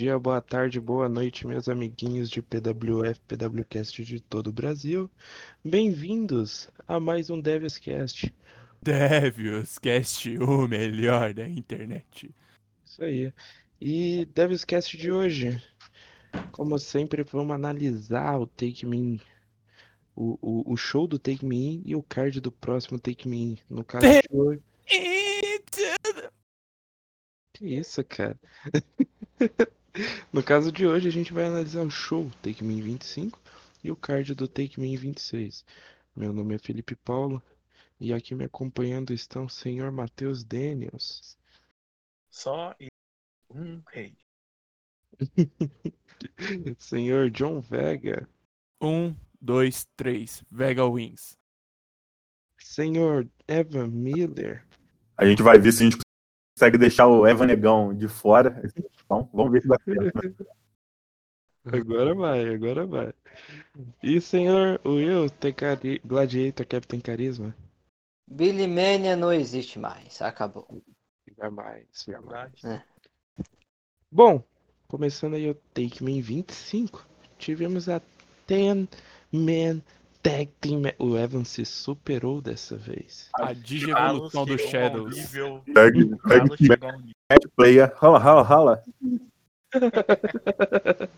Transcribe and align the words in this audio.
Bom 0.00 0.04
dia, 0.04 0.18
boa 0.18 0.40
tarde, 0.40 0.80
boa 0.80 1.10
noite, 1.10 1.46
meus 1.46 1.68
amiguinhos 1.68 2.30
de 2.30 2.40
PWF, 2.40 3.20
PWCast 3.28 4.02
de 4.02 4.18
todo 4.18 4.46
o 4.46 4.52
Brasil. 4.52 5.10
Bem-vindos 5.62 6.70
a 6.88 6.98
mais 6.98 7.28
um 7.28 7.38
Devioscast. 7.38 8.34
Devioscast, 8.80 10.38
o 10.38 10.66
melhor 10.66 11.34
da 11.34 11.46
internet. 11.46 12.34
Isso 12.82 13.04
aí. 13.04 13.30
E 13.78 14.24
Devioscast 14.34 14.96
de 14.96 15.12
hoje, 15.12 15.62
como 16.50 16.78
sempre, 16.78 17.22
vamos 17.22 17.54
analisar 17.54 18.40
o 18.40 18.46
Take 18.46 18.86
Me 18.86 19.20
o, 20.16 20.38
o, 20.40 20.72
o 20.72 20.76
show 20.78 21.06
do 21.06 21.18
Take 21.18 21.44
Me 21.44 21.74
In 21.74 21.82
e 21.84 21.94
o 21.94 22.02
card 22.02 22.40
do 22.40 22.50
próximo 22.50 22.98
Take 22.98 23.28
Me 23.28 23.36
In. 23.36 23.58
No 23.68 23.84
caso 23.84 24.06
de 24.06 24.34
hoje. 24.34 24.62
Que 27.52 27.66
isso, 27.66 28.02
cara? 28.02 28.40
no 30.32 30.42
caso 30.42 30.70
de 30.70 30.86
hoje, 30.86 31.08
a 31.08 31.12
gente 31.12 31.32
vai 31.32 31.46
analisar 31.46 31.82
o 31.82 31.90
show 31.90 32.30
Take 32.42 32.62
Me 32.62 32.74
In 32.74 32.82
25 32.82 33.40
e 33.82 33.90
o 33.90 33.96
card 33.96 34.34
do 34.34 34.46
Take 34.46 34.78
Me 34.78 34.88
In 34.88 34.96
26. 34.96 35.64
Meu 36.14 36.32
nome 36.32 36.54
é 36.54 36.58
Felipe 36.58 36.94
Paulo 36.94 37.42
e 37.98 38.12
aqui 38.12 38.34
me 38.34 38.44
acompanhando 38.44 39.12
estão 39.12 39.44
o 39.44 39.50
senhor 39.50 39.90
Matheus 39.90 40.42
Daniels. 40.42 41.36
Só 42.30 42.74
um 43.50 43.82
rei. 43.88 44.16
senhor 46.78 47.30
John 47.30 47.60
Vega. 47.60 48.28
Um, 48.80 49.14
dois, 49.40 49.86
três. 49.96 50.42
Vega 50.50 50.84
Wings. 50.86 51.36
Senhor 52.58 53.28
Evan 53.48 53.88
Miller. 53.88 54.64
A 55.16 55.26
gente 55.26 55.42
vai 55.42 55.58
ver 55.58 55.72
se 55.72 55.82
a 55.82 55.90
gente 55.90 55.98
consegue 56.56 56.78
deixar 56.78 57.06
o 57.06 57.26
Evan 57.26 57.46
Negão 57.46 57.94
de 57.94 58.08
fora. 58.08 58.62
Então, 59.10 59.28
vamos 59.32 59.50
ver 59.50 59.62
se 59.62 59.66
dá 59.66 59.76
certo. 59.84 60.46
Agora 61.66 62.14
vai, 62.14 62.54
agora 62.54 62.86
vai. 62.86 63.12
E 64.02 64.20
senhor 64.20 64.80
Will, 64.84 65.28
tem 65.28 65.52
cari... 65.52 66.00
Gladiator 66.04 66.64
Captain 66.64 67.00
Carisma? 67.00 67.54
Billy 68.26 68.68
Mania 68.68 69.16
não 69.16 69.32
existe 69.32 69.78
mais, 69.78 70.22
acabou. 70.22 70.66
Jamais, 71.36 71.86
jamais. 72.06 72.64
É. 72.64 72.82
Bom, 74.10 74.42
começando 74.88 75.34
aí 75.34 75.50
o 75.50 75.54
Take 75.74 76.02
Me 76.02 76.22
25, 76.22 77.04
tivemos 77.36 77.88
a 77.88 78.00
10 78.46 78.88
Man 79.32 79.82
Tag 80.22 80.50
Team. 80.60 80.80
Ma- 80.80 80.94
O 80.98 81.18
Evan 81.18 81.44
se 81.44 81.64
superou 81.64 82.40
dessa 82.40 82.76
vez. 82.76 83.28
A 83.34 83.52
digievolução 83.52 84.46
do 84.46 84.56
Shadows. 84.56 85.32
Tag, 85.74 86.16
tag 86.22 86.48
Carlos 86.48 86.58
match 87.30 87.44
player. 87.56 87.92
Rala, 87.96 88.18
rala, 88.18 88.42
rala. 88.42 88.82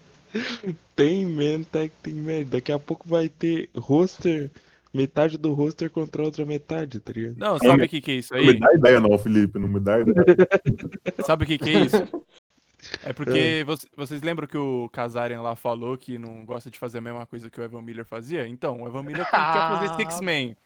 Tem 0.97 1.27
Man 1.27 1.63
Tag 1.65 1.91
Team 2.03 2.17
Man. 2.23 2.45
Daqui 2.47 2.73
a 2.73 2.79
pouco 2.79 3.09
vai 3.09 3.29
ter 3.29 3.69
roster, 3.77 4.51
metade 4.93 5.37
do 5.39 5.53
roster 5.53 5.91
contra 5.91 6.23
a 6.23 6.25
outra 6.25 6.45
metade, 6.45 7.01
tá 7.01 7.13
ligado? 7.13 7.37
Não, 7.39 7.59
sabe 7.59 7.85
o 7.85 7.89
que, 7.89 8.01
que 8.01 8.11
é 8.11 8.15
isso 8.17 8.35
Não 8.35 8.43
me 8.43 8.51
aí? 8.51 8.59
dá 8.59 8.73
ideia 8.75 9.01
não, 9.01 9.19
Felipe. 9.19 9.59
Não 9.59 9.69
me 9.69 9.81
dá 9.81 10.01
ideia. 10.01 10.17
Sabe 11.25 11.45
o 11.45 11.47
que, 11.47 11.59
que 11.59 11.71
é 11.71 11.81
isso? 11.81 11.97
É 13.05 13.13
porque 13.13 13.63
voc- 13.65 13.87
vocês 13.97 14.21
lembram 14.23 14.49
que 14.49 14.59
o 14.59 14.89
Kazarian 14.89 15.41
lá 15.41 15.55
falou 15.55 15.97
que 15.97 16.19
não 16.19 16.45
gosta 16.45 16.69
de 16.69 16.77
fazer 16.81 16.99
a 16.99 17.01
mesma 17.01 17.25
coisa 17.25 17.49
que 17.49 17.61
o 17.61 17.63
Evan 17.63 17.81
Miller 17.81 18.05
fazia? 18.05 18.47
Então, 18.49 18.83
o 18.83 18.89
Evan 18.89 19.05
Miller 19.05 19.25
quer 19.25 19.31
fazer 19.31 19.87
Ah. 19.89 19.95
Six-Man. 19.97 20.57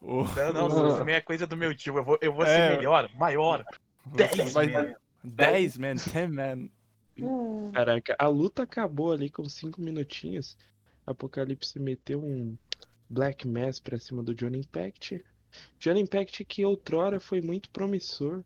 O- 0.00 0.24
Não, 0.24 0.68
não, 0.70 0.88
isso 0.88 0.96
também 0.98 1.14
é 1.16 1.20
coisa 1.20 1.46
do 1.46 1.54
meu 1.54 1.74
tio. 1.76 1.98
Eu 1.98 2.02
vou, 2.02 2.18
eu 2.22 2.32
vou 2.32 2.46
É. 2.46 2.70
ser 2.70 2.76
melhor, 2.78 3.10
maior. 3.18 3.62
Dez, 4.06 4.52
Vai- 4.52 4.66
man. 4.68 4.94
10, 5.22 5.78
man, 5.78 5.94
10, 5.94 6.30
man. 6.30 6.68
Caraca, 7.72 8.14
a 8.18 8.26
luta 8.28 8.62
acabou 8.64 9.12
ali 9.12 9.30
com 9.30 9.48
5 9.48 9.80
minutinhos. 9.80 10.56
Apocalipse 11.06 11.78
meteu 11.78 12.22
um 12.22 12.56
Black 13.08 13.46
Mass 13.46 13.78
pra 13.80 13.98
cima 13.98 14.22
do 14.22 14.34
Johnny 14.34 14.58
Impact. 14.58 15.24
Johnny 15.78 16.00
Impact 16.00 16.44
que 16.44 16.64
outrora 16.64 17.20
foi 17.20 17.40
muito 17.40 17.70
promissor. 17.70 18.42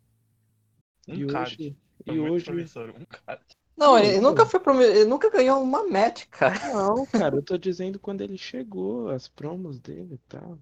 Um 1.09 1.15
e 1.15 1.27
card. 1.27 1.55
hoje. 1.55 1.77
Foi 2.05 2.15
E 2.15 2.19
muito 2.19 2.33
hoje. 2.35 2.45
promissor, 2.45 2.91
Um 2.91 3.05
card. 3.05 3.43
Não, 3.77 3.97
ele 3.99 4.21
nunca 4.21 4.45
foi 4.45 4.59
promi- 4.61 4.83
ele 4.85 5.05
nunca 5.05 5.31
ganhou 5.31 5.63
uma 5.63 5.89
match, 5.89 6.27
cara. 6.27 6.73
Não, 6.75 7.07
cara, 7.07 7.37
eu 7.37 7.43
tô 7.43 7.57
dizendo 7.57 7.99
quando 7.99 8.21
ele 8.23 8.37
chegou, 8.37 9.09
as 9.09 9.29
promos 9.29 9.79
dele 9.81 10.15
e 10.15 10.19
tal. 10.29 10.59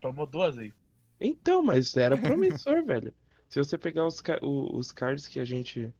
Tomou 0.00 0.26
duas 0.26 0.54
vezes. 0.54 0.72
Então, 1.20 1.62
mas 1.62 1.96
era 1.96 2.16
promissor, 2.16 2.84
velho. 2.84 3.12
Se 3.54 3.60
você 3.60 3.78
pegar 3.78 4.04
os, 4.04 4.20
os 4.42 4.90
cards 4.90 5.28
que 5.28 5.38
a 5.38 5.44
gente 5.44 5.94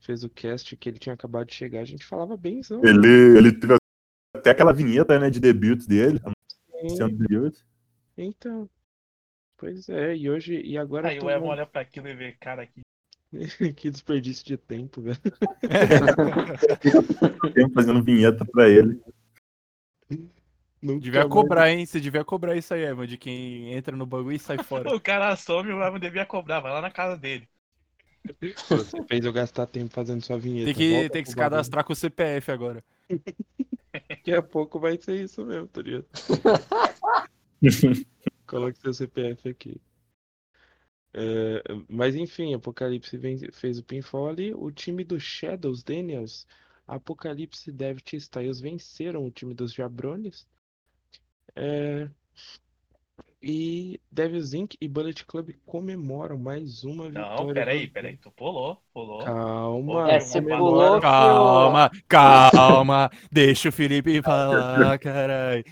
fez 0.00 0.24
o 0.24 0.30
cast, 0.30 0.74
que 0.74 0.88
ele 0.88 0.98
tinha 0.98 1.12
acabado 1.12 1.46
de 1.46 1.54
chegar, 1.54 1.80
a 1.80 1.84
gente 1.84 2.02
falava 2.02 2.34
bem. 2.34 2.62
Ele, 2.82 3.36
ele 3.36 3.52
teve 3.52 3.76
até 4.34 4.52
aquela 4.52 4.72
vinheta 4.72 5.18
né, 5.18 5.28
de 5.28 5.38
debut 5.38 5.86
dele. 5.86 6.18
debut. 7.18 7.58
Então. 8.16 8.70
Pois 9.58 9.86
é, 9.90 10.16
e 10.16 10.30
hoje. 10.30 10.62
E 10.62 10.78
agora. 10.78 11.10
Aí 11.10 11.20
o 11.20 11.28
Evan 11.28 11.44
olha 11.44 11.66
pra 11.66 11.82
aquilo 11.82 12.08
e 12.08 12.14
vê, 12.14 12.32
cara, 12.32 12.62
aqui. 12.62 12.80
que 13.76 13.90
desperdício 13.90 14.46
de 14.46 14.56
tempo, 14.56 15.02
velho. 15.02 15.20
Tempo 17.52 17.74
fazendo 17.74 18.02
vinheta 18.02 18.46
pra 18.46 18.66
ele. 18.66 18.98
Nunca 20.84 21.00
Devia 21.00 21.20
mais- 21.20 21.32
cobrar, 21.32 21.70
hein? 21.70 21.86
Você 21.86 21.98
devia 21.98 22.22
cobrar 22.24 22.54
isso 22.56 22.74
aí, 22.74 22.82
Evan, 22.84 23.06
de 23.06 23.16
quem 23.16 23.72
entra 23.72 23.96
no 23.96 24.04
bagulho 24.04 24.36
e 24.36 24.38
sai 24.38 24.58
fora. 24.62 24.94
O 24.94 25.00
cara 25.00 25.28
assume 25.28 25.72
o 25.72 25.82
Evan 25.82 25.98
devia 25.98 26.26
cobrar, 26.26 26.60
vai 26.60 26.70
lá 26.72 26.82
na 26.82 26.90
casa 26.90 27.16
dele. 27.16 27.48
Você 28.68 29.02
fez 29.08 29.24
eu 29.24 29.32
gastar 29.32 29.66
tempo 29.66 29.92
fazendo 29.92 30.22
sua 30.22 30.38
vinheta. 30.38 30.66
Tem 30.66 30.74
que, 30.74 31.08
tem 31.10 31.22
que 31.22 31.28
se 31.30 31.34
bagulho. 31.36 31.50
cadastrar 31.52 31.84
com 31.84 31.92
o 31.92 31.96
CPF 31.96 32.50
agora. 32.52 32.84
Daqui 34.08 34.32
a 34.34 34.42
pouco 34.42 34.78
vai 34.78 34.98
ser 35.00 35.22
isso 35.22 35.44
mesmo, 35.46 35.68
tá 35.68 35.80
ligado? 35.80 36.06
Coloque 38.46 38.78
seu 38.78 38.92
CPF 38.92 39.48
aqui. 39.48 39.80
É, 41.12 41.62
mas 41.88 42.14
enfim, 42.16 42.54
Apocalipse 42.54 43.16
vem- 43.16 43.38
fez 43.52 43.78
o 43.78 43.84
pinfall 43.84 44.28
ali. 44.28 44.52
O 44.54 44.70
time 44.70 45.04
dos 45.04 45.22
Shadows 45.22 45.82
Daniels, 45.82 46.46
Apocalipse 46.86 47.70
e 47.70 47.72
Dev 47.72 47.98
Styles 48.12 48.60
venceram 48.60 49.24
o 49.24 49.30
time 49.30 49.54
dos 49.54 49.72
Jabrones. 49.72 50.46
É, 51.56 52.08
e 53.42 54.00
Devils 54.10 54.54
Inc. 54.54 54.74
e 54.80 54.88
Bullet 54.88 55.24
Club 55.26 55.50
comemoram 55.66 56.38
mais 56.38 56.82
uma 56.82 57.08
vitória. 57.08 57.36
Não, 57.44 57.52
peraí, 57.52 57.88
peraí. 57.88 58.16
Tu 58.16 58.30
pulou, 58.30 58.78
pulou. 58.92 59.18
Calma. 59.18 60.10
É, 60.10 60.18
você 60.20 60.40
pulou 60.40 60.96
o- 60.96 61.00
Calma, 61.00 61.90
calma. 62.08 63.10
Deixa 63.30 63.68
o 63.68 63.72
Felipe 63.72 64.22
falar, 64.22 64.98
caralho. 64.98 65.64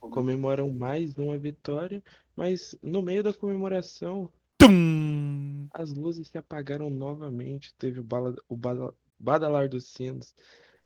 comemoram 0.00 0.70
mais 0.72 1.16
uma 1.18 1.36
vitória, 1.36 2.02
mas 2.34 2.74
no 2.82 3.02
meio 3.02 3.22
da 3.22 3.32
comemoração 3.34 4.30
Tum! 4.56 5.68
as 5.74 5.92
luzes 5.92 6.28
se 6.28 6.38
apagaram 6.38 6.88
novamente, 6.88 7.74
teve 7.78 8.00
o, 8.00 8.04
bala- 8.04 8.34
o 8.48 8.56
bala- 8.56 8.94
badalar 9.18 9.68
dos 9.68 9.88
sinos 9.92 10.34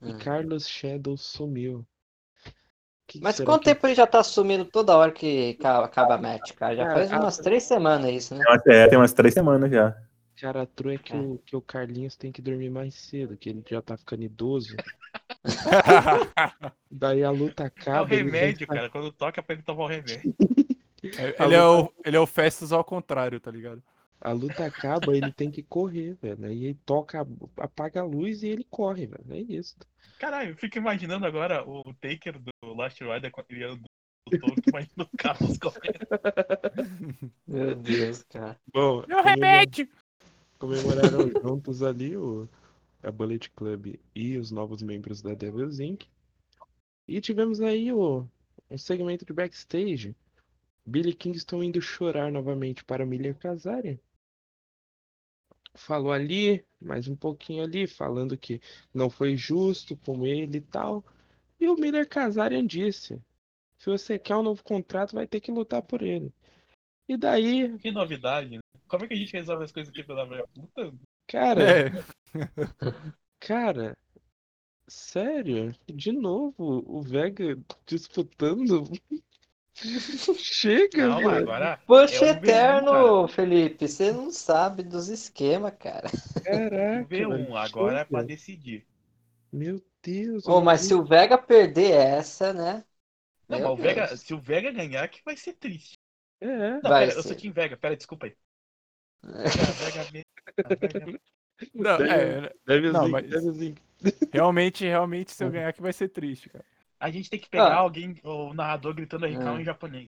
e 0.03 0.13
Hum. 0.13 0.19
Carlos 0.19 0.67
Shadow 0.69 1.17
sumiu. 1.17 1.87
Que 3.13 3.21
Mas 3.21 3.37
será 3.37 3.47
quanto 3.47 3.65
que- 3.65 3.75
tempo 3.75 3.87
ele 3.87 3.95
já 3.95 4.07
tá 4.07 4.23
sumindo 4.23 4.65
toda 4.65 4.97
hora 4.97 5.13
que 5.13 5.53
ca- 5.55 5.85
acaba 5.85 6.15
a 6.15 6.19
match, 6.19 6.53
cara? 6.53 6.75
Já 6.75 6.85
Cara, 6.85 6.95
faz 6.97 7.13
a- 7.13 7.21
umas 7.21 7.37
três 7.37 7.63
semanas 7.63 8.11
isso, 8.11 8.35
né? 8.35 8.43
É, 8.67 8.87
tem 8.89 8.97
umas 8.97 9.13
três 9.13 9.35
semanas 9.35 9.71
já. 9.71 9.95
Cara, 10.41 10.63
a 10.63 10.67
tru 10.67 10.91
é 10.91 10.97
que, 10.97 11.13
É. 11.13 11.17
o, 11.17 11.39
que 11.45 11.55
o 11.55 11.61
Carlinhos 11.61 12.17
tem 12.17 12.33
que 12.33 12.41
dormir 12.41 12.71
mais 12.71 12.95
cedo, 12.95 13.37
que 13.37 13.51
ele 13.51 13.63
já 13.69 13.83
tá 13.83 13.99
ficando 13.99 14.23
idoso. 14.23 14.75
Daí 16.91 17.23
a 17.23 17.31
luta 17.31 17.65
É 17.65 17.67
o 17.67 17.69
acaba. 17.69 18.09
remédio, 18.09 18.67
cara. 18.67 18.89
Quando 18.89 19.13
toca 19.13 19.43
pra 19.43 19.55
ele 19.55 19.63
tomar 19.63 19.85
o 19.85 19.89
remédio. 19.89 20.35
ele, 21.03 21.55
é 21.55 21.63
o, 21.65 21.93
ele 22.05 22.17
é 22.17 22.21
o 22.21 22.27
Festus 22.27 22.73
ao 22.73 22.83
contrário, 22.85 23.39
tá 23.41 23.51
ligado? 23.51 23.83
A 24.21 24.31
luta 24.33 24.65
acaba, 24.65 25.17
ele 25.17 25.33
tem 25.33 25.51
que 25.51 25.63
correr, 25.63 26.17
velho. 26.23 26.47
Aí 26.47 26.65
ele 26.67 26.79
toca, 26.87 27.27
apaga 27.59 28.01
a 28.01 28.05
luz 28.05 28.43
e 28.43 28.49
ele 28.49 28.65
corre, 28.71 29.07
velho. 29.07 29.25
É 29.31 29.39
isso. 29.39 29.77
Caralho, 30.19 30.51
eu 30.51 30.57
fico 30.57 30.79
imaginando 30.79 31.27
agora 31.27 31.69
o 31.69 31.83
Taker 31.95 32.39
do 32.39 32.52
Last 32.75 33.03
Rider 33.03 33.31
quando 33.31 33.47
ele 33.51 33.65
era 33.65 33.77
do 33.77 33.89
Tolkien, 34.39 34.65
imagina 34.69 35.05
o 35.05 35.17
Carlos 35.17 35.59
correndo. 35.59 36.07
Meu 37.47 37.75
Deus, 37.75 38.23
cara. 38.25 38.59
Bom, 38.73 39.05
Meu 39.07 39.23
remédio! 39.23 39.89
comemoraram 40.63 41.29
juntos 41.43 41.83
ali 41.83 42.17
o, 42.17 42.49
a 43.03 43.11
Bullet 43.11 43.51
Club 43.51 43.97
e 44.15 44.37
os 44.37 44.53
novos 44.53 44.81
membros 44.81 45.21
da 45.21 45.35
Devil's 45.35 45.81
Inc. 45.81 46.07
E 47.09 47.21
tivemos 47.21 47.61
aí 47.61 47.93
o, 47.93 48.25
um 48.71 48.79
segmento 48.79 49.25
de 49.25 49.33
backstage. 49.33 50.15
Billy 50.87 51.13
Kingston 51.13 51.65
indo 51.65 51.83
chorar 51.83 52.31
novamente 52.31 52.85
para 52.85 53.05
Miller 53.05 53.37
Kazarian. 53.37 53.99
Falou 55.75 56.13
ali, 56.13 56.65
mais 56.81 57.09
um 57.09 57.17
pouquinho 57.17 57.65
ali, 57.65 57.87
falando 57.87 58.37
que 58.37 58.61
não 58.95 59.11
foi 59.11 59.37
justo 59.37 59.97
com 59.97 60.25
ele 60.25 60.59
e 60.59 60.61
tal. 60.61 61.05
E 61.63 61.69
o 61.69 61.77
Miller 61.77 62.09
Kazarian 62.09 62.67
disse: 62.67 63.23
se 63.79 63.87
você 63.89 64.19
quer 64.19 64.35
um 64.35 64.43
novo 64.43 64.65
contrato, 64.65 65.15
vai 65.15 65.29
ter 65.29 65.41
que 65.41 65.53
lutar 65.53 65.81
por 65.81 66.03
ele. 66.03 66.35
E 67.09 67.17
daí, 67.17 67.79
Que 67.79 67.93
novidade, 67.93 68.51
né? 68.57 68.59
Como 68.89 69.05
é 69.05 69.07
que 69.07 69.15
a 69.15 69.17
gente 69.17 69.33
resolve 69.33 69.63
as 69.63 69.71
coisas 69.71 69.93
aqui 69.93 70.03
pela 70.03 70.27
minha 70.27 70.45
puta? 70.49 70.93
cara, 71.29 71.63
É, 71.63 71.91
Cara, 73.39 73.97
sério? 74.89 75.73
De 75.87 76.11
novo, 76.11 76.83
o 76.85 77.01
Vega 77.01 77.57
disputando? 77.87 78.83
Chega, 80.39 81.09
Calma, 81.09 81.31
velho. 81.31 81.43
agora. 81.43 81.77
Puxa 81.87 82.27
É 82.27 82.35
V1, 82.35 82.39
eterno, 82.39 83.29
Felipe. 83.29 83.87
Você 83.89 84.11
não 84.13 84.33
sabe 84.33 84.83
dos 84.83 85.09
esquemas, 85.09 85.75
cara. 85.79 86.11
Caraca, 86.43 87.05
V1, 87.09 87.29
velho, 87.29 87.57
agora 87.57 88.01
é 88.01 88.05
pra 88.05 88.23
decidir. 88.23 88.85
Meu 89.53 89.81
Deus. 90.03 90.47
Ô, 90.47 90.57
eu 90.59 90.61
mas 90.61 90.81
não 90.83 90.89
se 90.89 90.95
o 90.95 91.05
Vega 91.05 91.39
perder 91.39 91.93
essa, 91.93 92.53
né? 92.53 92.85
Não, 93.49 93.59
Meu 93.59 93.69
mas 93.71 93.79
o 93.79 93.83
Vega, 93.83 94.07
Deus. 94.09 94.21
se 94.21 94.35
o 94.35 94.41
Vega 94.41 94.71
ganhar, 94.73 95.07
que 95.09 95.23
vai 95.25 95.37
ser 95.37 95.55
triste. 95.55 95.95
É, 96.41 96.81
Não, 96.81 96.81
Vai 96.83 97.07
pera, 97.07 97.19
eu 97.19 97.23
ser. 97.23 97.29
sou 97.29 97.37
Team 97.37 97.53
Vega, 97.53 97.77
pera, 97.77 97.97
desculpa 97.97 98.27
aí. 98.27 98.37
Vega, 99.23 100.03
Vega. 100.11 101.21
Não, 101.75 101.97
é, 102.05 102.53
deve 102.67 102.91
Não, 102.91 103.09
mas- 103.09 103.29
deve 103.29 103.75
realmente, 104.33 104.85
realmente, 104.85 105.31
se 105.33 105.45
eu 105.45 105.51
ganhar 105.53 105.69
aqui 105.69 105.81
vai 105.81 105.93
ser 105.93 106.09
triste, 106.09 106.49
cara. 106.49 106.65
A 106.99 107.11
gente 107.11 107.31
tem 107.31 107.39
que 107.39 107.49
pegar 107.49 107.75
Ah. 107.75 107.77
alguém, 107.77 108.17
o 108.25 108.53
narrador 108.55 108.95
gritando 108.95 109.27
RK 109.27 109.39
Ah. 109.49 109.61
em 109.61 109.65
japonês. 109.65 110.07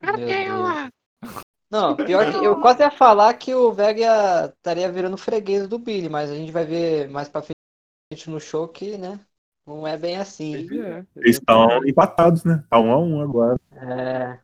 Deus. 0.00 0.90
Não, 1.70 1.96
pior 1.96 2.30
que 2.30 2.44
eu 2.44 2.60
quase 2.60 2.82
ia 2.82 2.90
falar 2.90 3.34
que 3.34 3.54
o 3.54 3.72
Vega 3.72 4.52
estaria 4.54 4.90
virando 4.92 5.16
freguês 5.16 5.66
do 5.66 5.78
Billy, 5.78 6.08
mas 6.08 6.30
a 6.30 6.34
gente 6.36 6.52
vai 6.52 6.64
ver 6.64 7.08
mais 7.08 7.28
pra 7.28 7.42
frente 7.42 7.53
no 8.30 8.40
show 8.40 8.68
que, 8.68 8.96
né? 8.96 9.24
Não 9.66 9.86
é 9.86 9.96
bem 9.96 10.16
assim. 10.16 10.54
É, 10.56 11.06
Eles 11.16 11.36
estão 11.36 11.84
empatados, 11.86 12.44
né? 12.44 12.64
Tá 12.68 12.78
um 12.80 12.92
a 12.92 12.98
um 12.98 13.20
agora. 13.20 13.58
É. 13.72 14.40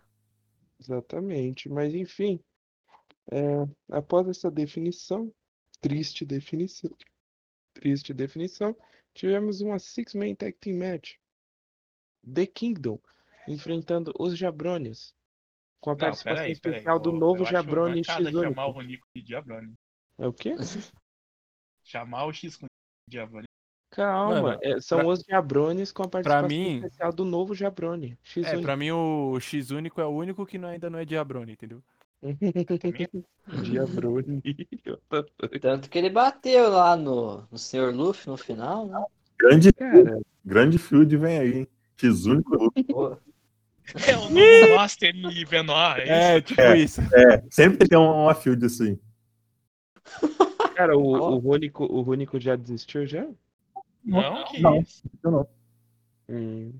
Exatamente, 0.81 1.69
mas 1.69 1.95
enfim, 1.95 2.41
é, 3.31 3.67
após 3.91 4.27
essa 4.29 4.51
definição, 4.51 5.31
triste 5.81 6.25
definição, 6.25 6.91
triste 7.75 8.15
definição, 8.15 8.75
tivemos 9.13 9.61
uma 9.61 9.79
Six-Man 9.79 10.35
Tag 10.37 10.55
Team 10.59 10.79
Match. 10.79 11.17
The 12.35 12.47
Kingdom 12.47 12.99
enfrentando 13.47 14.13
os 14.19 14.37
Jabronis, 14.39 15.15
com 15.81 15.91
a 15.91 15.93
Não, 15.95 15.99
participação 15.99 16.37
peraí, 16.45 16.59
peraí. 16.59 16.77
especial 16.77 16.99
do 16.99 17.11
eu- 17.11 17.17
novo 17.19 17.43
eu 17.43 17.45
mancada 17.45 18.31
X 18.31 18.33
chamar 18.33 18.67
o. 18.67 18.71
Ronico 18.73 19.07
de 19.15 19.23
Diabroni. 19.23 19.75
É 20.19 20.27
o 20.27 20.33
quê? 20.33 20.55
Chamar 21.83 22.27
o 22.27 22.33
X 22.33 22.57
com 22.57 22.67
Diabroni. 23.09 23.47
Calma, 23.91 24.41
Mano, 24.43 24.59
é, 24.63 24.81
são 24.81 24.99
pra- 25.01 25.09
os 25.09 25.25
Jabronis 25.29 25.91
com 25.91 26.05
a 26.05 26.09
participação 26.09 26.49
mim- 26.49 26.77
especial 26.77 27.13
do 27.13 27.25
novo 27.25 27.55
Jabroni 27.57 28.17
X 28.23 28.47
É, 28.47 28.57
pra 28.61 28.77
mim 28.77 28.93
o 28.93 29.39
X 29.41 29.71
único 29.73 30.01
é 30.01 30.05
o 30.07 30.11
único 30.11 30.47
que 30.47 30.59
não- 30.59 30.69
ainda 30.69 30.89
não 30.89 30.99
é 30.99 31.05
Diabrone, 31.05 31.53
entendeu? 31.53 31.83
Diabroni. 33.63 34.43
Tanto 35.61 35.89
que 35.91 35.99
ele 35.99 36.11
bateu 36.11 36.69
lá 36.71 36.97
no, 36.97 37.43
no 37.51 37.59
Sr. 37.59 37.93
Luffy 37.95 38.29
no 38.29 38.37
final, 38.37 38.87
né? 38.87 39.05
Grande, 39.39 39.73
Cara, 39.73 40.21
grande 40.45 40.79
field 40.79 41.17
vem 41.17 41.39
aí, 41.39 41.59
hein? 41.61 41.69
X-Único. 41.97 42.73
Pô, 42.89 43.17
É 44.07 44.17
o 44.17 44.21
novo 44.31 44.31
Master 44.77 45.15
e 45.15 45.45
Benoit, 45.47 46.01
é 46.03 46.05
isso? 46.05 46.13
É, 46.13 46.41
tipo 46.41 46.61
É. 46.61 46.79
isso. 46.79 47.01
É, 47.15 47.43
sempre 47.51 47.89
tem 47.89 47.99
uma, 47.99 48.15
uma 48.15 48.35
field 48.35 48.65
assim. 48.65 48.99
cara, 50.75 50.97
o, 50.97 51.13
Ó. 51.13 51.31
o 51.33 51.39
Rônico, 51.39 51.85
o 51.85 52.01
Rônico 52.03 52.39
já 52.41 52.55
desistiu 52.57 53.07
já? 53.07 53.27
Não, 54.11 54.45
que 54.45 54.61
Não. 54.61 54.81
isso. 54.81 55.03
Eu 55.23 55.31
não. 55.31 55.49
Hum. 56.29 56.73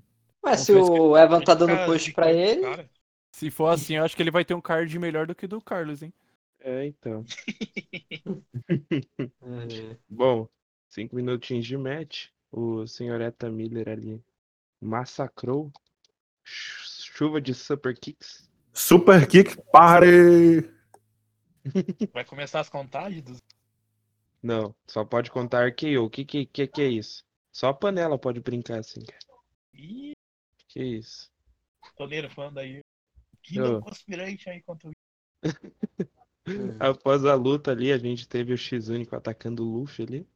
Mas 0.43 0.61
se 0.61 0.73
Confesso 0.73 0.93
que 0.93 0.99
o 0.99 1.17
Evan 1.17 1.41
tá 1.41 1.53
dando 1.53 1.71
fica 1.71 1.85
push 1.85 2.13
pra 2.13 2.31
ele, 2.33 2.61
cara. 2.61 2.89
Se 3.31 3.49
for 3.49 3.67
assim, 3.67 3.95
eu 3.95 4.03
acho 4.03 4.15
que 4.15 4.21
ele 4.21 4.31
vai 4.31 4.43
ter 4.43 4.53
um 4.53 4.61
card 4.61 4.97
melhor 4.99 5.25
do 5.27 5.35
que 5.35 5.45
o 5.45 5.47
do 5.47 5.61
Carlos, 5.61 6.01
hein? 6.01 6.13
É, 6.59 6.85
então. 6.85 7.23
É. 8.69 9.97
Bom, 10.09 10.47
cinco 10.89 11.15
minutinhos 11.15 11.65
de 11.65 11.77
match. 11.77 12.27
O 12.51 12.85
senhoreta 12.85 13.49
Miller 13.49 13.87
ali 13.87 14.21
massacrou. 14.81 15.71
Ch- 16.43 17.11
Chuva 17.13 17.39
de 17.39 17.53
super 17.53 17.95
kicks. 17.97 18.49
Super 18.73 19.27
Kick 19.27 19.57
Party! 19.71 20.69
Vai 22.13 22.23
começar 22.25 22.61
as 22.61 22.69
contagens 22.69 23.21
dos. 23.21 23.37
Não, 24.41 24.75
só 24.87 25.03
pode 25.05 25.31
contar 25.31 25.73
KO. 25.75 26.05
O 26.05 26.09
que, 26.09 26.25
que, 26.25 26.45
que, 26.45 26.67
que 26.67 26.81
é 26.81 26.87
isso? 26.87 27.23
Só 27.51 27.69
a 27.69 27.73
panela 27.73 28.17
pode 28.17 28.39
brincar 28.39 28.79
assim, 28.79 29.01
cara. 29.01 29.19
Ih, 29.73 30.13
Que 30.67 30.83
isso? 30.83 31.31
tô 31.95 32.07
nerfando 32.07 32.59
aí. 32.59 32.81
Que 33.43 33.57
não 33.57 33.81
conspirante 33.81 34.49
aí 34.49 34.61
contra 34.61 34.89
o. 34.89 34.91
Após 36.79 37.25
a 37.25 37.35
luta 37.35 37.71
ali, 37.71 37.91
a 37.91 37.97
gente 37.97 38.27
teve 38.27 38.53
o 38.53 38.57
X 38.57 38.89
único 38.89 39.15
atacando 39.15 39.63
o 39.63 39.79
Luffy 39.79 40.05
ali. 40.05 40.27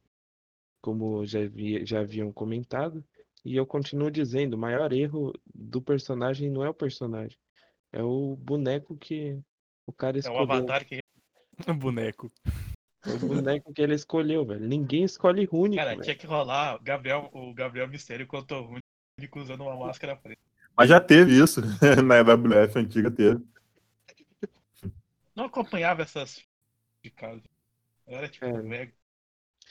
Como 0.80 1.24
já, 1.26 1.40
havia, 1.40 1.84
já 1.84 2.00
haviam 2.00 2.32
comentado. 2.32 3.04
E 3.44 3.56
eu 3.56 3.66
continuo 3.66 4.10
dizendo, 4.10 4.54
o 4.54 4.58
maior 4.58 4.92
erro 4.92 5.32
do 5.54 5.80
personagem 5.80 6.50
não 6.50 6.64
é 6.64 6.68
o 6.68 6.74
personagem. 6.74 7.38
É 7.92 8.02
o 8.02 8.36
boneco 8.36 8.96
que 8.96 9.38
o 9.86 9.92
cara 9.92 10.16
É 10.16 10.30
o 10.30 10.40
escolheu. 10.40 10.42
avatar 10.42 10.86
que. 10.86 11.00
O 11.70 11.74
boneco. 11.74 12.30
É 13.08 13.12
o 13.14 13.18
boneco 13.18 13.72
que 13.72 13.82
ele 13.82 13.94
escolheu, 13.94 14.44
velho. 14.44 14.66
Ninguém 14.66 15.04
escolhe 15.04 15.44
Rúnico, 15.44 15.76
Cara, 15.76 15.90
velho. 15.90 16.02
tinha 16.02 16.16
que 16.16 16.26
rolar 16.26 16.76
o 16.76 16.80
Gabriel, 16.82 17.30
o 17.32 17.54
Gabriel 17.54 17.88
Mistério 17.88 18.26
o 18.30 18.80
Único 19.18 19.40
usando 19.40 19.62
uma 19.62 19.76
máscara 19.76 20.16
preta. 20.16 20.40
Mas 20.76 20.88
já 20.88 21.00
teve 21.00 21.32
isso 21.42 21.60
na 22.04 22.20
WF 22.20 22.78
antiga, 22.78 23.10
teve. 23.10 23.40
Não 25.34 25.44
acompanhava 25.44 26.02
essas 26.02 26.42
de 27.04 27.10
casa. 27.10 27.42
Era 28.06 28.28
tipo, 28.28 28.44
É. 28.44 28.60
velho. 28.60 28.92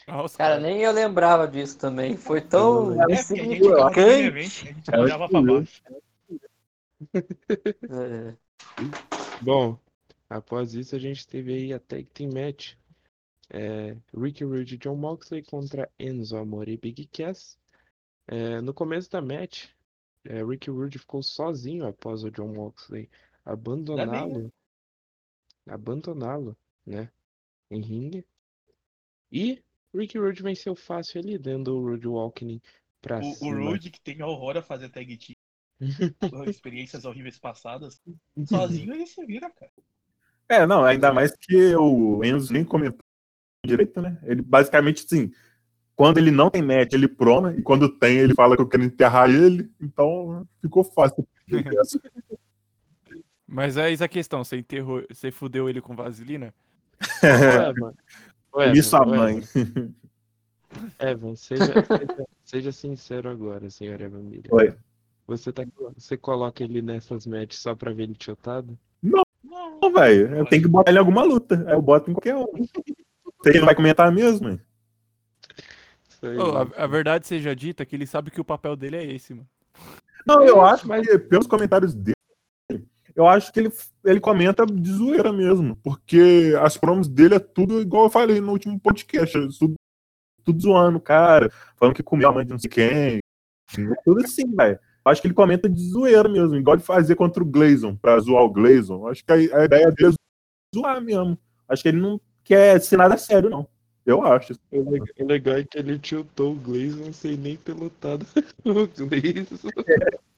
Nossa, 0.08 0.38
Cara, 0.38 0.60
nem 0.60 0.82
eu 0.82 0.92
lembrava 0.92 1.48
disso 1.48 1.78
também. 1.78 2.16
Foi 2.18 2.42
tão 2.42 2.92
É, 2.94 2.96
porque 2.98 3.12
a 3.14 3.16
gente 3.16 3.22
insignificante. 3.22 4.00
evento, 4.00 4.46
a 4.46 4.66
gente 4.74 4.96
olhava 4.96 5.30
pra 5.30 5.42
baixo. 5.42 5.82
É. 7.14 8.36
Bom, 9.42 9.78
após 10.30 10.74
isso 10.74 10.96
a 10.96 11.00
gente 11.00 11.28
teve 11.28 11.54
aí 11.54 11.74
a 11.74 11.80
Tag 11.80 12.04
Team 12.14 12.32
Match. 12.34 12.74
É, 13.50 13.96
Ricky 14.16 14.44
Rude 14.44 14.76
e 14.76 14.78
John 14.78 14.96
Moxley 14.96 15.44
contra 15.44 15.90
Enzo 16.00 16.38
Amore 16.38 16.74
e 16.74 16.78
Big 16.78 17.08
Cass. 17.08 17.58
É, 18.28 18.60
no 18.62 18.74
começo 18.74 19.10
da 19.10 19.22
match, 19.22 19.68
é, 20.24 20.44
Ricky 20.44 20.70
Rude 20.70 20.98
ficou 20.98 21.22
sozinho 21.22 21.86
após 21.86 22.24
o 22.24 22.32
John 22.32 22.54
Moxley 22.54 23.10
abandoná-lo. 23.44 24.52
Abandoná-lo, 25.68 26.58
né? 26.86 27.12
Em 27.70 27.82
ringue. 27.82 28.26
E 29.32 29.64
Ricky 29.94 30.18
Rude 30.18 30.42
venceu 30.42 30.76
fácil 30.76 31.22
ali, 31.22 31.38
dando 31.38 31.76
o 31.76 31.82
Rude 31.82 32.08
Walking 32.08 32.62
pra 33.02 33.20
O, 33.20 33.30
o 33.30 33.36
cima. 33.36 33.70
Rude, 33.70 33.92
que 33.92 34.02
tem 34.02 34.22
horror 34.24 34.58
a 34.58 34.62
fazer 34.62 34.90
tag 34.90 35.18
team, 35.18 35.36
com 36.32 36.44
experiências 36.46 37.06
horríveis 37.06 37.38
passadas, 37.38 38.02
sozinho 38.48 38.94
ele 38.94 39.06
se 39.06 39.24
vira, 39.26 39.50
cara. 39.52 39.72
É, 40.48 40.66
não, 40.66 40.84
ainda 40.84 41.12
mais 41.12 41.36
que 41.36 41.76
o 41.76 42.24
Enzo 42.24 42.54
nem 42.54 42.64
comentou 42.64 43.05
direito, 43.66 44.02
né? 44.02 44.18
Ele 44.24 44.42
basicamente, 44.42 45.06
assim, 45.06 45.32
quando 45.96 46.18
ele 46.18 46.32
não 46.32 46.50
tem 46.50 46.62
match, 46.62 46.94
ele 46.94 47.08
proma, 47.08 47.54
e 47.56 47.62
quando 47.62 47.88
tem, 47.90 48.18
ele 48.18 48.34
fala 48.34 48.56
que 48.56 48.62
eu 48.62 48.68
quero 48.68 48.84
enterrar 48.84 49.30
ele, 49.30 49.72
então 49.82 50.46
ficou 50.62 50.84
fácil. 50.84 51.28
Mas 53.48 53.78
é 53.78 53.92
isso 53.92 54.04
a 54.04 54.08
questão, 54.08 54.44
você 54.44 54.58
enterrou, 54.58 55.04
você 55.10 55.32
fudeu 55.32 55.70
ele 55.70 55.80
com 55.80 55.96
vaselina? 55.96 56.54
Ué, 57.24 57.74
mano. 57.80 57.96
Ué, 58.56 58.72
E 58.74 58.84
sua 58.84 59.06
ué, 59.08 59.18
mãe. 59.18 59.42
Evan, 61.00 61.36
seja, 61.36 61.66
seja, 61.66 62.28
seja 62.44 62.72
sincero 62.72 63.30
agora, 63.30 63.70
senhor 63.70 64.02
Evan 64.02 64.24
Miller. 64.24 64.52
Oi. 64.52 64.74
Você, 65.28 65.52
tá, 65.52 65.66
você 65.96 66.18
coloca 66.18 66.64
ele 66.64 66.82
nessas 66.82 67.26
matches 67.26 67.60
só 67.60 67.74
pra 67.76 67.92
ver 67.94 68.04
ele 68.04 68.16
tiltado? 68.16 68.78
Não, 69.02 69.24
Não, 69.44 69.94
velho, 69.94 70.36
eu 70.36 70.46
tenho 70.46 70.64
que 70.64 70.68
botar 70.68 70.92
ele 70.92 70.98
em 70.98 71.00
alguma 71.00 71.24
luta. 71.24 71.64
Aí 71.68 71.74
eu 71.74 71.82
boto 71.82 72.12
em 72.12 72.14
qualquer 72.14 72.36
um. 72.36 72.46
Você 73.52 73.60
não 73.60 73.66
vai 73.66 73.76
comentar 73.76 74.12
mesmo, 74.12 74.50
hein? 74.50 74.62
Isso 76.10 76.26
aí, 76.26 76.38
Ô, 76.38 76.54
mano. 76.54 76.74
a, 76.76 76.84
a 76.84 76.88
verdade 76.88 77.28
seja 77.28 77.56
dita 77.56 77.86
que 77.86 77.96
ele 77.96 78.08
sabe 78.08 78.32
que 78.32 78.42
o 78.42 78.46
papel 78.46 78.76
dele 78.76 78.96
é 78.98 79.06
esse, 79.06 79.34
mano. 79.36 79.48
Não, 80.26 80.44
eu 80.44 80.62
acho, 80.62 80.88
mas 80.88 81.06
pelos 81.30 81.46
comentários 81.46 81.94
dele, 81.94 82.16
eu 83.16 83.28
acho 83.28 83.54
que 83.54 83.60
ele, 83.60 83.72
ele 84.04 84.20
comenta 84.20 84.66
de 84.66 84.92
zoeira 84.92 85.32
mesmo. 85.32 85.76
Porque 85.78 86.54
as 86.60 86.76
promos 86.76 87.08
dele 87.08 87.36
é 87.36 87.40
tudo 87.40 87.80
igual 87.80 88.06
eu 88.06 88.10
falei 88.10 88.42
no 88.42 88.52
último 88.52 88.80
podcast. 88.80 89.38
é 89.38 89.48
Tudo, 89.60 89.76
tudo 90.44 90.62
zoando 90.62 90.98
o 90.98 91.02
cara, 91.02 91.52
falando 91.78 91.96
que 91.96 92.02
comeu 92.02 92.28
a 92.30 92.34
mãe 92.34 92.46
de 92.46 92.52
não 92.52 92.58
sei 92.60 92.70
quem. 92.70 92.84
é 92.84 93.20
Tudo 94.04 94.24
assim, 94.24 94.54
velho. 94.56 94.80
Eu 95.06 95.12
Acho 95.12 95.22
que 95.22 95.28
ele 95.28 95.36
comenta 95.36 95.70
de 95.70 95.80
zoeira 95.88 96.28
mesmo, 96.28 96.56
igual 96.56 96.76
de 96.76 96.84
fazer 96.84 97.14
contra 97.16 97.44
o 97.44 97.46
Glazon, 97.46 97.96
pra 97.96 98.20
zoar 98.20 98.44
o 98.44 98.50
Glazon. 98.50 99.08
Acho 99.08 99.24
que 99.24 99.32
a, 99.32 99.36
a 99.36 99.66
ideia 99.66 99.92
dele 99.92 100.16
é 100.16 100.76
zoar 100.76 101.00
mesmo. 101.00 101.38
Acho 101.70 101.84
que 101.84 101.90
ele 101.90 102.02
não 102.02 102.20
quer 102.46 102.80
ser 102.80 102.96
nada 102.98 103.18
sério, 103.18 103.50
não. 103.50 103.68
Eu 104.06 104.22
acho. 104.24 104.54
O 104.72 104.90
le- 104.92 105.02
o 105.20 105.26
legal 105.26 105.56
é 105.58 105.64
que 105.64 105.78
ele 105.80 105.98
tiltou 106.00 106.52
o 106.54 106.56
Gleison 106.56 107.12
sem 107.12 107.36
nem 107.36 107.58
ter 107.58 107.74
lutado 107.74 108.26
o 108.64 108.88
Gleison. 108.88 109.58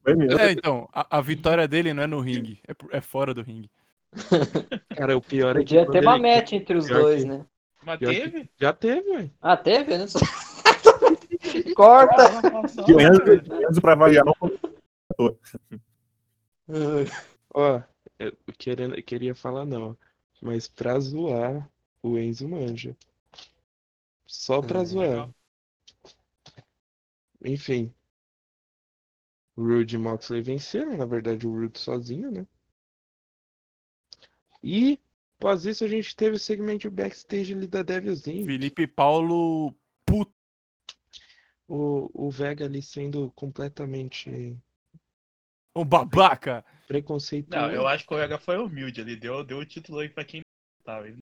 É 0.06 0.14
mesmo. 0.14 0.40
É, 0.40 0.50
então, 0.52 0.88
a, 0.92 1.18
a 1.18 1.20
vitória 1.20 1.68
dele 1.68 1.92
não 1.92 2.02
é 2.02 2.06
no 2.06 2.18
ringue, 2.20 2.58
é, 2.66 2.74
é 2.96 3.00
fora 3.02 3.32
do 3.34 3.42
ringue. 3.42 3.70
Cara, 4.96 5.14
o 5.16 5.20
pior 5.20 5.50
é 5.50 5.58
que 5.58 5.74
Podia 5.74 5.86
ter 5.90 6.00
uma 6.02 6.16
ele- 6.16 6.34
match 6.36 6.52
entre 6.52 6.78
os 6.78 6.86
pior 6.86 7.02
dois, 7.02 7.22
que- 7.22 7.28
né? 7.28 7.44
mas 7.84 7.98
Pior 7.98 8.14
que- 8.14 8.20
teve? 8.20 8.50
Já 8.58 8.72
teve, 8.72 9.10
ué. 9.10 9.30
Ah, 9.42 9.56
teve, 9.56 9.98
né? 9.98 10.06
Só- 10.06 10.18
corta. 11.76 12.16
Que 12.86 12.92
o 12.94 13.00
Enzo, 13.00 13.80
pra 13.82 13.94
variar, 13.94 14.24
não. 14.24 14.34
Ó, 17.54 17.80
eu 18.18 18.32
querendo, 18.58 18.94
eu 18.94 19.02
queria 19.02 19.34
falar 19.34 19.64
não, 19.64 19.96
mas 20.40 20.68
pra 20.68 20.98
zoar, 20.98 21.68
o 22.02 22.18
Enzo 22.18 22.48
manja. 22.48 22.96
Só 24.26 24.60
pra 24.62 24.80
Hum. 24.80 24.84
zoar. 24.84 25.30
Enfim. 27.44 27.92
Rude 29.56 29.96
e 29.96 29.98
Moxley 29.98 30.40
venceram, 30.42 30.96
na 30.96 31.04
verdade 31.04 31.46
o 31.46 31.50
Rude 31.52 31.78
sozinho, 31.78 32.30
né? 32.30 32.46
E, 34.62 34.98
após 35.38 35.64
isso, 35.66 35.84
a 35.84 35.88
gente 35.88 36.14
teve 36.14 36.36
o 36.36 36.38
segmento 36.38 36.90
backstage 36.90 37.54
ali 37.54 37.66
da 37.66 37.82
Devil's 37.82 38.26
Inc. 38.26 38.44
Felipe 38.46 38.86
Paulo. 38.86 39.74
Puta. 40.04 40.32
O, 41.66 42.26
o 42.26 42.30
Vega 42.30 42.64
ali 42.64 42.80
sendo 42.80 43.30
completamente 43.32 44.56
Um 45.76 45.84
babaca. 45.84 46.64
preconceituoso. 46.86 47.66
Não, 47.66 47.70
eu 47.72 47.86
acho 47.86 48.06
que 48.06 48.14
o 48.14 48.16
Vega 48.16 48.38
foi 48.38 48.56
humilde, 48.58 49.00
ele 49.00 49.16
deu, 49.16 49.44
deu 49.44 49.58
o 49.58 49.66
título 49.66 49.98
aí 49.98 50.08
pra 50.08 50.24
quem 50.24 50.40
não 50.40 50.84
tava. 50.84 51.08
Ele- 51.08 51.18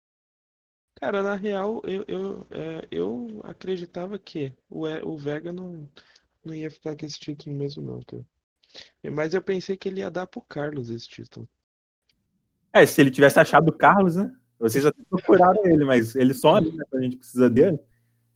Cara, 0.97 1.23
na 1.23 1.35
real, 1.35 1.83
eu, 1.85 2.05
eu, 2.09 2.47
é, 2.51 2.89
eu 2.91 3.41
acreditava 3.45 4.19
que 4.19 4.53
o, 4.69 4.87
o 4.87 5.19
Vega 5.19 5.53
não, 5.53 5.89
não 6.45 6.55
ia 6.55 6.71
ficar 6.71 6.97
com 6.97 7.05
esse 7.05 7.19
título 7.19 7.55
mesmo, 7.55 7.83
não, 7.83 8.01
cara. 8.03 8.25
Mas 9.13 9.35
eu 9.35 9.43
pensei 9.43 9.77
que 9.77 9.89
ele 9.89 10.01
ia 10.01 10.11
dar 10.11 10.27
pro 10.27 10.41
Carlos 10.41 10.91
esse 10.91 11.09
título. 11.09 11.49
É, 12.73 12.85
se 12.85 13.01
ele 13.01 13.11
tivesse 13.11 13.39
achado 13.39 13.69
o 13.69 13.73
Carlos, 13.73 14.17
né? 14.17 14.35
Vocês 14.59 14.85
até 14.85 15.03
procuraram 15.09 15.65
ele, 15.67 15.85
mas 15.85 16.15
ele 16.15 16.35
só 16.35 16.61
né? 16.61 16.85
A 16.93 17.01
gente 17.01 17.17
precisa 17.17 17.49
dele. 17.49 17.79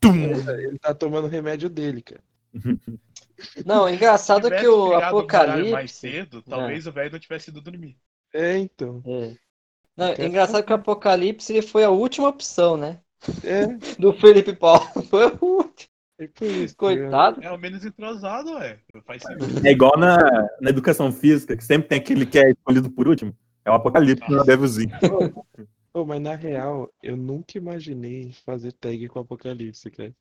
Ele 0.03 0.79
tá 0.79 0.95
tomando 0.95 1.27
remédio 1.27 1.69
dele, 1.69 2.03
cara. 2.03 2.23
Não, 3.65 3.89
engraçado 3.89 4.45
tivesse 4.45 4.63
que 4.63 4.69
o 4.69 4.77
um 4.77 4.89
horário 4.89 5.15
mais 5.15 5.15
Apocalipse. 5.15 5.95
cedo, 5.95 6.43
talvez 6.43 6.87
o 6.87 6.93
velho 6.93 7.13
não 7.13 7.19
tivesse 7.19 7.51
ido 7.51 7.61
dormir. 7.61 7.97
É, 8.35 8.59
então. 8.59 9.03
É. 9.07 9.35
Não, 10.01 10.15
Quer- 10.15 10.27
engraçado 10.27 10.65
que 10.65 10.73
o 10.73 10.77
Apocalipse 10.77 11.53
ele 11.53 11.61
foi 11.61 11.85
a 11.85 11.91
última 11.91 12.27
opção, 12.29 12.75
né? 12.75 13.01
É, 13.45 13.67
Do 14.01 14.15
Felipe 14.15 14.55
Paulo. 14.55 14.89
Foi 15.11 15.27
o 15.27 15.39
último. 15.43 15.91
é 16.19 16.27
por 16.27 16.47
isso. 16.47 16.75
Coitado. 16.75 17.43
É 17.43 17.53
o 17.53 17.59
menos 17.59 17.85
entrosado, 17.85 18.55
ué. 18.55 18.79
É 19.63 19.71
igual 19.71 19.99
na, 19.99 20.17
na 20.59 20.71
educação 20.71 21.13
física, 21.13 21.55
que 21.55 21.63
sempre 21.63 21.89
tem 21.89 21.99
aquele 21.99 22.25
que 22.25 22.39
é 22.39 22.51
escolhido 22.51 22.91
por 22.91 23.07
último. 23.07 23.37
É 23.63 23.71
o 23.71 23.75
Apocalipse 23.75 24.31
na 24.31 24.43
Devilzinho. 24.43 24.91
Ô, 25.93 26.05
mas 26.05 26.21
na 26.21 26.35
real, 26.37 26.93
eu 27.03 27.17
nunca 27.17 27.59
imaginei 27.59 28.33
fazer 28.33 28.73
tag 28.73 29.09
com 29.09 29.19
Apocalipse, 29.21 29.91
cara. 29.91 30.15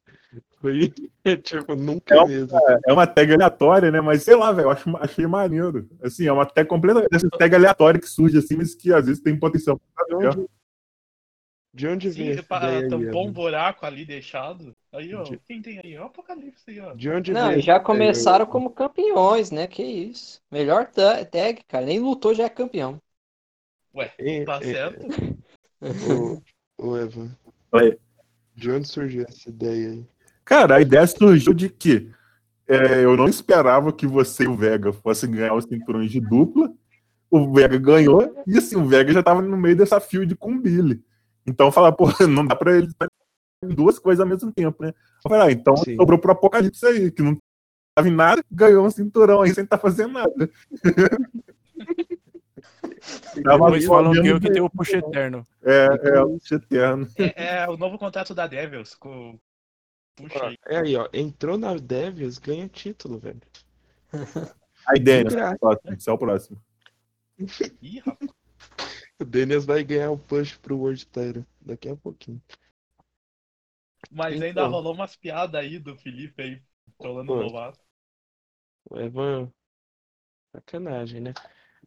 Foi, 0.62 0.90
tipo, 1.44 1.76
nunca 1.76 2.18
É 2.18 2.22
um- 2.22 2.26
mesmo. 2.26 2.60
É 2.88 2.94
uma 2.94 3.06
tag 3.08 3.34
aleatória, 3.34 3.92
né? 3.92 4.02
Mas 4.02 4.24
sei 4.24 4.36
lá, 4.36 4.52
velho, 4.52 4.66
eu 4.68 4.72
acho, 4.72 4.98
achei 4.98 5.28
maneiro. 5.28 5.88
Assim, 6.02 6.26
é 6.28 6.32
uma 6.32 6.46
tag 6.46 6.68
completamente. 6.68 7.14
Essa 7.16 7.30
tag 7.30 7.56
aleatória 7.56 8.00
que 8.00 8.08
surge 8.08 8.38
assim, 8.38 8.56
mas 8.58 8.74
que 8.76 8.92
às 8.94 9.06
vezes 9.06 9.22
tem 9.22 9.38
potencial. 9.38 9.80
De 10.08 10.16
onde, 10.16 10.48
de 11.74 11.88
onde 11.88 12.10
Sim, 12.10 12.32
ideia 12.52 12.80
aí, 12.80 12.88
tampou 12.88 13.26
um 13.28 13.32
buraco 13.32 13.86
ali 13.86 14.06
deixado. 14.06 14.76
Aí, 14.92 15.14
ó, 15.14 15.36
De- 15.36 15.40
quem 15.48 15.62
tem 15.62 15.80
aí? 15.84 15.98
Ó, 15.98 16.04
o 16.04 16.06
Apocalipse 16.08 16.70
aí, 16.70 16.80
ó. 16.80 16.96
De 16.96 17.10
onde 17.10 17.32
Não, 17.32 17.52
e 17.54 17.62
já 17.62 17.80
começaram 17.80 18.46
como 18.46 18.72
campeões, 18.72 19.52
né? 19.52 19.68
Que 19.68 19.84
isso. 19.84 20.42
Melhor 20.52 20.88
ta- 20.92 21.24
tag, 21.26 21.64
cara. 21.68 21.86
Nem 21.86 22.00
lutou, 22.00 22.34
já 22.34 22.46
é 22.46 22.50
campeão. 22.50 23.00
É, 24.18 24.44
Tá 24.44 24.62
é, 24.62 24.72
certo? 24.72 25.08
Ô, 25.82 26.42
ô, 26.78 26.98
Evan, 26.98 27.30
Oi. 27.72 27.98
de 28.56 28.72
onde 28.72 28.88
surgiu 28.88 29.26
essa 29.28 29.50
ideia 29.50 29.92
aí? 29.92 30.06
Cara, 30.44 30.76
a 30.76 30.82
ideia 30.82 31.08
surgiu 31.08 31.54
de 31.54 31.70
que 31.70 32.12
é, 32.68 33.04
eu 33.04 33.16
não 33.16 33.28
esperava 33.28 33.94
que 33.94 34.06
você 34.06 34.44
e 34.44 34.48
o 34.48 34.56
Vega 34.56 34.92
fossem 34.92 35.32
ganhar 35.32 35.56
os 35.56 35.66
cinturões 35.66 36.12
de 36.12 36.20
dupla. 36.20 36.72
O 37.32 37.54
Vega 37.54 37.78
ganhou, 37.78 38.44
e 38.46 38.58
assim, 38.58 38.76
o 38.76 38.86
Vega 38.86 39.14
já 39.14 39.24
tava 39.24 39.42
no 39.42 39.58
meio 39.58 39.76
dessa 39.76 40.00
field 40.00 40.36
com 40.36 40.54
o 40.54 40.60
Billy. 40.60 41.02
Então 41.46 41.72
falar, 41.72 41.92
pô, 41.94 42.08
não 42.28 42.46
dá 42.46 42.56
pra 42.56 42.78
ele 42.78 42.90
duas 43.64 44.00
coisas 44.00 44.20
ao 44.20 44.28
mesmo 44.28 44.52
tempo, 44.52 44.84
né? 44.84 44.90
Eu 45.24 45.30
falei, 45.30 45.48
ah, 45.48 45.52
então 45.52 45.78
Sim. 45.78 45.96
sobrou 45.96 46.20
pro 46.20 46.32
Apocalipse 46.32 46.86
aí, 46.86 47.12
que 47.12 47.22
não 47.22 47.38
tava 47.96 48.08
em 48.08 48.16
nada, 48.16 48.44
ganhou 48.52 48.86
um 48.86 48.92
cinturão 48.92 49.42
aí 49.42 49.54
sem 49.54 49.64
estar 49.64 49.78
fazendo 49.78 50.14
nada. 50.14 50.50
Tava 53.44 53.66
Depois 53.66 53.86
falam 53.86 54.12
que 54.14 54.28
eu 54.28 54.40
que 54.40 54.52
tenho 54.52 54.66
o 54.66 54.70
puxo 54.70 54.96
eterno. 54.96 55.46
É, 55.64 55.88
é, 56.10 56.24
o 56.24 56.38
eterno. 56.52 57.08
É, 57.18 57.64
é 57.64 57.70
o 57.70 57.78
novo 57.78 57.98
contrato 57.98 58.34
da 58.34 58.48
Devils. 58.48 58.96
Com... 58.96 59.40
Puxa 60.16 60.48
aí. 60.48 60.58
é 60.68 60.78
aí, 60.78 60.96
ó. 60.96 61.08
Entrou 61.14 61.58
na 61.58 61.76
Devils, 61.76 62.38
ganha 62.38 62.68
título, 62.68 63.20
velho. 63.20 63.42
Aí, 64.88 65.00
Denis, 65.00 65.34
é 65.36 66.12
o 66.12 66.18
próximo. 66.18 66.62
Ih, 67.82 68.00
rapaz. 68.00 68.32
O 69.20 69.26
Daniels 69.26 69.66
vai 69.66 69.84
ganhar 69.84 70.12
o 70.12 70.18
push 70.18 70.58
pro 70.58 70.78
World 70.78 71.06
Title 71.06 71.46
daqui 71.60 71.90
a 71.90 71.96
pouquinho. 71.96 72.42
Mas 74.10 74.34
ainda 74.34 74.48
Então. 74.48 74.72
rolou 74.72 74.94
umas 74.94 75.16
piadas 75.16 75.60
aí 75.60 75.78
do 75.78 75.96
Felipe 75.96 76.42
aí, 76.42 76.62
trolando 76.98 77.34
o 77.34 77.36
Pô. 77.36 77.44
novato. 77.44 77.80
O 78.90 78.98
Evan. 78.98 79.52
Sacanagem, 80.52 81.22
né? 81.22 81.34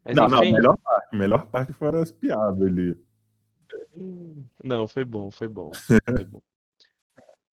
Mas 0.05 0.17
Não, 0.17 0.29
não, 0.29 0.43
enfim, 0.43 0.53
melhor 0.53 0.77
parte. 0.79 1.17
Melhor 1.17 1.47
parte 1.47 1.73
foram 1.73 2.01
as 2.01 2.11
piadas 2.11 2.61
ali. 2.67 2.97
Não, 4.63 4.89
foi 4.89 5.05
bom, 5.05 5.31
foi 5.31 5.49
bom. 5.49 5.71
Foi 5.75 6.25
bom. 6.25 6.41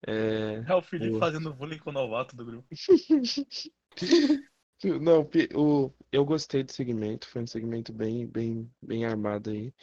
É, 0.08 0.64
É 0.66 0.74
o 0.74 0.82
Felipe 0.82 1.10
Boa. 1.12 1.20
fazendo 1.20 1.54
bullying 1.54 1.78
com 1.78 1.90
o 1.90 1.94
novato 1.94 2.34
do 2.34 2.46
grupo. 2.46 2.66
Não, 5.02 5.28
o, 5.56 5.92
eu 6.10 6.24
gostei 6.24 6.64
do 6.64 6.72
segmento, 6.72 7.28
foi 7.28 7.42
um 7.42 7.48
segmento 7.48 7.92
bem, 7.92 8.26
bem, 8.26 8.72
bem 8.82 9.04
armado 9.06 9.50
aí. 9.50 9.74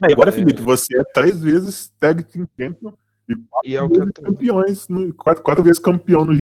Aí, 0.00 0.12
agora, 0.14 0.30
É. 0.30 0.32
Felipe, 0.32 0.62
você 0.62 0.98
é 0.98 1.04
três 1.04 1.38
vezes 1.42 1.90
tag 2.00 2.24
team 2.24 2.48
champion 2.58 2.94
e 3.28 3.36
quatro 3.36 3.70
E 3.70 3.76
é 3.76 3.82
o 3.82 3.88
vezes 3.88 4.12
tô, 4.14 4.22
campeões, 4.22 4.88
no- 4.88 5.12
quatro, 5.12 5.42
quatro 5.42 5.62
vezes 5.62 5.78
campeão 5.78 6.24
no 6.24 6.38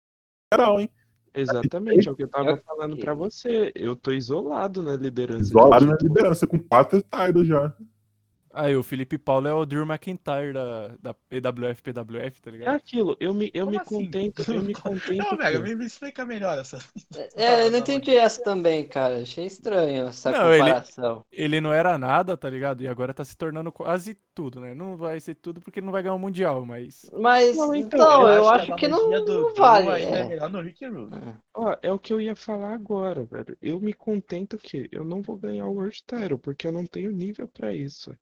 geral, 0.50 0.80
hein? 0.80 0.90
Exatamente, 1.34 2.08
é 2.08 2.12
o 2.12 2.14
que 2.16 2.22
eu 2.24 2.28
tava 2.28 2.50
É 2.50 2.54
o 2.54 2.56
falando 2.58 2.96
pra 2.96 3.14
você. 3.14 3.72
Eu 3.74 3.94
tô 3.96 4.12
isolado 4.12 4.82
na 4.82 4.96
liderança. 4.96 5.38
de 5.40 5.44
Isolado 5.50 5.86
na 5.86 5.96
liderança, 6.00 6.46
com 6.46 6.58
quatro 6.58 7.02
titles 7.02 7.46
já. 7.46 7.72
Aí, 8.52 8.74
o 8.76 8.82
Felipe 8.82 9.16
Paulo 9.16 9.46
é 9.48 9.54
o 9.54 9.64
Drew 9.64 9.84
McIntyre 9.86 10.52
da, 10.52 10.88
da 10.98 11.14
PWF, 11.14 11.82
PWF, 11.82 12.40
tá 12.42 12.50
É 12.50 12.52
ligado? 12.52 12.74
aquilo, 12.74 13.16
eu 13.20 13.32
me, 13.32 13.50
eu 13.54 13.64
Como 13.66 13.70
me 13.70 13.78
assim? 13.78 14.04
contento, 14.06 14.52
eu 14.52 14.62
me 14.62 14.74
contento. 14.74 15.16
Não, 15.16 15.36
Vega, 15.36 15.60
me, 15.60 15.74
me 15.76 15.84
explica 15.86 16.24
melhor 16.26 16.58
essa. 16.58 16.78
É, 17.36 17.66
eu 17.66 17.70
não 17.70 17.78
entendi 17.78 18.16
essa 18.16 18.42
também, 18.42 18.86
cara. 18.86 19.22
Achei 19.22 19.46
estranho 19.46 20.08
essa 20.08 20.30
Não, 20.30 20.52
ele- 20.52 20.58
comparação. 20.64 21.24
Ele 21.32 21.60
não 21.60 21.72
era 21.72 21.96
nada, 21.96 22.36
tá 22.36 22.50
ligado? 22.50 22.82
E 22.82 22.88
agora 22.88 23.14
tá 23.14 23.24
se 23.24 23.36
tornando 23.36 23.70
quase 23.72 24.14
tudo, 24.34 24.60
né? 24.60 24.74
Não 24.74 24.96
vai 24.96 25.20
ser 25.20 25.34
tudo 25.36 25.60
porque 25.60 25.80
não 25.80 25.92
vai 25.92 26.02
ganhar 26.02 26.14
o 26.14 26.18
Mundial, 26.18 26.64
mas. 26.66 27.08
Mas, 27.12 27.56
Não, 27.56 27.74
então, 27.74 27.98
então, 28.00 28.28
eu 28.28 28.34
eu 28.34 28.48
acho 28.48 28.74
que 28.76 28.88
não, 28.88 29.10
não 29.10 29.54
vale. 29.54 30.02
é 30.02 30.18
é. 30.20 30.24
melhor 30.24 30.50
no 30.50 30.60
Rick 30.60 30.84
Rude. 30.86 31.16
Ó, 31.54 31.76
é 31.82 31.92
o 31.92 31.98
que 31.98 32.12
eu 32.12 32.20
ia 32.20 32.34
falar 32.36 32.74
agora, 32.74 33.24
velho. 33.24 33.56
Eu 33.60 33.80
me 33.80 33.92
contento 33.92 34.56
que 34.58 34.88
eu 34.92 35.04
não 35.04 35.22
vou 35.22 35.36
ganhar 35.36 35.66
o 35.66 35.72
World 35.74 36.02
Title, 36.06 36.38
porque 36.38 36.66
eu 36.66 36.72
não 36.72 36.86
tenho 36.86 37.10
nível 37.10 37.48
pra 37.48 37.72
isso. 37.74 38.14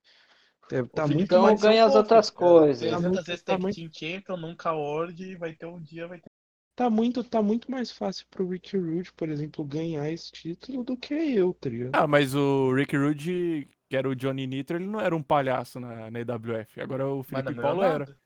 É, 0.71 0.83
tá 0.83 1.03
Felipe 1.07 1.15
muito 1.33 1.35
Então 1.35 1.55
ganha 1.55 1.85
as 1.85 1.95
outras 1.95 2.29
cara. 2.29 2.39
coisas. 2.45 2.79
300 2.79 3.01
Tá 3.01 3.09
muito- 3.09 3.25
vezes 3.25 3.43
tá 3.43 3.51
Tag 3.53 3.61
muito- 3.63 3.97
Champion, 3.99 4.37
nunca 4.37 4.71
World, 4.73 5.23
e 5.23 5.35
vai 5.35 5.53
ter 5.53 5.65
um 5.65 5.81
dia, 5.81 6.07
vai 6.07 6.19
ter. 6.19 6.29
Tá 6.75 6.89
muito, 6.89 7.23
tá 7.23 7.41
muito 7.41 7.69
mais 7.69 7.91
fácil 7.91 8.25
pro 8.29 8.47
Ricky 8.47 8.77
Rude, 8.77 9.11
por 9.13 9.27
exemplo, 9.27 9.65
ganhar 9.65 10.09
esse 10.09 10.31
título 10.31 10.83
do 10.83 10.95
que 10.95 11.13
eu, 11.13 11.53
tá 11.53 11.69
ligado? 11.69 11.91
Ah, 11.93 12.07
mas 12.07 12.33
o 12.35 12.71
Rick 12.73 12.95
Rude, 12.95 13.67
que 13.89 13.97
era 13.97 14.07
o 14.07 14.15
Johnny 14.15 14.47
Nitro, 14.47 14.77
ele 14.77 14.85
não 14.85 15.01
era 15.01 15.13
um 15.13 15.21
palhaço 15.21 15.77
na, 15.79 16.09
na 16.09 16.19
EWF. 16.21 16.79
Agora 16.79 17.05
o 17.07 17.21
Felipe 17.23 17.55
Paulo 17.55 17.83
era. 17.83 18.17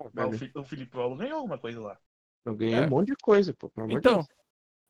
o, 0.00 0.32
Fi- 0.32 0.50
o 0.56 0.64
Felipe 0.64 0.90
Paulo 0.90 1.16
ganhou 1.16 1.36
alguma 1.36 1.58
coisa 1.58 1.80
lá. 1.80 1.96
Eu 2.44 2.56
ganhei 2.56 2.74
É. 2.74 2.80
um 2.86 2.88
monte 2.90 3.08
de 3.08 3.16
coisa, 3.22 3.54
pô, 3.54 3.70
Então, 3.88 4.14
Deus. 4.14 4.26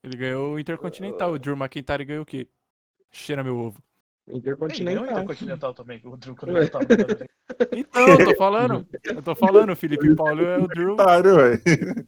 ele 0.02 0.16
ganhou 0.16 0.54
o 0.54 0.58
Intercontinental. 0.58 1.32
O 1.32 1.38
Drew 1.38 1.54
McIntyre 1.54 2.04
ganhou 2.06 2.22
o 2.22 2.26
quê? 2.26 2.48
Cheira 3.10 3.44
meu 3.44 3.58
ovo. 3.58 3.82
Ele 4.28 4.40
ganhou 4.40 4.58
o 4.60 4.64
Intercontinental. 4.66 5.04
Intercontinental 5.06 5.74
também. 5.74 6.00
O 6.04 6.16
Drew 6.16 6.36
quando 6.36 6.56
ele 6.56 6.68
tava 6.68 6.84
no- 6.84 7.76
Então, 7.78 8.08
eu 8.08 8.24
tô 8.24 8.36
falando. 8.36 8.86
Eu 9.04 9.22
tô 9.22 9.34
falando, 9.34 9.72
o 9.72 9.76
Felipe 9.76 10.14
Paulo 10.14 10.40
é 10.44 10.58
o 10.58 10.66
Drew. 10.68 10.96
Velho. 10.96 12.06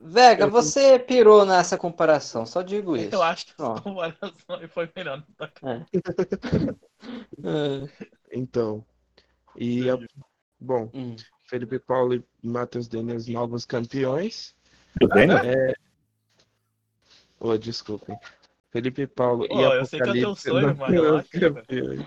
Vega, 0.00 0.44
Eu- 0.44 0.50
você 0.50 0.96
pirou 0.98 1.44
nessa 1.44 1.76
comparação, 1.76 2.46
só 2.46 2.62
digo 2.62 2.96
isso. 2.96 3.12
Eu 3.14 3.22
acho 3.22 3.46
que 3.46 3.54
Ó. 3.58 3.74
a 3.74 3.80
comparação 3.80 4.32
foi 4.70 4.88
melhor. 4.94 5.24
É. 7.42 8.08
Então. 8.32 8.84
E, 9.56 9.90
a- 9.90 9.98
bom, 10.60 10.88
Hum. 10.94 11.16
Felipe 11.48 11.78
Paulo 11.80 12.14
e 12.14 12.22
Matheus 12.42 12.86
Daniels, 12.86 13.26
novos 13.26 13.64
campeões. 13.66 14.54
Tudo 15.00 15.14
bem, 15.14 15.26
né? 15.26 15.74
Oh, 17.40 17.56
desculpem. 17.56 18.16
Felipe 18.70 19.06
Paulo 19.06 19.44
e 19.44 19.48
Pô, 19.48 19.72
eu 19.72 19.84
sei 19.86 20.00
que 20.00 20.08
é 20.08 20.12
o 20.12 20.14
teu 20.14 20.30
Apocalipse 20.30 20.48
sonho, 20.50 20.76
campeões. 21.40 22.00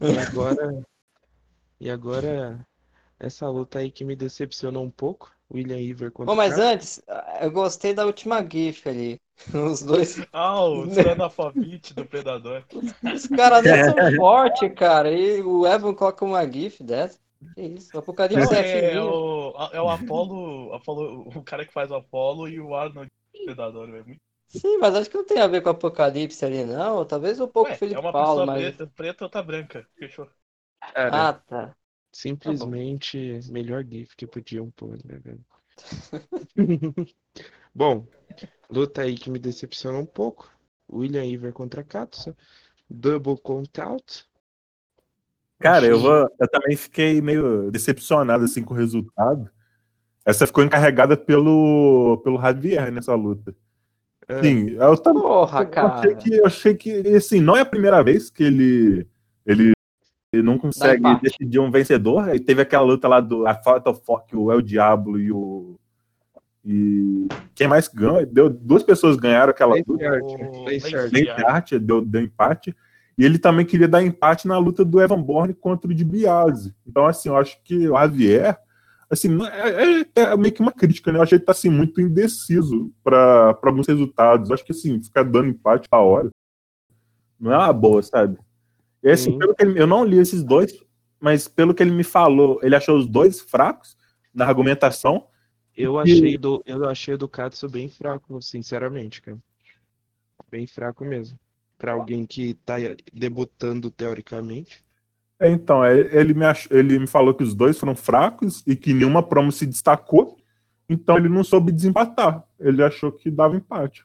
E 0.00 0.18
agora, 0.18 0.82
e 1.80 1.90
agora, 1.90 2.66
essa 3.18 3.48
luta 3.48 3.78
aí 3.80 3.90
que 3.90 4.04
me 4.04 4.16
decepcionou 4.16 4.84
um 4.84 4.90
pouco. 4.90 5.30
William 5.50 5.78
Iver 5.78 6.10
contra 6.12 6.30
Pô, 6.30 6.36
mas 6.36 6.56
Cato. 6.56 6.62
antes, 6.62 7.02
eu 7.40 7.50
gostei 7.50 7.94
da 7.94 8.04
última 8.04 8.46
GIF 8.46 8.86
ali. 8.86 9.18
Os 9.54 9.82
dois. 9.82 10.20
Ah, 10.32 10.62
o 10.62 10.88
Sanafavite 10.92 11.94
do 11.94 12.04
Predador. 12.04 12.64
Os 13.14 13.26
caras 13.28 13.64
nem 13.64 13.84
são 13.84 13.94
fortes, 14.16 14.70
cara. 14.74 15.10
E 15.10 15.40
o 15.40 15.66
Evan 15.66 15.94
coloca 15.94 16.24
uma 16.24 16.46
GIF 16.46 16.82
dessa. 16.82 17.18
Que 17.54 17.62
isso? 17.62 17.96
O 17.96 18.00
Apocalipse 18.00 18.54
é, 18.54 18.58
É, 18.58 18.94
é 18.94 19.00
o, 19.02 19.54
é 19.72 19.80
o 19.80 19.88
Apollo, 19.88 20.74
Apollo, 20.74 21.28
o 21.34 21.42
cara 21.42 21.64
que 21.64 21.72
faz 21.72 21.90
o 21.90 21.94
Apollo 21.94 22.48
e 22.48 22.60
o 22.60 22.74
Arnold 22.74 23.10
do 23.32 23.44
Predador, 23.44 23.90
velho. 23.90 24.04
Muito- 24.04 24.27
Sim, 24.48 24.78
mas 24.78 24.94
acho 24.94 25.10
que 25.10 25.16
não 25.16 25.24
tem 25.24 25.40
a 25.40 25.46
ver 25.46 25.60
com 25.62 25.68
o 25.68 25.72
Apocalipse 25.72 26.44
ali, 26.44 26.64
não. 26.64 27.04
Talvez 27.04 27.38
um 27.40 27.46
pouco 27.48 27.70
Ué, 27.70 27.76
Felipe 27.76 27.96
é 27.96 28.00
uma 28.00 28.12
Paulo, 28.12 28.40
pessoa 28.40 28.46
mas. 28.46 28.62
preta, 28.62 28.86
preta 28.86 29.24
ou 29.24 29.30
tá 29.30 29.42
branca. 29.42 29.86
Fechou. 29.98 30.28
Cara, 30.94 31.28
Ah, 31.28 31.32
tá. 31.34 31.76
simplesmente 32.12 33.40
melhor 33.50 33.84
GIF 33.84 34.16
que 34.16 34.26
podiam 34.26 34.70
pôr, 34.70 34.98
né, 35.04 35.18
velho? 35.18 35.44
Bom, 37.74 38.06
luta 38.70 39.02
aí 39.02 39.16
que 39.16 39.30
me 39.30 39.38
decepcionou 39.38 40.02
um 40.02 40.06
pouco. 40.06 40.50
William 40.90 41.24
Iver 41.24 41.52
contra 41.52 41.84
Katsu. 41.84 42.34
Double 42.88 43.36
count 43.36 43.80
out. 43.80 44.24
Cara, 45.58 45.86
eu, 45.86 46.00
vou, 46.00 46.28
eu 46.40 46.48
também 46.48 46.76
fiquei 46.76 47.20
meio 47.20 47.70
decepcionado 47.70 48.44
assim 48.44 48.62
com 48.62 48.74
o 48.74 48.76
resultado. 48.76 49.50
Essa 50.24 50.46
ficou 50.46 50.64
encarregada 50.64 51.16
pelo, 51.16 52.20
pelo 52.24 52.40
Javier 52.40 52.92
nessa 52.92 53.14
luta. 53.14 53.54
É, 54.28 54.42
Sim, 54.42 54.70
eu 54.70 54.96
também 54.98 55.22
Porra, 55.22 55.60
eu 55.60 55.64
achei 55.64 55.70
cara. 55.70 56.14
que, 56.14 56.34
eu 56.34 56.46
achei 56.46 56.74
que 56.74 56.90
assim, 57.16 57.40
não 57.40 57.56
é 57.56 57.60
a 57.60 57.66
primeira 57.66 58.02
vez 58.02 58.28
que 58.28 58.44
ele, 58.44 59.06
ele, 59.46 59.72
ele 60.30 60.42
não 60.42 60.58
consegue 60.58 61.02
decidir 61.22 61.58
um 61.58 61.70
vencedor. 61.70 62.28
Aí 62.28 62.38
teve 62.38 62.60
aquela 62.60 62.84
luta 62.84 63.08
lá 63.08 63.20
do 63.20 63.46
a 63.46 63.54
Fatal 63.54 63.94
que 64.28 64.36
o 64.36 64.52
El 64.52 64.60
Diablo 64.60 65.18
e 65.18 65.32
o. 65.32 65.76
E 66.62 67.26
quem 67.54 67.66
mais 67.66 67.88
ganhou? 67.88 68.26
Deu, 68.26 68.50
duas 68.50 68.82
pessoas 68.82 69.16
ganharam 69.16 69.50
aquela 69.50 69.74
Lace 69.74 69.84
luta. 69.88 70.04
Lace 70.66 71.30
Art. 71.46 71.72
Deu, 71.80 72.04
deu 72.04 72.20
empate. 72.20 72.76
E 73.16 73.24
ele 73.24 73.38
também 73.38 73.64
queria 73.64 73.88
dar 73.88 74.02
empate 74.02 74.46
na 74.46 74.58
luta 74.58 74.84
do 74.84 75.00
Evan 75.00 75.22
Bourne 75.22 75.54
contra 75.54 75.90
o 75.90 75.94
de 75.94 76.04
Biase. 76.04 76.74
Então, 76.86 77.06
assim, 77.06 77.30
eu 77.30 77.36
acho 77.36 77.58
que 77.64 77.88
o 77.88 77.96
Javier, 77.96 78.58
assim, 79.10 79.28
é, 79.46 80.00
é- 80.20 80.22
é 80.32 80.36
meio 80.36 80.52
que 80.54 80.60
uma 80.60 80.72
crítica, 80.72 81.10
né? 81.12 81.18
Eu 81.18 81.22
achei 81.22 81.38
que 81.38 81.44
tá 81.44 81.52
assim, 81.52 81.68
muito 81.70 82.00
indeciso 82.00 82.92
para 83.02 83.58
alguns 83.62 83.86
resultados. 83.86 84.48
Eu 84.50 84.54
acho 84.54 84.64
que 84.64 84.72
assim, 84.72 85.02
ficar 85.02 85.22
dando 85.22 85.48
empate 85.48 85.88
a 85.90 85.98
hora 86.00 86.30
não 87.38 87.52
é 87.52 87.56
uma 87.56 87.72
boa, 87.72 88.02
sabe? 88.02 88.38
E 89.02 89.10
assim, 89.10 89.32
Sim. 89.32 89.38
pelo 89.38 89.54
que 89.54 89.62
ele- 89.62 89.80
eu 89.80 89.86
não 89.86 90.04
li 90.04 90.18
esses 90.18 90.42
dois, 90.42 90.72
mas 91.20 91.46
pelo 91.46 91.72
que 91.74 91.82
ele 91.82 91.92
me 91.92 92.02
falou, 92.04 92.58
ele 92.62 92.74
achou 92.74 92.96
os 92.98 93.06
dois 93.06 93.40
fracos 93.40 93.96
na 94.34 94.44
argumentação. 94.46 95.26
Eu 95.76 95.96
E- 96.04 96.12
achei 96.12 96.36
do, 96.38 96.62
eu 96.66 96.84
achei 96.88 97.16
do 97.16 97.28
Katsu 97.28 97.68
bem 97.68 97.88
fraco, 97.88 98.42
sinceramente, 98.42 99.22
cara. 99.22 99.38
Bem 100.50 100.66
fraco 100.66 101.04
mesmo. 101.04 101.38
Pra 101.76 101.92
alguém 101.92 102.26
que 102.26 102.54
tá 102.54 102.74
debutando 103.12 103.88
teoricamente. 103.88 104.82
É, 105.40 105.48
Então, 105.50 105.84
é, 105.84 105.98
ele 106.16 106.34
me, 106.34 106.44
ach- 106.44 106.68
ele 106.70 106.98
me 106.98 107.06
falou 107.06 107.34
que 107.34 107.42
os 107.42 107.54
dois 107.54 107.78
foram 107.78 107.94
fracos 107.94 108.62
e 108.66 108.74
que 108.76 108.92
nenhuma 108.92 109.22
promo 109.22 109.52
se 109.52 109.66
destacou, 109.66 110.36
então 110.88 111.16
ele 111.16 111.28
não 111.28 111.44
soube 111.44 111.72
desempatar. 111.72 112.44
Ele 112.58 112.82
achou 112.82 113.12
que 113.12 113.30
dava 113.30 113.56
empate. 113.56 114.04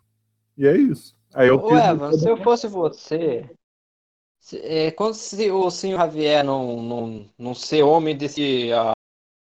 E 0.58 0.67
é 0.67 0.78
isso. 0.78 1.15
Aí 1.34 1.48
eu 1.50 1.60
Ô, 1.60 1.67
fiz- 1.67 1.91
Evan, 1.91 2.12
se 2.13 2.30
eu 2.30 2.38
fosse 2.38 2.67
você, 2.67 3.50
se, 4.39 4.60
é, 4.60 4.91
quando 4.91 5.15
se, 5.15 5.52
o 5.52 5.72
senhor 5.72 5.98
Javier 6.00 6.43
não, 6.46 6.82
não, 6.84 7.30
não 7.38 7.56
ser 7.56 7.84
homem 7.84 8.17
desse 8.17 8.72
a- 8.74 8.93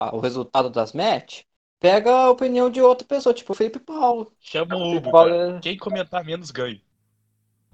a- 0.00 0.16
o 0.16 0.20
resultado 0.20 0.70
das 0.70 0.92
match, 0.94 1.42
pega 1.80 2.10
a 2.12 2.30
opinião 2.30 2.70
de 2.70 2.80
outra 2.82 3.06
pessoa, 3.06 3.34
tipo 3.34 3.52
o 3.52 3.56
Felipe 3.56 3.80
Paulo. 3.80 4.32
Chama 4.40 4.78
o 4.78 4.86
Felipe 4.88 4.98
Hugo, 4.98 5.12
Paulo 5.12 5.30
cara. 5.30 5.38
é- 5.58 5.60
Quem 5.60 5.76
comentar 5.78 6.24
menos 6.24 6.50
ganha. 6.50 6.80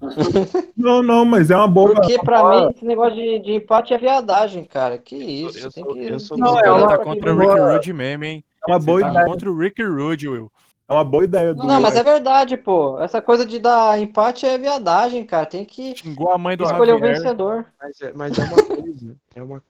Não, 0.75 1.01
não, 1.03 1.23
mas 1.25 1.49
é 1.51 1.55
uma 1.55 1.67
boa. 1.67 1.93
Porque 1.93 2.17
pra 2.19 2.43
mim 2.65 2.71
esse 2.75 2.83
negócio 2.85 3.15
de, 3.15 3.39
de 3.39 3.53
empate 3.53 3.93
é 3.93 3.97
viadagem, 3.97 4.63
cara. 4.65 4.97
Que 4.97 5.15
isso? 5.15 5.59
eu 5.59 5.71
tem 5.71 5.83
sou- 5.83 5.93
que... 5.93 5.99
eu 6.07 6.19
sou 6.19 6.37
Não, 6.37 6.59
é 6.59 6.71
uma- 6.71 6.87
tá 6.87 6.97
contra 6.97 7.33
o 7.33 7.37
Rick 7.37 7.59
Rude 7.59 7.93
mesmo, 7.93 8.23
hein? 8.25 8.43
É 8.67 8.71
uma 8.71 8.79
boa 8.79 8.99
Você 8.99 9.03
tá 9.05 9.11
ideia. 9.11 9.25
contra 9.25 9.51
o 9.51 9.57
Rick 9.57 9.83
Rude, 9.83 10.29
Will. 10.29 10.51
É 10.87 10.93
uma 10.93 11.03
boa 11.03 11.23
ideia 11.23 11.53
do. 11.53 11.63
Não, 11.63 11.79
mas 11.81 11.95
é 11.95 12.03
verdade, 12.03 12.57
pô. 12.57 12.99
Essa 12.99 13.21
coisa 13.21 13.45
de 13.45 13.57
dar 13.59 13.99
empate 13.99 14.45
é 14.45 14.57
viadagem, 14.57 15.25
cara. 15.25 15.45
Tem 15.45 15.63
que 15.63 15.95
Xingou 15.95 16.31
a 16.31 16.37
mãe 16.37 16.57
do 16.57 16.63
escolher 16.65 16.93
o 16.95 16.99
Javier. 16.99 17.15
vencedor. 17.17 17.65
Mas 17.81 18.01
é, 18.01 18.13
mas 18.13 18.37
é 18.37 18.43
uma 18.43 18.63
coisa. 18.63 19.15
É 19.35 19.43
uma, 19.43 19.63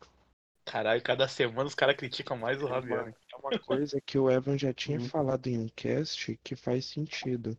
Caralho, 0.65 1.01
cada 1.01 1.27
semana 1.27 1.65
os 1.67 1.75
caras 1.75 1.95
criticam 1.95 2.37
mais 2.37 2.61
o 2.63 2.67
Javier. 2.67 3.05
né? 3.05 3.13
é 3.33 3.35
uma 3.37 3.59
coisa 3.59 3.99
que 4.03 4.17
o 4.17 4.31
Evan 4.31 4.57
já 4.57 4.73
tinha 4.73 4.99
falado 5.01 5.47
em 5.47 5.59
um 5.59 5.69
cast 5.75 6.39
que 6.43 6.55
faz 6.55 6.85
sentido. 6.85 7.57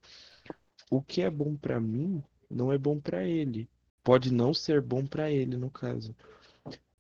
O 0.91 1.01
que 1.03 1.23
é 1.23 1.31
bom 1.31 1.55
pra 1.57 1.79
mim 1.81 2.23
não 2.51 2.73
é 2.73 2.79
bom 2.79 3.01
pra 3.01 3.25
ele. 3.25 3.69
Pode 4.03 4.33
não 4.33 4.53
ser 4.53 4.81
bom 4.81 5.07
pra 5.07 5.31
ele, 5.31 5.57
no 5.57 5.71
caso. 5.71 6.15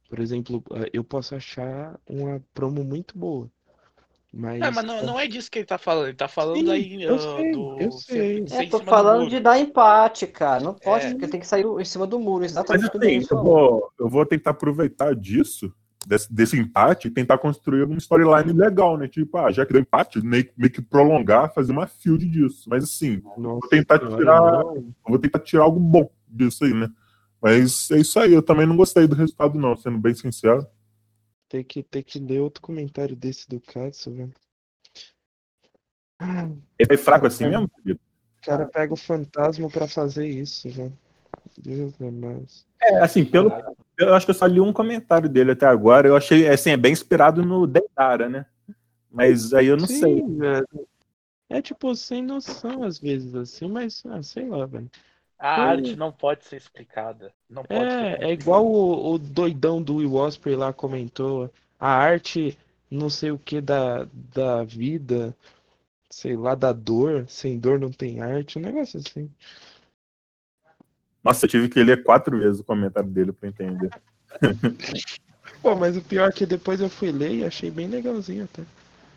Por 0.09 0.20
exemplo, 0.20 0.62
eh, 0.72 0.90
eu 0.92 1.02
posso 1.02 1.35
achar 1.35 1.98
uma 2.09 2.42
promo 2.54 2.85
muito 2.85 3.18
boa. 3.18 3.50
Mas, 4.37 4.61
É, 4.61 4.70
mas 4.70 4.85
não, 4.85 5.02
não 5.04 5.20
é 5.20 5.28
disso 5.28 5.48
que 5.50 5.61
ele 5.61 5.66
tá 5.66 5.78
falando. 5.78 6.09
Ele 6.09 6.16
tá 6.16 6.26
falando 6.26 6.59
Sim, 6.59 6.70
aí 6.70 7.02
eu 7.02 7.14
ah, 7.14 7.18
sei, 7.18 7.52
do. 7.52 7.80
eu 7.80 7.92
sei. 7.92 8.44
É, 8.50 8.66
tô 8.66 8.80
falando 8.80 9.28
de 9.30 9.38
dar 9.38 9.59
empate, 9.59 10.26
cara. 10.26 10.62
Não 10.62 10.74
pode, 10.74 11.07
É. 11.07 11.11
porque 11.11 11.28
tem 11.28 11.38
que 11.38 11.46
sair 11.46 11.64
em 11.64 11.85
cima 11.85 12.07
do 12.07 12.18
muro. 12.18 12.40
Mas 12.42 12.52
Exatamente 12.52 12.87
o 12.87 12.88
assim, 12.88 12.98
Denis 12.98 13.30
eu 13.30 13.42
vou, 13.42 13.92
eu 13.98 14.09
vou 14.09 14.26
tentar 14.26 14.50
aproveitar 14.50 15.14
disso, 15.14 15.72
desse, 16.06 16.32
desse 16.32 16.58
empate, 16.58 17.08
e 17.08 17.10
tentar 17.10 17.38
construir 17.38 17.84
uma 17.84 17.98
storyline 17.98 18.52
legal, 18.52 18.96
né? 18.96 19.08
Tipo, 19.08 19.38
ah, 19.38 19.50
já 19.50 19.64
que 19.64 19.72
deu 19.72 19.82
empate, 19.82 20.20
meio, 20.24 20.48
meio 20.56 20.72
que 20.72 20.82
prolongar, 20.82 21.52
fazer 21.52 21.72
uma 21.72 21.86
field 21.86 22.26
disso. 22.26 22.68
Mas 22.68 22.84
assim, 22.84 23.22
Nossa 23.36 23.60
vou 23.60 23.68
tentar 23.68 23.98
tirar. 23.98 24.62
vou 25.06 25.18
tentar 25.18 25.38
tirar 25.40 25.64
algo 25.64 25.80
bom 25.80 26.10
disso 26.28 26.64
aí, 26.64 26.74
né? 26.74 26.90
Mas 27.40 27.90
é 27.90 27.98
isso 27.98 28.18
aí, 28.18 28.32
eu 28.32 28.42
também 28.42 28.66
não 28.66 28.76
gostei 28.76 29.06
do 29.06 29.14
resultado, 29.14 29.58
não, 29.58 29.76
sendo 29.76 29.98
bem 29.98 30.14
sincero. 30.14 30.66
Tem 31.48 31.62
que, 31.62 31.82
tem 31.82 32.02
que 32.02 32.18
ler 32.18 32.40
outro 32.40 32.62
comentário 32.62 33.14
desse 33.14 33.48
do 33.48 33.60
Katsu, 33.60 34.10
velho. 34.10 34.32
Ele 36.78 36.94
é 36.94 36.96
fraco 36.96 37.26
assim 37.26 37.48
mesmo, 37.48 37.70
Felipe? 37.76 38.00
O 38.38 38.46
cara 38.46 38.66
pega 38.66 38.92
o 38.92 38.96
fantasma 38.96 39.68
pra 39.68 39.86
fazer 39.86 40.26
isso, 40.26 40.68
velho. 40.70 40.92
Deus 41.58 42.00
é 42.00 42.10
mais. 42.10 42.66
É, 42.80 42.98
assim, 43.00 43.24
pelo. 43.24 43.50
Eu 43.98 44.14
acho 44.14 44.26
que 44.26 44.30
eu 44.30 44.35
só 44.35 44.46
li 44.46 44.61
um 44.61 44.72
comentário 44.72 45.28
dele 45.28 45.52
até 45.52 45.66
agora. 45.66 46.09
Eu 46.09 46.16
achei, 46.16 46.48
assim, 46.48 46.70
é 46.70 46.76
bem 46.76 46.92
inspirado 46.92 47.44
no 47.44 47.66
Deidara, 47.66 48.28
né? 48.28 48.46
Mas 49.11 49.54
aí 49.54 49.66
eu 49.66 49.76
não 49.76 49.87
Sim, 49.87 49.98
sei. 50.00 50.22
velho. 50.37 50.68
É 51.48 51.62
tipo, 51.62 51.94
sem 51.94 52.22
noção 52.22 52.83
às 52.83 52.98
vezes, 52.98 53.35
assim, 53.35 53.68
mas 53.68 54.02
ah, 54.07 54.22
sei 54.22 54.48
lá, 54.48 54.66
velho. 54.66 54.90
A 55.38 55.61
Hum. 55.61 55.66
arte 55.68 55.96
não 55.96 56.11
pode 56.12 56.44
ser 56.44 56.57
explicada. 56.57 57.33
Não 57.48 57.64
pode 57.64 57.92
ser. 57.92 58.20
É, 58.22 58.30
é 58.30 58.33
igual 58.33 58.66
o, 58.66 59.12
o 59.14 59.18
doidão 59.18 59.83
do 59.83 59.96
Will 59.96 60.14
Osprey 60.14 60.57
lá 60.57 60.72
comentou. 60.72 61.50
A 61.78 61.88
arte, 61.88 62.57
não 62.90 63.11
sei 63.11 63.30
o 63.30 63.38
que 63.38 63.61
da, 63.61 64.04
da 64.35 64.64
vida, 64.64 65.37
sei 66.11 66.37
lá, 66.37 66.54
da 66.54 66.72
dor. 66.72 67.26
Sem 67.28 67.59
dor 67.59 67.78
não 67.78 67.90
tem 67.90 68.20
arte, 68.20 68.59
um 68.59 68.62
negócio 68.62 69.00
assim. 69.00 69.30
Nossa, 71.24 71.46
eu 71.46 71.48
tive 71.50 71.68
que 71.68 71.82
ler 71.82 72.02
quatro 72.04 72.38
vezes 72.38 72.60
o 72.60 72.64
comentário 72.64 73.08
dele 73.08 73.32
pra 73.32 73.48
entender. 73.48 73.90
Pô, 75.62 75.74
mas 75.74 75.96
o 75.96 76.02
pior 76.02 76.28
é 76.28 76.32
que 76.32 76.44
depois 76.44 76.80
eu 76.80 76.88
fui 76.90 77.10
ler 77.10 77.32
e 77.37 77.44
achei 77.44 77.70
bem 77.70 77.87
legalzinho 77.88 78.44
até. 78.44 78.62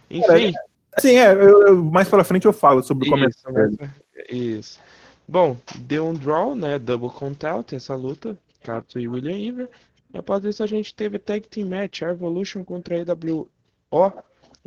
Enfim. 0.09 0.53
Assim, 0.93 1.15
é, 1.17 1.31
eu- 1.33 1.67
eu- 1.67 1.83
mais 1.83 2.07
pra 2.07 2.23
frente 2.23 2.45
eu 2.45 2.53
falo 2.53 2.81
sobre 2.81 3.07
o 3.07 3.11
comentário 3.11 3.53
dele. 3.77 3.77
né? 3.81 3.93
Isso. 4.29 4.79
Bom, 5.27 5.57
deu 5.79 6.07
um 6.07 6.13
draw, 6.13 6.55
né? 6.55 6.79
Double 6.79 7.09
count 7.09 7.75
essa 7.75 7.93
luta. 7.95 8.37
Kato 8.63 8.97
e 8.99 9.07
William 9.07 9.37
Iver. 9.37 9.69
E 10.13 10.17
após 10.17 10.43
isso 10.45 10.63
a 10.63 10.67
gente 10.67 10.95
teve 10.95 11.19
tag 11.19 11.45
team 11.47 11.67
match, 11.67 12.01
a 12.01 12.09
Evolution 12.11 12.63
contra 12.63 12.95
a 12.95 12.99
EWO, 12.99 13.49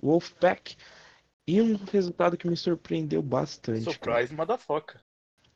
Wolfpack. 0.02 0.76
E 1.46 1.60
um 1.60 1.78
resultado 1.90 2.36
que 2.36 2.48
me 2.48 2.56
surpreendeu 2.56 3.22
bastante. 3.22 3.84
cara. 3.84 3.92
Surprise, 4.20 4.34
motherfucker. 4.34 5.00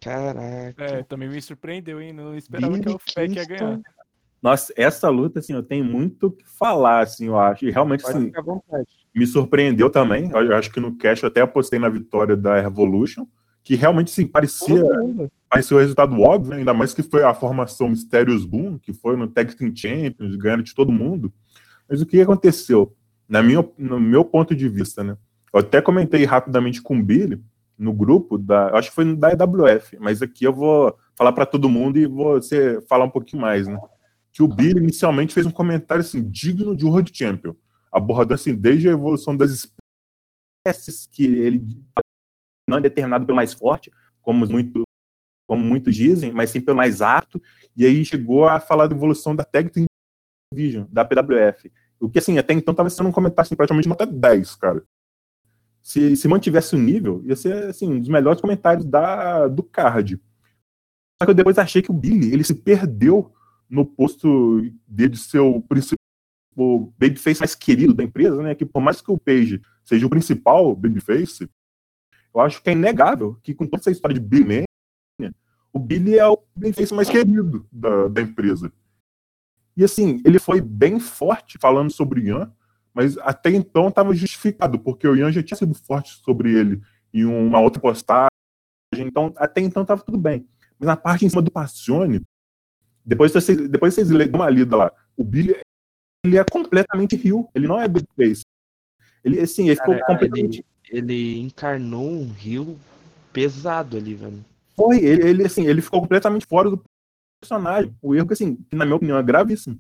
Caraca. 0.05 0.85
É, 0.85 1.03
também 1.03 1.29
me 1.29 1.41
surpreendeu, 1.41 2.01
hein? 2.01 2.13
Não 2.13 2.37
esperava 2.37 2.73
que 2.75 2.81
Billy 2.81 2.95
o 2.95 3.01
Peck 3.15 3.35
ia 3.35 3.45
ganhar. 3.47 3.81
Nossa, 4.43 4.75
essa 4.77 5.09
luta, 5.09 5.39
assim, 5.39 5.55
eu 5.55 5.63
tenho 5.63 5.87
muito 5.87 6.27
o 6.27 6.31
que 6.31 6.45
falar, 6.47 7.01
assim, 7.01 7.29
eu 7.29 7.39
acho. 7.39 7.65
E 7.65 7.71
realmente, 7.71 8.03
Pode 8.03 8.19
assim, 8.19 8.33
me 9.15 9.27
surpreendeu 9.27 9.89
também. 9.89 10.31
Eu 10.31 10.43
eu 10.43 10.55
acho 10.55 10.71
que 10.71 10.79
no 10.79 10.95
cast 10.97 11.25
eu 11.25 11.29
até 11.29 11.41
apostei 11.41 11.79
na 11.79 11.89
vitória 11.89 12.37
da 12.37 12.61
Revolution, 12.61 13.27
que 13.63 13.75
realmente, 13.75 14.13
assim, 14.13 14.27
parecia, 14.27 14.83
parecia 15.49 15.75
o 15.75 15.81
resultado 15.81 16.21
óbvio, 16.21 16.51
né? 16.51 16.59
ainda 16.59 16.75
mais 16.75 16.93
que 16.93 17.03
foi 17.03 17.25
a 17.25 17.33
formação 17.33 17.89
Mysterious 17.89 18.45
Boom, 18.45 18.79
que 18.79 18.93
foi 18.93 19.17
no 19.17 19.27
Tag 19.27 19.57
Team 19.57 19.75
Champions, 19.75 20.37
ganhando 20.37 20.63
de 20.63 20.75
todo 20.75 20.93
mundo. 20.93 21.33
Mas 21.89 22.03
o 22.03 22.07
que 22.07 22.21
aconteceu? 22.21 22.95
Na 23.27 23.43
minha, 23.43 23.67
no 23.79 23.99
meu 23.99 24.27
ponto 24.27 24.55
de 24.55 24.69
vista, 24.69 25.03
né? 25.03 25.17
Eu 25.55 25.61
até 25.61 25.81
comentei 25.81 26.23
rapidamente 26.25 26.83
com 26.83 26.99
o 26.99 27.03
Billy 27.03 27.43
no 27.79 27.93
grupo 27.93 28.39
da, 28.39 28.77
acho 28.77 28.91
que 28.91 28.95
foi 28.95 29.17
da 29.17 29.31
EWF, 29.33 29.99
mas 29.99 30.23
aqui 30.23 30.45
eu 30.45 30.53
vou 30.53 30.97
falar 31.17 31.33
para 31.33 31.47
todo 31.47 31.69
mundo 31.69 31.99
e 31.99 32.07
você 32.07 32.81
falar 32.83 33.05
um 33.05 33.11
pouquinho 33.11 33.43
mais, 33.43 33.67
né? 33.67 33.79
Que 34.33 34.43
o 34.43 34.49
Billy 34.49 34.81
inicialmente 34.81 35.35
fez 35.35 35.47
um 35.47 35.51
comentário 35.51 36.01
assim 36.01 36.23
digno 36.29 36.77
de 36.77 36.85
World 36.85 37.11
Champion, 37.13 37.55
abordando 37.91 38.35
assim 38.35 38.55
desde 38.55 38.89
a 38.89 38.93
evolução 38.93 39.37
das 39.37 39.73
que 41.11 41.25
ele 41.27 41.63
não 42.69 42.79
é 42.79 42.81
determinado 42.81 43.27
pelo 43.27 43.37
mais 43.37 43.53
forte, 43.53 43.93
como 44.23 44.47
muito 44.47 44.83
como 45.47 45.63
muitos 45.63 45.95
dizem, 45.95 46.33
mas 46.33 46.51
sim 46.51 46.61
pelo 46.61 46.79
mais 46.79 47.03
apto, 47.03 47.41
e 47.77 47.85
aí 47.85 48.03
chegou 48.05 48.49
a 48.49 48.59
falar 48.59 48.87
da 48.87 48.97
evolução 48.97 49.37
da 49.37 49.45
Tag 49.45 49.69
Team 49.71 49.85
Division, 50.53 50.87
da 50.91 51.05
PWF. 51.05 51.71
O 52.01 52.09
que, 52.09 52.19
assim, 52.19 52.39
até 52.39 52.53
então 52.53 52.73
estava 52.73 52.89
sendo 52.91 53.09
um 53.09 53.13
comentário 53.13 53.47
assim, 53.47 53.57
praticamente 53.57 53.89
nota 53.89 54.07
10, 54.07 54.55
cara. 54.57 54.83
Se, 55.85 56.17
se 56.17 56.27
mantivesse 56.27 56.75
o 56.75 56.79
nível, 56.79 57.23
ia 57.25 57.37
ser, 57.37 57.65
assim, 57.65 57.93
um 57.93 58.01
dos 58.01 58.09
melhores 58.09 58.41
comentários 58.41 58.87
da, 58.87 59.47
do 59.49 59.63
card. 59.63 60.19
Só 61.21 61.27
que 61.27 61.31
eu 61.31 61.35
depois 61.35 61.59
achei 61.59 61.83
que 61.83 61.91
o 61.91 61.95
Billy, 61.95 62.33
ele 62.33 62.43
se 62.43 62.55
perdeu 62.55 63.31
no 63.69 63.85
posto 63.85 64.63
de 64.89 65.17
ser 65.17 65.41
o 65.41 65.61
principal 65.61 65.99
babyface 66.99 67.41
mais 67.41 67.55
querido 67.55 67.93
da 67.93 68.03
empresa, 68.03 68.43
né? 68.43 68.55
Que 68.55 68.65
por 68.65 68.81
mais 68.81 69.03
que 69.03 69.11
o 69.11 69.19
Page 69.19 69.61
seja 69.85 70.07
o 70.07 70.11
principal 70.11 70.75
babyface, 70.75 71.49
eu 72.35 72.41
acho 72.41 72.63
que 72.63 72.71
é 72.71 72.73
inegável 72.73 73.39
que 73.43 73.55
com 73.55 73.67
toda 73.67 73.83
essa 73.83 73.91
história 73.91 74.15
de 74.15 74.21
Billy 74.21 74.65
o 75.73 75.79
Billy 75.79 76.17
é 76.17 76.27
o 76.27 76.39
babyface 76.55 76.95
mais 76.95 77.11
querido 77.11 77.67
da, 77.71 78.09
da 78.09 78.23
empresa. 78.23 78.73
E 79.77 79.83
assim, 79.83 80.23
ele 80.25 80.39
foi 80.39 80.61
bem 80.61 81.01
forte 81.01 81.59
falando 81.59 81.91
sobre 81.91 82.21
o 82.21 82.25
Ian, 82.25 82.53
mas 82.95 83.19
até 83.19 83.51
então 83.51 83.89
estava 83.89 84.15
justificado, 84.15 84.79
porque 84.79 85.07
o 85.07 85.17
Ian 85.17 85.33
já 85.33 85.43
tinha 85.43 85.59
sido 85.59 85.75
forte 85.75 86.13
sobre 86.23 86.57
ele 86.57 86.81
em 87.13 87.25
uma 87.25 87.61
outra 87.61 87.81
postagem, 87.81 88.29
então 88.95 89.35
até 89.37 89.61
então 89.61 89.83
estava 89.83 90.03
tudo 90.03 90.17
bem. 90.17 90.47
Mas 90.79 90.87
na 90.87 90.97
parte 90.97 91.27
em 91.27 91.29
cima 91.29 91.43
do 91.43 91.51
Passione, 91.51 92.23
depois 93.05 93.33
vocês, 93.33 93.69
depois 93.69 93.95
vocês 93.95 94.09
dão 94.09 94.41
uma 94.41 94.49
lida 94.49 94.77
lá, 94.77 94.93
o 95.17 95.25
Billy 95.25 95.57
ele 96.25 96.39
é 96.39 96.45
completamente 96.45 97.17
rio, 97.17 97.49
ele 97.55 97.69
não 97.69 97.79
é 97.79 97.87
babyface. 97.87 98.43
Ele, 99.23 99.41
assim, 99.41 99.69
ele 99.69 99.77
ficou 99.77 99.99
completamente... 100.07 100.65
Ele, 100.89 100.99
ele 100.99 101.41
encarnou 101.41 102.11
um 102.11 102.31
rio 102.31 102.79
pesado 103.33 103.97
ali, 103.97 104.15
velho. 104.15 104.45
Foi, 104.75 104.99
ele, 104.99 105.29
ele, 105.29 105.45
assim, 105.45 105.67
ele 105.67 105.83
ficou 105.83 106.01
completamente 106.01 106.47
fora 106.47 106.71
do 106.71 106.83
personagem. 107.41 107.95
O 108.01 108.15
erro 108.15 108.27
que, 108.27 108.33
assim, 108.33 108.57
que 108.57 108.75
na 108.75 108.85
minha 108.85 108.97
opinião 108.97 109.19
é 109.19 109.23
gravíssimo. 109.23 109.79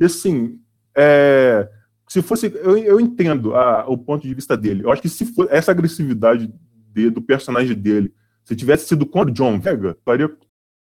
E 0.00 0.04
assim, 0.04 0.60
é, 0.96 1.68
se 2.08 2.22
fosse. 2.22 2.46
Eu, 2.46 2.76
eu 2.78 3.00
entendo 3.00 3.54
a, 3.54 3.86
o 3.86 3.96
ponto 3.96 4.26
de 4.26 4.34
vista 4.34 4.56
dele. 4.56 4.84
Eu 4.84 4.90
acho 4.90 5.02
que 5.02 5.08
se 5.08 5.26
for 5.26 5.46
essa 5.50 5.70
agressividade 5.70 6.52
de, 6.92 7.10
do 7.10 7.20
personagem 7.20 7.76
dele, 7.76 8.12
se 8.44 8.56
tivesse 8.56 8.88
sido 8.88 9.04
contra 9.04 9.30
o 9.30 9.34
John 9.34 9.60
Vega, 9.60 9.96
faria 10.04 10.34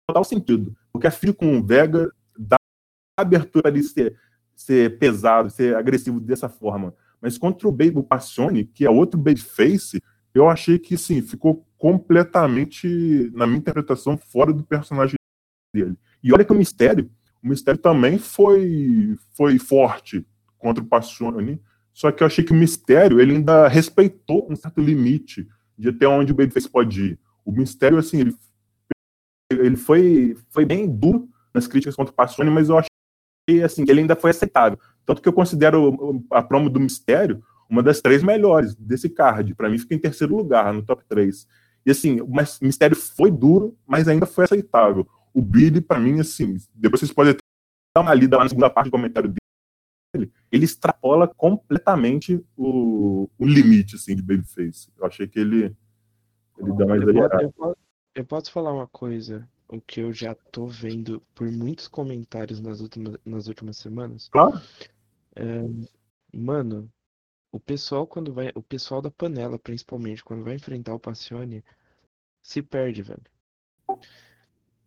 total 0.08 0.24
sentido. 0.24 0.76
Porque 0.92 1.08
a 1.08 1.12
filho 1.12 1.34
com 1.34 1.58
o 1.58 1.64
Vega 1.64 2.12
dá 2.38 2.58
abertura 3.18 3.70
ele 3.70 3.84
ser, 3.84 4.18
ser 4.56 4.98
pesado, 4.98 5.50
ser 5.50 5.76
agressivo 5.76 6.20
dessa 6.20 6.50
forma. 6.50 6.96
Mas 7.22 7.38
contra 7.38 7.68
o 7.68 7.72
Baby 7.72 8.04
Passione, 8.04 8.66
que 8.66 8.86
é 8.86 8.90
outro 8.90 9.20
babyface, 9.20 10.02
eu 10.34 10.50
achei 10.50 10.80
que 10.80 10.98
sim, 10.98 11.22
ficou 11.22 11.66
completamente, 11.78 13.32
na 13.34 13.46
minha 13.46 13.60
interpretação, 13.60 14.18
fora 14.18 14.52
do 14.52 14.64
personagem 14.64 15.16
dele. 15.74 15.96
E 16.24 16.34
olha 16.34 16.44
que 16.44 16.52
o 16.52 16.56
mistério, 16.56 17.10
o 17.42 17.48
mistério 17.48 17.80
também 17.80 18.18
foi, 18.18 19.16
foi 19.36 19.60
forte 19.60 20.26
contra 20.64 20.84
o 20.84 20.88
Passione, 20.88 21.62
só 21.94 22.12
que 22.12 22.24
eu 22.24 22.28
achei 22.28 22.44
que 22.44 22.54
o 22.54 22.56
mistério 22.56 23.20
ele 23.20 23.36
ainda 23.36 23.68
respeitou 23.68 24.48
um 24.50 24.56
certo 24.56 24.82
limite 24.82 25.48
de 25.78 25.90
até 25.90 26.08
onde 26.08 26.32
o 26.32 26.36
Babyface 26.36 26.70
pode 26.70 27.04
ir. 27.04 27.20
O 27.46 27.52
mistério, 27.52 27.98
assim, 27.98 28.22
ele, 28.22 28.36
ele 29.52 29.76
foi, 29.76 30.36
foi 30.50 30.66
bem 30.66 30.88
duro 30.90 31.30
nas 31.54 31.68
críticas 31.68 31.96
contra 31.96 32.12
o 32.12 32.16
Passione, 32.16 32.50
mas 32.50 32.70
eu 32.70 32.78
achei 32.78 33.64
assim, 33.64 33.86
que 33.86 33.92
ele 33.92 34.00
ainda 34.02 34.16
foi 34.16 34.32
aceitável. 34.32 34.80
Tanto 35.06 35.22
que 35.22 35.28
eu 35.28 35.34
considero 35.34 36.26
a 36.32 36.42
promo 36.42 36.70
do 36.70 36.80
mistério 36.80 37.44
uma 37.70 37.84
das 37.84 38.02
três 38.02 38.24
melhores 38.24 38.74
desse 38.76 39.10
card. 39.10 39.54
Para 39.54 39.70
mim, 39.70 39.78
fica 39.78 39.94
em 39.94 40.00
terceiro 40.00 40.36
lugar, 40.36 40.74
no 40.74 40.82
top 40.82 41.04
3. 41.08 41.48
E 41.86 41.92
assim, 41.92 42.22
o 42.22 42.30
mistério 42.62 42.96
foi 42.96 43.30
duro, 43.30 43.78
mas 43.86 44.08
ainda 44.08 44.26
foi 44.26 44.46
aceitável. 44.46 45.08
O 45.34 45.42
Billy, 45.42 45.82
para 45.82 46.00
mim, 46.00 46.20
assim, 46.20 46.56
depois 46.74 47.02
vocês 47.02 47.12
podem 47.12 47.36
dar 47.96 48.02
uma 48.02 48.14
lida 48.14 48.38
lá 48.38 48.44
na 48.44 48.50
segunda 48.50 48.70
parte 48.70 48.88
do 48.88 48.92
comentário 48.92 49.34
ele 50.54 50.66
extrapola 50.66 51.28
completamente 51.28 52.40
o, 52.56 53.28
o 53.40 53.46
limite, 53.46 53.96
assim, 53.96 54.16
de 54.16 54.22
Babyface. 54.22 54.88
Eu 54.96 55.08
achei 55.08 55.28
que 55.28 55.40
ele, 55.40 55.76
ele 56.60 56.74
dá 56.78 56.86
mais 56.86 57.02
eu, 57.02 57.10
eu, 57.10 57.52
posso, 57.52 57.78
eu 58.14 58.26
posso 58.26 58.52
falar 58.52 58.72
uma 58.72 58.88
coisa, 58.88 59.50
o 59.68 59.82
que 59.82 60.00
eu 60.00 60.14
já 60.14 60.36
tô 60.36 60.68
vendo 60.68 61.24
por 61.34 61.52
muitos 61.52 61.88
comentários 61.88 62.62
nas 62.62 62.82
últimas, 62.82 63.18
nas 63.26 63.48
últimas 63.48 63.78
semanas. 63.78 64.30
Claro. 64.30 64.62
É, 65.36 65.64
mano, 66.32 66.88
o 67.52 67.60
pessoal 67.60 68.06
quando 68.06 68.32
vai, 68.32 68.52
o 68.54 68.62
pessoal 68.62 69.02
da 69.02 69.10
panela, 69.10 69.58
principalmente, 69.58 70.24
quando 70.24 70.44
vai 70.44 70.54
enfrentar 70.54 70.94
o 70.94 71.00
Passione, 71.00 71.64
se 72.44 72.62
perde, 72.62 73.02
velho. 73.02 73.24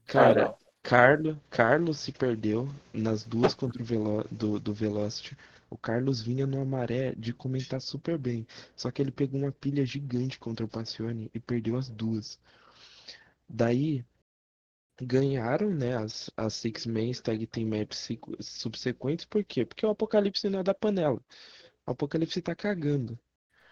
Cara, 0.04 0.56
Carlo, 0.80 1.42
Carlos 1.50 1.98
se 1.98 2.12
perdeu 2.12 2.68
nas 2.94 3.24
duas 3.24 3.52
contra 3.52 3.82
o 3.82 3.84
Velo, 3.84 4.24
do, 4.30 4.60
do 4.60 4.72
Velocity. 4.72 5.36
O 5.70 5.76
Carlos 5.76 6.22
vinha 6.22 6.46
numa 6.46 6.64
maré 6.64 7.14
de 7.14 7.32
comentar 7.32 7.80
super 7.80 8.18
bem. 8.18 8.46
Só 8.76 8.90
que 8.90 9.02
ele 9.02 9.10
pegou 9.10 9.40
uma 9.40 9.52
pilha 9.52 9.84
gigante 9.84 10.38
contra 10.38 10.64
o 10.64 10.68
Passione 10.68 11.30
e 11.34 11.40
perdeu 11.40 11.76
as 11.76 11.88
duas. 11.88 12.38
Daí 13.48 14.04
ganharam, 15.00 15.70
né, 15.74 15.96
as, 15.96 16.30
as 16.36 16.54
Six 16.54 16.86
Men 16.86 17.12
Tag 17.12 17.46
Team 17.46 17.68
Maps 17.68 18.08
subsequentes, 18.40 19.24
por 19.24 19.44
quê? 19.44 19.64
Porque 19.64 19.84
o 19.84 19.90
Apocalipse 19.90 20.48
não 20.48 20.60
é 20.60 20.62
da 20.62 20.74
panela. 20.74 21.20
O 21.86 21.90
Apocalipse 21.92 22.40
tá 22.42 22.54
cagando. 22.54 23.18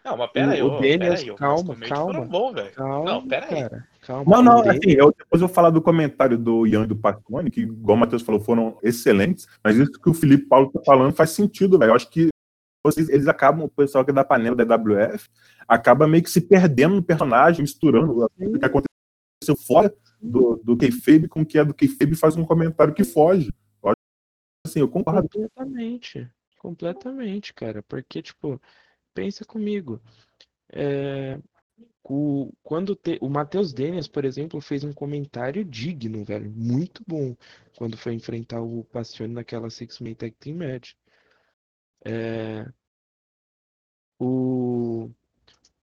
Não, 0.04 0.18
mas 0.18 0.30
pera 0.32 0.52
aí, 0.52 0.62
o, 0.62 0.66
o 0.66 0.70
Daniels, 0.80 0.98
pera 0.98 1.32
aí, 1.32 1.34
calma, 1.34 1.76
calma. 1.76 2.20
Bom, 2.26 2.54
calma, 2.74 3.04
não, 3.04 3.26
pera 3.26 3.46
aí. 3.46 3.62
Cara, 3.62 3.88
calma. 4.02 4.36
Não, 4.36 4.42
não, 4.42 4.70
assim, 4.70 4.90
eu 4.90 5.14
depois 5.16 5.40
eu 5.40 5.48
vou 5.48 5.48
falar 5.48 5.70
do 5.70 5.80
comentário 5.80 6.36
do 6.36 6.66
Ian 6.66 6.84
e 6.84 6.88
do 6.88 6.96
Pacone, 6.96 7.50
que, 7.50 7.62
igual 7.62 7.96
o 7.96 8.00
Matheus 8.00 8.22
falou, 8.22 8.40
foram 8.40 8.78
excelentes, 8.82 9.48
mas 9.62 9.76
isso 9.76 9.92
que 9.92 10.10
o 10.10 10.14
Felipe 10.14 10.44
Paulo 10.46 10.70
tá 10.70 10.80
falando 10.84 11.14
faz 11.14 11.30
sentido, 11.30 11.78
velho. 11.78 11.92
Eu 11.92 11.94
acho 11.94 12.10
que 12.10 12.28
vocês, 12.84 13.08
eles 13.08 13.26
acabam, 13.26 13.64
o 13.64 13.68
pessoal 13.68 14.04
que 14.04 14.10
é 14.10 14.14
da 14.14 14.22
panela 14.22 14.54
da 14.54 14.76
WF, 14.76 15.26
acaba 15.66 16.06
meio 16.06 16.22
que 16.22 16.30
se 16.30 16.42
perdendo 16.42 16.96
no 16.96 17.02
personagem, 17.02 17.62
misturando 17.62 18.26
o 18.26 18.58
que 18.58 18.64
aconteceu 18.64 19.56
fora 19.66 19.90
do, 20.20 20.60
do 20.62 20.76
Kayfabe 20.76 21.28
com 21.28 21.40
o 21.40 21.46
que 21.46 21.58
é 21.58 21.64
do 21.64 21.72
Kayfabe 21.72 22.14
faz 22.14 22.36
um 22.36 22.44
comentário 22.44 22.92
que 22.92 23.04
foge. 23.04 23.50
Eu 23.82 23.88
acho, 23.88 23.96
assim, 24.66 24.80
eu 24.80 24.88
concordo. 24.88 25.26
Completamente. 25.30 26.30
Completamente, 26.58 27.54
cara. 27.54 27.82
Porque, 27.82 28.20
tipo, 28.20 28.60
pensa 29.14 29.44
comigo. 29.44 30.00
É, 30.70 31.38
o, 32.02 32.52
quando 32.62 32.94
te, 32.94 33.18
o 33.22 33.28
Matheus 33.28 33.72
Denis, 33.72 34.06
por 34.06 34.24
exemplo, 34.24 34.60
fez 34.60 34.84
um 34.84 34.92
comentário 34.92 35.64
digno, 35.64 36.24
velho. 36.24 36.50
Muito 36.50 37.02
bom. 37.06 37.36
Quando 37.76 37.96
foi 37.96 38.14
enfrentar 38.14 38.60
o 38.60 38.84
Passione 38.84 39.32
naquela 39.32 39.70
Six 39.70 40.00
Man 40.00 40.14
Tag 40.14 40.34
Team 40.38 40.58
Match. 40.58 40.92
É, 42.04 42.66
o, 44.18 45.10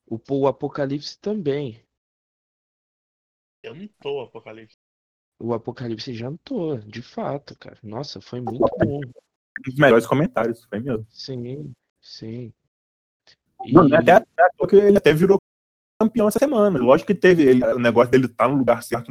o, 0.06 0.18
o 0.30 0.46
Apocalipse 0.46 1.18
também. 1.18 1.82
Eu 3.62 3.74
não 3.74 3.88
tô 4.00 4.20
Apocalipse. 4.20 4.78
O 5.38 5.52
Apocalipse 5.52 6.14
jantou, 6.14 6.78
de 6.78 7.02
fato, 7.02 7.56
cara. 7.58 7.78
Nossa, 7.82 8.20
foi 8.20 8.40
muito 8.40 8.60
bom 8.78 9.00
um 9.00 9.62
dos 9.62 9.74
melhores 9.74 10.06
comentários, 10.06 10.64
foi 10.64 10.80
mesmo. 10.80 11.06
Sim, 11.10 11.74
sim. 12.00 12.52
Não, 13.66 13.92
até, 13.94 14.12
até 14.12 14.48
porque 14.56 14.76
ele 14.76 14.98
até 14.98 15.12
virou 15.12 15.38
campeão 16.00 16.28
essa 16.28 16.38
semana. 16.38 16.78
Lógico 16.78 17.08
que 17.08 17.14
teve 17.14 17.42
ele, 17.42 17.64
o 17.64 17.78
negócio 17.78 18.10
dele 18.10 18.26
estar 18.26 18.44
tá 18.44 18.48
no 18.48 18.56
lugar 18.56 18.82
certo 18.82 19.08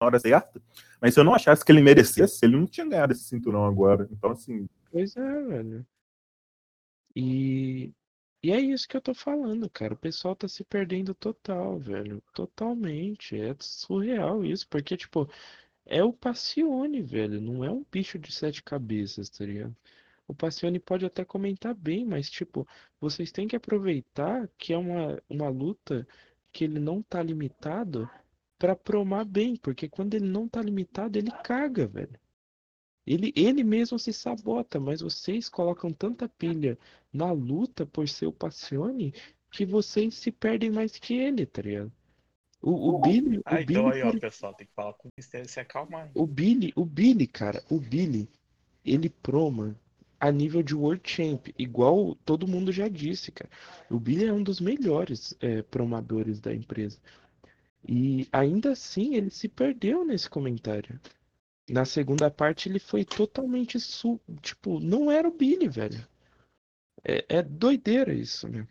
na 0.00 0.06
hora 0.06 0.18
certa, 0.20 0.62
mas 1.00 1.14
se 1.14 1.20
eu 1.20 1.24
não 1.24 1.34
achasse 1.34 1.64
que 1.64 1.72
ele 1.72 1.82
merecesse, 1.82 2.44
ele 2.44 2.56
não 2.56 2.66
tinha 2.66 2.86
ganhado 2.86 3.12
esse 3.12 3.24
cinturão 3.24 3.64
agora. 3.64 4.08
Então, 4.12 4.30
assim. 4.30 4.68
Pois 4.90 5.16
é, 5.16 5.42
velho. 5.42 5.86
E, 7.16 7.92
e 8.42 8.52
é 8.52 8.60
isso 8.60 8.88
que 8.88 8.96
eu 8.96 9.00
tô 9.00 9.14
falando, 9.14 9.68
cara. 9.70 9.94
O 9.94 9.96
pessoal 9.96 10.36
tá 10.36 10.46
se 10.46 10.64
perdendo 10.64 11.14
total, 11.14 11.78
velho. 11.78 12.22
Totalmente. 12.32 13.38
É 13.40 13.54
surreal 13.58 14.44
isso, 14.44 14.68
porque, 14.68 14.96
tipo, 14.96 15.28
é 15.86 16.02
o 16.04 16.12
Passione, 16.12 17.02
velho. 17.02 17.40
Não 17.40 17.64
é 17.64 17.70
um 17.70 17.84
bicho 17.90 18.18
de 18.18 18.30
sete 18.32 18.62
cabeças, 18.62 19.28
tá 19.30 19.44
ligado? 19.44 19.76
O 20.28 20.34
Passione 20.34 20.78
pode 20.78 21.06
até 21.06 21.24
comentar 21.24 21.74
bem, 21.74 22.04
mas, 22.04 22.28
tipo, 22.28 22.68
vocês 23.00 23.32
têm 23.32 23.48
que 23.48 23.56
aproveitar 23.56 24.46
que 24.58 24.74
é 24.74 24.78
uma, 24.78 25.20
uma 25.28 25.48
luta 25.48 26.06
que 26.52 26.64
ele 26.64 26.78
não 26.78 27.02
tá 27.02 27.22
limitado 27.22 28.08
para 28.58 28.76
promar 28.76 29.24
bem, 29.24 29.56
porque 29.56 29.88
quando 29.88 30.14
ele 30.14 30.26
não 30.26 30.46
tá 30.46 30.60
limitado, 30.60 31.16
ele 31.16 31.30
caga, 31.42 31.86
velho. 31.86 32.20
Ele, 33.06 33.32
ele 33.34 33.64
mesmo 33.64 33.98
se 33.98 34.12
sabota, 34.12 34.78
mas 34.78 35.00
vocês 35.00 35.48
colocam 35.48 35.90
tanta 35.90 36.28
pilha 36.28 36.78
na 37.10 37.32
luta 37.32 37.86
por 37.86 38.06
ser 38.06 38.26
o 38.26 38.32
Passione 38.32 39.14
que 39.50 39.64
vocês 39.64 40.14
se 40.14 40.30
perdem 40.30 40.70
mais 40.70 40.98
que 40.98 41.14
ele, 41.14 41.46
tá 41.46 41.62
ligado? 41.62 41.90
O, 42.60 42.96
o 42.96 43.00
Billy. 43.00 43.40
Ah, 43.46 43.54
o 43.54 43.58
então 43.60 43.84
Billy, 43.84 44.02
aí, 44.02 44.02
ó, 44.02 44.20
pessoal, 44.20 44.52
tem 44.52 44.66
que 44.66 44.74
falar 44.74 44.92
com 44.92 45.08
o 45.08 45.12
mistério 45.16 45.48
se 45.48 45.58
acalmar. 45.58 46.10
O 46.14 46.26
Billy, 46.26 46.70
o 46.76 46.84
Billy, 46.84 47.26
cara, 47.26 47.64
o 47.70 47.80
Billy, 47.80 48.28
ele 48.84 49.08
proma 49.08 49.74
a 50.20 50.32
nível 50.32 50.62
de 50.62 50.74
World 50.74 51.02
Champ, 51.04 51.48
igual 51.58 52.16
todo 52.24 52.48
mundo 52.48 52.72
já 52.72 52.88
disse, 52.88 53.30
cara. 53.30 53.50
O 53.90 53.98
Billy 54.00 54.26
é 54.26 54.32
um 54.32 54.42
dos 54.42 54.60
melhores 54.60 55.34
é, 55.40 55.62
promadores 55.62 56.40
da 56.40 56.52
empresa. 56.52 56.98
E 57.86 58.28
ainda 58.32 58.72
assim 58.72 59.14
ele 59.14 59.30
se 59.30 59.48
perdeu 59.48 60.04
nesse 60.04 60.28
comentário. 60.28 61.00
Na 61.68 61.84
segunda 61.84 62.30
parte 62.30 62.68
ele 62.68 62.78
foi 62.78 63.04
totalmente 63.04 63.78
su... 63.78 64.20
tipo, 64.40 64.80
não 64.80 65.10
era 65.10 65.28
o 65.28 65.32
Billy, 65.32 65.68
velho. 65.68 66.06
É, 67.04 67.24
é 67.28 67.42
doideira 67.42 68.12
isso 68.12 68.48
mesmo. 68.48 68.68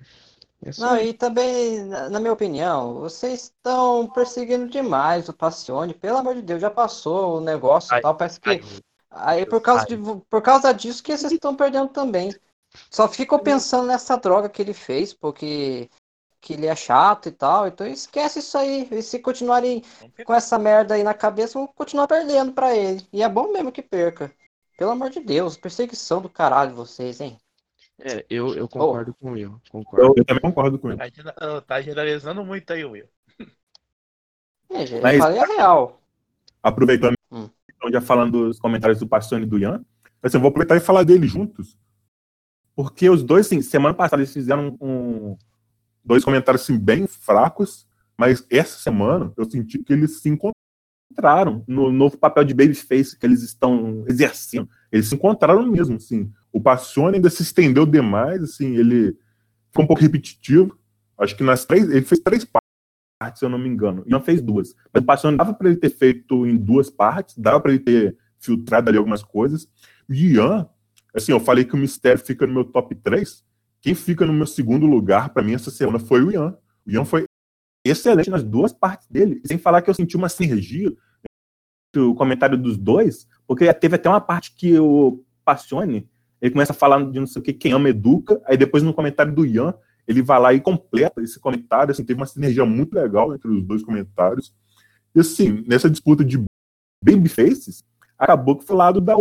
É 0.61 0.71
só 0.71 0.87
Não, 0.87 0.97
e 0.97 1.13
também, 1.13 1.85
na 1.85 2.19
minha 2.19 2.33
opinião, 2.33 2.95
vocês 2.95 3.43
estão 3.43 4.07
perseguindo 4.07 4.67
demais 4.67 5.29
o 5.29 5.33
Passione. 5.33 5.93
Pelo 5.93 6.17
amor 6.17 6.35
de 6.35 6.41
Deus, 6.41 6.61
já 6.61 6.69
passou 6.69 7.37
o 7.37 7.41
negócio 7.41 7.93
e 7.93 7.95
Ai, 7.95 8.01
tal. 8.01 8.15
Parece 8.15 8.39
que. 8.39 8.49
ai, 8.49 8.61
Aí 9.09 9.45
por 9.45 9.61
causa, 9.61 9.85
de, 9.85 9.97
por 10.29 10.41
causa 10.41 10.73
disso 10.73 11.01
que 11.03 11.15
vocês 11.17 11.31
estão 11.31 11.55
perdendo 11.55 11.89
também. 11.89 12.33
Só 12.91 13.07
ficam 13.07 13.39
pensando 13.39 13.87
nessa 13.87 14.17
droga 14.17 14.49
que 14.49 14.61
ele 14.61 14.73
fez, 14.73 15.13
porque 15.13 15.89
que 16.39 16.53
ele 16.53 16.67
é 16.67 16.75
chato 16.75 17.29
e 17.29 17.31
tal. 17.31 17.67
Então 17.67 17.87
esquece 17.87 18.39
isso 18.39 18.57
aí. 18.57 18.87
E 18.91 19.01
se 19.01 19.19
continuarem 19.19 19.83
com 20.25 20.33
essa 20.33 20.59
merda 20.59 20.95
aí 20.95 21.03
na 21.03 21.13
cabeça, 21.13 21.57
vão 21.57 21.67
continuar 21.67 22.07
perdendo 22.07 22.51
pra 22.53 22.75
ele. 22.75 23.05
E 23.11 23.23
é 23.23 23.29
bom 23.29 23.51
mesmo 23.51 23.71
que 23.71 23.81
perca. 23.81 24.31
Pelo 24.77 24.91
amor 24.91 25.09
de 25.09 25.19
Deus, 25.19 25.57
perseguição 25.57 26.21
do 26.21 26.29
caralho 26.29 26.75
vocês, 26.75 27.19
hein? 27.19 27.37
É, 27.99 28.23
eu, 28.29 28.53
eu 28.53 28.67
concordo 28.69 29.13
com 29.15 29.31
o 29.31 29.33
Will. 29.33 29.59
Concordo. 29.71 30.05
Eu, 30.05 30.13
eu 30.17 30.25
também 30.25 30.41
concordo 30.41 30.77
com 30.77 30.91
ele. 30.91 31.11
Tá 31.11 31.61
Tá 31.61 31.81
generalizando 31.81 32.45
muito 32.45 32.71
aí, 32.71 32.85
Will. 32.85 33.07
É, 34.69 34.85
gente, 34.85 35.01
Mas- 35.01 35.15
eu 35.15 35.21
falei 35.21 35.39
a 35.39 35.45
real. 35.45 35.99
Aproveitando, 36.61 37.16
Então, 37.77 37.91
já 37.91 38.01
falando 38.01 38.47
dos 38.47 38.59
comentários 38.59 38.99
do 38.99 39.07
Passione 39.07 39.45
e 39.45 39.47
do 39.47 39.57
Ian, 39.57 39.85
assim, 40.21 40.37
eu 40.37 40.41
vou 40.41 40.49
aproveitar 40.49 40.75
e 40.75 40.79
falar 40.79 41.03
deles 41.03 41.31
juntos. 41.31 41.77
Porque 42.75 43.09
os 43.09 43.23
dois, 43.23 43.45
assim, 43.45 43.61
semana 43.61 43.93
passada 43.93 44.21
eles 44.21 44.33
fizeram 44.33 44.77
um, 44.81 45.37
dois 46.03 46.23
comentários 46.23 46.63
assim, 46.63 46.77
bem 46.77 47.07
fracos, 47.07 47.87
mas 48.17 48.45
essa 48.49 48.79
semana 48.79 49.31
eu 49.37 49.49
senti 49.49 49.79
que 49.79 49.93
eles 49.93 50.21
se 50.21 50.29
encontraram 50.29 51.63
no 51.67 51.91
novo 51.91 52.17
papel 52.17 52.43
de 52.43 52.53
babyface 52.53 53.17
que 53.17 53.25
eles 53.25 53.43
estão 53.43 54.05
exercendo. 54.07 54.69
Eles 54.91 55.07
se 55.07 55.15
encontraram 55.15 55.65
mesmo, 55.65 55.97
assim. 55.97 56.31
O 56.51 56.61
Passione 56.61 57.15
ainda 57.15 57.29
se 57.29 57.43
estendeu 57.43 57.85
demais, 57.85 58.41
assim, 58.41 58.75
ele 58.75 59.17
ficou 59.69 59.83
um 59.83 59.87
pouco 59.87 60.01
repetitivo. 60.01 60.77
Acho 61.17 61.35
que 61.35 61.43
nas 61.43 61.65
três, 61.65 61.89
ele 61.89 62.05
fez 62.05 62.21
três 62.21 62.45
partes, 63.19 63.39
se 63.39 63.45
eu 63.45 63.49
não 63.49 63.57
me 63.57 63.67
engano. 63.67 64.03
E 64.05 64.09
não 64.09 64.21
fez 64.21 64.41
duas. 64.41 64.75
Mas 64.93 65.03
o 65.03 65.05
Passione 65.05 65.37
dava 65.37 65.53
para 65.53 65.69
ele 65.69 65.77
ter 65.77 65.89
feito 65.89 66.45
em 66.45 66.55
duas 66.55 66.89
partes, 66.89 67.37
dava 67.37 67.59
para 67.59 67.71
ele 67.71 67.79
ter 67.79 68.17
filtrado 68.39 68.89
ali 68.89 68.97
algumas 68.97 69.23
coisas. 69.23 69.67
Ian, 70.09 70.67
assim, 71.13 71.31
eu 71.31 71.39
falei 71.39 71.65
que 71.65 71.73
o 71.73 71.77
Mistério 71.77 72.23
fica 72.23 72.45
no 72.45 72.53
meu 72.53 72.65
top 72.65 72.95
3. 72.95 73.43
Quem 73.81 73.95
fica 73.95 74.25
no 74.25 74.33
meu 74.33 74.47
segundo 74.47 74.85
lugar, 74.85 75.29
para 75.29 75.43
mim, 75.43 75.53
essa 75.53 75.71
semana 75.71 75.99
foi 75.99 76.23
o 76.23 76.31
Ian. 76.31 76.57
O 76.85 76.91
Ian 76.91 77.05
foi 77.05 77.25
excelente 77.85 78.29
nas 78.29 78.43
duas 78.43 78.73
partes 78.73 79.07
dele. 79.07 79.41
Sem 79.45 79.57
falar 79.57 79.81
que 79.81 79.89
eu 79.89 79.93
senti 79.93 80.15
uma 80.15 80.29
sinergia 80.29 80.93
o 81.95 82.15
comentário 82.15 82.57
dos 82.57 82.77
dois, 82.77 83.27
porque 83.47 83.71
teve 83.73 83.95
até 83.95 84.09
uma 84.09 84.21
parte 84.21 84.53
que 84.55 84.77
o 84.77 85.23
Passione, 85.43 86.07
ele 86.41 86.51
começa 86.51 86.71
a 86.71 86.75
falar 86.75 87.03
de 87.09 87.19
não 87.19 87.27
sei 87.27 87.41
o 87.41 87.43
que, 87.43 87.53
quem 87.53 87.71
ama 87.71 87.89
educa, 87.89 88.41
aí 88.45 88.57
depois 88.57 88.83
no 88.83 88.93
comentário 88.93 89.33
do 89.33 89.45
Ian, 89.45 89.73
ele 90.07 90.21
vai 90.21 90.39
lá 90.39 90.53
e 90.53 90.61
completa 90.61 91.21
esse 91.21 91.39
comentário, 91.39 91.91
assim, 91.91 92.03
teve 92.03 92.19
uma 92.19 92.25
sinergia 92.25 92.65
muito 92.65 92.93
legal 92.93 93.35
entre 93.35 93.49
os 93.49 93.63
dois 93.63 93.83
comentários. 93.83 94.53
E 95.13 95.19
assim, 95.19 95.63
nessa 95.67 95.89
disputa 95.89 96.23
de 96.23 96.41
babyfaces, 97.03 97.83
acabou 98.17 98.55
que 98.55 98.65
foi 98.65 98.75
o 98.75 98.79
lado 98.79 99.01
da 99.01 99.17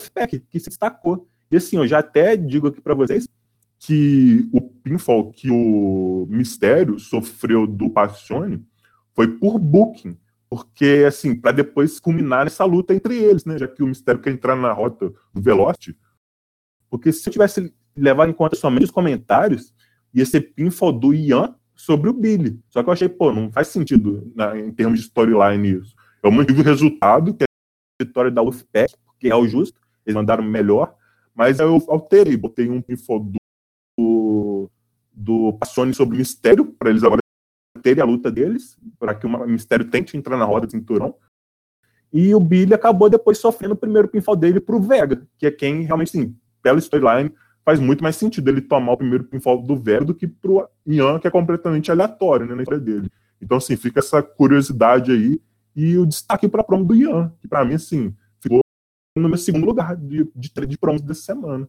Wolfpack, 0.00 0.40
que 0.40 0.60
se 0.60 0.68
destacou. 0.68 1.26
E 1.50 1.56
assim, 1.56 1.76
eu 1.76 1.86
já 1.86 2.00
até 2.00 2.36
digo 2.36 2.68
aqui 2.68 2.80
para 2.80 2.94
vocês 2.94 3.26
que 3.78 4.48
o 4.52 4.60
pinfall 4.60 5.30
que 5.30 5.50
o 5.50 6.26
Mistério 6.28 6.98
sofreu 6.98 7.66
do 7.66 7.88
Passione 7.88 8.66
foi 9.14 9.28
por 9.28 9.58
booking, 9.58 10.18
porque 10.50 11.04
assim, 11.06 11.34
para 11.34 11.52
depois 11.52 12.00
culminar 12.00 12.44
nessa 12.44 12.64
luta 12.64 12.94
entre 12.94 13.16
eles, 13.16 13.44
né, 13.44 13.56
já 13.56 13.68
que 13.68 13.82
o 13.82 13.86
Mistério 13.86 14.20
quer 14.20 14.30
entrar 14.30 14.56
na 14.56 14.72
rota 14.72 15.12
do 15.32 15.40
Velocity, 15.40 15.96
porque 16.90 17.12
se 17.12 17.28
eu 17.28 17.32
tivesse 17.32 17.72
levado 17.96 18.30
em 18.30 18.34
conta 18.34 18.56
somente 18.56 18.84
os 18.84 18.90
comentários, 18.90 19.72
ia 20.18 20.26
ser 20.26 20.52
pinfall 20.54 20.92
do 20.92 21.14
Ian 21.14 21.54
sobre 21.74 22.10
o 22.10 22.12
Billy. 22.12 22.60
Só 22.68 22.82
que 22.82 22.88
eu 22.88 22.92
achei, 22.92 23.08
pô, 23.08 23.32
não 23.32 23.50
faz 23.50 23.68
sentido 23.68 24.30
né, 24.34 24.60
em 24.60 24.72
termos 24.72 24.98
de 24.98 25.06
storyline 25.06 25.78
isso. 25.80 25.94
Eu 26.22 26.30
mantive 26.30 26.60
o 26.60 26.64
resultado, 26.64 27.32
que 27.34 27.44
é 27.44 27.46
a 27.46 28.04
vitória 28.04 28.30
da 28.30 28.42
Wolfpack, 28.42 28.94
porque 29.06 29.28
é 29.28 29.36
o 29.36 29.46
justo, 29.46 29.80
eles 30.04 30.16
mandaram 30.16 30.42
melhor, 30.42 30.94
mas 31.34 31.60
eu 31.60 31.82
alterei, 31.88 32.36
botei 32.36 32.68
um 32.68 32.82
pinfall 32.82 33.30
do, 33.96 34.70
do 35.12 35.52
Passione 35.54 35.94
sobre 35.94 36.16
o 36.16 36.18
Mistério, 36.18 36.64
para 36.64 36.90
eles 36.90 37.04
agora 37.04 37.20
terem 37.80 38.02
a 38.02 38.06
luta 38.06 38.30
deles, 38.30 38.76
para 38.98 39.14
que 39.14 39.26
o 39.26 39.46
Mistério 39.46 39.88
tente 39.88 40.16
entrar 40.16 40.36
na 40.36 40.44
roda 40.44 40.66
do 40.66 40.72
cinturão. 40.72 41.14
E 42.12 42.34
o 42.34 42.40
Billy 42.40 42.74
acabou 42.74 43.08
depois 43.08 43.38
sofrendo 43.38 43.74
o 43.74 43.76
primeiro 43.76 44.08
pinfall 44.08 44.34
dele 44.34 44.60
pro 44.60 44.80
Vega, 44.80 45.26
que 45.38 45.46
é 45.46 45.50
quem 45.50 45.82
realmente, 45.82 46.10
sim, 46.10 46.36
pela 46.62 46.78
storyline, 46.78 47.32
faz 47.68 47.78
muito 47.78 48.02
mais 48.02 48.16
sentido 48.16 48.48
ele 48.48 48.62
tomar 48.62 48.92
o 48.92 48.96
primeiro 48.96 49.24
pinfall 49.24 49.60
do 49.60 49.76
Vega 49.76 50.02
do 50.02 50.14
que 50.14 50.26
pro 50.26 50.66
Ian, 50.86 51.18
que 51.20 51.26
é 51.26 51.30
completamente 51.30 51.90
aleatório 51.90 52.46
né, 52.46 52.54
na 52.54 52.62
história 52.62 52.82
dele. 52.82 53.10
Então, 53.42 53.58
assim, 53.58 53.76
fica 53.76 53.98
essa 53.98 54.22
curiosidade 54.22 55.12
aí 55.12 55.38
e 55.76 55.98
o 55.98 56.06
destaque 56.06 56.48
para 56.48 56.64
promo 56.64 56.82
do 56.86 56.94
Ian, 56.94 57.30
que 57.38 57.46
para 57.46 57.66
mim, 57.66 57.74
assim, 57.74 58.16
ficou 58.40 58.60
no 59.14 59.28
meu 59.28 59.36
segundo 59.36 59.66
lugar 59.66 59.94
de, 59.96 60.24
de, 60.34 60.66
de 60.66 60.78
promos 60.78 61.02
dessa 61.02 61.20
semana. 61.20 61.68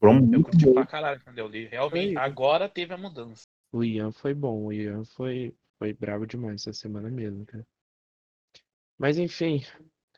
Promo 0.00 0.18
Eu 0.18 0.26
muito 0.26 0.44
curti 0.46 0.64
bom. 0.64 0.74
pra 0.74 0.84
caralho 0.84 1.20
quando 1.22 1.38
eu 1.38 1.46
li. 1.46 1.66
Realmente, 1.66 2.14
Foi. 2.14 2.22
agora 2.24 2.68
teve 2.68 2.92
a 2.92 2.98
mudança. 2.98 3.44
O 3.70 3.84
Ian 3.84 4.10
foi 4.10 4.34
bom, 4.34 4.64
o 4.64 4.72
Ian 4.72 5.04
foi, 5.04 5.54
foi 5.78 5.92
bravo 5.92 6.26
demais 6.26 6.62
essa 6.62 6.72
semana 6.72 7.08
mesmo, 7.08 7.46
cara. 7.46 7.64
Mas 8.98 9.16
enfim, 9.16 9.62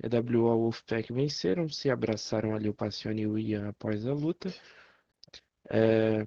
EWO 0.02 0.56
Wolfpack 0.58 1.12
venceram, 1.12 1.68
se 1.68 1.88
abraçaram 1.90 2.54
ali 2.54 2.68
o 2.68 2.74
Passione 2.74 3.22
e 3.22 3.26
o 3.26 3.38
Ian 3.38 3.68
após 3.68 4.04
a 4.06 4.12
luta. 4.12 4.52
É, 5.70 6.26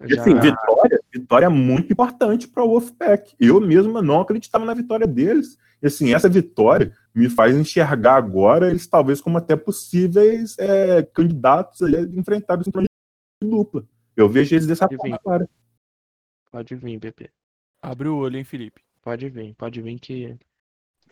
E 0.00 0.18
assim, 0.18 0.30
já- 0.34 0.40
vitória, 0.40 1.00
vitória 1.12 1.50
muito 1.50 1.92
importante 1.92 2.48
para 2.48 2.64
o 2.64 2.68
Wolfpack. 2.68 3.34
Eu 3.38 3.60
mesmo 3.60 4.00
não 4.00 4.20
acreditava 4.20 4.64
na 4.64 4.74
vitória 4.74 5.06
deles. 5.06 5.56
E 5.82 5.86
assim, 5.86 6.14
essa 6.14 6.28
vitória 6.28 6.96
me 7.14 7.28
faz 7.28 7.54
enxergar 7.56 8.14
agora 8.16 8.70
eles 8.70 8.86
talvez 8.86 9.20
como 9.20 9.36
até 9.38 9.56
possíveis 9.56 10.56
é, 10.58 11.02
candidatos 11.02 11.82
a 11.82 11.88
enfrentar 12.16 12.56
de 12.56 12.70
dupla. 13.42 13.86
Eu 14.16 14.28
vejo 14.28 14.54
eles 14.54 14.66
dessa 14.66 14.86
Pode 14.86 14.96
forma 14.96 15.16
vir. 15.16 15.20
agora. 15.20 15.50
Pode 16.50 16.74
vir, 16.76 16.98
bebê. 16.98 17.30
Abre 17.82 18.08
o 18.08 18.16
olho, 18.16 18.36
hein, 18.38 18.44
Felipe. 18.44 18.80
Pode 19.02 19.28
vir, 19.28 19.54
pode 19.56 19.82
vir 19.82 19.98
que. 19.98 20.38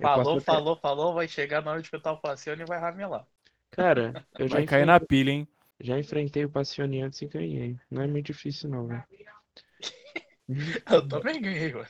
Falou, 0.00 0.40
falou, 0.40 0.76
falou, 0.76 1.14
vai 1.14 1.28
chegar 1.28 1.62
na 1.62 1.72
hora 1.72 1.80
de 1.80 1.86
escutar 1.86 2.12
o 2.12 2.16
Passione 2.18 2.62
e 2.62 2.66
vai 2.66 2.78
ramelar. 2.78 3.26
Cara, 3.70 4.26
eu 4.38 4.48
já 4.48 4.54
Vai 4.56 4.66
cair 4.66 4.86
na 4.86 4.98
pilha, 4.98 5.30
hein? 5.30 5.48
já 5.80 5.98
enfrentei 5.98 6.44
o 6.44 6.50
Passione 6.50 7.02
antes 7.02 7.20
e 7.22 7.26
ganhei. 7.26 7.76
Não 7.90 8.02
é 8.02 8.06
muito 8.06 8.26
difícil, 8.26 8.68
não, 8.68 8.86
velho. 8.86 9.04
Eu 10.90 11.06
também 11.06 11.40
ganhei, 11.40 11.72
ué. 11.74 11.86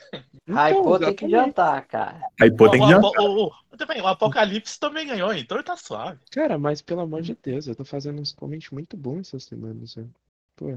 Hypou 0.47 0.99
tem 0.99 1.15
que 1.15 1.27
jantar, 1.29 1.85
cara. 1.87 2.21
Aí 2.39 2.51
pô, 2.55 2.69
tem 2.69 2.79
que 2.79 2.85
o, 2.85 2.89
jantar. 2.89 3.21
o, 3.21 3.45
o, 3.47 3.77
também, 3.77 4.01
o 4.01 4.07
Apocalipse 4.07 4.79
também 4.79 5.07
ganhou, 5.07 5.33
então 5.33 5.57
ele 5.57 5.63
tá 5.63 5.75
suave. 5.75 6.19
Cara, 6.31 6.59
mas 6.59 6.81
pelo 6.81 7.01
amor 7.01 7.21
de 7.23 7.35
Deus, 7.41 7.67
eu 7.67 7.75
tô 7.75 7.83
fazendo 7.83 8.21
uns 8.21 8.31
comments 8.31 8.69
muito 8.69 8.95
bons 8.95 9.27
essas 9.29 9.45
semanas, 9.45 9.95
velho. 9.95 10.13
Pô, 10.55 10.67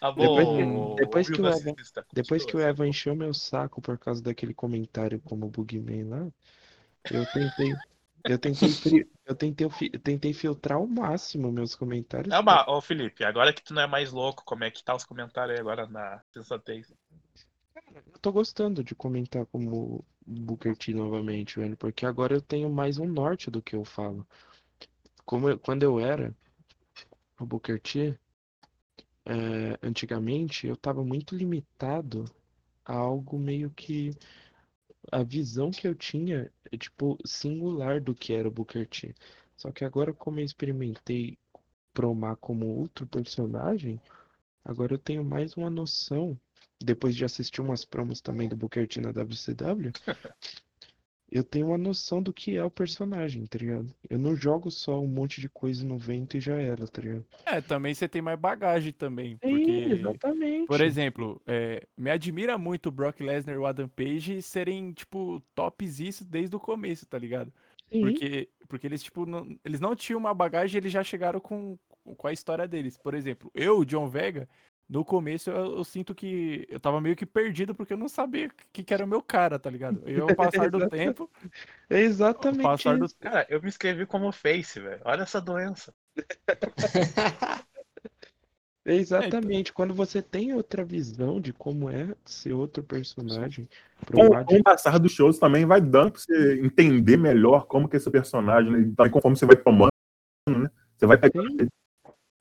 Tá 0.00 0.10
Depois 0.12 0.46
bom. 0.46 0.94
que- 0.96 1.00
depois 1.04 1.26
Will 1.28 1.36
que 1.36 1.42
o 1.42 1.48
Evan- 1.48 1.74
depois 2.14 2.44
que 2.46 2.56
o. 2.56 2.60
Evan 2.60 2.88
encheu 2.88 3.14
meu 3.14 3.34
saco 3.34 3.82
por 3.82 3.98
causa 3.98 4.22
daquele 4.22 4.54
comentário 4.54 5.20
como 5.20 5.48
Bugman 5.48 6.04
lá, 6.04 6.26
eu 7.10 7.24
tentei. 7.26 7.74
Eu 8.24 8.38
tentei, 8.38 8.68
eu 9.26 9.34
tentei, 9.34 9.66
eu 9.92 10.00
tentei 10.00 10.34
filtrar 10.34 10.78
ao 10.78 10.86
máximo 10.86 11.50
meus 11.50 11.74
comentários. 11.74 12.34
É 12.34 12.38
uma, 12.38 12.68
ô 12.70 12.80
Felipe, 12.80 13.24
agora 13.24 13.52
que 13.52 13.62
tu 13.62 13.72
não 13.72 13.82
é 13.82 13.86
mais 13.86 14.12
louco, 14.12 14.44
como 14.44 14.64
é 14.64 14.70
que 14.70 14.82
tá 14.84 14.94
os 14.94 15.04
comentários 15.04 15.54
aí 15.54 15.60
agora 15.60 15.86
na 15.86 16.22
sensatez? 16.32 16.92
Eu 17.94 18.18
tô 18.20 18.32
gostando 18.32 18.82
de 18.82 18.94
comentar 18.94 19.46
como 19.46 20.04
Booker 20.26 20.76
T 20.76 20.92
novamente, 20.92 21.58
velho, 21.58 21.76
porque 21.76 22.04
agora 22.04 22.34
eu 22.34 22.40
tenho 22.40 22.68
mais 22.68 22.98
um 22.98 23.06
norte 23.06 23.50
do 23.50 23.62
que 23.62 23.74
eu 23.76 23.84
falo. 23.84 24.26
Como 25.24 25.48
eu- 25.48 25.58
quando 25.58 25.84
eu 25.84 26.00
era 26.00 26.34
o 27.40 27.46
Booker 27.46 27.80
T, 27.80 28.18
é, 29.26 29.78
antigamente 29.82 30.66
eu 30.66 30.76
tava 30.76 31.04
muito 31.04 31.34
limitado 31.36 32.24
a 32.84 32.94
algo 32.94 33.38
meio 33.38 33.70
que 33.70 34.10
a 35.10 35.22
visão 35.22 35.70
que 35.70 35.86
eu 35.86 35.94
tinha 35.94 36.50
é 36.70 36.76
tipo 36.76 37.18
singular 37.24 38.00
do 38.00 38.14
que 38.14 38.32
era 38.32 38.48
o 38.48 38.50
Booker 38.50 38.86
T. 38.86 39.14
Só 39.56 39.70
que 39.72 39.84
agora 39.84 40.12
como 40.12 40.40
eu 40.40 40.44
experimentei 40.44 41.38
promar 41.92 42.36
como 42.36 42.66
outro 42.66 43.06
personagem, 43.06 44.00
agora 44.64 44.94
eu 44.94 44.98
tenho 44.98 45.24
mais 45.24 45.56
uma 45.56 45.70
noção 45.70 46.38
depois 46.80 47.16
de 47.16 47.24
assistir 47.24 47.60
umas 47.60 47.84
promos 47.84 48.20
também 48.20 48.48
do 48.48 48.56
Booker 48.56 48.86
T 48.86 49.00
na 49.00 49.10
WCW, 49.10 49.92
eu 51.30 51.44
tenho 51.44 51.68
uma 51.68 51.78
noção 51.78 52.22
do 52.22 52.32
que 52.32 52.56
é 52.56 52.64
o 52.64 52.70
personagem, 52.70 53.46
tá 53.46 53.58
ligado? 53.58 53.94
Eu 54.08 54.18
não 54.18 54.34
jogo 54.34 54.70
só 54.70 54.98
um 55.00 55.06
monte 55.06 55.40
de 55.40 55.48
coisa 55.48 55.84
no 55.84 55.98
vento 55.98 56.36
e 56.36 56.40
já 56.40 56.56
era, 56.56 56.86
tá 56.88 57.02
ligado? 57.02 57.26
É, 57.44 57.60
também 57.60 57.94
você 57.94 58.08
tem 58.08 58.22
mais 58.22 58.38
bagagem 58.38 58.92
também. 58.92 59.38
Sim, 59.44 59.50
Porque, 59.50 59.70
exatamente. 59.92 60.66
por 60.66 60.80
exemplo, 60.80 61.40
é, 61.46 61.86
me 61.96 62.10
admira 62.10 62.56
muito 62.56 62.88
o 62.88 62.92
Brock 62.92 63.20
Lesnar 63.20 63.54
e 63.54 63.58
o 63.58 63.66
Adam 63.66 63.88
Page 63.88 64.40
serem, 64.40 64.92
tipo, 64.92 65.42
tops 65.54 66.00
isso 66.00 66.24
desde 66.24 66.56
o 66.56 66.60
começo, 66.60 67.06
tá 67.06 67.18
ligado? 67.18 67.52
Sim, 67.92 68.00
Porque, 68.00 68.48
porque 68.66 68.86
eles, 68.86 69.02
tipo, 69.02 69.26
não, 69.26 69.58
eles 69.64 69.80
não 69.80 69.94
tinham 69.94 70.18
uma 70.18 70.32
bagagem 70.34 70.78
eles 70.78 70.92
já 70.92 71.04
chegaram 71.04 71.40
com, 71.40 71.78
com 72.16 72.26
a 72.26 72.32
história 72.32 72.66
deles. 72.66 72.96
Por 72.96 73.14
exemplo, 73.14 73.50
eu, 73.54 73.84
John 73.84 74.08
Vega, 74.08 74.48
no 74.88 75.04
começo 75.04 75.50
eu, 75.50 75.76
eu 75.76 75.84
sinto 75.84 76.14
que 76.14 76.66
eu 76.70 76.80
tava 76.80 77.00
meio 77.00 77.14
que 77.14 77.26
perdido 77.26 77.74
porque 77.74 77.92
eu 77.92 77.98
não 77.98 78.08
sabia 78.08 78.46
o 78.46 78.50
que, 78.72 78.82
que 78.82 78.94
era 78.94 79.04
o 79.04 79.08
meu 79.08 79.20
cara, 79.20 79.58
tá 79.58 79.68
ligado? 79.68 80.02
E 80.06 80.18
ao 80.18 80.28
passar 80.34 80.70
do 80.70 80.88
tempo, 80.88 81.30
é 81.90 81.96
ao 81.96 82.02
exatamente 82.02 82.62
passar 82.62 82.98
do. 82.98 83.06
Cara, 83.20 83.46
eu 83.50 83.60
me 83.60 83.68
inscrevi 83.68 84.06
como 84.06 84.32
Face, 84.32 84.80
velho. 84.80 85.02
Olha 85.04 85.22
essa 85.22 85.40
doença. 85.40 85.92
É 88.86 88.94
exatamente. 88.96 89.74
Quando 89.74 89.92
você 89.92 90.22
tem 90.22 90.54
outra 90.54 90.82
visão 90.84 91.38
de 91.38 91.52
como 91.52 91.90
é 91.90 92.14
ser 92.24 92.54
outro 92.54 92.82
personagem 92.82 93.68
pro 94.06 94.16
Com, 94.16 94.28
lado 94.30 94.46
com 94.46 94.56
o 94.56 94.62
passar 94.62 94.98
dos 94.98 95.12
shows 95.12 95.38
também 95.38 95.66
vai 95.66 95.82
dando 95.82 96.12
pra 96.12 96.20
você 96.20 96.60
entender 96.64 97.18
melhor 97.18 97.66
como 97.66 97.86
que 97.88 97.96
é 97.96 97.98
esse 97.98 98.10
personagem, 98.10 98.72
né? 98.72 98.80
E 98.80 98.92
também 98.92 99.12
conforme 99.12 99.36
você 99.36 99.44
vai 99.44 99.56
tomando, 99.56 99.90
né? 100.48 100.70
Você 100.96 101.06
vai 101.06 101.18
pegando. 101.18 101.68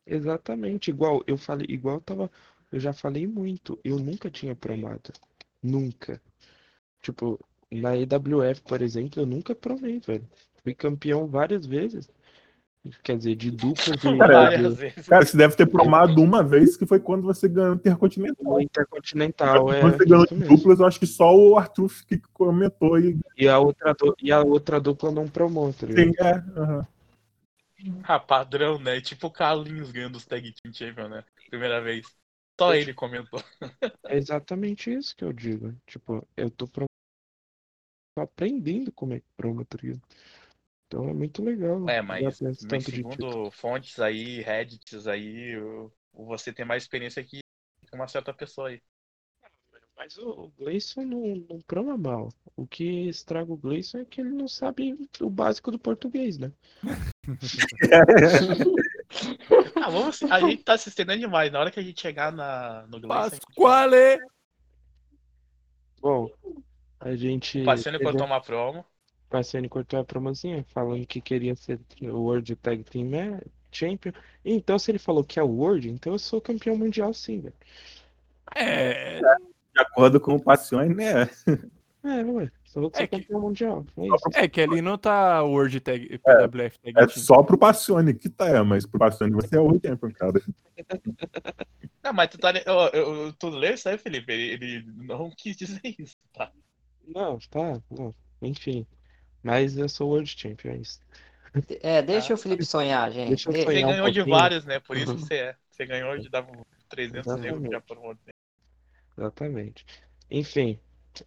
Exatamente, 0.08 0.90
igual 0.90 1.22
eu 1.28 1.38
falei, 1.38 1.68
igual 1.70 1.96
eu 1.96 2.02
tava, 2.02 2.32
eu 2.72 2.80
já 2.80 2.94
falei 2.94 3.28
muito, 3.28 3.78
eu 3.84 4.00
nunca 4.00 4.32
tinha 4.32 4.56
promado, 4.56 5.12
nunca. 5.62 6.22
Tipo, 7.02 7.38
na 7.70 7.96
EWF, 7.98 8.62
por 8.62 8.82
exemplo, 8.82 9.22
eu 9.22 9.26
nunca 9.26 9.54
provei, 9.54 10.00
velho. 10.00 10.26
Fui 10.64 10.74
campeão 10.74 11.28
várias 11.28 11.66
vezes. 11.66 12.10
Quer 13.04 13.18
dizer, 13.18 13.36
de 13.36 13.52
dupla 13.52 13.98
de, 13.98 14.08
vezes. 14.78 15.08
Cara, 15.08 15.26
você 15.26 15.36
deve 15.36 15.56
ter 15.58 15.66
promado 15.66 16.22
uma 16.22 16.42
vez 16.42 16.78
que 16.78 16.86
foi 16.86 17.00
quando 17.00 17.24
você 17.24 17.50
ganhou 17.50 17.74
o 17.74 17.76
Intercontinental. 17.76 18.54
do 18.54 18.62
Intercontinental, 18.62 19.74
é 19.74 19.82
quando 19.82 19.98
você 19.98 20.06
ganhou 20.06 20.26
duplas, 20.26 20.80
eu 20.80 20.86
acho 20.86 21.00
que 21.00 21.08
só 21.08 21.36
o 21.36 21.58
Arthur 21.58 21.92
que 22.08 22.18
comentou 22.34 22.96
aí. 22.96 23.18
E 23.38 23.48
a 23.50 23.60
outra, 23.60 23.94
e 24.22 24.32
a 24.32 24.42
outra 24.42 24.80
dupla 24.80 25.12
não 25.12 25.28
promou, 25.28 25.74
tá 25.74 25.86
ligado? 25.86 26.06
Sim, 26.06 26.14
é. 26.20 26.60
aham. 26.60 26.88
Ah, 28.04 28.20
padrão, 28.20 28.80
né? 28.80 29.02
Tipo 29.02 29.28
o 29.28 29.32
Carlinhos 29.32 29.92
ganhando 29.92 30.16
os 30.16 30.26
Tag 30.26 30.52
Team 30.54 30.74
Champion, 30.74 31.10
né? 31.10 31.24
Primeira 31.50 31.82
vez. 31.82 32.08
Só 32.60 32.74
ele 32.74 32.94
comentou. 32.94 33.44
É 34.08 34.18
exatamente 34.18 34.92
isso 34.92 35.16
que 35.16 35.24
eu 35.24 35.32
digo. 35.32 35.74
Tipo, 35.86 36.28
eu 36.36 36.50
tô, 36.50 36.68
pro... 36.68 36.86
tô 38.16 38.22
aprendendo 38.22 38.92
como 38.92 39.14
é 39.14 39.20
que 39.20 39.28
prova, 39.36 39.64
tá? 39.66 39.78
Então 40.88 41.10
é 41.10 41.14
muito 41.14 41.44
legal. 41.44 41.82
É, 41.88 42.02
mas, 42.02 42.42
mas 42.70 42.86
segundo 42.86 43.50
fontes 43.52 44.00
aí, 44.00 44.42
Reddits 44.42 45.08
aí, 45.08 45.56
você 46.14 46.52
tem 46.52 46.66
mais 46.66 46.84
experiência 46.84 47.24
que 47.24 47.40
uma 47.94 48.08
certa 48.08 48.34
pessoa 48.34 48.70
aí. 48.70 48.82
Mas 49.98 50.18
o 50.18 50.30
o 50.30 50.52
Gleison 50.58 51.04
não, 51.04 51.36
não 51.50 51.60
mal. 51.98 52.30
O 52.56 52.66
que 52.68 53.08
estraga 53.10 53.52
o 53.52 53.58
Gleison 53.58 54.00
é 54.00 54.06
que 54.06 54.22
ele 54.22 54.30
não 54.30 54.48
sabe 54.48 54.96
o 55.20 55.30
básico 55.30 55.72
do 55.72 55.80
português, 55.80 56.38
né? 56.38 56.52
Ah, 59.76 59.90
vamos. 59.90 60.22
A 60.24 60.40
gente 60.42 60.64
tá 60.64 60.78
se 60.78 60.90
estendendo 60.90 61.20
demais. 61.22 61.52
Na 61.52 61.60
hora 61.60 61.72
que 61.72 61.80
a 61.80 61.84
gente 61.84 62.02
chegar 62.02 62.32
na, 62.32 62.84
no 62.88 63.00
Gleison, 63.00 63.08
Pasquale! 63.08 64.20
Bom, 66.02 66.30
a 67.00 67.16
gente. 67.16 67.62
o 67.62 67.66
Paciano 67.66 67.98
teve- 67.98 68.12
cortou 68.12 68.28
uma 68.28 68.42
promo. 68.42 68.80
O 68.82 69.30
Paciani 69.30 69.70
cortou 69.70 70.00
a 70.00 70.04
promozinha 70.06 70.64
falando 70.74 71.06
que 71.06 71.22
queria 71.22 71.56
ser 71.56 71.80
o 72.02 72.18
World 72.18 72.56
Tag 72.58 72.84
Team 72.84 73.10
Ma- 73.10 73.42
Champion. 73.72 74.12
Então, 74.44 74.78
se 74.78 74.92
ele 74.92 75.00
falou 75.00 75.24
que 75.24 75.40
é 75.40 75.44
o 75.44 75.48
World, 75.48 75.90
então 75.90 76.14
eu 76.14 76.20
sou 76.20 76.42
campeão 76.42 76.78
mundial 76.78 77.14
sim, 77.14 77.42
velho. 77.42 77.56
É, 78.56 79.20
De 79.78 79.82
acordo 79.84 80.20
com 80.20 80.34
o 80.36 80.42
Passione, 80.42 80.94
né? 80.96 81.30
É, 82.04 82.24
ué. 82.24 82.50
Só 82.66 82.82
vou 82.82 82.92
ser 82.94 83.04
É 83.04 83.08
que- 83.08 83.32
mundial. 83.34 83.86
É 84.36 84.44
é 84.44 84.48
que 84.48 84.62
ele 84.62 84.82
não 84.82 84.98
tá 84.98 85.44
World 85.44 85.80
Tag, 85.82 86.18
PWF 86.20 86.80
Tag 86.80 86.94
É 86.98 87.06
Team. 87.06 87.10
só 87.10 87.44
pro 87.44 87.58
Passione 87.58 88.14
que 88.14 88.30
tá, 88.30 88.48
é, 88.48 88.62
mas 88.62 88.86
pro 88.86 89.00
Passione 89.00 89.34
você 89.34 89.56
é 89.58 89.60
o 89.60 89.80
tempo, 89.80 90.12
cara. 90.14 90.42
Não, 92.04 92.14
mas 92.14 92.30
tu 92.30 92.38
tá. 92.38 92.52
Eu, 92.66 92.80
eu, 92.94 93.34
tu 93.34 93.50
leu 93.50 93.74
isso 93.74 93.88
aí, 93.90 93.98
Felipe? 93.98 94.32
Ele, 94.32 94.54
ele 94.54 94.86
não 94.96 95.30
quis 95.36 95.56
dizer 95.56 95.82
isso, 96.00 96.16
tá? 96.34 96.52
Não, 97.08 97.38
tá. 97.50 97.82
Não. 97.92 98.14
Enfim. 98.42 98.86
Mas 99.44 99.78
eu 99.78 99.88
sou 99.90 100.10
World 100.10 100.30
Champion, 100.38 100.72
é 100.72 100.78
isso. 100.78 101.00
É, 101.82 102.02
deixa 102.02 102.34
o 102.34 102.38
Felipe 102.38 102.66
sonhar, 102.66 103.12
gente. 103.12 103.30
Deixa 103.30 103.50
eu 103.50 103.54
Deixa. 103.54 103.68
Você 103.68 103.74
sonhar 103.76 103.90
um 103.90 103.92
ganhou 103.94 104.12
de 104.12 104.22
vários, 104.24 104.66
né? 104.66 104.80
Por 104.80 104.96
isso 104.98 105.12
Uhum. 105.12 105.18
você 105.18 105.34
é. 105.36 105.56
Você 105.72 105.86
ganhou 105.86 106.18
de 106.18 106.30
dar 106.30 106.46
300 106.90 107.44
euros 107.46 107.70
já 107.72 107.82
por 107.82 107.98
um 107.98 108.04
outro. 108.08 108.22
Exatamente. 109.18 109.86
Enfim, 110.30 110.80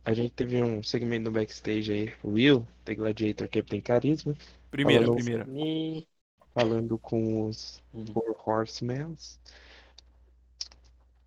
a 0.04 0.12
gente 0.14 0.32
teve 0.32 0.62
um 0.62 0.82
segmento 0.82 1.24
no 1.24 1.30
backstage 1.32 1.92
aí. 1.92 2.14
O 2.22 2.30
Will, 2.32 2.66
The 2.84 2.94
Gladiator 2.94 3.48
Captain 3.48 3.80
Carisma, 3.80 4.34
Primeira, 4.70 5.02
Falou- 5.06 5.16
primeira. 5.16 5.50
Falando 6.54 6.96
com 6.98 7.46
os 7.48 7.82
Four 8.12 8.36
Horsemen. 8.46 9.16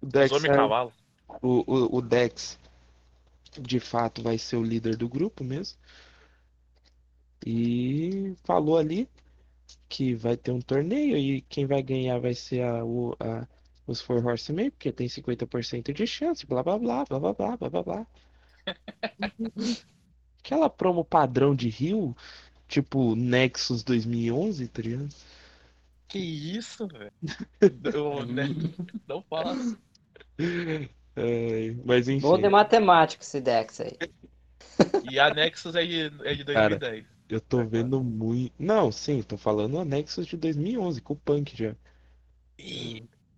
O 0.02 0.06
Os 0.06 0.12
Dex, 0.12 0.32
homem 0.32 0.52
é- 0.52 0.56
cavalo. 0.56 0.93
o, 1.41 1.63
o, 1.67 1.97
o 1.97 2.02
Dex, 2.02 2.60
de 3.60 3.80
fato, 3.80 4.21
vai 4.21 4.38
ser 4.38 4.58
o 4.58 4.63
líder 4.63 4.95
do 4.97 5.10
grupo 5.10 5.43
mesmo. 5.43 5.78
E 7.45 8.36
falou 8.45 8.78
ali 8.78 9.08
que 9.89 10.15
vai 10.15 10.38
ter 10.38 10.52
um 10.52 10.62
torneio 10.62 11.17
e 11.17 11.41
quem 11.43 11.65
vai 11.65 11.82
ganhar 11.84 12.19
vai 12.19 12.34
ser 12.34 12.63
a, 12.63 12.84
o, 12.86 13.15
a- 13.19 13.47
os 13.85 14.01
Four 14.01 14.25
Horsemen, 14.25 14.71
porque 14.71 14.91
tem 14.91 15.07
50% 15.07 15.93
de 15.93 16.07
chance, 16.07 16.45
blá 16.45 16.63
blá 16.63 16.77
blá, 16.77 17.05
blá 17.05 17.19
blá 17.19 17.33
blá, 17.33 17.57
blá 17.57 17.69
blá 17.69 17.83
blá. 17.83 18.07
Aquela 20.39 20.69
promo 20.69 21.05
padrão 21.05 21.55
de 21.55 21.69
Rio, 21.69 22.15
tipo 22.67 23.15
Nexus 23.15 23.83
2011, 23.83 24.67
tá 24.67 24.81
ligado? 24.81 25.09
Que 26.07 26.19
isso, 26.19 26.87
velho? 26.87 27.11
Eu, 27.95 28.25
né, 28.25 28.49
Não 29.07 29.21
fala 29.23 29.53
assim. 29.53 29.77
É, 31.15 31.75
mas 31.85 32.07
enfim. 32.07 32.21
Bom 32.21 32.37
de 32.37 32.49
matemática 32.49 33.23
esse 33.23 33.39
Dex 33.39 33.81
aí. 33.81 33.97
E 35.09 35.19
a 35.19 35.33
Nexus 35.33 35.75
é 35.75 35.85
de, 35.85 36.11
é 36.23 36.33
de 36.33 36.43
Cara, 36.45 36.77
2010. 36.77 37.05
Eu 37.29 37.41
tô 37.41 37.63
vendo 37.65 38.03
muito. 38.03 38.53
Não, 38.59 38.91
sim, 38.91 39.21
tô 39.21 39.37
falando 39.37 39.77
o 39.77 39.85
Nexus 39.85 40.27
de 40.27 40.37
2011, 40.37 41.01
com 41.01 41.13
o 41.13 41.17
Punk 41.17 41.55
já. 41.55 41.75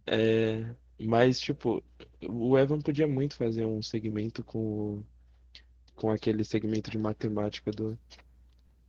É, 0.08 0.64
mas, 1.00 1.40
tipo, 1.40 1.84
o 2.28 2.58
Evan 2.58 2.80
podia 2.80 3.08
muito 3.08 3.36
fazer 3.36 3.66
um 3.66 3.82
segmento 3.82 4.44
com, 4.44 5.02
com 5.96 6.10
aquele 6.10 6.44
segmento 6.44 6.92
de 6.92 6.98
matemática 6.98 7.72
do. 7.72 7.98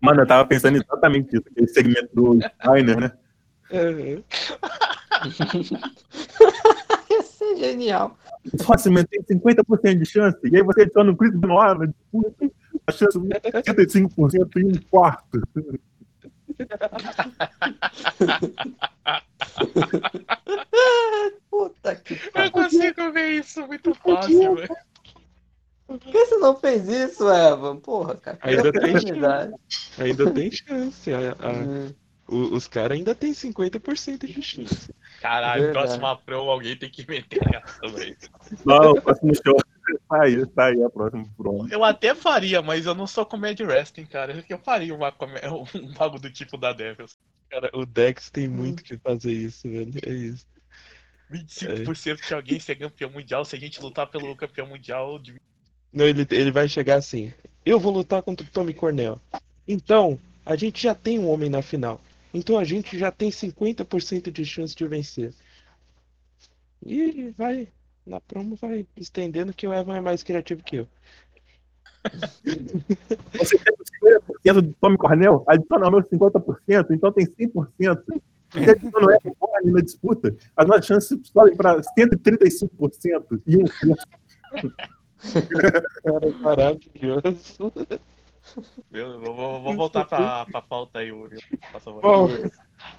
Mano, 0.00 0.22
eu 0.22 0.26
tava 0.26 0.46
pensando 0.46 0.76
exatamente 0.76 1.37
isso, 1.37 1.44
aquele 1.50 1.68
segmento 1.68 2.14
do 2.14 2.38
Steiner, 2.40 3.00
né? 3.00 3.12
É, 3.68 3.90
Ia 7.11 7.22
ser 7.22 7.57
genial. 7.57 8.16
Assim, 8.70 8.90
mas 8.90 9.07
tem 9.07 9.20
50% 9.24 9.98
de 9.98 10.07
chance, 10.07 10.38
e 10.44 10.55
aí 10.55 10.62
você 10.62 10.83
adiciona 10.83 11.11
o 11.11 11.16
Chris 11.16 11.35
Benoit, 11.35 11.93
a 12.86 12.93
chance 12.93 13.18
é 13.18 13.62
75% 13.62 14.57
e 14.57 14.64
um 14.64 14.72
quarto. 14.88 15.43
Puta 21.50 21.94
que 21.96 22.14
Eu 22.14 22.32
pariu. 22.32 22.52
consigo 22.52 23.12
ver 23.12 23.30
isso 23.32 23.66
muito 23.66 23.94
fácil, 23.94 24.54
velho. 24.57 24.76
Por 25.86 25.98
que 26.00 26.12
você 26.26 26.36
não 26.38 26.57
fez 26.57 26.88
isso, 26.88 27.28
Evan? 27.30 27.76
Porra, 27.76 28.16
cara. 28.16 28.38
Ainda 28.42 28.72
tem 28.72 28.90
oportunidade. 28.90 29.54
ainda 29.98 30.30
tem 30.32 30.50
chance. 30.50 31.12
a- 31.12 31.36
a- 31.38 31.52
Hum, 31.52 31.94
o- 32.28 32.54
os 32.57 32.66
caras 32.66 32.98
ainda 32.98 33.14
tem 33.14 33.32
50% 33.32 34.26
de 34.26 34.42
chance. 34.42 34.92
Caralho, 35.20 35.62
Verdade. 35.64 35.86
próxima 35.86 36.20
alguém 36.50 36.76
tem 36.76 36.90
que 36.90 37.09
meter 37.09 37.40
essa, 37.54 37.88
velho. 37.88 38.16
Não, 38.64 38.94
próximo 38.96 39.32
show. 39.36 39.57
Tá 40.09 40.22
aí, 40.22 40.47
tá 40.47 40.66
aí 40.66 40.82
a 40.82 40.91
próxima 40.91 41.24
pronto. 41.37 41.72
Eu 41.72 41.84
até 41.84 42.14
faria, 42.14 42.61
mas 42.61 42.87
eu 42.87 42.95
não 42.95 43.07
sou 43.07 43.24
comédia 43.24 43.66
wrestling, 43.66 44.07
cara. 44.07 44.45
Eu 44.49 44.59
faria 44.59 44.95
uma, 44.95 45.12
um 45.74 45.93
bagulho 45.93 46.22
do 46.22 46.30
tipo 46.30 46.57
da 46.57 46.72
Devils. 46.72 47.16
Cara, 47.49 47.70
o 47.72 47.87
Dex 47.87 48.30
tem 48.30 48.49
muito 48.49 48.82
que 48.82 48.99
fazer 48.99 49.32
isso, 49.32 49.68
velho. 49.68 49.93
É 50.05 50.12
isso. 50.12 50.47
25% 51.30 52.26
de 52.26 52.34
alguém 52.34 52.61
ser 52.61 52.76
campeão 52.76 53.11
mundial 53.11 53.45
se 53.45 53.57
a 53.57 53.59
gente 53.59 53.80
lutar 53.80 54.07
pelo 54.07 54.34
campeão 54.37 54.66
mundial 54.66 55.18
de 55.18 55.41
Não, 55.93 56.05
ele, 56.05 56.26
ele 56.30 56.51
vai 56.51 56.68
chegar 56.68 56.97
assim. 56.97 57.32
Eu 57.64 57.80
vou 57.80 57.93
lutar 57.93 58.22
contra 58.22 58.47
o 58.47 58.51
Tommy 58.51 58.74
Cornell. 58.74 59.20
Então, 59.66 60.18
a 60.45 60.55
gente 60.55 60.82
já 60.82 60.95
tem 60.95 61.18
um 61.18 61.28
homem 61.28 61.51
na 61.51 61.62
final. 61.62 62.01
Então 62.32 62.59
a 62.59 62.64
gente 62.64 62.99
já 62.99 63.11
tem 63.11 63.30
50% 63.30 64.30
de 64.30 64.45
chance 64.45 64.74
de 64.74 64.87
vencer. 64.87 65.32
E 66.84 67.30
vai. 67.37 67.68
Na 68.07 68.20
promo 68.20 68.54
vai 68.57 68.86
estendendo 68.96 69.52
que 69.52 69.66
o 69.66 69.74
Evan 69.74 69.96
é 69.96 70.00
mais 70.00 70.22
criativo 70.22 70.62
que 70.62 70.76
eu. 70.76 70.88
Você 72.44 73.59
tem 73.59 73.74
50% 74.44 74.61
do 74.62 74.72
Tommy 74.80 74.96
Cornell, 74.96 75.44
adiciona 75.48 75.88
o 75.88 75.90
meu 75.90 76.02
50%, 76.02 76.86
então 76.92 77.11
tem 77.12 77.26
100%. 77.26 77.66
Você 78.52 78.70
adiciona 78.70 79.07
o 79.07 79.11
Eric 79.11 79.32
Gordon 79.40 79.70
na 79.72 79.80
disputa, 79.80 80.36
as 80.57 80.66
nossas 80.68 80.86
chances 80.86 81.18
sobem 81.32 81.57
para 81.57 81.80
135% 81.80 83.42
e 83.46 83.57
um 83.57 83.64
Cara, 86.04 86.30
maravilhoso. 86.40 87.72
Eu, 88.92 89.18
vou, 89.20 89.34
vou- 89.34 89.61
vou 89.62 89.74
voltar 89.74 90.04
pra, 90.04 90.46
pra 90.46 90.62
pauta 90.62 91.00
aí, 91.00 91.11
Uri. 91.11 91.38
Bom, 92.00 92.28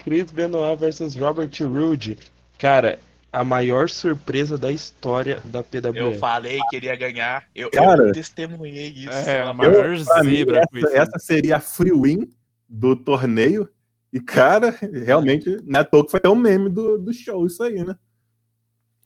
Chris 0.04 0.30
Benoit 0.30 0.78
versus 0.78 1.16
Robert 1.16 1.50
Roode. 1.60 2.18
Cara, 2.58 2.98
a 3.32 3.44
maior 3.44 3.88
surpresa 3.90 4.56
da 4.56 4.72
história 4.72 5.40
da 5.44 5.62
PWF. 5.62 5.98
Eu 5.98 6.18
falei 6.18 6.58
que 6.70 6.76
ele 6.76 6.86
ia 6.86 6.96
ganhar. 6.96 7.46
Eu, 7.54 7.70
Cara, 7.70 8.04
eu 8.08 8.12
testemunhei 8.12 8.88
isso. 8.88 9.10
É, 9.10 9.42
a 9.42 9.46
Eu- 9.48 9.54
maior 9.54 9.88
mim, 9.90 10.04
zebra 10.04 10.66
com 10.66 10.78
essa, 10.78 10.86
isso. 10.88 10.96
essa 10.96 11.18
seria 11.18 11.56
a 11.56 11.60
free 11.60 11.92
win 11.92 12.30
do 12.68 12.96
torneio. 12.96 13.68
E, 14.12 14.20
cara, 14.20 14.70
realmente, 14.70 15.48
é 15.72 15.78
à 15.78 15.84
toa 15.84 16.08
foi 16.08 16.18
até 16.18 16.28
o 16.28 16.34
meme 16.34 16.70
do, 16.70 16.96
do 16.98 17.12
show, 17.12 17.46
isso 17.46 17.62
aí, 17.62 17.84
né? 17.84 17.94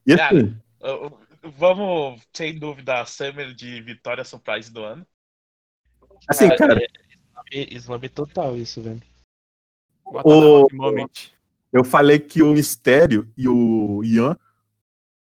E 0.07 0.17
Cara, 0.17 0.37
assim, 0.39 0.57
eu- 0.81 0.89
eu- 1.05 1.23
Vamos, 1.59 2.23
sem 2.33 2.57
dúvida, 2.57 3.01
a 3.01 3.05
Summer 3.05 3.53
de 3.53 3.81
Vitória 3.83 4.23
Surprise 4.23 4.73
do 4.73 4.85
ano. 4.85 5.05
assim, 6.29 6.49
cara, 6.55 6.81
é 6.81 6.87
islame, 6.87 7.69
islame 7.77 8.09
total 8.09 8.57
isso, 8.57 8.81
velho. 8.81 9.03
o- 10.07 10.69
Moment. 10.73 11.33
Eu 11.73 11.83
falei 11.83 12.19
que 12.19 12.43
o 12.43 12.53
Mistério 12.53 13.29
e 13.37 13.49
o 13.49 14.03
Ian 14.05 14.37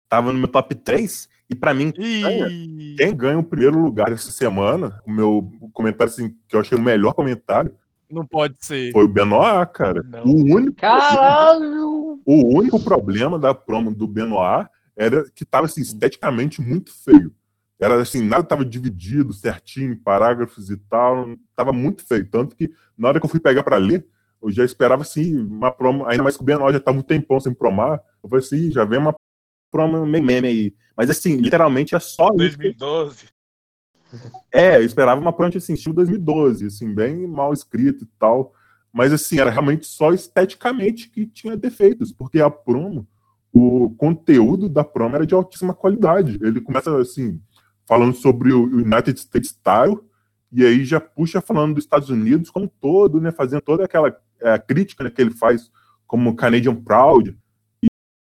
estavam 0.03 0.33
no 0.33 0.39
meu 0.39 0.47
top 0.47 0.73
3. 0.73 1.27
E 1.49 1.55
pra 1.55 1.73
mim, 1.73 1.91
Ih, 1.97 2.95
quem 2.95 3.15
ganha 3.15 3.39
o 3.39 3.43
primeiro 3.43 3.79
lugar 3.81 4.11
essa 4.11 4.31
semana, 4.31 5.01
o 5.05 5.11
meu 5.11 5.51
comentário 5.73 6.13
assim, 6.13 6.35
que 6.47 6.55
eu 6.55 6.59
achei 6.59 6.77
o 6.77 6.81
melhor 6.81 7.13
comentário, 7.13 7.73
não 8.09 8.25
pode 8.25 8.55
ser. 8.59 8.91
foi 8.91 9.03
o 9.03 9.07
Benoit, 9.07 9.71
cara. 9.71 10.01
Não. 10.03 10.23
O 10.23 10.55
único, 10.55 10.77
Caralho! 10.77 12.19
o 12.25 12.57
único 12.57 12.79
problema 12.79 13.37
da 13.37 13.53
promo 13.53 13.93
do 13.93 14.07
Benoit 14.07 14.67
era 14.95 15.29
que 15.33 15.45
tava 15.45 15.65
assim, 15.65 15.81
esteticamente 15.81 16.61
muito 16.61 16.91
feio. 17.03 17.33
Era 17.79 18.01
assim, 18.01 18.21
nada 18.21 18.43
tava 18.43 18.65
dividido 18.65 19.31
certinho, 19.31 19.97
parágrafos 19.97 20.69
e 20.69 20.75
tal. 20.75 21.35
Tava 21.55 21.71
muito 21.71 22.05
feio. 22.05 22.27
Tanto 22.29 22.55
que 22.55 22.71
na 22.97 23.07
hora 23.07 23.19
que 23.19 23.25
eu 23.25 23.29
fui 23.29 23.39
pegar 23.39 23.63
pra 23.63 23.77
ler, 23.77 24.05
eu 24.41 24.51
já 24.51 24.63
esperava 24.63 25.01
assim, 25.01 25.35
uma 25.37 25.71
promo, 25.71 26.05
ainda 26.05 26.23
mais 26.23 26.37
que 26.37 26.43
o 26.43 26.45
Benoit 26.45 26.73
já 26.73 26.79
tava 26.79 26.97
um 26.97 27.03
tempão 27.03 27.39
sem 27.39 27.53
promar. 27.53 28.01
Eu 28.23 28.29
falei 28.29 28.43
assim, 28.43 28.71
já 28.71 28.85
vem 28.85 28.99
uma 28.99 29.15
promo 29.71 30.05
meio 30.05 30.23
meme 30.23 30.47
aí. 30.47 30.75
Mas 30.95 31.09
assim, 31.09 31.35
literalmente 31.35 31.95
é 31.95 31.99
só 31.99 32.29
isso. 32.29 32.57
2012. 32.57 33.27
É, 34.51 34.77
eu 34.77 34.83
esperava 34.83 35.19
uma 35.19 35.33
promo 35.33 35.55
assim, 35.55 35.73
estilo 35.73 35.95
2012, 35.95 36.65
assim, 36.65 36.93
bem 36.93 37.27
mal 37.27 37.53
escrito 37.53 38.03
e 38.03 38.07
tal. 38.17 38.53
Mas 38.91 39.13
assim, 39.13 39.39
era 39.39 39.51
realmente 39.51 39.85
só 39.85 40.11
esteticamente 40.13 41.09
que 41.09 41.25
tinha 41.25 41.55
defeitos, 41.55 42.11
porque 42.11 42.41
a 42.41 42.49
promo, 42.49 43.07
o 43.53 43.91
conteúdo 43.91 44.67
da 44.67 44.83
promo 44.83 45.15
era 45.15 45.25
de 45.25 45.33
altíssima 45.33 45.73
qualidade. 45.73 46.39
Ele 46.41 46.61
começa 46.61 46.95
assim, 46.97 47.39
falando 47.85 48.15
sobre 48.15 48.51
o 48.51 48.63
United 48.63 49.19
States 49.19 49.51
Style, 49.51 49.99
e 50.51 50.65
aí 50.65 50.83
já 50.83 50.99
puxa 50.99 51.41
falando 51.41 51.75
dos 51.75 51.83
Estados 51.83 52.09
Unidos 52.09 52.49
como 52.49 52.65
um 52.65 52.71
todo, 52.81 53.21
né? 53.21 53.31
Fazendo 53.31 53.61
toda 53.61 53.85
aquela 53.85 54.15
é, 54.41 54.57
crítica 54.59 55.03
né, 55.03 55.09
que 55.09 55.21
ele 55.21 55.31
faz 55.31 55.71
como 56.07 56.35
Canadian 56.35 56.75
Proud. 56.75 57.37
E, 57.83 57.87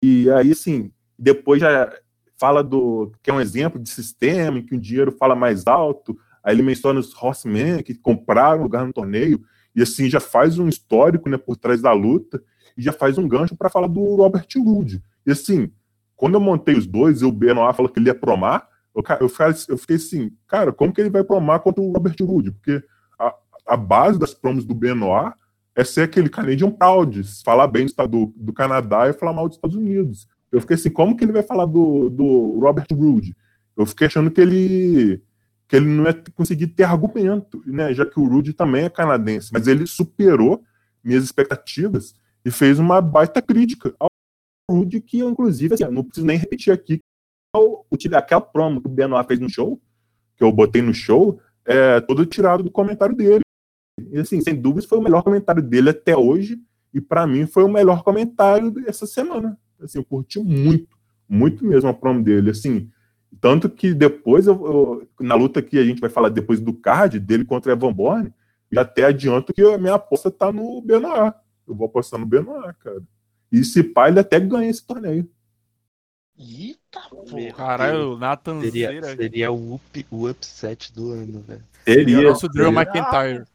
e 0.03 0.31
aí, 0.31 0.51
assim, 0.51 0.91
depois 1.17 1.61
já 1.61 1.91
fala 2.39 2.63
do 2.63 3.11
que 3.21 3.29
é 3.29 3.33
um 3.33 3.41
exemplo 3.41 3.79
de 3.79 3.89
sistema 3.89 4.59
em 4.59 4.65
que 4.65 4.75
o 4.75 4.79
dinheiro 4.79 5.11
fala 5.11 5.35
mais 5.35 5.67
alto. 5.67 6.17
Aí 6.43 6.55
ele 6.55 6.63
menciona 6.63 6.99
os 6.99 7.13
horsemen 7.13 7.83
que 7.83 7.93
compraram 7.93 8.63
lugar 8.63 8.85
no 8.85 8.93
torneio 8.93 9.43
e 9.75 9.81
assim 9.81 10.09
já 10.09 10.19
faz 10.19 10.57
um 10.57 10.67
histórico, 10.67 11.29
né, 11.29 11.37
por 11.37 11.57
trás 11.57 11.81
da 11.81 11.91
luta 11.91 12.41
e 12.77 12.81
já 12.81 12.93
faz 12.93 13.17
um 13.17 13.27
gancho 13.27 13.55
para 13.55 13.69
falar 13.69 13.87
do 13.87 14.15
Robert 14.15 14.47
Roode. 14.57 15.03
E 15.25 15.31
assim, 15.31 15.71
quando 16.15 16.35
eu 16.35 16.39
montei 16.39 16.75
os 16.75 16.87
dois, 16.87 17.21
e 17.21 17.25
o 17.25 17.31
Benoit 17.31 17.75
falou 17.75 17.91
que 17.91 17.99
ele 17.99 18.09
ia 18.09 18.15
promar, 18.15 18.67
eu, 18.95 19.03
eu, 19.19 19.31
eu 19.67 19.77
fiquei 19.77 19.97
assim, 19.97 20.31
cara, 20.47 20.71
como 20.71 20.93
que 20.93 21.01
ele 21.01 21.09
vai 21.09 21.23
promar 21.23 21.59
contra 21.59 21.81
o 21.83 21.91
Robert 21.91 22.15
Roode? 22.21 22.51
Porque 22.51 22.81
a, 23.19 23.35
a 23.67 23.77
base 23.77 24.17
das 24.17 24.33
promos 24.33 24.65
do 24.65 24.73
Benoit 24.73 25.33
é 25.79 25.83
ser 25.85 26.01
aquele 26.01 26.27
Canadian 26.29 26.71
Proud, 26.71 27.23
falar 27.41 27.67
bem 27.67 27.85
do, 28.09 28.33
do, 28.35 28.51
Canadá 28.51 29.07
e 29.07 29.13
falar 29.13 29.31
mal 29.31 29.47
dos 29.47 29.55
Estados 29.55 29.77
Unidos. 29.77 30.27
Eu 30.51 30.59
fiquei 30.59 30.75
assim, 30.75 30.89
como 30.89 31.15
que 31.15 31.23
ele 31.23 31.31
vai 31.31 31.41
falar 31.41 31.65
do, 31.65 32.09
do 32.09 32.59
Robert 32.59 32.87
Roode? 32.91 33.33
Eu 33.77 33.85
fiquei 33.85 34.07
achando 34.07 34.29
que 34.29 34.41
ele 34.41 35.21
que 35.69 35.75
ele 35.75 35.85
não 35.85 36.03
ia 36.05 36.23
conseguir 36.33 36.67
ter 36.67 36.83
argumento, 36.83 37.61
né? 37.65 37.93
Já 37.93 38.03
que 38.03 38.19
o 38.19 38.27
Rude 38.27 38.53
também 38.53 38.85
é 38.85 38.89
canadense, 38.89 39.51
mas 39.53 39.67
ele 39.67 39.85
superou 39.85 40.63
minhas 41.01 41.23
expectativas 41.23 42.15
e 42.43 42.49
fez 42.49 42.79
uma 42.79 42.99
baita 42.99 43.41
crítica 43.41 43.93
ao 43.99 44.09
Rude, 44.69 44.99
que 44.99 45.19
inclusive, 45.19 45.75
assim, 45.75 45.85
não 45.85 46.03
preciso 46.03 46.25
nem 46.25 46.37
repetir 46.37 46.73
aqui, 46.73 46.99
aquela 48.17 48.41
promo 48.41 48.81
que 48.81 48.87
o 48.87 48.91
Benoit 48.91 49.27
fez 49.27 49.39
no 49.39 49.49
show, 49.49 49.79
que 50.35 50.43
eu 50.43 50.51
botei 50.51 50.81
no 50.81 50.93
show, 50.93 51.39
é 51.65 52.01
todo 52.01 52.25
tirado 52.25 52.63
do 52.63 52.71
comentário 52.71 53.15
dele. 53.15 53.43
E 54.11 54.19
assim, 54.19 54.41
sem 54.41 54.55
dúvidas, 54.55 54.85
foi 54.85 54.97
o 54.97 55.01
melhor 55.01 55.23
comentário 55.23 55.61
dele 55.61 55.89
até 55.89 56.15
hoje, 56.15 56.59
e 56.93 56.99
para 57.01 57.25
mim 57.27 57.45
foi 57.45 57.63
o 57.63 57.69
melhor 57.69 58.03
comentário 58.03 58.71
dessa 58.71 59.05
semana. 59.05 59.57
Assim, 59.81 59.99
eu 59.99 60.03
curti 60.05 60.39
muito, 60.39 60.87
muito 61.27 61.63
mesmo 61.65 61.89
a 61.89 61.93
promo 61.93 62.23
dele. 62.23 62.49
Assim, 62.51 62.89
tanto 63.39 63.69
que 63.69 63.93
depois, 63.93 64.47
eu, 64.47 64.53
eu- 64.65 65.07
na 65.25 65.35
luta 65.35 65.61
que 65.61 65.77
a 65.77 65.83
gente 65.85 66.01
vai 66.01 66.09
falar 66.09 66.29
depois 66.29 66.59
do 66.59 66.73
card 66.73 67.19
dele 67.19 67.45
contra 67.45 67.71
Evan 67.73 67.93
Bourne, 67.93 68.33
já 68.71 68.81
até 68.81 69.05
adianto 69.05 69.53
que 69.53 69.61
a 69.61 69.77
minha 69.77 69.95
aposta 69.95 70.29
tá 70.29 70.51
no 70.51 70.81
Benoit. 70.81 71.33
Eu 71.67 71.75
vou 71.75 71.85
apostar 71.87 72.19
no 72.19 72.25
Benoit, 72.25 72.75
cara. 72.79 73.01
E 73.51 73.63
se 73.63 73.83
pá, 73.83 74.09
ele 74.09 74.19
até 74.19 74.39
ganha 74.39 74.69
esse 74.69 74.85
torneio. 74.85 75.27
Eita, 76.37 77.01
porra. 77.09 77.51
Caralho, 77.53 78.17
Nathan 78.17 78.61
Seria, 78.61 79.03
seria 79.15 79.51
o, 79.51 79.75
up, 79.75 80.05
o 80.09 80.29
upset 80.29 80.93
do 80.93 81.11
ano, 81.11 81.41
velho. 81.41 81.63
Seria 81.83 82.03
o 82.03 82.05
Seria. 82.17 82.29
nosso 82.29 82.47
Drew 82.47 82.65
seria. 82.73 82.79
McIntyre. 82.81 83.45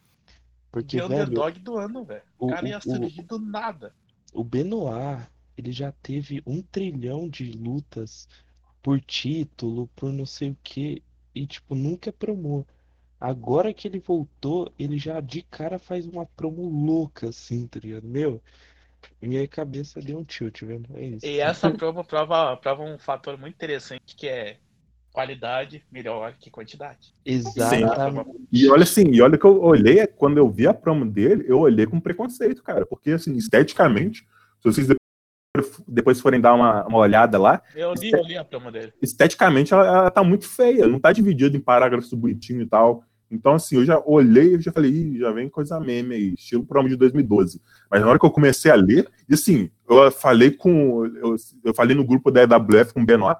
Porque, 0.74 0.96
Que 0.96 1.02
velho, 1.02 1.44
underdog 1.44 1.58
do 1.60 1.78
ano, 1.78 2.04
velho. 2.04 2.24
O 2.38 2.44
o- 2.46 2.46
cara 2.46 2.68
ia 2.68 2.80
o- 2.84 3.12
surgir 3.12 3.22
do 3.24 3.38
nada. 3.38 3.94
o 4.32 4.44
Benoit, 4.44 5.28
ele 5.56 5.72
já 5.72 5.90
teve 5.92 6.42
um 6.46 6.62
trilhão 6.62 7.28
de 7.28 7.50
lutas 7.52 8.28
por 8.82 9.00
título, 9.00 9.88
por 9.96 10.12
não 10.12 10.26
sei 10.26 10.50
o 10.50 10.58
que, 10.62 11.02
e 11.34 11.46
tipo, 11.46 11.74
nunca 11.74 12.12
promou. 12.12 12.66
Agora 13.20 13.74
que 13.74 13.88
ele 13.88 14.00
voltou, 14.00 14.72
ele 14.78 14.98
já 14.98 15.20
de 15.20 15.42
cara 15.42 15.78
faz 15.78 16.06
uma 16.06 16.26
promo 16.26 16.68
louca, 16.68 17.30
assim, 17.30 17.66
tá 17.68 17.80
ligado? 17.80 18.08
Meu, 18.08 18.42
minha 19.22 19.46
cabeça 19.48 20.02
deu 20.02 20.18
um 20.20 20.24
tilt, 20.24 20.62
velho. 20.62 20.86
É 20.96 21.06
isso. 21.06 21.26
E 21.30 21.40
essa 21.40 21.70
promo 21.72 22.04
prova, 22.04 22.56
prova 22.56 22.82
um 22.84 22.98
fator 22.98 23.38
muito 23.38 23.54
interessante 23.54 24.14
que 24.14 24.28
é 24.28 24.60
qualidade 25.14 25.82
melhor 25.92 26.34
que 26.38 26.50
quantidade. 26.50 27.14
Exatamente. 27.24 28.30
E 28.52 28.68
olha 28.68 28.82
assim, 28.82 29.06
e 29.12 29.22
olha 29.22 29.38
que 29.38 29.44
eu 29.46 29.62
olhei, 29.62 30.06
quando 30.08 30.38
eu 30.38 30.50
vi 30.50 30.66
a 30.66 30.74
promo 30.74 31.06
dele, 31.06 31.44
eu 31.46 31.60
olhei 31.60 31.86
com 31.86 32.00
preconceito, 32.00 32.62
cara. 32.62 32.84
Porque, 32.84 33.12
assim, 33.12 33.34
esteticamente, 33.36 34.22
se 34.60 34.64
vocês 34.64 34.88
depois- 35.86 36.20
forem 36.20 36.40
dar 36.40 36.52
uma, 36.54 36.84
uma 36.86 36.98
olhada 36.98 37.38
lá, 37.38 37.62
Eu 37.76 37.94
li, 37.94 38.10
eu 38.10 38.22
li 38.24 38.36
a 38.36 38.44
promo 38.44 38.72
dele. 38.72 38.92
esteticamente 39.00 39.72
ela, 39.72 39.86
ela 39.86 40.10
tá 40.10 40.24
muito 40.24 40.46
feia, 40.48 40.88
não 40.88 40.98
tá 40.98 41.12
dividida 41.12 41.56
em 41.56 41.60
parágrafos 41.60 42.12
bonitinhos 42.12 42.64
e 42.64 42.68
tal. 42.68 43.04
Então, 43.30 43.54
assim, 43.54 43.76
eu 43.76 43.84
já 43.84 44.00
olhei 44.04 44.54
e 44.56 44.60
já 44.60 44.72
falei, 44.72 44.90
Ih, 44.90 45.18
já 45.18 45.30
vem 45.32 45.48
coisa 45.48 45.78
meme 45.80 46.14
aí, 46.14 46.34
estilo 46.34 46.66
promo 46.66 46.88
de 46.88 46.96
2012. 46.96 47.60
Mas 47.90 48.00
na 48.00 48.08
hora 48.08 48.18
que 48.18 48.26
eu 48.26 48.30
comecei 48.30 48.70
a 48.70 48.74
ler, 48.74 49.08
e 49.28 49.34
assim, 49.34 49.70
eu 49.88 50.10
falei 50.10 50.50
com. 50.50 51.06
Eu, 51.06 51.36
eu 51.64 51.72
falei 51.74 51.96
no 51.96 52.04
grupo 52.04 52.30
da 52.30 52.42
EWF 52.42 52.92
com 52.92 53.00
o 53.02 53.06
Benoit, 53.06 53.38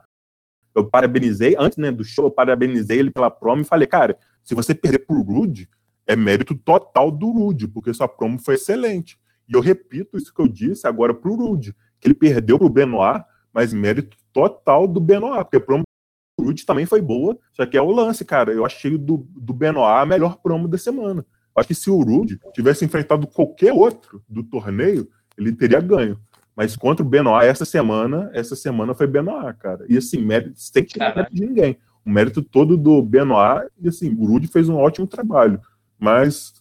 eu 0.75 0.85
parabenizei, 0.85 1.55
antes 1.59 1.79
né, 1.79 1.91
do 1.91 2.05
show, 2.05 2.27
eu 2.27 2.31
parabenizei 2.31 2.99
ele 2.99 3.11
pela 3.11 3.31
promo 3.31 3.63
e 3.63 3.65
falei, 3.65 3.87
cara, 3.87 4.19
se 4.43 4.55
você 4.55 4.75
perder 4.75 5.01
pro 5.01 5.23
Rude, 5.23 5.69
é 6.07 6.17
mérito 6.17 6.55
total 6.55 7.11
do 7.11 7.31
Rude, 7.31 7.69
porque 7.69 7.95
sua 7.95 8.09
promo 8.09 8.39
foi 8.39 8.55
excelente. 8.55 9.19
E 9.49 9.55
eu 9.55 9.61
repito 9.61 10.17
isso 10.17 10.35
que 10.35 10.41
eu 10.41 10.49
disse 10.49 10.87
agora 10.87 11.15
pro 11.15 11.35
Rude, 11.35 11.75
que 12.01 12.09
ele 12.09 12.15
perdeu 12.15 12.59
pro 12.59 12.69
Benoit, 12.69 13.25
mas 13.53 13.73
mérito 13.73 14.17
total 14.33 14.87
do 14.87 15.01
Benoit, 15.01 15.45
porque 15.45 15.57
a 15.57 15.61
promo 15.61 15.85
do 16.39 16.47
Rude 16.47 16.67
também 16.67 16.87
foi 16.87 17.01
boa, 17.01 17.39
só 17.53 17.65
que 17.65 17.77
é 17.77 17.83
o 17.83 17.91
lance, 17.91 18.25
cara. 18.25 18.53
Eu 18.53 18.67
achei 18.67 18.99
do, 18.99 19.27
do 19.31 19.53
Benoit 19.53 20.03
a 20.03 20.07
melhor 20.07 20.37
promo 20.39 20.67
da 20.67 20.77
semana. 20.77 21.25
Acho 21.57 21.69
que 21.69 21.75
se 21.75 21.89
o 21.89 22.03
Rude 22.03 22.41
tivesse 22.53 22.85
enfrentado 22.85 23.27
qualquer 23.29 23.73
outro 23.73 24.23
do 24.29 24.43
torneio, 24.43 25.09
ele 25.39 25.53
teria 25.53 25.81
ganho. 25.81 26.19
Mas 26.57 26.77
contra 26.77 27.05
o 27.05 27.09
Benoit, 27.09 27.47
essa 27.49 27.65
semana, 27.65 28.31
essa 28.33 28.55
semana 28.55 28.95
foi 28.95 29.07
Benoit, 29.07 29.57
cara. 29.59 29.85
E 29.89 29.97
assim, 29.97 30.19
mérito, 30.19 30.53
sem 30.57 30.85
tirar 30.85 31.07
Caralho. 31.13 31.17
mérito 31.33 31.35
de 31.35 31.47
ninguém. 31.47 31.79
O 32.05 32.11
mérito 32.11 32.43
todo 32.43 32.77
do 32.77 33.03
Benoit, 33.03 33.69
e 33.81 33.89
assim, 33.89 34.15
o 34.15 34.25
Rude 34.27 34.47
fez 34.47 34.69
um 34.69 34.77
ótimo 34.77 35.07
trabalho. 35.07 35.61
Mas 35.99 36.53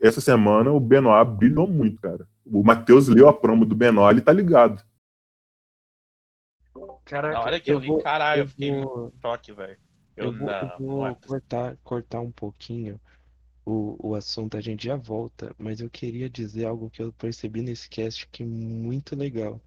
essa 0.00 0.20
semana 0.20 0.70
o 0.70 0.78
Benoit 0.78 1.28
brilhou 1.30 1.66
muito, 1.66 2.00
cara. 2.00 2.26
O 2.46 2.62
Matheus 2.62 3.08
leu 3.08 3.28
a 3.28 3.32
promo 3.32 3.64
do 3.64 3.74
Benoit, 3.74 4.12
ele 4.14 4.20
tá 4.20 4.32
ligado. 4.32 4.82
Na 7.10 7.40
hora 7.40 7.58
que 7.58 7.72
eu, 7.72 7.78
li, 7.80 8.02
caralho, 8.02 8.42
eu 8.42 8.48
fiquei 8.48 8.70
vou- 8.72 8.98
muito 9.02 9.16
choque, 9.20 9.52
velho. 9.52 9.76
Eu 10.16 10.32
vou, 10.32 10.48
eu 10.50 10.68
vou 10.78 10.98
não 10.98 11.06
é. 11.06 11.16
cortar, 11.26 11.76
cortar 11.82 12.20
um 12.20 12.30
pouquinho 12.30 13.00
o, 13.70 13.96
o 14.00 14.14
assunto, 14.16 14.56
a 14.56 14.60
gente 14.60 14.84
já 14.84 14.96
volta, 14.96 15.54
mas 15.56 15.80
eu 15.80 15.88
queria 15.88 16.28
dizer 16.28 16.66
algo 16.66 16.90
que 16.90 17.00
eu 17.00 17.12
percebi 17.12 17.62
nesse 17.62 17.88
cast 17.88 18.26
que 18.26 18.42
é 18.42 18.46
muito 18.46 19.14
legal. 19.14 19.60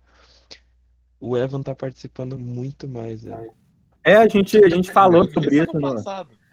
O 1.19 1.37
Evan 1.37 1.61
tá 1.61 1.73
participando 1.73 2.37
muito 2.37 2.85
mais, 2.87 3.23
né? 3.23 3.47
É, 4.03 4.17
a 4.17 4.27
gente, 4.27 4.57
a 4.57 4.67
gente 4.67 4.91
falou 4.91 5.23
sobre 5.31 5.61
o 5.61 5.63
isso. 5.63 5.79
No, 5.79 5.95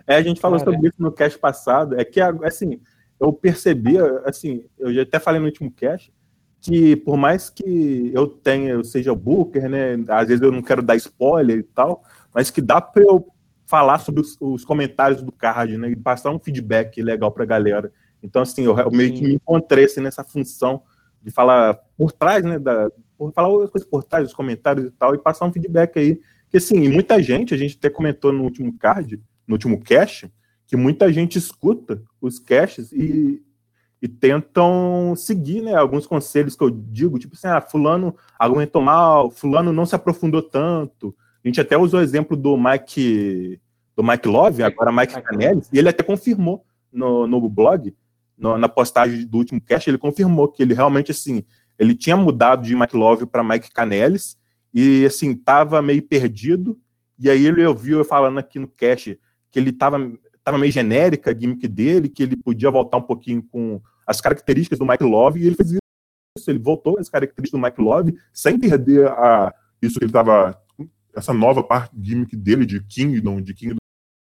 é, 0.06 0.14
a 0.14 0.22
gente 0.22 0.40
falou 0.40 0.60
Cara. 0.60 0.70
sobre 0.70 0.88
isso 0.88 1.02
no 1.02 1.10
cast 1.10 1.36
passado. 1.40 1.98
É 1.98 2.04
que, 2.04 2.20
assim, 2.20 2.80
eu 3.18 3.32
percebi, 3.32 3.98
assim, 4.24 4.64
eu 4.78 4.94
já 4.94 5.02
até 5.02 5.18
falei 5.18 5.40
no 5.40 5.46
último 5.46 5.72
cast, 5.72 6.12
que 6.60 6.94
por 6.94 7.16
mais 7.16 7.50
que 7.50 8.12
eu 8.14 8.28
tenha, 8.28 8.70
eu 8.70 8.84
seja 8.84 9.12
booker, 9.12 9.68
né? 9.68 9.94
Às 10.08 10.28
vezes 10.28 10.42
eu 10.42 10.52
não 10.52 10.62
quero 10.62 10.82
dar 10.82 10.94
spoiler 10.94 11.58
e 11.58 11.64
tal, 11.64 12.04
mas 12.32 12.48
que 12.48 12.60
dá 12.60 12.80
pra 12.80 13.02
eu 13.02 13.26
falar 13.70 14.00
sobre 14.00 14.20
os, 14.20 14.36
os 14.40 14.64
comentários 14.64 15.22
do 15.22 15.30
card, 15.30 15.78
né? 15.78 15.90
E 15.90 15.96
passar 15.96 16.32
um 16.32 16.40
feedback 16.40 17.00
legal 17.00 17.30
pra 17.30 17.44
galera. 17.44 17.92
Então, 18.20 18.42
assim, 18.42 18.64
eu, 18.64 18.76
eu 18.76 18.90
meio 18.90 19.14
que 19.14 19.22
me 19.22 19.34
encontrei 19.34 19.84
assim, 19.84 20.00
nessa 20.00 20.24
função 20.24 20.82
de 21.22 21.30
falar 21.30 21.74
por 21.96 22.10
trás, 22.10 22.44
né? 22.44 22.58
Da, 22.58 22.90
por 23.16 23.32
falar 23.32 23.48
as 23.62 23.70
coisas 23.70 23.88
por 23.88 24.02
trás, 24.02 24.26
os 24.26 24.34
comentários 24.34 24.86
e 24.86 24.90
tal, 24.90 25.14
e 25.14 25.18
passar 25.18 25.46
um 25.46 25.52
feedback 25.52 25.96
aí. 26.00 26.20
Porque, 26.42 26.56
assim, 26.56 26.88
muita 26.88 27.22
gente, 27.22 27.54
a 27.54 27.56
gente 27.56 27.76
até 27.78 27.88
comentou 27.88 28.32
no 28.32 28.42
último 28.42 28.76
card, 28.76 29.22
no 29.46 29.54
último 29.54 29.80
cast, 29.80 30.28
que 30.66 30.76
muita 30.76 31.12
gente 31.12 31.38
escuta 31.38 32.02
os 32.20 32.40
casts 32.40 32.90
e, 32.90 33.40
e 34.02 34.08
tentam 34.08 35.14
seguir, 35.16 35.62
né? 35.62 35.76
Alguns 35.76 36.08
conselhos 36.08 36.56
que 36.56 36.64
eu 36.64 36.70
digo, 36.70 37.20
tipo 37.20 37.36
assim, 37.36 37.46
ah, 37.46 37.60
fulano 37.60 38.16
argumentou 38.36 38.82
mal, 38.82 39.30
fulano 39.30 39.72
não 39.72 39.86
se 39.86 39.94
aprofundou 39.94 40.42
tanto. 40.42 41.14
A 41.44 41.48
gente 41.48 41.60
até 41.60 41.76
usou 41.76 42.00
o 42.00 42.02
exemplo 42.02 42.36
do 42.36 42.56
Mike, 42.56 43.60
do 43.96 44.02
Mike 44.02 44.28
Love, 44.28 44.62
agora 44.62 44.92
Mike 44.92 45.20
Canelli, 45.22 45.62
e 45.72 45.78
ele 45.78 45.88
até 45.88 46.02
confirmou 46.02 46.64
no, 46.92 47.26
no 47.26 47.48
blog, 47.48 47.94
no- 48.36 48.58
na 48.58 48.68
postagem 48.68 49.26
do 49.26 49.38
último 49.38 49.60
cast, 49.60 49.88
ele 49.88 49.98
confirmou 49.98 50.48
que 50.48 50.62
ele 50.62 50.74
realmente, 50.74 51.10
assim, 51.10 51.44
ele 51.78 51.94
tinha 51.94 52.16
mudado 52.16 52.62
de 52.62 52.74
Mike 52.76 52.96
Love 52.96 53.26
para 53.26 53.42
Mike 53.44 53.70
Canelis 53.72 54.36
e, 54.72 55.04
assim, 55.06 55.34
tava 55.34 55.80
meio 55.80 56.02
perdido. 56.02 56.78
E 57.18 57.28
aí 57.30 57.46
ele 57.46 57.64
ouviu 57.64 57.98
eu 57.98 58.04
falando 58.04 58.38
aqui 58.38 58.58
no 58.58 58.68
cast 58.68 59.18
que 59.50 59.58
ele 59.58 59.72
tava, 59.72 59.98
tava 60.44 60.58
meio 60.58 60.72
genérica 60.72 61.30
a 61.30 61.34
gimmick 61.34 61.66
dele, 61.68 62.08
que 62.08 62.22
ele 62.22 62.36
podia 62.36 62.70
voltar 62.70 62.98
um 62.98 63.02
pouquinho 63.02 63.42
com 63.42 63.80
as 64.06 64.20
características 64.20 64.78
do 64.78 64.86
Mike 64.86 65.04
Love, 65.04 65.40
e 65.40 65.46
ele 65.46 65.54
fez 65.56 65.70
isso. 65.72 65.80
Ele 66.50 66.58
voltou 66.58 66.98
às 66.98 67.08
características 67.08 67.58
do 67.60 67.64
Mike 67.64 67.80
Love 67.80 68.16
sem 68.32 68.58
perder 68.58 69.08
a, 69.08 69.52
isso 69.82 69.98
que 69.98 70.04
ele 70.04 70.12
tava. 70.12 70.56
Essa 71.14 71.32
nova 71.32 71.62
parte 71.62 71.94
gimmick 72.00 72.36
dele 72.36 72.64
de 72.64 72.82
Kingdom, 72.82 73.40
de 73.40 73.54
Kingdom 73.54 73.76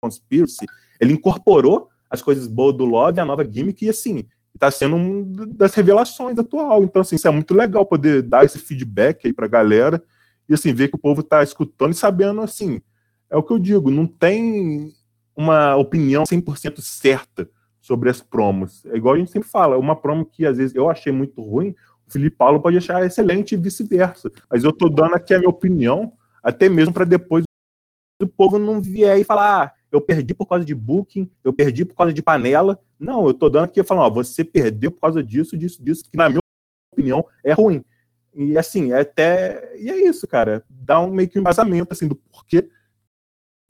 Conspiracy. 0.03 0.67
Ele 1.01 1.13
incorporou 1.13 1.89
as 2.09 2.23
coisas 2.23 2.47
boas 2.47 2.77
do 2.77 2.85
Love, 2.85 3.21
a 3.21 3.25
nova 3.25 3.45
gimmick, 3.45 3.85
e 3.85 3.89
assim, 3.89 4.27
tá 4.59 4.71
sendo 4.71 4.97
um 4.97 5.33
das 5.49 5.75
revelações 5.75 6.39
atual. 6.39 6.83
Então, 6.85 7.03
assim, 7.03 7.17
isso 7.17 7.29
é 7.29 7.31
muito 7.31 7.55
legal 7.55 7.85
poder 7.85 8.23
dar 8.23 8.45
esse 8.45 8.59
feedback 8.59 9.27
aí 9.27 9.33
pra 9.33 9.47
galera 9.47 10.03
e, 10.49 10.55
assim, 10.55 10.73
ver 10.73 10.89
que 10.89 10.97
o 10.97 11.01
povo 11.01 11.23
tá 11.23 11.43
escutando 11.43 11.93
e 11.93 11.97
sabendo, 11.97 12.41
assim, 12.41 12.81
é 13.29 13.37
o 13.37 13.43
que 13.43 13.53
eu 13.53 13.59
digo, 13.59 13.91
não 13.91 14.07
tem 14.07 14.93
uma 15.35 15.77
opinião 15.77 16.25
100% 16.25 16.81
certa 16.81 17.49
sobre 17.81 18.09
as 18.09 18.21
promos. 18.21 18.85
É 18.87 18.97
igual 18.97 19.15
a 19.15 19.19
gente 19.19 19.31
sempre 19.31 19.49
fala, 19.49 19.77
uma 19.77 19.95
promo 19.95 20.25
que 20.25 20.47
às 20.47 20.57
vezes 20.57 20.75
eu 20.75 20.89
achei 20.89 21.13
muito 21.13 21.43
ruim, 21.43 21.75
o 22.07 22.13
Felipe 22.13 22.37
Paulo 22.37 22.61
pode 22.61 22.77
achar 22.77 23.05
excelente 23.05 23.55
e 23.55 23.59
vice-versa. 23.59 24.31
Mas 24.51 24.65
eu 24.65 24.73
tô 24.73 24.89
dando 24.89 25.15
aqui 25.15 25.35
a 25.35 25.39
minha 25.39 25.51
opinião, 25.51 26.13
até 26.47 26.69
mesmo 26.69 26.95
para 26.95 27.05
depois 27.05 27.45
o 28.23 28.27
povo 28.27 28.57
não 28.57 28.81
vier 28.81 29.19
e 29.19 29.25
falar, 29.25 29.65
ah, 29.65 29.75
eu 29.91 30.01
perdi 30.01 30.33
por 30.33 30.47
causa 30.47 30.65
de 30.65 30.75
booking, 30.75 31.29
eu 31.43 31.53
perdi 31.53 31.85
por 31.85 31.97
causa 31.97 32.13
de 32.13 32.23
panela. 32.23 32.81
Não, 32.99 33.27
eu 33.27 33.35
tô 33.35 33.51
dando 33.51 33.65
aqui 33.65 33.83
falando, 33.83 34.05
ó, 34.05 34.11
você 34.11 34.45
perdeu 34.45 34.93
por 34.93 35.01
causa 35.01 35.25
disso, 35.25 35.59
disso, 35.59 35.83
disso, 35.83 36.05
que 36.09 36.17
na 36.17 36.29
minha 36.29 36.39
opinião 36.93 37.27
é 37.43 37.53
ruim. 37.53 37.85
E 38.33 38.57
assim, 38.57 38.93
é 38.93 39.01
até. 39.01 39.77
E 39.77 39.91
é 39.91 40.09
isso, 40.09 40.27
cara. 40.29 40.65
Dá 40.71 41.01
um 41.01 41.11
meio 41.11 41.29
que 41.29 41.37
um 41.37 41.41
embasamento 41.41 41.93
assim, 41.93 42.07
do 42.07 42.15
porquê 42.15 42.71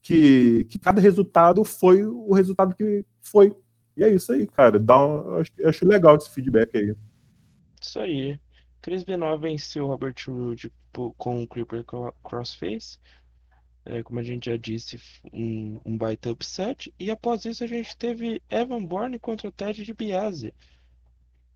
que, 0.03 0.65
que 0.65 0.79
cada 0.79 1.01
resultado 1.01 1.65
foi 1.65 2.05
o 2.05 2.35
resultado 2.35 2.75
que 2.75 3.07
foi. 3.23 3.57
E 3.97 4.05
é 4.05 4.11
isso 4.11 4.33
aí, 4.33 4.47
cara. 4.47 4.79
Dá 4.79 5.03
um, 5.03 5.29
eu 5.29 5.37
acho, 5.37 5.53
eu 5.57 5.69
acho 5.71 5.87
legal 5.87 6.17
esse 6.17 6.31
feedback 6.31 6.77
aí. 6.77 6.95
Isso 7.81 7.99
aí. 7.99 8.39
Chris 8.81 9.03
Benoit 9.03 9.41
venceu 9.41 9.87
Robert 9.87 10.15
Roode 10.27 10.73
com 11.19 11.43
o 11.43 11.47
Creeper 11.47 11.85
Cro- 11.85 12.15
Crossface. 12.23 12.99
É, 13.85 14.03
como 14.03 14.19
a 14.19 14.23
gente 14.23 14.51
já 14.51 14.57
disse, 14.57 15.01
um, 15.33 15.81
um 15.85 15.97
baita 15.97 16.31
upset. 16.31 16.93
E 16.99 17.11
após 17.11 17.45
isso 17.45 17.63
a 17.63 17.67
gente 17.69 17.97
teve 17.97 18.43
Evan 18.51 18.85
Bourne 18.85 19.19
contra 19.19 19.49
o 19.49 19.53
Ted 19.53 19.85
DiBiase. 19.85 20.53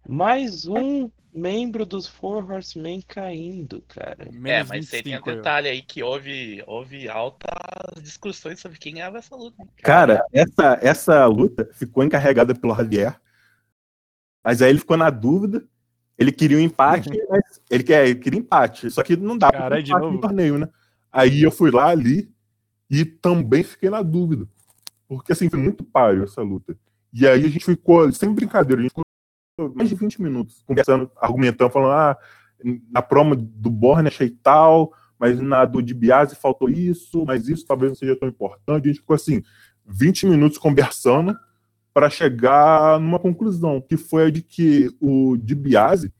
Mais 0.08 0.66
um 0.66 1.10
membro 1.32 1.84
dos 1.84 2.06
Four 2.06 2.50
Horsemen 2.50 3.02
caindo, 3.02 3.82
cara. 3.88 4.28
É, 4.44 4.62
mas 4.64 4.70
aí 4.70 5.02
tem 5.02 5.14
um 5.14 5.16
25 5.16 5.30
detalhe 5.36 5.68
aí 5.68 5.82
que 5.82 6.02
houve, 6.02 6.62
houve 6.66 7.08
altas 7.08 7.50
discussões 8.02 8.60
sobre 8.60 8.78
quem 8.78 8.94
ganhava 8.94 9.18
essa 9.18 9.34
luta. 9.36 9.64
Cara, 9.82 10.24
essa, 10.32 10.78
essa 10.82 11.26
luta 11.26 11.68
ficou 11.74 12.02
encarregada 12.04 12.54
pelo 12.54 12.74
Javier. 12.74 13.20
Mas 14.42 14.62
aí 14.62 14.70
ele 14.70 14.78
ficou 14.78 14.96
na 14.96 15.10
dúvida. 15.10 15.64
Ele 16.20 16.30
queria 16.30 16.58
um 16.58 16.60
empate, 16.60 17.08
mas 17.30 17.62
ele, 17.70 17.82
quer, 17.82 18.06
ele 18.06 18.18
queria 18.20 18.38
empate. 18.38 18.90
Só 18.90 19.02
que 19.02 19.16
não 19.16 19.38
dá 19.38 19.50
pra 19.50 19.60
Caralho, 19.60 19.82
de 19.82 19.90
empate 19.90 20.04
no 20.04 20.10
novo? 20.10 20.20
torneio, 20.20 20.58
né? 20.58 20.68
Aí 21.10 21.42
eu 21.42 21.50
fui 21.50 21.70
lá 21.70 21.88
ali 21.88 22.30
e 22.90 23.06
também 23.06 23.62
fiquei 23.62 23.88
na 23.88 24.02
dúvida. 24.02 24.46
Porque 25.08 25.32
assim, 25.32 25.48
foi 25.48 25.58
muito 25.58 25.82
páreo 25.82 26.24
essa 26.24 26.42
luta. 26.42 26.76
E 27.10 27.26
aí 27.26 27.42
a 27.42 27.48
gente 27.48 27.64
ficou, 27.64 28.12
sem 28.12 28.34
brincadeira, 28.34 28.80
a 28.80 28.82
gente 28.82 28.90
ficou 28.90 29.74
mais 29.74 29.88
de 29.88 29.94
20 29.94 30.20
minutos 30.20 30.62
conversando, 30.66 31.10
argumentando, 31.16 31.70
falando, 31.70 31.92
ah, 31.92 32.18
na 32.90 33.00
promo 33.00 33.34
do 33.34 33.70
Borne 33.70 34.08
achei 34.08 34.28
tal, 34.28 34.92
mas 35.18 35.40
na 35.40 35.64
do 35.64 35.82
DiBiase 35.82 36.36
faltou 36.36 36.68
isso, 36.68 37.24
mas 37.24 37.48
isso 37.48 37.66
talvez 37.66 37.92
não 37.92 37.96
seja 37.96 38.14
tão 38.14 38.28
importante. 38.28 38.84
A 38.84 38.88
gente 38.88 39.00
ficou 39.00 39.16
assim, 39.16 39.42
20 39.86 40.26
minutos 40.26 40.58
conversando 40.58 41.34
para 41.92 42.08
chegar 42.08 43.00
numa 43.00 43.18
conclusão, 43.18 43.80
que 43.80 43.96
foi 43.96 44.26
a 44.26 44.30
de 44.30 44.42
que 44.42 44.90
o 45.00 45.36
DiBiase, 45.36 46.12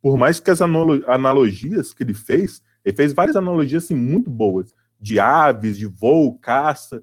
por 0.00 0.16
mais 0.16 0.40
que 0.40 0.50
as 0.50 0.62
analo- 0.62 1.04
analogias 1.06 1.92
que 1.92 2.02
ele 2.02 2.14
fez, 2.14 2.62
ele 2.84 2.96
fez 2.96 3.12
várias 3.12 3.36
analogias 3.36 3.84
assim, 3.84 3.94
muito 3.94 4.30
boas, 4.30 4.74
de 5.00 5.18
aves, 5.18 5.78
de 5.78 5.86
voo, 5.86 6.38
caça, 6.38 7.02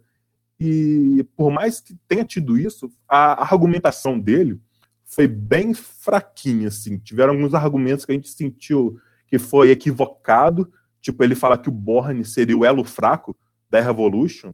e 0.60 1.26
por 1.36 1.52
mais 1.52 1.80
que 1.80 1.96
tenha 2.08 2.24
tido 2.24 2.58
isso, 2.58 2.92
a 3.08 3.44
argumentação 3.44 4.20
dele 4.20 4.60
foi 5.04 5.28
bem 5.28 5.74
fraquinha, 5.74 6.68
assim. 6.68 6.98
Tiveram 6.98 7.34
alguns 7.34 7.54
argumentos 7.54 8.06
que 8.06 8.12
a 8.12 8.16
gente 8.16 8.30
sentiu 8.30 9.00
que 9.28 9.38
foi 9.38 9.70
equivocado, 9.72 10.72
tipo 11.02 11.24
ele 11.24 11.36
fala 11.36 11.58
que 11.58 11.70
o 11.70 11.72
Borne 11.72 12.26
seria 12.26 12.58
o 12.58 12.66
elo 12.66 12.84
fraco 12.84 13.36
da 13.70 13.80
Revolution, 13.80 14.52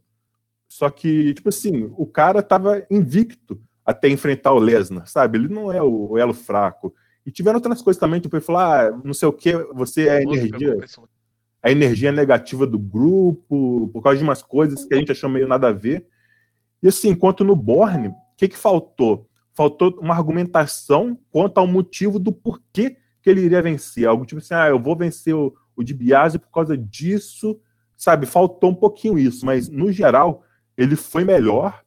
só 0.73 0.89
que, 0.89 1.35
tipo 1.35 1.49
assim, 1.49 1.93
o 1.95 2.05
cara 2.07 2.41
tava 2.41 2.83
invicto 2.89 3.61
até 3.85 4.09
enfrentar 4.09 4.53
o 4.53 4.59
Lesnar, 4.59 5.05
sabe? 5.05 5.37
Ele 5.37 5.47
não 5.47 5.71
é 5.71 5.79
o, 5.83 6.17
elo 6.17 6.33
fraco. 6.33 6.91
E 7.23 7.29
tiveram 7.29 7.57
outras 7.57 7.79
coisas 7.79 7.99
também, 7.99 8.19
tipo, 8.19 8.35
ele 8.35 8.43
falou, 8.43 8.61
ah, 8.61 9.01
não 9.03 9.13
sei 9.13 9.27
o 9.27 9.33
que, 9.33 9.53
você 9.71 10.07
é 10.07 10.17
a 10.17 10.21
energia, 10.23 10.75
a 11.61 11.71
energia 11.71 12.11
negativa 12.11 12.65
do 12.65 12.79
grupo, 12.79 13.87
por 13.93 14.01
causa 14.01 14.17
de 14.17 14.23
umas 14.23 14.41
coisas 14.41 14.83
que 14.83 14.95
a 14.95 14.97
gente 14.97 15.11
achou 15.11 15.29
meio 15.29 15.47
nada 15.47 15.67
a 15.67 15.71
ver. 15.71 16.07
E 16.81 16.87
assim, 16.87 17.09
enquanto 17.09 17.43
no 17.43 17.55
Borne, 17.55 18.07
o 18.07 18.15
que, 18.35 18.47
que 18.47 18.57
faltou? 18.57 19.29
Faltou 19.53 19.95
uma 20.01 20.15
argumentação 20.15 21.15
quanto 21.29 21.59
ao 21.59 21.67
motivo 21.67 22.17
do 22.17 22.31
porquê 22.31 22.97
que 23.21 23.29
ele 23.29 23.41
iria 23.41 23.61
vencer. 23.61 24.07
Algo 24.07 24.25
tipo 24.25 24.41
assim, 24.41 24.55
ah, 24.55 24.69
eu 24.69 24.79
vou 24.79 24.95
vencer 24.95 25.35
o, 25.35 25.53
o 25.75 25.83
DiBiase 25.83 26.39
por 26.39 26.49
causa 26.49 26.75
disso, 26.75 27.59
sabe? 27.95 28.25
Faltou 28.25 28.71
um 28.71 28.75
pouquinho 28.75 29.19
isso, 29.19 29.45
mas 29.45 29.69
no 29.69 29.91
geral, 29.91 30.43
ele 30.77 30.95
foi 30.95 31.23
melhor. 31.23 31.81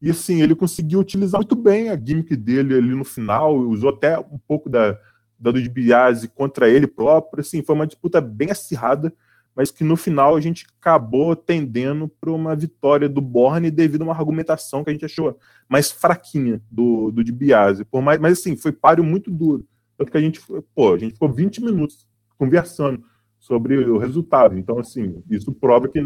E 0.00 0.10
assim, 0.10 0.42
ele 0.42 0.54
conseguiu 0.54 1.00
utilizar 1.00 1.40
muito 1.40 1.54
bem 1.54 1.88
a 1.88 1.96
gimmick 1.96 2.34
dele 2.36 2.74
ali 2.74 2.94
no 2.94 3.04
final, 3.04 3.56
usou 3.56 3.90
até 3.90 4.18
um 4.18 4.38
pouco 4.48 4.68
da, 4.68 4.98
da 5.38 5.50
do 5.52 5.62
DiBiase 5.62 6.28
contra 6.28 6.68
ele 6.68 6.86
próprio. 6.86 7.40
Assim, 7.40 7.62
foi 7.62 7.74
uma 7.74 7.86
disputa 7.86 8.20
bem 8.20 8.50
acirrada, 8.50 9.12
mas 9.54 9.70
que 9.70 9.84
no 9.84 9.96
final 9.96 10.34
a 10.34 10.40
gente 10.40 10.66
acabou 10.80 11.36
tendendo 11.36 12.08
para 12.08 12.32
uma 12.32 12.56
vitória 12.56 13.08
do 13.08 13.20
Borne 13.20 13.70
devido 13.70 14.02
a 14.02 14.04
uma 14.04 14.14
argumentação 14.14 14.82
que 14.82 14.90
a 14.90 14.92
gente 14.92 15.04
achou 15.04 15.38
mais 15.68 15.90
fraquinha 15.90 16.60
do, 16.70 17.10
do 17.12 17.22
DiBiase. 17.22 17.84
Por 17.84 18.02
mais, 18.02 18.18
mas 18.18 18.38
assim, 18.38 18.56
foi 18.56 18.72
páreo 18.72 19.04
muito 19.04 19.30
duro. 19.30 19.64
Tanto 19.96 20.10
que 20.10 20.18
a 20.18 20.20
gente, 20.20 20.40
foi- 20.40 20.62
pô, 20.74 20.94
a 20.94 20.98
gente 20.98 21.12
ficou 21.14 21.30
20 21.32 21.62
minutos 21.62 22.08
conversando 22.36 23.04
sobre 23.38 23.76
o 23.76 23.98
resultado. 23.98 24.56
Então, 24.58 24.78
assim, 24.78 25.22
isso 25.30 25.52
prova 25.52 25.88
que 25.88 26.00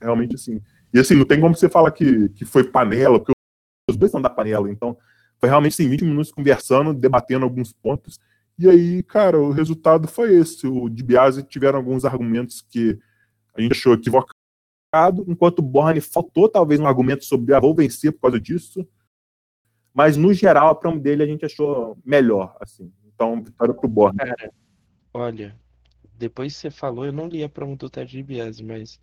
realmente 0.00 0.34
assim. 0.36 0.60
E 0.92 0.98
assim, 0.98 1.14
não 1.14 1.24
tem 1.24 1.40
como 1.40 1.54
você 1.54 1.68
falar 1.68 1.90
que, 1.90 2.28
que 2.30 2.44
foi 2.44 2.64
panela, 2.64 3.18
porque 3.18 3.32
os 3.88 3.96
dois 3.96 4.12
são 4.12 4.20
da 4.20 4.30
panela. 4.30 4.70
Então, 4.70 4.96
foi 5.38 5.48
realmente 5.48 5.72
assim, 5.72 5.88
20 5.88 6.04
minutos 6.04 6.32
conversando, 6.32 6.92
debatendo 6.92 7.44
alguns 7.44 7.72
pontos. 7.72 8.20
E 8.58 8.68
aí, 8.68 9.02
cara, 9.02 9.40
o 9.40 9.50
resultado 9.50 10.06
foi 10.06 10.34
esse. 10.34 10.66
O 10.66 10.88
DiBiase 10.88 11.42
tiveram 11.42 11.78
alguns 11.78 12.04
argumentos 12.04 12.60
que 12.60 12.98
a 13.54 13.60
gente 13.60 13.72
achou 13.72 13.94
equivocados, 13.94 15.26
enquanto 15.26 15.60
o 15.60 15.62
Borne 15.62 16.00
faltou 16.00 16.48
talvez 16.48 16.78
um 16.78 16.86
argumento 16.86 17.24
sobre 17.24 17.54
ah, 17.54 17.60
vou 17.60 17.74
vencer 17.74 18.12
por 18.12 18.20
causa 18.20 18.40
disso. 18.40 18.86
Mas 19.94 20.16
no 20.16 20.32
geral 20.32 20.68
a 20.68 20.74
promo 20.74 21.00
dele 21.00 21.22
a 21.22 21.26
gente 21.26 21.44
achou 21.44 21.98
melhor, 22.04 22.56
assim. 22.60 22.92
Então, 23.14 23.42
vitória 23.42 23.74
pro 23.74 23.88
Borne. 23.88 24.18
Cara, 24.18 24.52
olha, 25.12 25.56
depois 26.16 26.54
que 26.54 26.60
você 26.60 26.70
falou, 26.70 27.04
eu 27.04 27.12
não 27.12 27.28
li 27.28 27.42
a 27.42 27.48
promo 27.48 27.76
do 27.76 27.90
Ted 27.90 28.10
DiBiase, 28.10 28.62
mas 28.62 29.00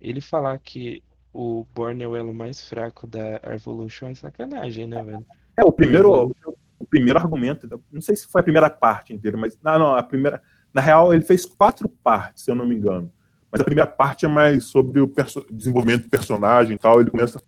ele 0.00 0.20
falar 0.20 0.58
que 0.58 1.02
o 1.32 1.66
Borne 1.74 2.02
é 2.02 2.08
o 2.08 2.16
elo 2.16 2.34
mais 2.34 2.68
fraco 2.68 3.06
da 3.06 3.40
Evolution 3.54 4.08
é 4.08 4.14
sacanagem, 4.14 4.86
né, 4.86 5.02
velho? 5.02 5.24
É, 5.56 5.64
o 5.64 5.72
primeiro, 5.72 6.34
o 6.78 6.86
primeiro 6.86 7.18
argumento, 7.18 7.68
não 7.92 8.00
sei 8.00 8.16
se 8.16 8.26
foi 8.26 8.40
a 8.40 8.44
primeira 8.44 8.70
parte 8.70 9.12
inteira, 9.12 9.36
mas 9.36 9.58
não, 9.62 9.78
não, 9.78 9.94
a 9.94 10.02
primeira, 10.02 10.42
na 10.72 10.80
real 10.80 11.12
ele 11.12 11.22
fez 11.22 11.44
quatro 11.44 11.88
partes, 11.88 12.44
se 12.44 12.50
eu 12.50 12.54
não 12.54 12.66
me 12.66 12.74
engano. 12.74 13.12
Mas 13.50 13.60
a 13.60 13.64
primeira 13.64 13.90
parte 13.90 14.24
é 14.24 14.28
mais 14.28 14.64
sobre 14.64 15.00
o 15.00 15.08
perso- 15.08 15.44
desenvolvimento 15.50 16.04
do 16.04 16.10
personagem 16.10 16.74
e 16.74 16.78
tal, 16.78 17.00
ele 17.00 17.10
começa 17.10 17.38
a 17.38 17.42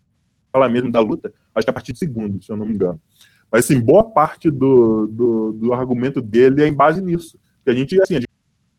falar 0.52 0.68
mesmo 0.68 0.90
da 0.90 1.00
luta, 1.00 1.32
acho 1.54 1.64
que 1.64 1.70
a 1.70 1.72
partir 1.72 1.92
do 1.92 1.98
segundo, 1.98 2.42
se 2.42 2.50
eu 2.50 2.56
não 2.56 2.66
me 2.66 2.74
engano. 2.74 3.00
Mas 3.50 3.66
assim, 3.66 3.78
boa 3.78 4.10
parte 4.10 4.50
do, 4.50 5.06
do, 5.06 5.52
do 5.52 5.72
argumento 5.74 6.22
dele 6.22 6.62
é 6.62 6.66
em 6.66 6.74
base 6.74 7.02
nisso. 7.02 7.38
Que 7.62 7.70
a 7.70 7.74
gente, 7.74 8.00
assim, 8.00 8.16
a 8.16 8.20
gente 8.20 8.28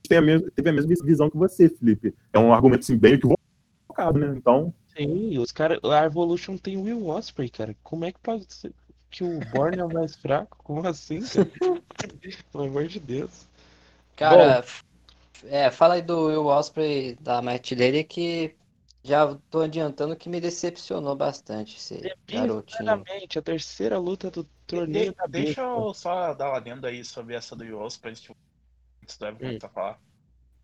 tem 0.09 0.17
a 0.17 0.21
mesma, 0.21 0.49
teve 0.49 0.69
a 0.69 0.73
mesma 0.73 0.95
visão 1.05 1.29
que 1.29 1.37
você, 1.37 1.69
Felipe. 1.69 2.13
É 2.33 2.39
um 2.39 2.51
argumento 2.51 2.81
assim, 2.81 2.97
bem 2.97 3.13
equivocado, 3.13 4.19
né? 4.19 4.33
Então, 4.35 4.73
Sim, 4.95 5.37
os 5.39 5.51
caras. 5.51 5.79
A 5.83 6.05
Evolution 6.05 6.57
tem 6.57 6.77
o 6.77 6.83
Will 6.83 7.07
Osprey, 7.07 7.49
cara. 7.49 7.75
Como 7.83 8.05
é 8.05 8.11
que 8.11 8.19
pode 8.19 8.45
ser 8.53 8.73
que 9.09 9.23
o 9.23 9.41
Borne 9.41 9.79
é 9.79 9.83
o 9.85 9.89
mais 9.89 10.15
fraco? 10.15 10.57
Como 10.63 10.85
assim, 10.87 11.21
cara? 11.21 11.49
Pelo 12.51 12.63
amor 12.65 12.87
de 12.87 12.99
Deus. 12.99 13.47
Cara, 14.15 14.59
f- 14.63 14.83
é, 15.45 15.71
fala 15.71 15.95
aí 15.95 16.01
do 16.01 16.27
Will 16.27 16.45
Osprey 16.45 17.15
da 17.15 17.41
match 17.41 17.73
dele 17.73 18.03
que 18.03 18.55
já 19.03 19.35
tô 19.49 19.61
adiantando 19.61 20.15
que 20.15 20.29
me 20.29 20.39
decepcionou 20.39 21.15
bastante 21.15 21.77
esse 21.77 22.13
garotinho. 22.29 23.03
A 23.35 23.41
terceira 23.41 23.97
luta 23.97 24.31
do 24.31 24.47
torneio 24.67 25.13
De- 25.29 25.29
deixa 25.29 25.61
eu 25.61 25.93
só 25.93 26.33
dar 26.33 26.51
um 26.51 26.55
adendo 26.55 26.87
aí 26.87 27.03
sobre 27.03 27.35
essa 27.35 27.55
do 27.55 27.77
Osprey 27.79 28.13
antes 28.13 29.17
do 29.17 29.25
Everton 29.25 29.67
Hum. 29.67 29.69
falar. 29.71 29.99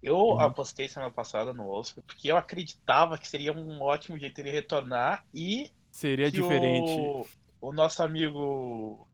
Eu 0.01 0.17
Uhum. 0.17 0.39
apostei 0.39 0.87
semana 0.87 1.11
passada 1.11 1.53
no 1.53 1.69
Osprey 1.69 2.03
porque 2.05 2.31
eu 2.31 2.37
acreditava 2.37 3.17
que 3.17 3.27
seria 3.27 3.51
um 3.51 3.81
ótimo 3.81 4.17
jeito 4.17 4.39
ele 4.39 4.51
retornar 4.51 5.25
e 5.33 5.71
Seria 5.91 6.31
diferente. 6.31 6.91
O, 6.91 7.27
o 7.61 7.73
nosso 7.73 8.01
amigo. 8.01 9.07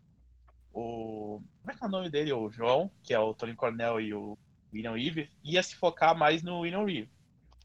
O. 0.74 1.42
Como 1.62 1.72
é 1.72 1.76
que 1.76 1.84
é 1.84 1.88
o 1.88 1.90
nome 1.90 2.10
dele? 2.10 2.34
O 2.34 2.50
João, 2.50 2.92
que 3.02 3.14
é 3.14 3.20
o 3.20 3.34
Tony 3.34 3.56
Cornell 3.56 4.00
e 4.00 4.14
o 4.14 4.38
William 4.74 4.94
Reeve, 4.96 5.30
ia 5.44 5.64
se 5.64 5.76
focar 5.76 6.16
mais 6.16 6.44
no 6.44 6.60
William 6.60 6.86
Reeve. 6.86 7.10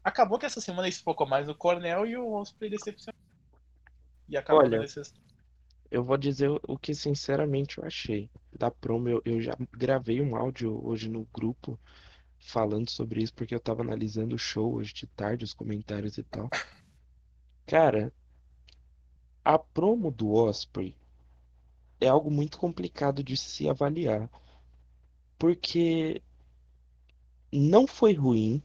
Acabou 0.03 0.39
que 0.39 0.45
essa 0.45 0.61
semana 0.61 0.87
ele 0.87 0.95
se 0.95 1.03
focou 1.03 1.27
mais 1.27 1.45
no 1.45 1.53
Cornell 1.53 2.07
e 2.07 2.17
o 2.17 2.31
Osprey 2.33 2.71
decepcionou. 2.71 3.19
E 4.27 4.37
acabou 4.37 4.63
Olha, 4.63 4.83
Eu 5.91 6.03
vou 6.03 6.17
dizer 6.17 6.49
o 6.67 6.77
que 6.77 6.95
sinceramente 6.95 7.77
eu 7.77 7.85
achei. 7.85 8.29
Da 8.57 8.71
promo, 8.71 9.09
eu, 9.09 9.21
eu 9.25 9.41
já 9.41 9.55
gravei 9.71 10.21
um 10.21 10.35
áudio 10.35 10.81
hoje 10.87 11.09
no 11.09 11.27
grupo 11.33 11.77
falando 12.41 12.89
sobre 12.89 13.21
isso, 13.23 13.33
porque 13.33 13.55
eu 13.55 13.59
tava 13.59 13.81
analisando 13.81 14.35
o 14.35 14.39
show 14.39 14.75
hoje 14.75 14.93
de 14.93 15.07
tarde, 15.07 15.45
os 15.45 15.53
comentários 15.53 16.17
e 16.17 16.23
tal. 16.23 16.49
Cara, 17.65 18.11
a 19.45 19.57
promo 19.57 20.11
do 20.11 20.33
Osprey 20.33 20.95
é 21.99 22.07
algo 22.07 22.29
muito 22.31 22.57
complicado 22.57 23.23
de 23.23 23.37
se 23.37 23.69
avaliar. 23.69 24.29
Porque 25.37 26.21
não 27.51 27.87
foi 27.87 28.13
ruim, 28.13 28.61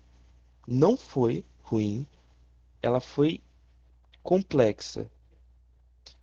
não 0.67 0.97
foi 0.97 1.45
ruim, 1.63 2.07
ela 2.83 3.01
foi 3.01 3.41
complexa. 4.23 5.11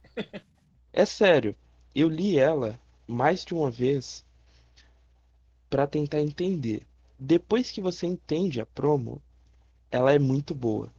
É 0.95 1.05
sério, 1.07 1.55
eu 1.95 2.07
li 2.07 2.37
ela 2.37 2.79
mais 3.07 3.43
de 3.43 3.55
uma 3.55 3.71
vez 3.71 4.23
para 5.71 5.87
tentar 5.87 6.21
entender. 6.21 6.85
Depois 7.25 7.71
que 7.71 7.79
você 7.79 8.05
entende 8.05 8.59
a 8.59 8.65
promo, 8.65 9.21
ela 9.89 10.11
é 10.11 10.19
muito 10.19 10.53
boa. 10.53 10.93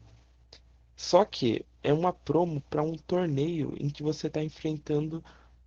Só 0.97 1.23
que 1.23 1.67
é 1.83 1.93
uma 1.93 2.15
promo 2.15 2.63
para 2.63 2.83
um 2.83 2.97
torneio 2.97 3.75
em 3.79 3.91
que 3.91 4.03
você 4.03 4.29
está 4.29 4.43
enfrentando 4.43 5.23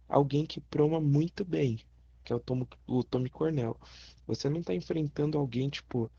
alguém 0.09 0.47
que 0.47 0.59
proma 0.59 0.99
muito 0.99 1.45
bem, 1.45 1.79
que 2.23 2.33
é 2.33 2.35
o, 2.35 2.39
Tom, 2.39 2.65
o 2.87 3.03
Tommy 3.03 3.29
Cornell. 3.29 3.77
Você 4.25 4.49
não 4.49 4.61
está 4.61 4.73
enfrentando 4.73 5.37
alguém 5.37 5.69
tipo 5.69 6.09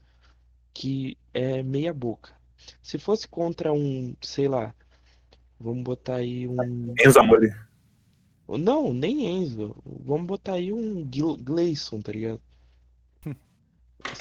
que 0.72 1.18
é 1.34 1.60
meia 1.64 1.92
boca. 1.92 2.32
Se 2.80 2.96
fosse 2.96 3.26
contra 3.26 3.72
um, 3.72 4.14
sei 4.22 4.46
lá, 4.46 4.72
vamos 5.58 5.82
botar 5.82 6.14
aí 6.14 6.46
um 6.46 6.94
Enzo 7.04 7.18
Amore. 7.18 7.52
não, 8.46 8.94
nem 8.94 9.26
Enzo. 9.26 9.74
Vamos 9.84 10.28
botar 10.28 10.52
aí 10.52 10.72
um 10.72 11.04
Gleison, 11.42 12.00
tá 12.00 12.12
ligado? 12.12 12.40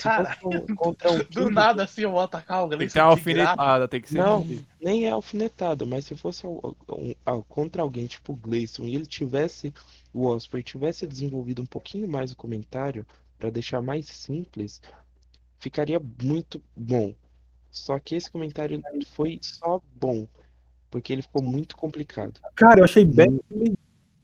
Cara, 0.01 0.37
um- 0.43 0.75
contra 0.75 1.11
um 1.11 1.17
Do 1.29 1.49
nada 1.49 1.83
assim 1.83 2.01
eu 2.01 2.11
vou 2.11 2.19
atacar 2.19 2.65
o 2.65 2.69
Tem 2.69 2.79
que 2.79 2.85
de 2.87 2.93
graça. 2.93 3.09
alfinetada, 3.09 3.87
tem 3.87 4.01
que 4.01 4.09
ser. 4.09 4.17
Não, 4.17 4.45
nem 4.81 5.05
é 5.05 5.11
alfinetado, 5.11 5.85
mas 5.85 6.05
se 6.05 6.15
fosse 6.15 6.45
al- 6.45 6.75
um- 6.89 7.13
al- 7.25 7.43
contra 7.43 7.81
alguém 7.81 8.07
tipo 8.07 8.33
o 8.33 8.35
Gleison 8.35 8.83
e 8.85 8.95
ele 8.95 9.05
tivesse, 9.05 9.73
o 10.13 10.25
Osprey 10.25 10.63
tivesse 10.63 11.05
desenvolvido 11.05 11.61
um 11.61 11.65
pouquinho 11.65 12.07
mais 12.07 12.31
o 12.31 12.35
comentário 12.35 13.05
pra 13.37 13.49
deixar 13.49 13.81
mais 13.81 14.07
simples, 14.07 14.81
ficaria 15.59 16.01
muito 16.21 16.61
bom. 16.75 17.13
Só 17.69 17.99
que 17.99 18.15
esse 18.15 18.31
comentário 18.31 18.81
foi 19.13 19.37
só 19.41 19.79
bom, 19.99 20.27
porque 20.89 21.13
ele 21.13 21.21
ficou 21.21 21.43
muito 21.43 21.77
complicado. 21.77 22.39
Cara, 22.55 22.79
eu 22.79 22.83
achei 22.85 23.05
bem 23.05 23.39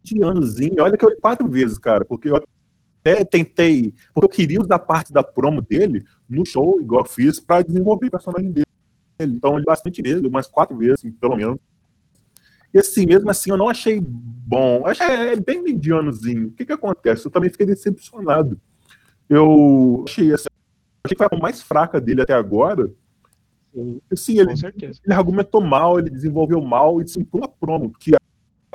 medianozinho. 0.04 0.82
Olha 0.84 0.98
que 0.98 1.06
eu 1.06 1.10
li 1.10 1.18
quatro 1.18 1.48
vezes, 1.48 1.78
cara, 1.78 2.04
porque 2.06 2.30
eu 2.30 2.42
até 3.04 3.26
tentei. 3.26 3.94
Porque 4.14 4.26
eu 4.26 4.30
queria 4.30 4.62
usar 4.62 4.80
parte 4.80 5.12
da 5.12 5.22
promo 5.22 5.62
dele 5.62 6.06
no 6.30 6.46
show, 6.46 6.80
igual 6.80 7.02
eu 7.02 7.10
fiz, 7.10 7.40
pra 7.40 7.62
desenvolver 7.62 8.08
o 8.08 8.12
personagem 8.12 8.52
dele. 8.52 8.66
Então 9.20 9.54
eu 9.54 9.60
li 9.60 9.66
bastante 9.66 10.02
vezes, 10.02 10.24
umas 10.24 10.48
quatro 10.48 10.76
vezes, 10.78 10.96
assim, 11.00 11.12
pelo 11.12 11.36
menos. 11.36 11.58
E 12.74 12.80
assim, 12.80 13.06
mesmo 13.06 13.30
assim, 13.30 13.52
eu 13.52 13.58
não 13.58 13.70
achei 13.70 14.02
bom. 14.02 14.78
Eu 14.80 14.88
achei 14.88 15.36
bem 15.36 15.62
medianozinho. 15.62 16.48
O 16.48 16.52
que 16.52 16.66
que 16.66 16.74
acontece? 16.74 17.26
Eu 17.26 17.32
também 17.32 17.50
fiquei 17.50 17.68
decepcionado. 17.68 18.60
Eu 19.30 20.04
achei, 20.08 20.34
assim, 20.34 20.48
achei 21.04 21.16
que 21.16 21.24
foi 21.24 21.38
a 21.38 21.42
mais 21.42 21.62
fraca 21.62 22.02
dele 22.02 22.22
até 22.22 22.34
agora. 22.34 22.92
Assim, 24.12 24.40
ele, 24.40 24.54
ele 25.04 25.14
argumentou 25.14 25.62
mal, 25.62 26.00
ele 26.00 26.10
desenvolveu 26.10 26.62
mal 26.62 27.00
e 27.00 27.04
assim, 27.04 27.28
uma 27.32 27.48
promo 27.48 27.92
que 27.92 28.16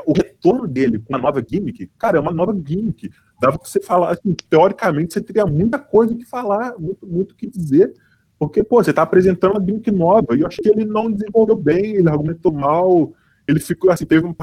o 0.09 0.13
retorno 0.15 0.67
dele 0.67 0.99
com 0.99 1.13
uma 1.13 1.19
nova 1.19 1.45
gimmick, 1.47 1.87
cara, 1.99 2.17
é 2.17 2.21
uma 2.21 2.33
nova 2.33 2.59
gimmick. 2.65 3.11
Dava 3.39 3.59
pra 3.59 3.69
você 3.69 3.79
falar, 3.79 4.13
assim, 4.13 4.35
teoricamente, 4.49 5.13
você 5.13 5.21
teria 5.21 5.45
muita 5.45 5.79
coisa 5.79 6.15
que 6.15 6.25
falar, 6.25 6.79
muito, 6.79 7.07
muito 7.07 7.35
que 7.35 7.47
dizer, 7.47 7.93
porque, 8.39 8.65
pô, 8.65 8.83
você 8.83 8.91
tá 8.91 9.03
apresentando 9.03 9.53
uma 9.53 9.63
gimmick 9.63 9.91
nova, 9.91 10.35
e 10.35 10.41
eu 10.41 10.47
acho 10.47 10.63
que 10.63 10.69
ele 10.71 10.87
não 10.87 11.13
desenvolveu 11.13 11.57
bem, 11.57 11.97
ele 11.97 12.09
argumentou 12.09 12.51
mal, 12.51 13.13
ele 13.47 13.61
ficou, 13.61 13.91
assim, 13.91 14.07
teve 14.07 14.27
um 14.27 14.35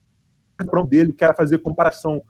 promo 0.67 0.87
dele 0.87 1.11
que 1.11 1.23
era 1.23 1.33
fazer 1.33 1.57
comparação 1.57 2.21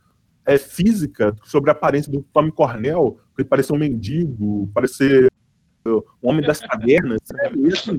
é, 0.45 0.57
física 0.57 1.36
sobre 1.43 1.69
a 1.69 1.73
aparência 1.73 2.09
do 2.09 2.23
Tommy 2.31 2.53
Cornell, 2.53 3.19
que 3.36 3.41
ele 3.41 3.49
parecia 3.49 3.75
um 3.75 3.79
mendigo, 3.79 4.71
parecia 4.73 5.27
o 5.86 6.03
homem 6.21 6.41
das 6.41 6.61
cavernas? 6.61 7.19
E, 7.53 7.67
assim, 7.67 7.97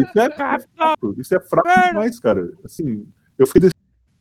isso 0.00 0.18
é 0.18 0.30
fraco, 0.34 1.14
isso 1.16 1.32
é 1.32 1.38
fraco 1.38 1.68
demais, 1.86 2.18
cara. 2.18 2.50
Assim, 2.64 3.06
eu 3.38 3.46
fiquei 3.46 3.70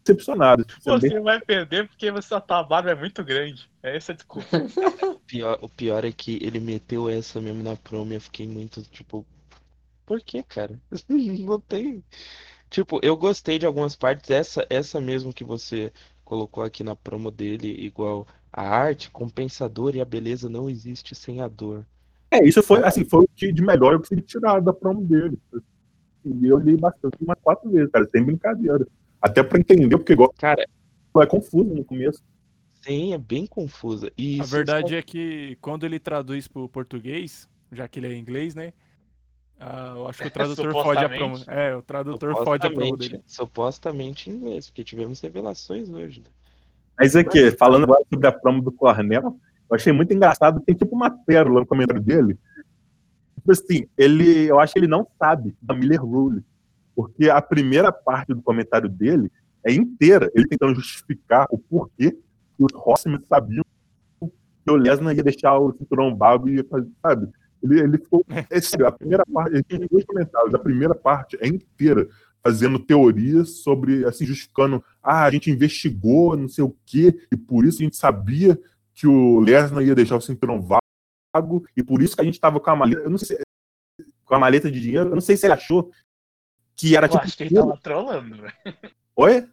decepcionado. 0.04 0.66
bem 0.66 1.00
Você 1.00 1.20
vai 1.20 1.40
perder 1.40 1.88
porque 1.88 2.12
você 2.12 2.28
sua 2.28 2.64
barba 2.64 2.92
é 2.92 2.96
muito 2.96 3.24
grande. 3.24 3.70
É 3.82 3.96
essa 3.96 4.12
a 4.12 4.16
desculpa. 4.16 4.48
Pior, 5.28 5.58
o 5.62 5.70
pior 5.70 6.06
é 6.06 6.12
que 6.12 6.38
ele 6.42 6.60
meteu 6.60 7.10
essa 7.10 7.40
mesmo 7.42 7.64
na 7.64 7.76
promo 7.76 8.12
e 8.12 8.16
eu 8.16 8.22
fiquei 8.22 8.48
muito, 8.48 8.82
tipo, 8.84 9.26
por 10.06 10.22
que, 10.22 10.44
cara? 10.44 10.80
Não 11.10 11.60
tem. 11.60 12.04
Tipo, 12.70 13.00
eu 13.04 13.16
gostei 13.16 13.60
de 13.60 13.66
algumas 13.66 13.96
partes, 13.96 14.30
essa, 14.30 14.66
essa 14.70 15.00
mesmo 15.00 15.34
que 15.34 15.44
você 15.44 15.92
colocou 16.26 16.64
aqui 16.64 16.84
na 16.84 16.96
promo 16.96 17.30
dele, 17.30 17.68
igual 17.68 18.28
a 18.52 18.68
arte 18.68 19.10
compensadora 19.12 19.98
e 19.98 20.02
a 20.02 20.06
beleza 20.06 20.50
não 20.50 20.70
existe 20.70 21.14
sem 21.16 21.42
a 21.42 21.48
dor. 21.48 21.86
É, 22.32 22.44
isso 22.44 22.64
foi, 22.64 22.84
assim, 22.84 23.06
foi 23.06 23.26
o 23.26 23.30
que 23.36 23.52
de 23.52 23.62
melhor 23.62 23.94
eu 23.94 24.00
consegui 24.00 24.24
tirar 24.24 24.60
da 24.60 24.74
promo 24.74 25.04
dele. 25.04 25.38
E 26.26 26.48
eu 26.48 26.58
li 26.58 26.76
bastante, 26.76 27.16
umas 27.22 27.38
quatro 27.40 27.70
vezes, 27.70 27.92
cara, 27.92 28.08
sem 28.12 28.24
brincadeira. 28.24 28.88
Até 29.24 29.42
pra 29.42 29.58
entender, 29.58 29.98
porque 29.98 30.12
igual 30.12 30.34
Cara, 30.38 30.66
é 31.18 31.26
confuso 31.26 31.74
no 31.74 31.86
começo. 31.86 32.22
sim, 32.82 33.14
é 33.14 33.18
bem 33.18 33.48
confusa. 33.48 34.12
E 34.18 34.42
A 34.42 34.44
verdade 34.44 34.96
é 34.96 35.02
que 35.02 35.58
quando 35.62 35.86
ele 35.86 35.98
traduz 35.98 36.46
pro 36.46 36.68
português, 36.68 37.48
já 37.72 37.88
que 37.88 38.00
ele 38.00 38.08
é 38.08 38.18
inglês, 38.18 38.54
né? 38.54 38.74
ah, 39.58 39.94
eu 39.96 40.08
acho 40.10 40.22
que 40.22 40.28
o 40.28 40.32
tradutor 40.32 40.74
fode 40.74 41.06
a 41.06 41.08
promo. 41.08 41.38
Supostamente. 41.38 41.66
É, 41.66 41.76
o 41.76 41.82
tradutor 41.82 42.44
fode 42.44 42.68
a 42.68 42.70
promo 42.70 42.86
supostamente, 42.86 43.10
dele. 43.12 43.24
supostamente 43.26 44.30
em 44.30 44.34
inglês, 44.34 44.66
porque 44.68 44.84
tivemos 44.84 45.22
revelações 45.22 45.90
hoje. 45.90 46.20
né? 46.20 46.26
Mas 47.00 47.16
aqui, 47.16 47.50
falando 47.52 47.84
agora 47.84 48.04
sobre 48.12 48.28
a 48.28 48.32
promo 48.32 48.62
do 48.62 48.74
Cornell, 48.74 49.40
eu 49.70 49.76
achei 49.76 49.94
muito 49.94 50.14
engraçado, 50.14 50.60
tem 50.60 50.76
tipo 50.76 50.94
uma 50.94 51.10
pérola 51.10 51.62
no 51.62 51.66
comentário 51.66 52.04
dele. 52.04 52.38
Tipo 53.36 53.52
assim, 53.52 53.88
ele, 53.98 54.46
eu 54.50 54.60
acho 54.60 54.74
que 54.74 54.80
ele 54.80 54.88
não 54.88 55.08
sabe 55.18 55.56
da 55.62 55.74
Miller 55.74 56.04
Rule. 56.04 56.44
Porque 56.96 57.30
a 57.30 57.42
primeira 57.42 57.92
parte 57.92 58.34
do 58.34 58.42
comentário 58.42 58.90
dele 58.90 59.32
é 59.64 59.74
inteira, 59.74 60.32
ele 60.36 60.48
tentando 60.48 60.76
justificar 60.76 61.48
o 61.50 61.58
porquê 61.58 62.12
que 62.12 62.64
os 62.64 62.72
Rossman 62.74 63.20
sabiam 63.28 63.64
que 64.20 64.72
o 64.72 64.76
Lesnar 64.76 65.16
ia 65.16 65.24
deixar 65.24 65.58
o 65.58 65.74
cinturão 65.74 66.16
vago 66.16 66.48
e 66.48 66.56
ia 66.56 66.64
fazer, 66.64 66.90
sabe? 67.02 67.30
Ele, 67.62 67.80
ele 67.80 67.98
ficou. 67.98 68.26
É 68.50 68.62
sério, 68.62 68.88
a 68.88 68.92
primeira 68.92 69.26
parte, 69.26 69.54
ele 69.54 69.64
tem 69.64 69.88
dois 69.88 70.06
comentários. 70.06 70.54
A 70.54 70.60
primeira 70.60 70.96
parte 70.96 71.38
é 71.42 71.48
inteira, 71.48 72.08
fazendo 72.44 72.78
teorias 72.78 73.62
sobre, 73.62 74.06
assim, 74.06 74.26
justificando, 74.26 74.84
ah, 75.02 75.24
a 75.24 75.32
gente 75.32 75.50
investigou, 75.50 76.36
não 76.36 76.48
sei 76.48 76.64
o 76.64 76.76
quê, 76.86 77.18
e 77.32 77.38
por 77.38 77.66
isso 77.66 77.82
a 77.82 77.84
gente 77.86 77.96
sabia 77.96 78.60
que 78.94 79.08
o 79.08 79.40
Lesnar 79.40 79.84
ia 79.84 79.96
deixar 79.96 80.18
o 80.18 80.22
cinturão 80.22 80.62
vago, 80.62 81.66
e 81.76 81.84
por 81.84 82.02
isso 82.02 82.16
que 82.16 82.22
a 82.22 82.26
gente 82.26 82.40
tava 82.40 82.60
com 82.60 82.70
a 82.70 82.76
maleta. 82.76 83.02
Eu 83.02 83.10
não 83.10 83.18
sei 83.18 83.38
se, 83.38 83.44
com 84.26 84.36
a 84.36 84.40
maleta 84.40 84.70
de 84.70 84.80
dinheiro, 84.80 85.10
eu 85.10 85.16
não 85.16 85.22
sei 85.22 85.36
se 85.36 85.46
ele 85.46 85.54
achou 85.54 85.90
que 86.76 86.96
era 86.96 87.06
Eu 87.06 87.12
tipo. 87.12 87.24
acho 87.24 87.38
que 87.38 87.44
ele 87.44 87.56
tava 87.56 87.78
trolando, 87.78 88.36
velho. 88.38 88.54
Oi? 89.16 89.48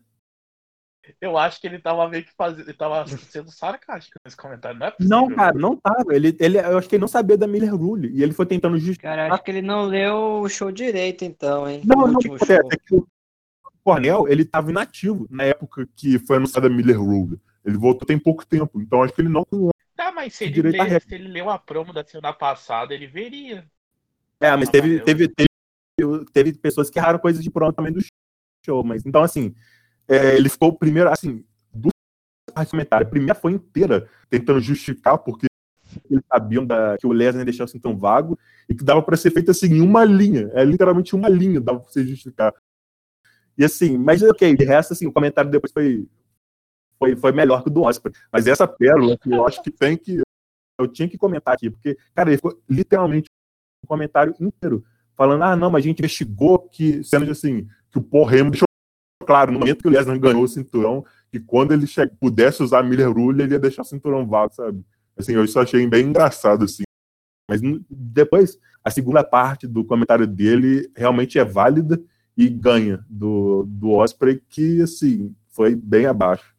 Eu 1.21 1.37
acho 1.37 1.61
que 1.61 1.66
ele 1.66 1.79
tava 1.79 2.09
meio 2.09 2.25
que 2.25 2.33
fazendo. 2.37 2.68
Ele 2.68 2.77
tava 2.77 3.07
sendo 3.07 3.51
sarcástico 3.51 4.18
nesse 4.25 4.37
comentário. 4.37 4.79
Não 4.79 4.87
é 4.87 4.91
possível. 4.91 5.16
Não, 5.16 5.35
cara, 5.35 5.59
não 5.59 5.77
tava. 5.77 6.14
Ele, 6.14 6.37
ele, 6.39 6.59
eu 6.59 6.79
acho 6.79 6.89
que 6.89 6.97
ele 6.97 7.01
não 7.01 7.09
sabia 7.09 7.37
da 7.37 7.47
Miller 7.47 7.75
Rule. 7.75 8.11
E 8.12 8.23
ele 8.23 8.33
foi 8.33 8.47
tentando 8.47 8.79
justificar. 8.79 9.16
Cara, 9.16 9.35
acho 9.35 9.43
que 9.43 9.51
ele 9.51 9.62
não 9.62 9.87
leu 9.87 10.41
o 10.43 10.49
show 10.49 10.71
direito, 10.71 11.25
então, 11.25 11.68
hein? 11.68 11.83
Não, 11.85 12.05
o 12.05 12.07
não, 12.07 12.21
show. 12.21 12.37
é 12.37 12.77
que 12.77 12.95
o 12.95 13.07
Cornell, 13.83 14.29
ele 14.29 14.45
tava 14.45 14.71
inativo 14.71 15.27
na 15.31 15.45
época 15.45 15.89
que 15.97 16.18
foi 16.18 16.37
anunciada 16.37 16.66
a 16.66 16.71
Miller 16.71 17.01
Rule. 17.01 17.41
Ele 17.64 17.77
voltou 17.77 18.07
tem 18.07 18.18
pouco 18.18 18.47
tempo, 18.47 18.81
então 18.81 19.03
acho 19.03 19.12
que 19.12 19.21
ele 19.21 19.29
não. 19.29 19.45
Tá, 19.97 20.12
mas 20.12 20.35
se 20.35 20.45
ele, 20.45 20.62
lê, 20.62 21.01
se 21.01 21.14
ele 21.14 21.29
leu 21.29 21.51
a 21.51 21.59
promo 21.59 21.93
da 21.93 22.05
semana 22.05 22.33
passada, 22.33 22.95
ele 22.95 23.07
veria. 23.07 23.66
É, 24.41 24.57
mas 24.57 24.68
Não, 24.68 24.73
teve, 24.73 25.01
teve, 25.01 25.29
teve, 25.29 25.49
teve 26.32 26.53
pessoas 26.55 26.90
que 26.90 26.98
erraram 26.98 27.18
coisas 27.18 27.42
de 27.42 27.51
pronto 27.51 27.76
também 27.76 27.92
do 27.92 28.01
show. 28.64 28.84
Mas, 28.84 29.05
então, 29.07 29.22
assim, 29.22 29.55
é, 30.09 30.36
ele 30.36 30.48
ficou 30.48 30.76
primeiro, 30.76 31.11
assim, 31.11 31.44
duas 31.72 31.92
partes. 32.55 32.74
A 32.90 33.05
primeira 33.05 33.34
foi 33.34 33.53
inteira 33.53 34.09
tentando 34.28 34.61
justificar 34.61 35.18
porque 35.18 35.46
eles 36.11 36.24
sabiam 36.32 36.64
da, 36.64 36.96
que 36.98 37.07
o 37.07 37.12
Lesnar 37.12 37.40
ia 37.40 37.44
deixar 37.44 37.64
o 37.64 37.68
cinturão 37.68 37.96
vago 37.96 38.38
e 38.68 38.74
que 38.74 38.84
dava 38.84 39.03
pra 39.03 39.16
ser 39.16 39.30
feito 39.30 39.51
assim, 39.51 39.66
em 39.66 39.80
uma 39.80 40.05
linha. 40.05 40.51
É 40.53 40.64
literalmente 40.64 41.14
uma 41.14 41.28
linha, 41.28 41.61
dava 41.61 41.80
pra 41.80 41.90
você 41.90 42.07
justificar. 42.07 42.55
E 43.57 43.64
assim, 43.64 43.98
mas 43.98 44.22
ok, 44.22 44.57
de 44.57 44.64
resto, 44.64 44.92
assim, 44.92 45.07
o 45.07 45.12
comentário 45.12 45.51
depois 45.51 45.72
foi, 45.72 46.09
foi, 46.98 47.16
foi 47.16 47.32
melhor 47.32 47.62
que 47.62 47.68
o 47.68 47.72
do 47.72 47.82
Osprey. 47.82 48.14
Mas 48.32 48.46
essa 48.46 48.66
pérola 48.66 49.18
que 49.18 49.30
eu 49.30 49.46
acho 49.46 49.62
que 49.62 49.70
tem 49.70 49.96
que. 49.96 50.22
Eu 50.78 50.88
tinha 50.88 51.09
que 51.09 51.18
comentar 51.18 51.55
aqui, 51.55 51.68
porque, 51.68 51.96
cara, 52.14 52.30
ele 52.30 52.38
ficou 52.38 52.59
literalmente 52.68 53.28
um 53.84 53.86
comentário 53.86 54.34
inteiro 54.40 54.82
falando: 55.21 55.43
ah, 55.43 55.55
não, 55.55 55.71
mas 55.71 55.85
a 55.85 55.87
gente 55.87 55.99
investigou 55.99 56.59
que, 56.59 57.05
sendo 57.05 57.31
assim, 57.31 57.68
que 57.91 57.99
o 57.99 58.31
Heyman 58.31 58.51
deixou 58.51 58.64
claro, 59.27 59.53
no 59.53 59.59
momento 59.59 59.83
que 59.83 59.87
o 59.89 59.91
Lesnar 59.91 60.18
ganhou 60.18 60.43
o 60.43 60.49
cinturão, 60.49 61.05
que 61.31 61.39
quando 61.39 61.73
ele 61.73 61.87
che- 61.87 62.07
pudesse 62.07 62.62
usar 62.62 62.79
a 62.79 62.83
Miller 62.83 63.12
Rule, 63.12 63.43
ele 63.43 63.53
ia 63.53 63.59
deixar 63.61 63.83
o 63.83 63.85
cinturão 63.85 64.27
vago, 64.27 64.55
sabe? 64.55 64.83
Assim, 65.16 65.35
eu 65.35 65.45
isso 65.45 65.61
achei 65.61 65.87
bem 65.87 66.07
engraçado, 66.07 66.64
assim. 66.64 66.85
Mas 67.49 67.61
n- 67.61 67.85
depois, 67.91 68.59
a 68.83 68.91
segunda 68.91 69.23
parte 69.23 69.66
do 69.68 69.85
comentário 69.85 70.27
dele 70.27 70.91
realmente 70.97 71.39
é 71.39 71.45
válida 71.45 72.03
e 72.35 72.49
ganha 72.49 73.05
do, 73.11 73.64
do 73.68 73.91
Osprey, 73.91 74.41
que, 74.49 74.81
assim, 74.81 75.37
foi 75.51 75.77
bem 75.77 76.07
abaixo. 76.07 76.53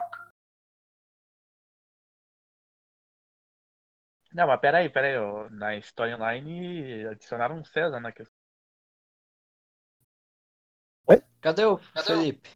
Não, 4.34 4.46
mas 4.48 4.60
peraí, 4.62 4.88
peraí. 4.88 5.16
Na 5.50 5.76
storyline 5.78 7.08
adicionaram 7.08 7.58
um 7.58 7.66
César 7.66 8.00
na 8.00 8.12
questão. 8.12 8.41
Cadê 11.42 11.66
o 11.66 11.80
Felipe? 12.06 12.50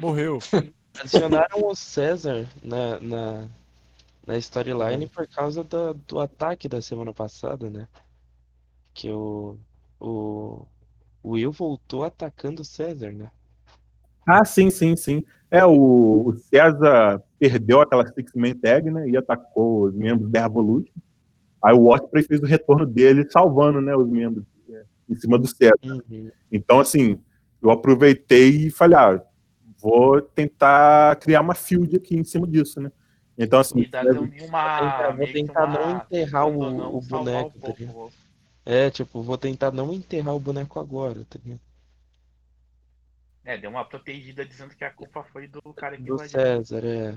Morreu. 0.00 0.38
Adicionaram 0.98 1.64
o 1.64 1.74
César 1.74 2.48
na, 2.62 2.98
na, 3.00 3.48
na 4.26 4.38
storyline 4.38 5.06
por 5.06 5.26
causa 5.28 5.62
do, 5.62 5.94
do 5.94 6.18
ataque 6.18 6.68
da 6.68 6.82
semana 6.82 7.12
passada, 7.12 7.70
né? 7.70 7.86
Que 8.94 9.10
o, 9.10 9.56
o, 10.00 10.66
o 11.22 11.30
Will 11.30 11.52
voltou 11.52 12.02
atacando 12.02 12.62
o 12.62 12.64
César, 12.64 13.12
né? 13.12 13.30
Ah, 14.26 14.44
sim, 14.44 14.70
sim, 14.70 14.96
sim. 14.96 15.24
É, 15.50 15.64
o, 15.64 16.28
o 16.28 16.34
César 16.34 17.22
perdeu 17.38 17.80
aquela 17.80 18.06
Six-Man 18.06 18.54
Tag, 18.54 18.90
né? 18.90 19.08
E 19.08 19.16
atacou 19.16 19.84
os 19.84 19.94
membros 19.94 20.30
da 20.30 20.42
Revolution. 20.42 20.92
Aí 21.62 21.74
o 21.74 21.86
Osprey 21.88 22.24
fez 22.24 22.40
o 22.40 22.46
retorno 22.46 22.86
dele, 22.86 23.28
salvando, 23.30 23.80
né, 23.80 23.94
os 23.94 24.08
membros 24.08 24.44
é, 24.70 24.84
em 25.08 25.16
cima 25.16 25.38
do 25.38 25.46
César. 25.46 25.74
Uhum. 25.84 26.30
Então, 26.52 26.80
assim, 26.80 27.18
eu 27.62 27.70
aproveitei 27.70 28.66
e 28.66 28.70
falei, 28.70 28.96
ah, 28.98 29.22
vou 29.78 30.20
tentar 30.20 31.16
criar 31.16 31.40
uma 31.40 31.54
field 31.54 31.96
aqui 31.96 32.16
em 32.16 32.24
cima 32.24 32.46
disso, 32.46 32.80
né? 32.80 32.90
Então, 33.36 33.60
assim, 33.60 33.88
dá 33.88 34.02
César- 34.02 34.20
um- 34.20 34.46
uma. 34.46 35.10
Vou 35.12 35.26
tentar- 35.26 35.64
uma- 35.66 35.78
não 35.78 35.96
enterrar 35.98 36.46
o- 36.46 36.70
não 36.72 36.94
o 36.96 37.00
boneco, 37.00 37.58
tá 37.60 37.68
ligado? 37.68 37.92
povo. 37.94 38.12
É, 38.66 38.90
tipo, 38.90 39.22
vou 39.22 39.38
tentar 39.38 39.70
não 39.70 39.92
enterrar 39.94 40.34
o 40.34 40.40
boneco 40.40 40.78
agora, 40.80 41.24
tá 41.30 41.38
ligado? 41.42 41.60
É, 43.44 43.56
deu 43.56 43.70
uma 43.70 43.84
protegida 43.84 44.44
dizendo 44.44 44.74
que 44.74 44.84
a 44.84 44.90
culpa 44.90 45.22
foi 45.32 45.46
do 45.46 45.62
cara 45.74 45.96
que 45.96 46.02
Do. 46.02 46.18
César, 46.18 46.84
é. 46.84 47.16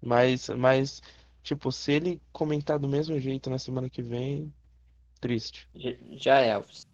Mas, 0.00 0.48
mas, 0.50 1.02
tipo, 1.42 1.72
se 1.72 1.92
ele 1.92 2.22
comentar 2.30 2.78
do 2.78 2.86
mesmo 2.86 3.18
jeito 3.18 3.50
na 3.50 3.58
semana 3.58 3.90
que 3.90 4.00
vem, 4.02 4.52
triste, 5.20 5.68
Já 6.12 6.40
é, 6.40 6.50
Elvis. 6.50 6.86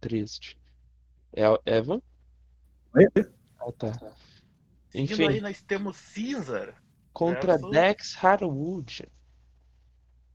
triste. 0.00 0.58
É 1.36 1.48
o 1.48 1.60
Evan? 1.66 2.00
Oi? 2.94 3.06
Ah, 3.60 3.70
tá. 3.78 3.92
Seguindo 4.88 5.12
Enfim. 5.12 5.28
aí, 5.28 5.40
nós 5.42 5.60
temos 5.60 6.00
Caesar. 6.14 6.74
Contra 7.12 7.58
versus- 7.58 7.70
Dex 7.70 8.24
Harwood. 8.24 9.06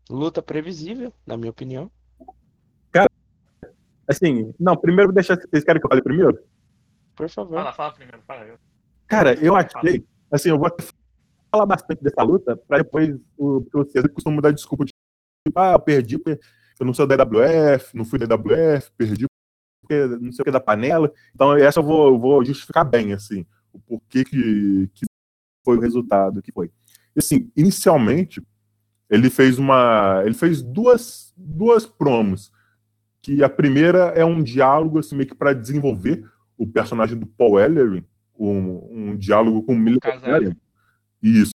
Luta 0.09 0.41
previsível, 0.43 1.11
na 1.25 1.35
minha 1.37 1.49
opinião. 1.49 1.91
assim, 4.07 4.53
não, 4.59 4.75
primeiro 4.75 5.07
vou 5.07 5.15
deixar, 5.15 5.37
vocês 5.37 5.63
querem 5.63 5.79
que 5.79 5.85
eu 5.85 5.89
fale 5.89 6.01
primeiro? 6.01 6.43
Por 7.15 7.29
favor. 7.29 7.55
Fala, 7.55 7.73
fala 7.73 7.93
primeiro, 7.93 8.21
fala. 8.23 8.45
Eu. 8.45 8.59
Cara, 9.07 9.33
eu 9.35 9.55
achei, 9.55 10.05
assim, 10.29 10.49
eu 10.49 10.59
vou 10.59 10.69
falar 11.49 11.65
bastante 11.65 12.03
dessa 12.03 12.21
luta, 12.21 12.57
pra 12.57 12.79
depois 12.79 13.15
o, 13.37 13.61
porque 13.61 13.77
o 13.77 13.85
César 13.89 14.09
costuma 14.09 14.41
dar 14.41 14.51
desculpa, 14.51 14.83
tipo, 14.85 14.99
ah, 15.55 15.73
eu 15.73 15.79
perdi 15.79 16.17
eu 16.79 16.85
não 16.85 16.93
sou 16.93 17.05
da 17.07 17.15
WF, 17.15 17.95
não 17.95 18.03
fui 18.03 18.19
da 18.19 18.25
WF, 18.35 18.91
perdi 18.97 19.25
porque 19.91 20.23
não 20.23 20.31
sei 20.31 20.43
o 20.43 20.45
que 20.45 20.51
da 20.51 20.59
panela. 20.59 21.11
Então, 21.35 21.55
essa 21.55 21.79
eu 21.79 21.83
vou, 21.83 22.07
eu 22.07 22.19
vou 22.19 22.45
justificar 22.45 22.85
bem, 22.85 23.13
assim, 23.13 23.45
o 23.73 23.79
porquê 23.79 24.23
que, 24.23 24.89
que 24.93 25.05
foi 25.65 25.77
o 25.77 25.81
resultado 25.81 26.41
que 26.41 26.51
foi. 26.51 26.71
E, 27.15 27.19
assim, 27.19 27.51
inicialmente, 27.55 28.41
ele 29.09 29.29
fez 29.29 29.59
uma. 29.59 30.21
Ele 30.25 30.33
fez 30.33 30.61
duas, 30.61 31.33
duas 31.35 31.85
promos. 31.85 32.51
Que 33.21 33.43
a 33.43 33.49
primeira 33.49 34.13
é 34.15 34.25
um 34.25 34.41
diálogo, 34.41 34.97
assim, 34.97 35.15
meio 35.15 35.27
que 35.27 35.35
para 35.35 35.53
desenvolver 35.53 36.23
o 36.57 36.65
personagem 36.65 37.17
do 37.17 37.27
Paul 37.27 37.59
Ellery, 37.59 38.03
um, 38.37 39.11
um 39.11 39.15
diálogo 39.15 39.61
com 39.61 39.73
o 39.73 39.77
Miller 39.77 39.99
Kazarian. 39.99 40.55
Isso. 41.21 41.51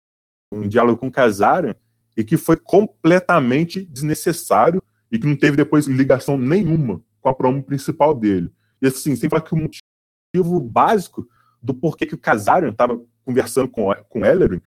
Um 0.52 0.68
diálogo 0.68 0.98
com 0.98 1.12
Kazarian, 1.12 1.76
e 2.18 2.24
que 2.24 2.36
foi 2.36 2.58
completamente 2.58 3.86
desnecessário 3.86 4.82
e 5.12 5.20
que 5.20 5.28
não 5.28 5.36
teve 5.36 5.56
depois 5.56 5.86
ligação 5.86 6.36
nenhuma 6.38 7.02
com 7.22 7.30
a 7.30 7.34
promo 7.34 7.64
principal 7.64 8.14
dele. 8.14 8.52
E 8.82 8.88
assim, 8.88 9.16
sem 9.16 9.30
falar 9.30 9.42
que 9.42 9.54
o 9.54 9.58
motivo 9.58 10.60
básico 10.60 11.28
do 11.62 11.74
porquê 11.74 12.06
que 12.06 12.16
o 12.16 12.18
Kazarian 12.18 12.72
estava 12.72 13.00
conversando 13.24 13.70
com, 13.70 13.94
com 14.10 14.26
Ellery 14.26 14.62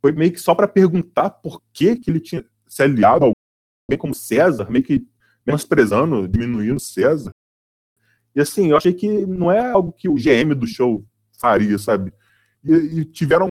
foi 0.00 0.12
meio 0.12 0.32
que 0.32 0.40
só 0.40 0.54
para 0.54 0.68
perguntar 0.68 1.30
por 1.30 1.62
que, 1.72 1.96
que 1.96 2.10
ele 2.10 2.20
tinha 2.20 2.44
se 2.66 2.82
aliado 2.82 3.24
a 3.24 3.28
alguém 3.28 3.98
como 3.98 4.14
César, 4.14 4.70
meio 4.70 4.84
que 4.84 5.06
menosprezando, 5.44 6.26
diminuindo 6.26 6.80
César. 6.80 7.30
E 8.34 8.40
assim, 8.40 8.70
eu 8.70 8.76
achei 8.76 8.92
que 8.92 9.26
não 9.26 9.50
é 9.50 9.70
algo 9.70 9.92
que 9.92 10.08
o 10.08 10.14
GM 10.14 10.54
do 10.54 10.66
show 10.66 11.04
faria, 11.38 11.78
sabe? 11.78 12.12
E, 12.62 12.72
e 12.72 13.04
tiveram 13.04 13.48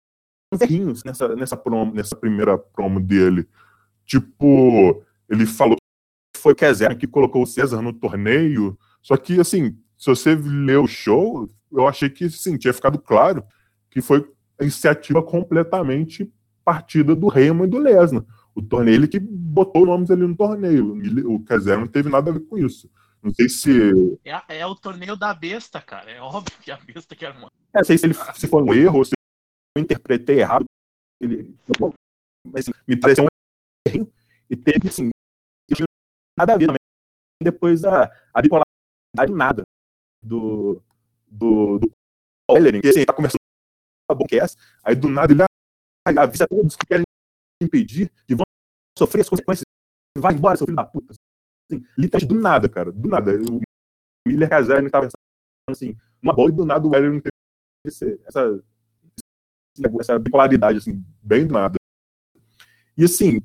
uns 0.51 0.61
errinhos 0.61 1.03
nessa, 1.03 1.35
nessa, 1.35 1.57
promo, 1.57 1.93
nessa 1.93 2.15
primeira 2.15 2.57
promo 2.57 2.99
dele. 2.99 3.47
Tipo, 4.05 5.03
ele 5.29 5.45
falou 5.45 5.77
foi 6.41 6.53
o 6.53 6.95
que 6.97 7.07
colocou 7.07 7.43
o 7.43 7.47
César 7.47 7.81
no 7.81 7.93
torneio. 7.93 8.77
Só 9.01 9.15
que, 9.15 9.39
assim, 9.39 9.77
se 9.97 10.07
você 10.07 10.35
leu 10.35 10.83
o 10.83 10.87
show, 10.87 11.47
eu 11.71 11.87
achei 11.87 12.09
que, 12.09 12.29
sim, 12.29 12.57
tinha 12.57 12.73
ficado 12.73 12.99
claro 12.99 13.43
que 13.89 14.01
foi 14.01 14.27
a 14.59 14.63
iniciativa 14.63 15.21
completamente 15.21 16.31
partida 16.63 17.15
do 17.15 17.27
Raymond 17.27 17.67
e 17.67 17.69
do 17.69 17.77
Lesnar. 17.77 18.25
O 18.53 18.61
torneio, 18.61 18.95
ele 18.95 19.07
que 19.07 19.19
botou 19.19 19.85
nomes 19.85 20.11
ali 20.11 20.25
no 20.25 20.35
torneio. 20.35 20.99
O 21.31 21.43
Kazarian 21.43 21.81
não 21.81 21.87
teve 21.87 22.09
nada 22.09 22.31
a 22.31 22.33
ver 22.33 22.41
com 22.41 22.57
isso. 22.57 22.89
Não 23.21 23.33
sei 23.33 23.47
se. 23.47 24.19
É, 24.25 24.59
é 24.59 24.65
o 24.65 24.75
torneio 24.75 25.15
da 25.15 25.33
besta, 25.33 25.79
cara. 25.79 26.11
É 26.11 26.19
óbvio 26.19 26.57
que 26.59 26.71
a 26.71 26.77
besta 26.77 27.15
que 27.15 27.25
armou. 27.25 27.49
É, 27.73 27.77
não 27.79 27.85
sei 27.85 27.97
se, 27.97 28.05
ele, 28.05 28.15
se 28.35 28.47
foi 28.47 28.61
um 28.61 28.73
erro 28.73 28.97
ou 28.97 29.05
se 29.05 29.11
eu 29.77 29.81
interpretei 29.81 30.39
errado. 30.39 30.65
Ele, 31.21 31.55
mas 32.45 32.67
assim, 32.67 32.71
me 32.87 32.97
pareceu 32.97 33.23
um 33.23 33.27
erro. 33.87 34.11
E 34.49 34.55
teve, 34.55 34.87
assim, 34.89 35.09
nada 36.41 36.53
a 36.53 36.57
ver. 36.57 36.75
Depois 37.41 37.83
a, 37.83 38.11
a 38.33 38.41
bipolaridade 38.41 39.33
nada 39.33 39.63
do, 40.21 40.81
do, 41.27 41.79
do 41.79 41.91
Ellering, 42.49 42.81
que 42.81 42.89
assim, 42.89 43.05
tá 43.05 43.13
conversando 43.13 43.39
com 44.07 44.13
a 44.13 44.15
Boncast, 44.15 44.57
aí 44.83 44.95
do 44.95 45.07
nada 45.07 45.33
ele 45.33 46.19
avisa 46.19 46.47
todos 46.47 46.75
que 46.75 46.85
querem 46.85 47.03
impedir, 47.61 48.11
que 48.27 48.35
vão 48.35 48.45
sofrer 48.97 49.21
as 49.21 49.29
consequências. 49.29 49.65
Vai 50.17 50.33
embora, 50.33 50.57
seu 50.57 50.65
filho 50.65 50.75
da 50.75 50.83
puta. 50.83 51.13
Assim, 51.13 51.83
literalmente 51.97 52.33
do 52.33 52.39
nada, 52.39 52.67
cara. 52.67 52.91
Do 52.91 53.07
nada. 53.07 53.31
O 53.33 53.61
Miller 54.27 54.49
Kazarian 54.49 54.89
tava 54.89 55.05
pensando 55.05 55.15
assim, 55.69 55.97
uma 56.21 56.33
bola 56.33 56.49
e 56.49 56.53
do 56.53 56.65
nada 56.65 56.85
o 56.87 56.95
Ellering 56.95 57.21
teve 57.21 58.19
essa, 58.27 58.63
essa 59.99 60.19
bipolaridade, 60.19 60.79
assim, 60.79 61.03
bem 61.21 61.47
do 61.47 61.53
nada. 61.53 61.75
E 62.97 63.05
assim, 63.05 63.41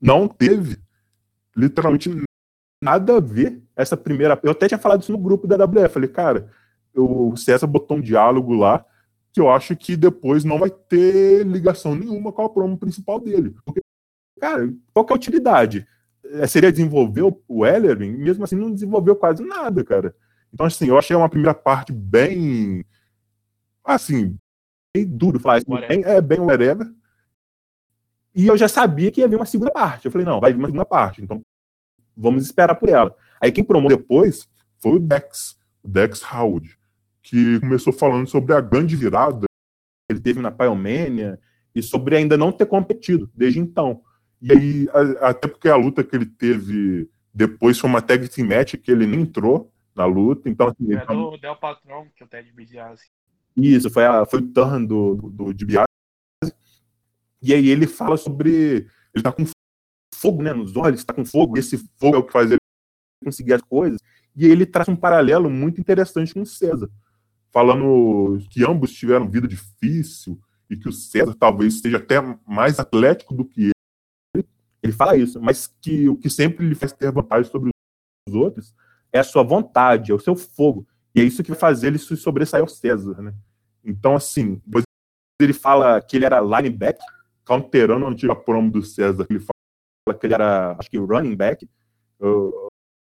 não 0.00 0.26
teve 0.26 0.82
literalmente 1.58 2.08
nada 2.82 3.16
a 3.16 3.20
ver 3.20 3.60
essa 3.74 3.96
primeira. 3.96 4.38
Eu 4.42 4.52
até 4.52 4.68
tinha 4.68 4.78
falado 4.78 5.02
isso 5.02 5.12
no 5.12 5.18
grupo 5.18 5.46
da 5.46 5.56
WF. 5.64 5.92
Falei, 5.92 6.08
cara, 6.08 6.50
o 6.94 7.36
César 7.36 7.66
botou 7.66 7.96
um 7.96 8.00
diálogo 8.00 8.54
lá 8.54 8.84
que 9.32 9.40
eu 9.40 9.50
acho 9.50 9.76
que 9.76 9.96
depois 9.96 10.44
não 10.44 10.58
vai 10.58 10.70
ter 10.70 11.44
ligação 11.44 11.94
nenhuma 11.94 12.32
com 12.32 12.42
a 12.42 12.48
promo 12.48 12.78
principal 12.78 13.20
dele. 13.20 13.54
Porque, 13.64 13.80
cara, 14.40 14.72
qual 14.94 15.04
que 15.04 15.12
é 15.12 15.14
a 15.14 15.16
utilidade? 15.16 15.86
É, 16.24 16.46
seria 16.46 16.72
desenvolver 16.72 17.22
o 17.46 17.66
Ellering, 17.66 18.16
mesmo 18.16 18.44
assim 18.44 18.56
não 18.56 18.72
desenvolveu 18.72 19.16
quase 19.16 19.44
nada, 19.44 19.84
cara. 19.84 20.14
Então, 20.52 20.66
assim, 20.66 20.88
eu 20.88 20.98
achei 20.98 21.14
uma 21.14 21.28
primeira 21.28 21.54
parte 21.54 21.92
bem. 21.92 22.84
Assim, 23.84 24.36
bem 24.94 25.06
duro 25.06 25.38
falar 25.38 25.58
isso. 25.58 25.66
Bem, 25.68 26.02
é 26.04 26.20
bem 26.20 26.40
whatever. 26.40 26.90
E 28.34 28.46
eu 28.46 28.56
já 28.56 28.68
sabia 28.68 29.10
que 29.10 29.20
ia 29.20 29.28
vir 29.28 29.36
uma 29.36 29.46
segunda 29.46 29.70
parte. 29.70 30.06
Eu 30.06 30.12
falei, 30.12 30.26
não, 30.26 30.40
vai 30.40 30.52
vir 30.52 30.58
uma 30.58 30.68
segunda 30.68 30.84
parte. 30.84 31.22
Então, 31.22 31.42
vamos 32.18 32.44
esperar 32.44 32.74
por 32.74 32.88
ela. 32.88 33.14
Aí 33.40 33.52
quem 33.52 33.62
promou 33.62 33.88
depois 33.88 34.48
foi 34.80 34.96
o 34.96 34.98
Dex, 34.98 35.56
o 35.82 35.88
Dex 35.88 36.22
Howard, 36.32 36.76
que 37.22 37.60
começou 37.60 37.92
falando 37.92 38.26
sobre 38.26 38.54
a 38.54 38.60
grande 38.60 38.96
virada 38.96 39.46
que 40.08 40.12
ele 40.12 40.20
teve 40.20 40.40
na 40.40 40.50
Pyromania 40.50 41.38
e 41.74 41.82
sobre 41.82 42.16
ainda 42.16 42.36
não 42.36 42.50
ter 42.50 42.66
competido 42.66 43.30
desde 43.34 43.60
então. 43.60 44.02
E 44.40 44.52
aí, 44.52 44.88
até 45.20 45.48
porque 45.48 45.68
a 45.68 45.76
luta 45.76 46.02
que 46.02 46.14
ele 46.14 46.26
teve 46.26 47.08
depois 47.32 47.78
foi 47.78 47.90
uma 47.90 48.02
tag 48.02 48.28
team 48.28 48.48
match 48.48 48.74
que 48.76 48.90
ele 48.90 49.06
nem 49.06 49.20
entrou 49.20 49.72
na 49.94 50.06
luta. 50.06 50.48
Então, 50.48 50.68
assim, 50.68 50.94
é 50.94 51.04
do 51.04 51.36
Del 51.36 51.56
Patron, 51.56 52.08
que 52.16 52.22
é 52.22 52.26
o 52.26 52.28
Ted 52.28 52.50
DiBiase. 52.50 53.04
Isso, 53.56 53.90
foi, 53.90 54.06
a, 54.06 54.24
foi 54.24 54.40
o 54.40 54.46
turn 54.46 54.86
do, 54.86 55.16
do, 55.16 55.30
do 55.30 55.54
DiBiase. 55.54 55.86
E 57.42 57.52
aí 57.52 57.68
ele 57.68 57.86
fala 57.86 58.16
sobre. 58.16 58.86
Ele 59.14 59.22
tá 59.22 59.32
com 59.32 59.44
fogo 60.18 60.42
né, 60.42 60.52
nos 60.52 60.76
olhos, 60.76 61.00
está 61.00 61.12
com 61.12 61.24
fogo, 61.24 61.56
e 61.56 61.60
esse 61.60 61.78
fogo 61.96 62.16
é 62.16 62.18
o 62.18 62.24
que 62.24 62.32
faz 62.32 62.50
ele 62.50 62.58
conseguir 63.24 63.54
as 63.54 63.62
coisas. 63.62 64.00
E 64.36 64.46
ele 64.46 64.66
traz 64.66 64.88
um 64.88 64.96
paralelo 64.96 65.50
muito 65.50 65.80
interessante 65.80 66.34
com 66.34 66.44
César, 66.44 66.90
falando 67.50 68.38
que 68.50 68.64
ambos 68.64 68.92
tiveram 68.92 69.28
vida 69.28 69.48
difícil 69.48 70.40
e 70.70 70.76
que 70.76 70.88
o 70.88 70.92
César 70.92 71.34
talvez 71.38 71.80
seja 71.80 71.96
até 71.96 72.16
mais 72.46 72.78
atlético 72.78 73.34
do 73.34 73.44
que 73.44 73.70
ele. 74.36 74.46
Ele 74.82 74.92
fala 74.92 75.16
isso, 75.16 75.40
mas 75.40 75.66
que 75.80 76.08
o 76.08 76.16
que 76.16 76.30
sempre 76.30 76.68
lhe 76.68 76.74
faz 76.74 76.92
ter 76.92 77.10
vantagem 77.10 77.50
sobre 77.50 77.70
os 78.28 78.34
outros 78.34 78.74
é 79.12 79.18
a 79.18 79.24
sua 79.24 79.42
vontade, 79.42 80.12
é 80.12 80.14
o 80.14 80.20
seu 80.20 80.36
fogo. 80.36 80.86
E 81.14 81.20
é 81.20 81.24
isso 81.24 81.42
que 81.42 81.50
vai 81.50 81.58
fazer 81.58 81.88
ele 81.88 81.98
se 81.98 82.16
sobressair 82.16 82.62
ao 82.62 82.68
César, 82.68 83.20
né? 83.20 83.34
Então, 83.84 84.14
assim, 84.14 84.60
ele 85.40 85.52
fala 85.52 86.00
que 86.00 86.16
ele 86.16 86.26
era 86.26 86.40
linebacker, 86.40 87.04
counterando 87.44 88.04
a 88.04 88.10
antiga 88.10 88.36
promo 88.36 88.70
do 88.70 88.82
César, 88.82 89.26
ele 89.30 89.40
que 90.14 90.26
ele 90.26 90.34
era, 90.34 90.76
acho 90.78 90.90
que 90.90 90.98
running 90.98 91.36
back, 91.36 91.68
eu, 92.20 92.70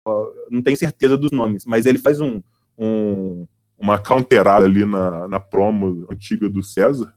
eu, 0.07 0.35
não 0.51 0.63
tenho 0.63 0.77
certeza 0.77 1.17
dos 1.17 1.31
nomes, 1.31 1.65
mas 1.65 1.87
ele 1.87 1.99
faz 1.99 2.21
um, 2.21 2.43
um 2.77 3.47
uma 3.79 3.99
counterada 3.99 4.67
ali 4.67 4.85
na, 4.85 5.29
na 5.29 5.39
promo 5.39 6.07
antiga 6.11 6.49
do 6.49 6.63
César. 6.63 7.15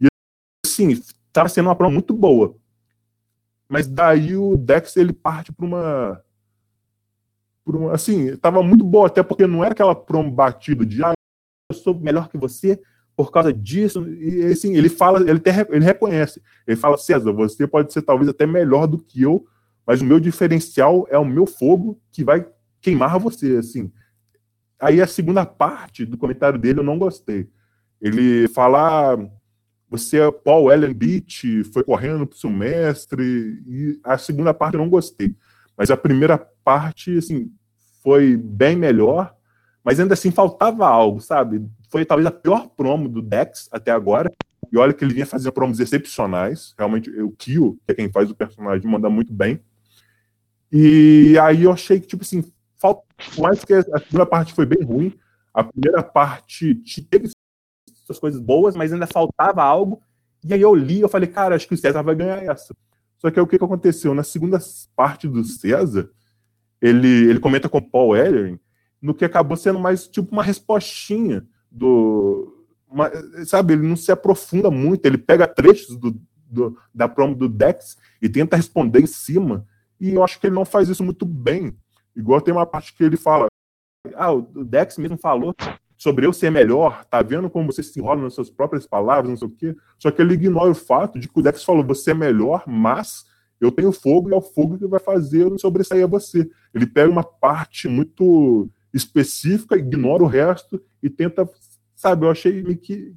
E 0.00 0.06
assim, 0.64 0.90
estava 0.90 1.48
sendo 1.48 1.66
uma 1.66 1.76
promo 1.76 1.92
muito 1.92 2.14
boa. 2.14 2.56
Mas 3.68 3.86
daí 3.86 4.34
o 4.34 4.56
Dex 4.56 4.96
ele 4.96 5.12
parte 5.12 5.52
para 5.52 5.66
uma, 5.66 6.24
uma. 7.66 7.92
Assim, 7.92 8.28
estava 8.28 8.62
muito 8.62 8.82
boa, 8.82 9.08
até 9.08 9.22
porque 9.22 9.46
não 9.46 9.62
era 9.62 9.72
aquela 9.72 9.94
promo 9.94 10.30
batida 10.30 10.86
de 10.86 11.04
ah, 11.04 11.12
eu 11.70 11.76
sou 11.76 11.94
melhor 11.94 12.30
que 12.30 12.38
você, 12.38 12.80
por 13.18 13.32
causa 13.32 13.52
disso. 13.52 14.08
E 14.08 14.44
assim, 14.44 14.76
ele 14.76 14.88
fala, 14.88 15.18
ele, 15.28 15.38
até, 15.38 15.66
ele 15.70 15.84
reconhece. 15.84 16.40
Ele 16.64 16.76
fala, 16.76 16.96
César, 16.96 17.32
você 17.32 17.66
pode 17.66 17.92
ser 17.92 18.02
talvez 18.02 18.28
até 18.28 18.46
melhor 18.46 18.86
do 18.86 18.96
que 18.96 19.22
eu, 19.22 19.44
mas 19.84 20.00
o 20.00 20.04
meu 20.04 20.20
diferencial 20.20 21.04
é 21.10 21.18
o 21.18 21.24
meu 21.24 21.44
fogo 21.44 22.00
que 22.12 22.22
vai 22.22 22.46
queimar 22.80 23.18
você, 23.18 23.56
assim. 23.56 23.90
Aí 24.80 25.02
a 25.02 25.06
segunda 25.08 25.44
parte 25.44 26.06
do 26.06 26.16
comentário 26.16 26.60
dele 26.60 26.78
eu 26.78 26.84
não 26.84 26.96
gostei. 26.96 27.48
Ele 28.00 28.46
fala, 28.46 29.14
ah, 29.14 29.28
você 29.90 30.20
é 30.20 30.30
Paul 30.30 30.70
Ellen 30.70 30.94
Beach, 30.94 31.64
foi 31.72 31.82
correndo 31.82 32.24
pro 32.24 32.38
seu 32.38 32.50
mestre, 32.50 33.24
e 33.66 33.98
a 34.04 34.16
segunda 34.16 34.54
parte 34.54 34.74
eu 34.74 34.80
não 34.80 34.88
gostei. 34.88 35.34
Mas 35.76 35.90
a 35.90 35.96
primeira 35.96 36.38
parte, 36.62 37.18
assim, 37.18 37.50
foi 38.00 38.36
bem 38.36 38.76
melhor, 38.76 39.34
mas 39.88 39.98
ainda 39.98 40.12
assim 40.12 40.30
faltava 40.30 40.86
algo, 40.86 41.18
sabe? 41.18 41.66
foi 41.88 42.04
talvez 42.04 42.26
a 42.26 42.30
pior 42.30 42.68
promo 42.68 43.08
do 43.08 43.22
Dex 43.22 43.70
até 43.72 43.90
agora. 43.90 44.30
E 44.70 44.76
olha 44.76 44.92
que 44.92 45.02
ele 45.02 45.14
vinha 45.14 45.24
fazendo 45.24 45.50
promos 45.50 45.80
excepcionais. 45.80 46.74
Realmente, 46.76 47.08
o 47.22 47.30
Kyo, 47.30 47.78
que 47.86 47.92
é 47.92 47.94
quem 47.94 48.12
faz 48.12 48.30
o 48.30 48.34
personagem, 48.34 48.86
manda 48.86 49.08
muito 49.08 49.32
bem. 49.32 49.58
E 50.70 51.38
aí 51.40 51.62
eu 51.62 51.72
achei 51.72 51.98
que, 51.98 52.06
tipo 52.06 52.22
assim, 52.22 52.44
falta 52.76 53.02
mais 53.38 53.64
que 53.64 53.72
a 53.72 53.98
segunda 53.98 54.26
parte 54.26 54.52
foi 54.52 54.66
bem 54.66 54.82
ruim. 54.82 55.18
A 55.54 55.64
primeira 55.64 56.02
parte 56.02 56.74
teve 57.10 57.30
suas 58.04 58.18
coisas 58.18 58.42
boas, 58.42 58.76
mas 58.76 58.92
ainda 58.92 59.06
faltava 59.06 59.62
algo. 59.62 60.02
E 60.44 60.52
aí 60.52 60.60
eu 60.60 60.74
li, 60.74 61.00
eu 61.00 61.08
falei, 61.08 61.30
cara, 61.30 61.56
acho 61.56 61.66
que 61.66 61.72
o 61.72 61.78
César 61.78 62.02
vai 62.02 62.14
ganhar 62.14 62.44
essa. 62.44 62.76
Só 63.16 63.30
que 63.30 63.40
aí, 63.40 63.42
o 63.42 63.46
que, 63.46 63.56
aconteceu? 63.56 64.14
Na 64.14 64.22
segunda 64.22 64.58
parte 64.94 65.26
do 65.26 65.42
César, 65.44 66.10
ele, 66.78 67.30
ele 67.30 67.40
comenta 67.40 67.70
com 67.70 67.78
o 67.78 67.90
Paul 67.90 68.14
Ellering, 68.14 68.60
no 69.00 69.14
que 69.14 69.24
acabou 69.24 69.56
sendo 69.56 69.78
mais 69.78 70.06
tipo 70.06 70.32
uma 70.32 70.42
respostinha 70.42 71.46
do. 71.70 72.54
Uma, 72.90 73.10
sabe, 73.44 73.74
ele 73.74 73.86
não 73.86 73.96
se 73.96 74.10
aprofunda 74.10 74.70
muito, 74.70 75.04
ele 75.04 75.18
pega 75.18 75.46
trechos 75.46 75.96
do, 75.96 76.18
do, 76.50 76.78
da 76.94 77.06
promo 77.08 77.34
do 77.34 77.48
Dex 77.48 77.98
e 78.20 78.28
tenta 78.28 78.56
responder 78.56 79.00
em 79.00 79.06
cima. 79.06 79.66
E 80.00 80.14
eu 80.14 80.24
acho 80.24 80.40
que 80.40 80.46
ele 80.46 80.54
não 80.54 80.64
faz 80.64 80.88
isso 80.88 81.04
muito 81.04 81.26
bem. 81.26 81.76
Igual 82.16 82.40
tem 82.40 82.54
uma 82.54 82.66
parte 82.66 82.94
que 82.94 83.04
ele 83.04 83.16
fala. 83.16 83.46
Ah, 84.14 84.32
o 84.32 84.42
Dex 84.64 84.96
mesmo 84.96 85.18
falou 85.18 85.54
sobre 85.98 86.24
eu 86.24 86.32
ser 86.32 86.50
melhor, 86.50 87.04
tá 87.06 87.20
vendo 87.20 87.50
como 87.50 87.70
você 87.70 87.82
se 87.82 87.98
enrola 87.98 88.22
nas 88.22 88.34
suas 88.34 88.48
próprias 88.48 88.86
palavras, 88.86 89.28
não 89.28 89.36
sei 89.36 89.48
o 89.48 89.50
quê. 89.50 89.76
Só 89.98 90.10
que 90.10 90.22
ele 90.22 90.34
ignora 90.34 90.70
o 90.70 90.74
fato 90.74 91.18
de 91.18 91.28
que 91.28 91.38
o 91.38 91.42
Dex 91.42 91.64
falou, 91.64 91.84
você 91.84 92.12
é 92.12 92.14
melhor, 92.14 92.62
mas 92.66 93.24
eu 93.60 93.72
tenho 93.72 93.90
fogo 93.90 94.30
e 94.30 94.32
é 94.32 94.36
o 94.36 94.40
fogo 94.40 94.78
que 94.78 94.86
vai 94.86 95.00
fazer 95.00 95.42
eu 95.42 95.58
sobressair 95.58 96.04
a 96.04 96.06
você. 96.06 96.48
Ele 96.72 96.86
pega 96.86 97.10
uma 97.10 97.24
parte 97.24 97.88
muito 97.88 98.70
específica, 98.92 99.76
ignora 99.76 100.22
o 100.22 100.26
resto 100.26 100.82
e 101.02 101.10
tenta, 101.10 101.48
sabe, 101.94 102.24
eu 102.24 102.30
achei 102.30 102.62
que, 102.76 103.14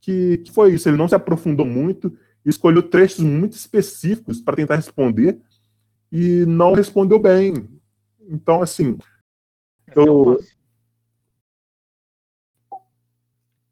que, 0.00 0.38
que 0.38 0.52
foi 0.52 0.74
isso. 0.74 0.88
Ele 0.88 0.96
não 0.96 1.08
se 1.08 1.14
aprofundou 1.14 1.66
muito, 1.66 2.16
escolheu 2.44 2.82
trechos 2.82 3.20
muito 3.20 3.52
específicos 3.52 4.40
para 4.40 4.56
tentar 4.56 4.76
responder 4.76 5.38
e 6.10 6.44
não 6.46 6.74
respondeu 6.74 7.18
bem. 7.18 7.68
Então, 8.28 8.62
assim, 8.62 8.96
eu. 9.94 10.38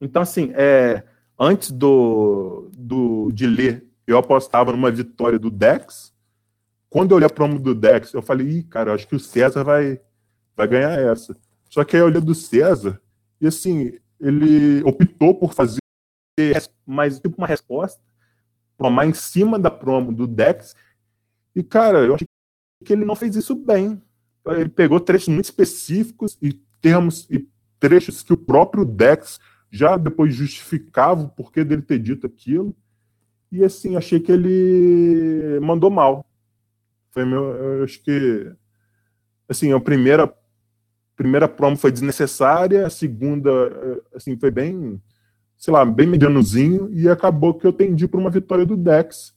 Então, 0.00 0.22
assim, 0.22 0.50
é, 0.54 1.04
antes 1.38 1.70
do, 1.70 2.68
do, 2.76 3.30
de 3.32 3.46
ler, 3.46 3.86
eu 4.06 4.18
apostava 4.18 4.72
numa 4.72 4.90
vitória 4.90 5.38
do 5.38 5.50
Dex. 5.50 6.12
Quando 6.90 7.12
eu 7.12 7.16
olhei 7.16 7.26
a 7.26 7.30
promo 7.30 7.58
do 7.58 7.74
Dex, 7.74 8.12
eu 8.12 8.20
falei, 8.20 8.48
Ih, 8.48 8.62
cara, 8.64 8.92
acho 8.92 9.06
que 9.06 9.16
o 9.16 9.20
César 9.20 9.62
vai, 9.62 10.00
vai 10.56 10.68
ganhar 10.68 10.98
essa. 10.98 11.36
Só 11.68 11.84
que 11.84 11.96
aí 11.96 12.02
eu 12.02 12.06
olhei 12.06 12.20
do 12.20 12.34
César, 12.34 13.00
e 13.40 13.46
assim, 13.46 13.98
ele 14.20 14.82
optou 14.84 15.34
por 15.34 15.52
fazer 15.52 15.80
mais 16.86 17.18
tipo 17.18 17.36
uma 17.38 17.46
resposta, 17.46 18.00
promar 18.76 19.06
em 19.06 19.12
cima 19.12 19.58
da 19.58 19.70
promo 19.70 20.12
do 20.12 20.26
Dex. 20.26 20.74
E, 21.54 21.62
cara, 21.62 22.04
eu 22.04 22.14
acho 22.14 22.24
que 22.84 22.92
ele 22.92 23.04
não 23.04 23.16
fez 23.16 23.36
isso 23.36 23.54
bem. 23.54 24.02
Ele 24.46 24.68
pegou 24.68 24.98
trechos 24.98 25.28
muito 25.28 25.44
específicos 25.44 26.38
e 26.40 26.52
termos 26.80 27.28
e 27.30 27.48
trechos 27.78 28.22
que 28.22 28.32
o 28.32 28.36
próprio 28.36 28.84
Dex 28.84 29.38
já 29.70 29.96
depois 29.96 30.34
justificava 30.34 31.22
o 31.22 31.28
porquê 31.28 31.64
dele 31.64 31.82
ter 31.82 31.98
dito 31.98 32.26
aquilo. 32.26 32.74
E 33.50 33.64
assim, 33.64 33.96
achei 33.96 34.18
que 34.20 34.32
ele 34.32 35.60
mandou 35.60 35.90
mal. 35.90 36.26
Foi 37.10 37.24
meu, 37.24 37.44
eu 37.44 37.84
acho 37.84 38.02
que 38.02 38.52
assim, 39.48 39.72
a 39.72 39.80
primeira 39.80 40.26
primeira 41.16 41.48
promo 41.48 41.76
foi 41.76 41.92
desnecessária, 41.92 42.86
a 42.86 42.90
segunda, 42.90 43.50
eh, 43.50 44.16
assim, 44.16 44.36
foi 44.36 44.50
bem, 44.50 45.00
sei 45.56 45.72
lá, 45.72 45.84
bem 45.84 46.06
medianozinho, 46.06 46.90
e 46.92 47.08
acabou 47.08 47.54
que 47.54 47.66
eu 47.66 47.72
tendi 47.72 48.08
para 48.08 48.20
uma 48.20 48.30
vitória 48.30 48.66
do 48.66 48.76
Dex 48.76 49.34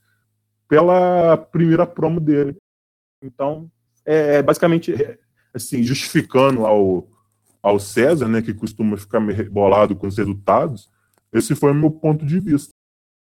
pela 0.68 1.38
primeira 1.38 1.86
promo 1.86 2.20
dele. 2.20 2.56
Então, 3.22 3.70
é, 4.06 4.38
é 4.38 4.44
basicamente, 4.44 4.94
assim, 5.54 5.84
justificando 5.84 6.66
ao, 6.66 7.08
ao 7.62 7.80
César, 7.80 8.28
né, 8.28 8.42
que 8.42 8.54
costuma 8.54 8.98
ficar 8.98 9.20
bolado 9.50 9.96
com 9.96 10.08
os 10.08 10.18
resultados, 10.18 10.90
esse 11.34 11.54
foi 11.54 11.72
o 11.72 11.76
meu 11.76 11.92
ponto 11.92 12.26
de 12.26 12.40
vista 12.40 12.72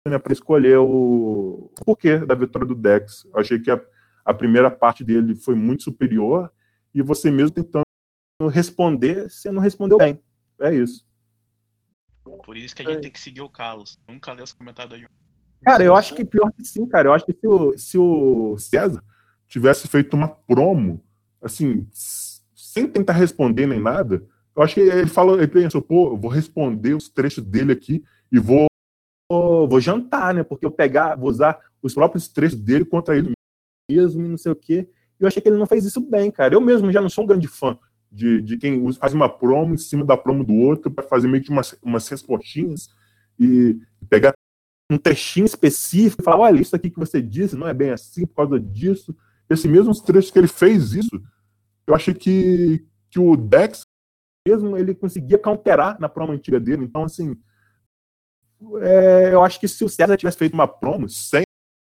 né, 0.07 0.19
para 0.19 0.33
escolher 0.33 0.77
o... 0.77 0.85
o 0.85 1.71
porquê 1.83 2.19
da 2.19 2.35
vitória 2.35 2.67
do 2.67 2.75
Dex. 2.75 3.25
Eu 3.25 3.39
achei 3.39 3.59
que 3.59 3.71
a, 3.71 3.81
a 4.23 4.33
primeira 4.33 4.69
parte 4.69 5.03
dele 5.03 5.35
foi 5.35 5.55
muito 5.55 5.83
superior 5.83 6.51
e 6.93 7.01
você 7.01 7.31
mesmo 7.31 7.51
tentando 7.51 7.83
responder, 8.41 9.29
você 9.29 9.51
não 9.51 9.61
respondeu 9.61 9.97
bem. 9.97 10.19
É 10.59 10.73
isso. 10.73 11.05
Por 12.45 12.57
isso 12.57 12.75
que 12.75 12.81
a 12.81 12.85
gente 12.85 13.01
tem 13.01 13.11
que 13.11 13.19
seguir 13.19 13.41
o 13.41 13.49
Carlos. 13.49 13.99
Nunca 14.07 14.33
lê 14.33 14.41
os 14.41 14.53
comentários 14.53 14.93
aí. 14.93 15.07
Cara, 15.61 15.83
eu 15.83 15.95
acho 15.95 16.13
que 16.15 16.25
pior 16.25 16.51
que 16.51 16.63
sim, 16.65 16.85
cara. 16.85 17.09
Eu 17.09 17.13
acho 17.13 17.25
que 17.25 17.33
se 17.33 17.47
o, 17.47 17.77
se 17.77 17.97
o 17.97 18.57
César 18.57 19.03
tivesse 19.47 19.87
feito 19.87 20.13
uma 20.13 20.27
promo, 20.27 21.01
assim, 21.41 21.87
sem 21.91 22.87
tentar 22.87 23.13
responder 23.13 23.67
nem 23.67 23.79
nada, 23.79 24.25
eu 24.55 24.61
acho 24.61 24.75
que 24.75 24.81
ele 24.81 25.07
falou, 25.07 25.37
ele 25.37 25.47
pensou, 25.47 25.81
pô, 25.81 26.11
eu 26.11 26.17
vou 26.17 26.29
responder 26.29 26.93
os 26.93 27.09
trechos 27.09 27.43
dele 27.43 27.71
aqui 27.71 28.03
e 28.31 28.39
vou, 28.39 28.67
vou 29.29 29.79
jantar, 29.79 30.33
né? 30.33 30.43
Porque 30.43 30.65
eu 30.65 30.71
pegar, 30.71 31.15
vou 31.15 31.29
usar 31.29 31.59
os 31.81 31.93
próprios 31.93 32.27
trechos 32.27 32.59
dele 32.59 32.85
contra 32.85 33.17
ele 33.17 33.31
mesmo 33.89 34.25
e 34.25 34.27
não 34.27 34.37
sei 34.37 34.51
o 34.51 34.55
quê. 34.55 34.89
Eu 35.19 35.27
achei 35.27 35.41
que 35.41 35.47
ele 35.47 35.57
não 35.57 35.65
fez 35.65 35.85
isso 35.85 36.01
bem, 36.01 36.29
cara. 36.29 36.53
Eu 36.53 36.61
mesmo 36.61 36.91
já 36.91 37.01
não 37.01 37.09
sou 37.09 37.23
um 37.23 37.27
grande 37.27 37.47
fã 37.47 37.77
de, 38.13 38.41
de 38.43 38.57
quem 38.57 38.93
faz 38.93 39.11
uma 39.11 39.27
promo 39.27 39.73
em 39.73 39.77
cima 39.77 40.05
da 40.05 40.15
promo 40.15 40.43
do 40.43 40.53
outro 40.53 40.91
para 40.91 41.03
fazer 41.03 41.27
meio 41.27 41.43
que 41.43 41.49
umas, 41.49 41.75
umas 41.81 42.07
respostinhas 42.07 42.89
e 43.39 43.79
pegar 44.07 44.33
um 44.91 44.97
trechinho 44.99 45.47
específico 45.47 46.21
e 46.21 46.23
falar, 46.23 46.43
olha, 46.43 46.61
isso 46.61 46.75
aqui 46.75 46.91
que 46.91 46.99
você 46.99 47.19
disse 47.19 47.55
não 47.55 47.67
é 47.67 47.73
bem 47.73 47.89
assim 47.89 48.27
por 48.27 48.35
causa 48.35 48.59
disso. 48.59 49.15
Esse 49.49 49.67
mesmo 49.67 49.93
trecho 49.99 50.31
que 50.31 50.37
ele 50.37 50.47
fez 50.47 50.93
isso, 50.93 51.21
eu 51.87 51.95
achei 51.95 52.13
que, 52.13 52.85
que 53.09 53.19
o 53.19 53.35
Dex 53.35 53.81
mesmo 54.47 54.77
ele 54.77 54.93
conseguia 54.93 55.39
counterar 55.39 55.99
na 55.99 56.07
promo 56.07 56.33
antiga 56.33 56.59
dele. 56.59 56.83
Então, 56.83 57.03
assim, 57.03 57.35
é, 58.81 59.33
eu 59.33 59.43
acho 59.43 59.59
que 59.59 59.67
se 59.67 59.83
o 59.83 59.89
César 59.89 60.15
tivesse 60.15 60.37
feito 60.37 60.53
uma 60.53 60.67
promo 60.67 61.09
sem 61.09 61.43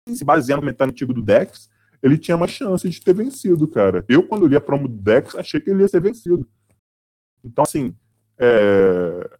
se 0.07 0.23
basear 0.23 0.57
no 0.57 0.61
comentário 0.61 0.91
antigo 0.91 1.13
do 1.13 1.21
Dex, 1.21 1.69
ele 2.01 2.17
tinha 2.17 2.35
uma 2.35 2.47
chance 2.47 2.87
de 2.89 3.01
ter 3.01 3.13
vencido, 3.13 3.67
cara. 3.67 4.03
Eu, 4.09 4.27
quando 4.27 4.47
li 4.47 4.55
a 4.55 4.61
promo 4.61 4.87
do 4.87 4.95
Dex, 4.95 5.35
achei 5.35 5.59
que 5.59 5.69
ele 5.69 5.81
ia 5.81 5.87
ser 5.87 6.01
vencido. 6.01 6.47
Então, 7.43 7.63
assim, 7.63 7.95
é... 8.37 9.37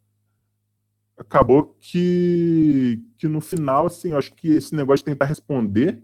acabou 1.18 1.76
que, 1.80 3.02
que 3.18 3.28
no 3.28 3.42
final, 3.42 3.88
assim, 3.88 4.12
eu 4.12 4.18
acho 4.18 4.34
que 4.34 4.50
esse 4.50 4.76
negócio 4.76 5.04
de 5.04 5.12
tentar 5.12 5.26
responder 5.26 6.02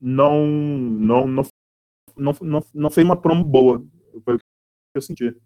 não, 0.00 0.46
não, 0.46 1.26
não, 1.26 1.46
não, 2.16 2.36
não, 2.40 2.64
não 2.74 2.90
fez 2.90 3.04
uma 3.04 3.20
promo 3.20 3.44
boa. 3.44 3.84
Foi 4.24 4.34
o 4.34 4.38
que 4.38 4.44
eu 4.94 5.02
senti. 5.02 5.36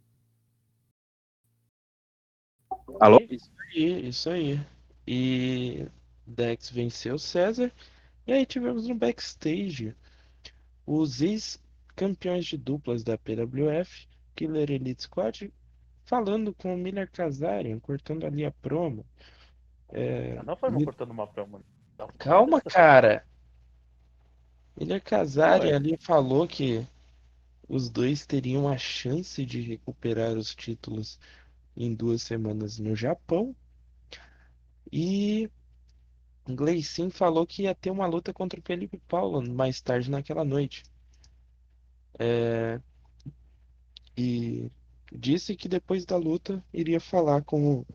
Alô? 3.01 3.21
Isso 3.29 3.51
aí, 3.59 4.09
isso 4.09 4.31
aí. 4.31 4.61
E 5.07 5.87
Dex 6.27 6.71
venceu 6.71 7.19
César. 7.19 7.73
E 8.27 8.33
aí 8.33 8.45
tivemos 8.45 8.89
no 8.89 8.95
backstage 8.95 9.95
os 10.85 11.21
ex-campeões 11.21 12.47
de 12.47 12.57
duplas 12.57 13.05
da 13.05 13.17
PWF, 13.17 14.09
Killer 14.35 14.71
Elite 14.71 15.03
Squad, 15.03 15.53
falando 16.05 16.55
com 16.55 16.75
o 16.75 16.79
Miller 16.79 17.11
Kazarian, 17.11 17.79
cortando 17.79 18.25
ali 18.25 18.45
a 18.45 18.51
promo. 18.51 19.05
É, 19.91 20.43
Não 20.43 20.57
foi 20.57 20.73
cortando 20.85 21.11
uma 21.11 21.27
promo. 21.27 21.61
Não. 21.99 22.09
Calma, 22.19 22.61
cara. 22.61 23.25
Miller 24.79 25.03
Kazarian 25.03 25.77
ali 25.77 25.97
falou 25.97 26.47
que 26.47 26.87
os 27.69 27.89
dois 27.89 28.27
teriam 28.27 28.69
a 28.69 28.77
chance 28.77 29.45
de 29.45 29.61
recuperar 29.61 30.37
os 30.37 30.55
títulos 30.55 31.19
em 31.77 31.95
duas 31.95 32.23
semanas 32.23 32.79
no 32.79 32.95
Japão. 32.95 33.55
E 34.93 35.51
Gleicin 36.49 37.11
falou 37.11 37.47
que 37.47 37.63
ia 37.65 37.75
ter 37.75 37.91
uma 37.91 38.07
luta 38.07 38.33
contra 38.33 38.59
o 38.59 38.63
Felipe 38.63 38.99
Paulo 39.09 39.43
mais 39.53 39.81
tarde 39.81 40.11
naquela 40.11 40.45
noite. 40.45 40.83
É, 42.19 42.81
E 44.17 44.71
disse 45.13 45.55
que 45.57 45.69
depois 45.69 46.05
da 46.05 46.17
luta 46.17 46.63
iria 46.73 47.01
falar 47.01 47.43
com 47.45 47.81
o, 47.81 47.87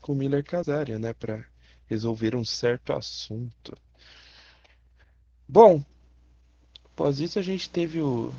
com 0.00 0.12
o 0.12 0.16
Miller 0.16 0.44
Kazarian, 0.44 0.98
né, 0.98 1.12
para 1.14 1.44
resolver 1.86 2.34
um 2.36 2.44
certo 2.44 2.92
assunto. 2.92 3.76
Bom, 5.48 5.84
após 6.86 7.20
isso 7.20 7.38
a 7.38 7.42
gente 7.42 7.68
teve 7.70 8.00
o, 8.00 8.32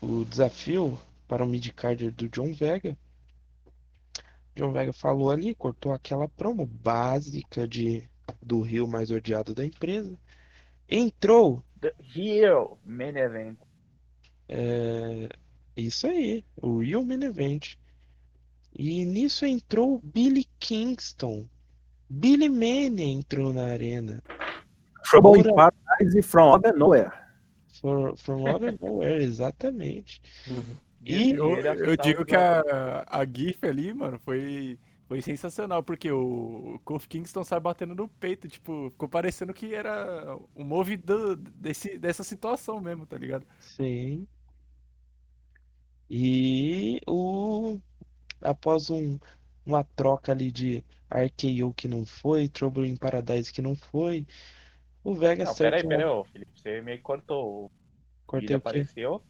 o 0.00 0.24
desafio 0.24 0.98
para 1.28 1.44
o 1.44 1.48
midcarder 1.48 2.12
do 2.12 2.28
John 2.28 2.52
Vega. 2.52 2.96
John 4.56 4.72
Vega 4.72 4.92
falou 4.92 5.30
ali, 5.30 5.54
cortou 5.54 5.92
aquela 5.92 6.28
promo 6.28 6.66
básica 6.66 7.66
de 7.68 8.08
do 8.42 8.60
Rio 8.60 8.86
mais 8.86 9.10
odiado 9.10 9.54
da 9.54 9.64
empresa. 9.64 10.16
Entrou. 10.88 11.62
The 11.80 11.92
Hero 12.14 12.78
Main 12.84 13.16
Event. 13.16 13.58
É, 14.48 15.28
isso 15.76 16.06
aí, 16.06 16.44
o 16.62 16.78
Real 16.78 17.04
Main 17.04 17.22
Event. 17.24 17.74
E 18.78 19.04
nisso 19.04 19.44
entrou 19.46 19.94
o 19.94 20.00
Billy 20.02 20.46
Kingston. 20.58 21.46
Billy 22.08 22.48
Mania 22.48 23.04
entrou 23.06 23.52
na 23.52 23.66
arena. 23.66 24.22
Trouble 25.02 25.40
in 25.40 25.50
Ora- 25.50 25.72
Paradise 25.98 26.22
from 26.22 26.52
Out 26.52 26.68
of 26.68 26.78
Nowhere. 26.78 27.10
For, 27.80 28.16
from 28.16 28.44
of 28.48 28.64
nowhere, 28.80 29.22
exatamente. 29.22 30.20
E 31.04 31.32
Eu, 31.32 31.56
eu 31.58 31.96
digo 31.96 32.24
que 32.24 32.34
a, 32.34 33.04
a 33.06 33.24
GIF 33.24 33.58
ali, 33.64 33.92
mano, 33.92 34.18
foi, 34.24 34.78
foi 35.08 35.22
sensacional, 35.22 35.82
porque 35.82 36.10
o 36.10 36.80
Kofi 36.84 37.08
Kingston 37.08 37.44
sai 37.44 37.60
batendo 37.60 37.94
no 37.94 38.08
peito, 38.08 38.48
tipo, 38.48 38.90
ficou 38.90 39.08
parecendo 39.08 39.54
que 39.54 39.74
era 39.74 40.36
o 40.54 40.64
move 40.64 40.96
do- 40.96 41.36
desse, 41.36 41.98
dessa 41.98 42.24
situação 42.24 42.80
mesmo, 42.80 43.06
tá 43.06 43.16
ligado? 43.18 43.46
Sim. 43.58 44.28
E 46.08 47.00
o 47.06 47.80
após 48.42 48.90
um, 48.90 49.18
uma 49.66 49.84
troca 49.84 50.32
ali 50.32 50.52
de 50.52 50.84
RKO 51.10 51.74
que 51.74 51.88
não 51.88 52.04
foi, 52.06 52.48
Trouble 52.48 52.88
in 52.88 52.96
Paradise 52.96 53.52
que 53.52 53.62
não 53.62 53.76
foi, 53.76 54.26
o 55.04 55.14
Vega 55.14 55.44
Não, 55.44 55.52
acerta 55.52 55.56
peraí, 55.56 55.84
peraí, 55.86 56.06
Felipe. 56.32 56.52
Você 56.60 56.80
meio 56.80 56.98
que 56.98 57.02
cortou. 57.02 57.66
O 57.66 57.72
cortei 58.26 58.54
quê? 58.56 58.56
apareceu, 58.56 59.24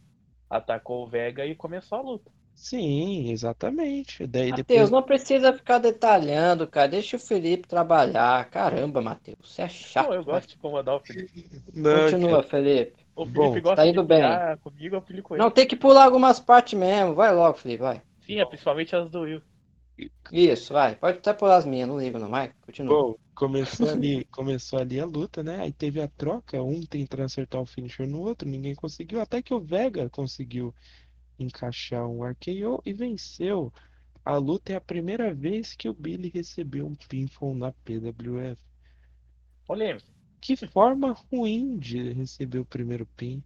atacou 0.49 1.05
o 1.05 1.09
Vega 1.09 1.45
e 1.45 1.55
começou 1.55 1.97
a 1.97 2.01
luta. 2.01 2.31
Sim, 2.57 3.29
exatamente. 3.29 4.25
Daí 4.25 4.49
Matheus, 4.49 4.67
depois 4.67 4.89
não 4.89 5.03
precisa 5.03 5.53
ficar 5.53 5.77
detalhando, 5.77 6.67
cara. 6.67 6.87
Deixa 6.89 7.15
o 7.15 7.19
Felipe 7.19 7.67
trabalhar. 7.67 8.49
Caramba, 8.49 8.99
Matheus, 8.99 9.37
você 9.43 9.61
é 9.61 9.69
chato. 9.69 10.07
Não, 10.07 10.15
eu 10.15 10.23
gosto 10.23 10.49
de 10.49 10.55
incomodar 10.55 10.95
o 10.95 10.99
Felipe. 10.99 11.47
Não, 11.71 12.03
Continua, 12.05 12.41
Felipe. 12.41 12.95
O 13.15 13.25
Felipe 13.25 13.39
Bom, 13.39 13.61
gosta 13.61 13.75
tá 13.75 13.87
indo 13.87 14.01
de 14.01 14.07
bem. 14.07 14.17
brigar 14.17 14.57
comigo, 14.57 14.95
eu 14.95 15.01
filico 15.01 15.35
ele. 15.35 15.43
Não, 15.43 15.51
tem 15.51 15.67
que 15.67 15.75
pular 15.75 16.05
algumas 16.05 16.39
partes 16.39 16.77
mesmo. 16.77 17.13
Vai 17.13 17.33
logo, 17.33 17.59
Felipe, 17.59 17.83
vai. 17.83 18.01
Sim, 18.25 18.39
é 18.39 18.45
principalmente 18.45 18.95
as 18.95 19.09
do 19.09 19.21
Will. 19.21 19.41
Isso, 20.31 20.73
vai. 20.73 20.95
Pode 20.95 21.19
até 21.19 21.33
pular 21.33 21.57
as 21.57 21.65
minhas, 21.65 21.87
não 21.87 21.99
ligo 21.99 22.17
não, 22.17 22.29
vai. 22.29 22.51
Continua. 22.65 22.93
Bom, 22.93 23.15
começou 23.35 23.89
ali, 23.89 24.25
começou 24.31 24.79
ali 24.79 24.99
a 24.99 25.05
luta, 25.05 25.43
né? 25.43 25.61
Aí 25.61 25.71
teve 25.71 26.01
a 26.01 26.07
troca, 26.07 26.61
um 26.61 26.81
tentando 26.81 27.23
acertar 27.23 27.61
o 27.61 27.65
finisher 27.65 28.07
no 28.07 28.19
outro, 28.21 28.47
ninguém 28.47 28.75
conseguiu, 28.75 29.21
até 29.21 29.41
que 29.41 29.53
o 29.53 29.59
Vega 29.59 30.09
conseguiu 30.09 30.73
encaixar 31.39 32.07
um 32.07 32.23
RKO 32.25 32.81
e 32.85 32.93
venceu. 32.93 33.73
A 34.25 34.37
luta 34.37 34.73
é 34.73 34.75
a 34.77 34.81
primeira 34.81 35.33
vez 35.33 35.75
que 35.75 35.89
o 35.89 35.93
Billy 35.93 36.29
recebeu 36.33 36.87
um 36.87 36.95
pinfall 36.95 37.55
na 37.55 37.71
PWF. 37.85 38.61
Polêmica. 39.65 40.07
Que 40.41 40.55
forma 40.57 41.13
ruim 41.31 41.77
de 41.77 42.11
receber 42.13 42.57
o 42.59 42.65
primeiro 42.65 43.05
pin. 43.15 43.43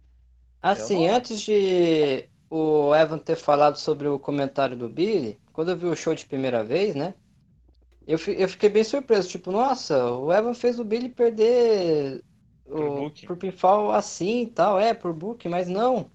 Assim, 0.60 1.08
antes 1.08 1.40
de 1.40 2.28
o 2.50 2.94
Evan 2.94 3.18
ter 3.18 3.36
falado 3.36 3.76
sobre 3.78 4.08
o 4.08 4.18
comentário 4.18 4.76
do 4.76 4.88
Billy, 4.88 5.40
quando 5.52 5.70
eu 5.70 5.76
vi 5.76 5.86
o 5.86 5.96
show 5.96 6.14
de 6.14 6.26
primeira 6.26 6.62
vez, 6.64 6.94
né? 6.94 7.14
Eu, 8.06 8.18
fi- 8.18 8.36
eu 8.40 8.48
fiquei 8.48 8.68
bem 8.70 8.84
surpreso, 8.84 9.28
tipo, 9.30 9.52
nossa, 9.52 10.12
o 10.14 10.32
Evan 10.32 10.54
fez 10.54 10.78
o 10.80 10.84
Billy 10.84 11.08
perder 11.10 12.24
o, 12.66 13.12
por 13.24 13.36
pinfall 13.38 13.92
assim 13.92 14.42
e 14.42 14.46
tal, 14.52 14.78
é, 14.80 14.94
por 14.94 15.12
book, 15.14 15.48
mas 15.48 15.68
não. 15.68 16.12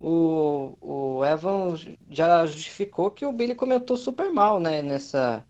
O, 0.00 0.76
o 0.80 1.24
Evan 1.26 1.76
já 2.08 2.46
justificou 2.46 3.10
que 3.10 3.26
o 3.26 3.32
Billy 3.32 3.54
comentou 3.54 3.98
super 3.98 4.32
mal, 4.32 4.58
né, 4.58 4.80
nessa, 4.80 5.44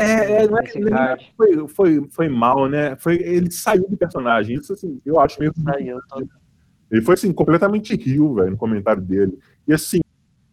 É, 0.00 0.44
é, 0.44 0.48
não 0.48 0.58
é, 0.58 1.16
foi, 1.36 1.68
foi, 1.68 2.08
foi 2.10 2.28
mal, 2.28 2.68
né? 2.68 2.96
Foi, 2.96 3.16
ele 3.16 3.50
saiu 3.50 3.86
do 3.86 3.98
personagem. 3.98 4.56
Isso, 4.56 4.72
assim, 4.72 4.98
eu 5.04 5.20
acho 5.20 5.38
meio. 5.38 5.52
Saiu 5.62 6.00
todo. 6.08 6.28
Ele 6.90 7.02
foi, 7.02 7.14
assim, 7.14 7.32
completamente 7.32 7.94
rio, 7.94 8.34
velho, 8.34 8.52
no 8.52 8.56
comentário 8.56 9.02
dele. 9.02 9.38
E, 9.68 9.74
assim, 9.74 10.00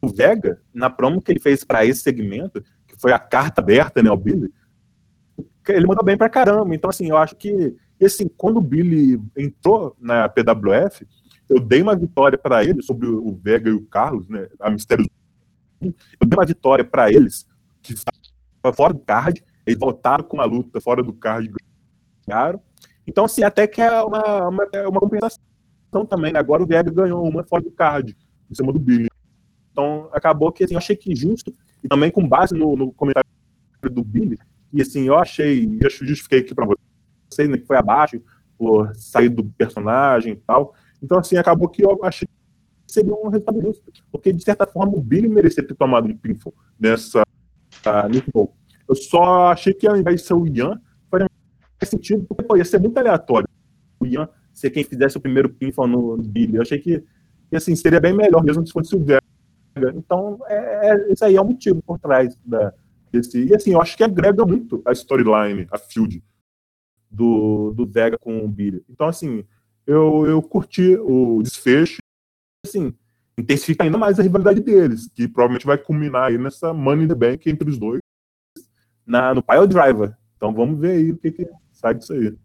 o 0.01 0.09
Vega, 0.09 0.61
na 0.73 0.89
promo 0.89 1.21
que 1.21 1.31
ele 1.31 1.39
fez 1.39 1.63
pra 1.63 1.85
esse 1.85 2.01
segmento, 2.01 2.61
que 2.85 2.99
foi 2.99 3.13
a 3.13 3.19
carta 3.19 3.61
aberta, 3.61 4.03
né, 4.03 4.09
ao 4.09 4.17
Billy, 4.17 4.53
ele 5.69 5.87
mandou 5.87 6.03
bem 6.03 6.17
pra 6.17 6.29
caramba. 6.29 6.75
Então, 6.75 6.89
assim, 6.89 7.09
eu 7.09 7.17
acho 7.17 7.35
que, 7.35 7.75
e, 7.99 8.05
assim, 8.05 8.27
quando 8.37 8.57
o 8.57 8.61
Billy 8.61 9.19
entrou 9.37 9.95
na 9.99 10.27
PWF, 10.27 11.07
eu 11.49 11.59
dei 11.59 11.81
uma 11.81 11.95
vitória 11.95 12.37
pra 12.37 12.63
ele 12.63 12.81
sobre 12.81 13.07
o 13.07 13.39
Vega 13.41 13.69
e 13.69 13.73
o 13.73 13.85
Carlos, 13.85 14.27
né, 14.27 14.47
a 14.59 14.69
Mistério 14.69 15.05
eu 15.81 16.27
dei 16.27 16.37
uma 16.37 16.45
vitória 16.45 16.83
para 16.83 17.11
eles, 17.11 17.47
que 17.81 17.93
estava 17.93 18.75
fora 18.75 18.93
do 18.93 18.99
card, 18.99 19.43
eles 19.65 19.79
voltaram 19.79 20.23
com 20.23 20.41
a 20.41 20.45
luta 20.45 20.81
fora 20.81 21.03
do 21.03 21.13
card, 21.13 21.51
ganharam. 22.27 22.61
Então, 23.05 23.25
assim, 23.25 23.43
até 23.43 23.67
que 23.67 23.81
é 23.81 24.01
uma, 24.01 24.47
uma, 24.47 24.67
é 24.73 24.87
uma 24.87 24.99
compensação 24.99 25.39
também. 26.09 26.33
Né? 26.33 26.39
Agora 26.39 26.63
o 26.63 26.67
Vega 26.67 26.91
ganhou 26.91 27.27
uma 27.27 27.43
fora 27.43 27.63
do 27.63 27.71
card, 27.71 28.17
em 28.49 28.55
cima 28.55 28.73
do 28.73 28.79
Billy. 28.79 29.07
Então, 29.71 30.09
acabou 30.11 30.51
que 30.51 30.63
assim, 30.63 30.73
eu 30.73 30.79
achei 30.79 30.95
que 30.95 31.15
justo, 31.15 31.53
e 31.83 31.87
também 31.87 32.11
com 32.11 32.27
base 32.27 32.55
no, 32.55 32.75
no 32.75 32.91
comentário 32.91 33.29
do 33.83 34.03
Billy, 34.03 34.39
e 34.73 34.81
assim, 34.81 35.07
eu 35.07 35.17
achei, 35.17 35.77
eu 35.79 35.89
justifiquei 35.89 36.39
aqui 36.39 36.53
para 36.53 36.65
vocês, 36.65 37.47
né, 37.47 37.57
que 37.57 37.65
foi 37.65 37.77
abaixo, 37.77 38.21
por 38.57 38.93
sair 38.95 39.29
do 39.29 39.43
personagem 39.43 40.33
e 40.33 40.35
tal. 40.35 40.73
Então, 41.01 41.19
assim, 41.19 41.37
acabou 41.37 41.69
que 41.69 41.83
eu 41.83 41.99
achei 42.03 42.27
que 42.27 42.93
seria 42.93 43.13
um 43.13 43.27
resultado 43.27 43.61
justo, 43.61 43.91
porque 44.11 44.31
de 44.31 44.43
certa 44.43 44.65
forma 44.65 44.93
o 44.95 45.01
Billy 45.01 45.27
merecia 45.27 45.65
ter 45.65 45.75
tomado 45.75 46.07
um 46.07 46.17
pinfall 46.17 46.53
nessa 46.79 47.21
uh, 47.21 48.49
Eu 48.87 48.95
só 48.95 49.51
achei 49.51 49.73
que 49.73 49.87
ao 49.87 49.97
invés 49.97 50.21
de 50.21 50.27
ser 50.27 50.33
o 50.33 50.47
Ian, 50.47 50.79
faria 51.11 51.29
mais 51.79 51.89
sentido, 51.89 52.23
porque 52.23 52.43
pô, 52.43 52.55
ia 52.55 52.65
ser 52.65 52.79
muito 52.79 52.97
aleatório. 52.97 53.47
O 53.99 54.05
Ian 54.05 54.29
ser 54.53 54.71
quem 54.71 54.83
fizesse 54.83 55.17
o 55.17 55.21
primeiro 55.21 55.49
pinfall 55.49 55.87
no 55.87 56.17
Billy. 56.17 56.55
Eu 56.55 56.61
achei 56.61 56.79
que 56.79 57.03
assim, 57.53 57.75
seria 57.75 57.99
bem 57.99 58.13
melhor 58.13 58.43
mesmo 58.43 58.65
se 58.65 58.73
fosse 58.73 58.95
o 58.95 58.99
Vega. 59.03 59.21
Então, 59.95 60.39
é, 60.47 60.89
é, 60.89 61.11
esse 61.11 61.23
aí 61.23 61.35
é 61.35 61.41
o 61.41 61.45
motivo 61.45 61.81
por 61.83 61.99
trás 61.99 62.35
da, 62.43 62.73
desse. 63.11 63.45
E 63.45 63.55
assim, 63.55 63.73
eu 63.73 63.81
acho 63.81 63.95
que 63.95 64.03
agrega 64.03 64.45
muito 64.45 64.81
a 64.85 64.91
storyline, 64.91 65.67
a 65.71 65.77
field 65.77 66.23
do, 67.09 67.73
do 67.73 67.85
Vega 67.85 68.17
com 68.17 68.43
o 68.43 68.47
Billy. 68.47 68.83
Então, 68.89 69.07
assim, 69.07 69.45
eu, 69.87 70.27
eu 70.27 70.41
curti 70.41 70.95
o 70.97 71.41
desfecho. 71.41 71.97
Assim, 72.65 72.93
intensifica 73.37 73.85
ainda 73.85 73.97
mais 73.97 74.19
a 74.19 74.23
rivalidade 74.23 74.59
deles, 74.59 75.09
que 75.15 75.27
provavelmente 75.27 75.65
vai 75.65 75.77
culminar 75.77 76.25
aí 76.25 76.37
nessa 76.37 76.73
Money 76.73 77.05
in 77.05 77.07
the 77.07 77.15
Bank 77.15 77.49
entre 77.49 77.69
os 77.69 77.77
dois 77.77 78.01
na, 79.05 79.33
no 79.33 79.41
Pile 79.41 79.67
Driver. 79.67 80.17
Então 80.35 80.53
vamos 80.53 80.79
ver 80.79 80.97
aí 80.97 81.11
o 81.11 81.17
que, 81.17 81.31
que 81.31 81.49
sai 81.71 81.95
disso 81.95 82.13
aí. 82.13 82.37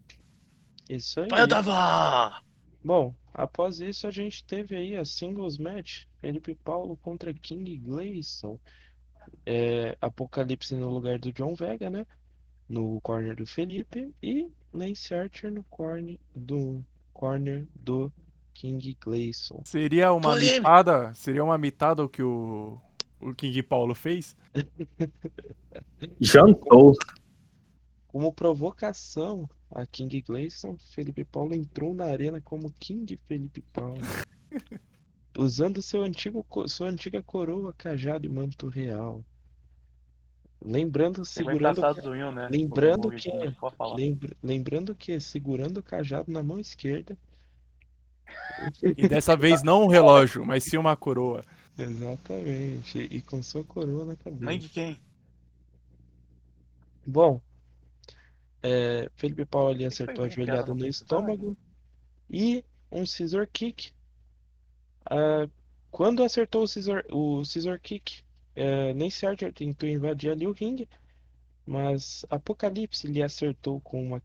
Isso 0.89 1.19
aí. 1.19 1.27
Pile 1.27 1.47
Driver! 1.47 2.41
Bom, 2.83 3.13
após 3.33 3.81
isso 3.81 4.07
a 4.07 4.11
gente 4.11 4.45
teve 4.45 4.75
aí 4.75 4.95
a 4.95 5.03
singles 5.03 5.57
match, 5.57 6.03
Felipe 6.21 6.55
Paulo 6.55 6.95
contra 6.97 7.33
King 7.33 7.77
Gleison. 7.77 8.57
É, 9.45 9.97
Apocalipse 9.99 10.75
no 10.75 10.89
lugar 10.89 11.17
do 11.19 11.31
John 11.33 11.55
Vega, 11.55 11.89
né? 11.89 12.05
No 12.69 12.99
corner 13.01 13.35
do 13.35 13.45
Felipe 13.45 14.13
e 14.21 14.49
Lance 14.73 15.13
Archer 15.13 15.51
no 15.51 15.63
corner 15.65 16.17
do 16.35 16.83
corner 17.13 17.67
do 17.75 18.11
King 18.53 18.97
Gleison. 18.99 19.61
Seria 19.65 20.11
uma 20.13 20.31
Polêmica. 20.31 20.57
mitada? 20.57 21.13
Seria 21.15 21.43
uma 21.43 21.57
mitada 21.57 22.03
o 22.03 22.09
que 22.09 22.23
o, 22.23 22.79
o 23.19 23.33
King 23.33 23.61
Paulo 23.63 23.95
fez? 23.95 24.35
Jantou. 26.19 26.93
Como 28.07 28.31
provocação 28.31 29.49
a 29.71 29.85
King 29.85 30.21
Gleison, 30.21 30.77
Felipe 30.93 31.23
Paulo 31.23 31.55
entrou 31.55 31.93
na 31.93 32.05
arena 32.05 32.39
como 32.41 32.73
King 32.79 33.19
Felipe 33.27 33.61
Paulo. 33.73 33.97
usando 35.37 35.81
seu 35.81 36.03
antigo, 36.03 36.45
sua 36.67 36.89
antiga 36.89 37.21
coroa, 37.23 37.73
cajado 37.73 38.25
e 38.25 38.29
manto 38.29 38.67
real. 38.67 39.23
Lembrando, 40.65 41.25
segurando, 41.25 41.81
né? 42.31 42.47
lembrando 42.49 43.11
que- 43.11 43.29
lembra- 43.95 44.37
lembrando 44.41 44.95
que 44.95 45.19
segurando 45.19 45.77
o 45.79 45.83
cajado 45.83 46.31
na 46.31 46.41
mão 46.41 46.57
esquerda. 46.59 47.17
E 48.81 49.07
dessa 49.07 49.35
vez 49.35 49.61
não 49.61 49.83
um 49.83 49.87
relógio, 49.87 50.45
mas 50.45 50.63
sim 50.63 50.77
uma 50.77 50.95
coroa. 50.95 51.43
Exatamente. 51.77 52.99
E 53.11 53.21
com 53.21 53.43
sua 53.43 53.63
coroa 53.63 54.05
na 54.05 54.15
cabeça. 54.15 54.45
Mãe 54.45 54.57
de 54.57 54.69
quem? 54.69 54.97
Bom, 57.05 57.41
é, 58.61 59.09
Felipe 59.15 59.45
Paulo 59.45 59.69
ali 59.69 59.85
acertou 59.85 60.23
a 60.23 60.29
joelhada 60.29 60.73
no 60.73 60.85
estômago 60.87 61.57
e 62.29 62.63
um 62.89 63.05
scissor 63.05 63.47
kick. 63.51 63.91
Ah, 65.05 65.47
quando 65.91 66.23
acertou 66.23 66.63
o 66.63 66.67
scissor, 66.67 67.03
o 67.11 67.43
scissor 67.43 67.77
kick, 67.81 68.23
é, 68.55 68.93
nem 68.93 69.09
Archer 69.23 69.51
tentou 69.51 69.89
invadir 69.89 70.31
ali 70.31 70.47
o 70.47 70.51
ringue, 70.51 70.87
mas 71.65 72.25
Apocalipse 72.29 73.07
lhe 73.07 73.23
acertou 73.23 73.79
com 73.81 74.03
uma, 74.03 74.21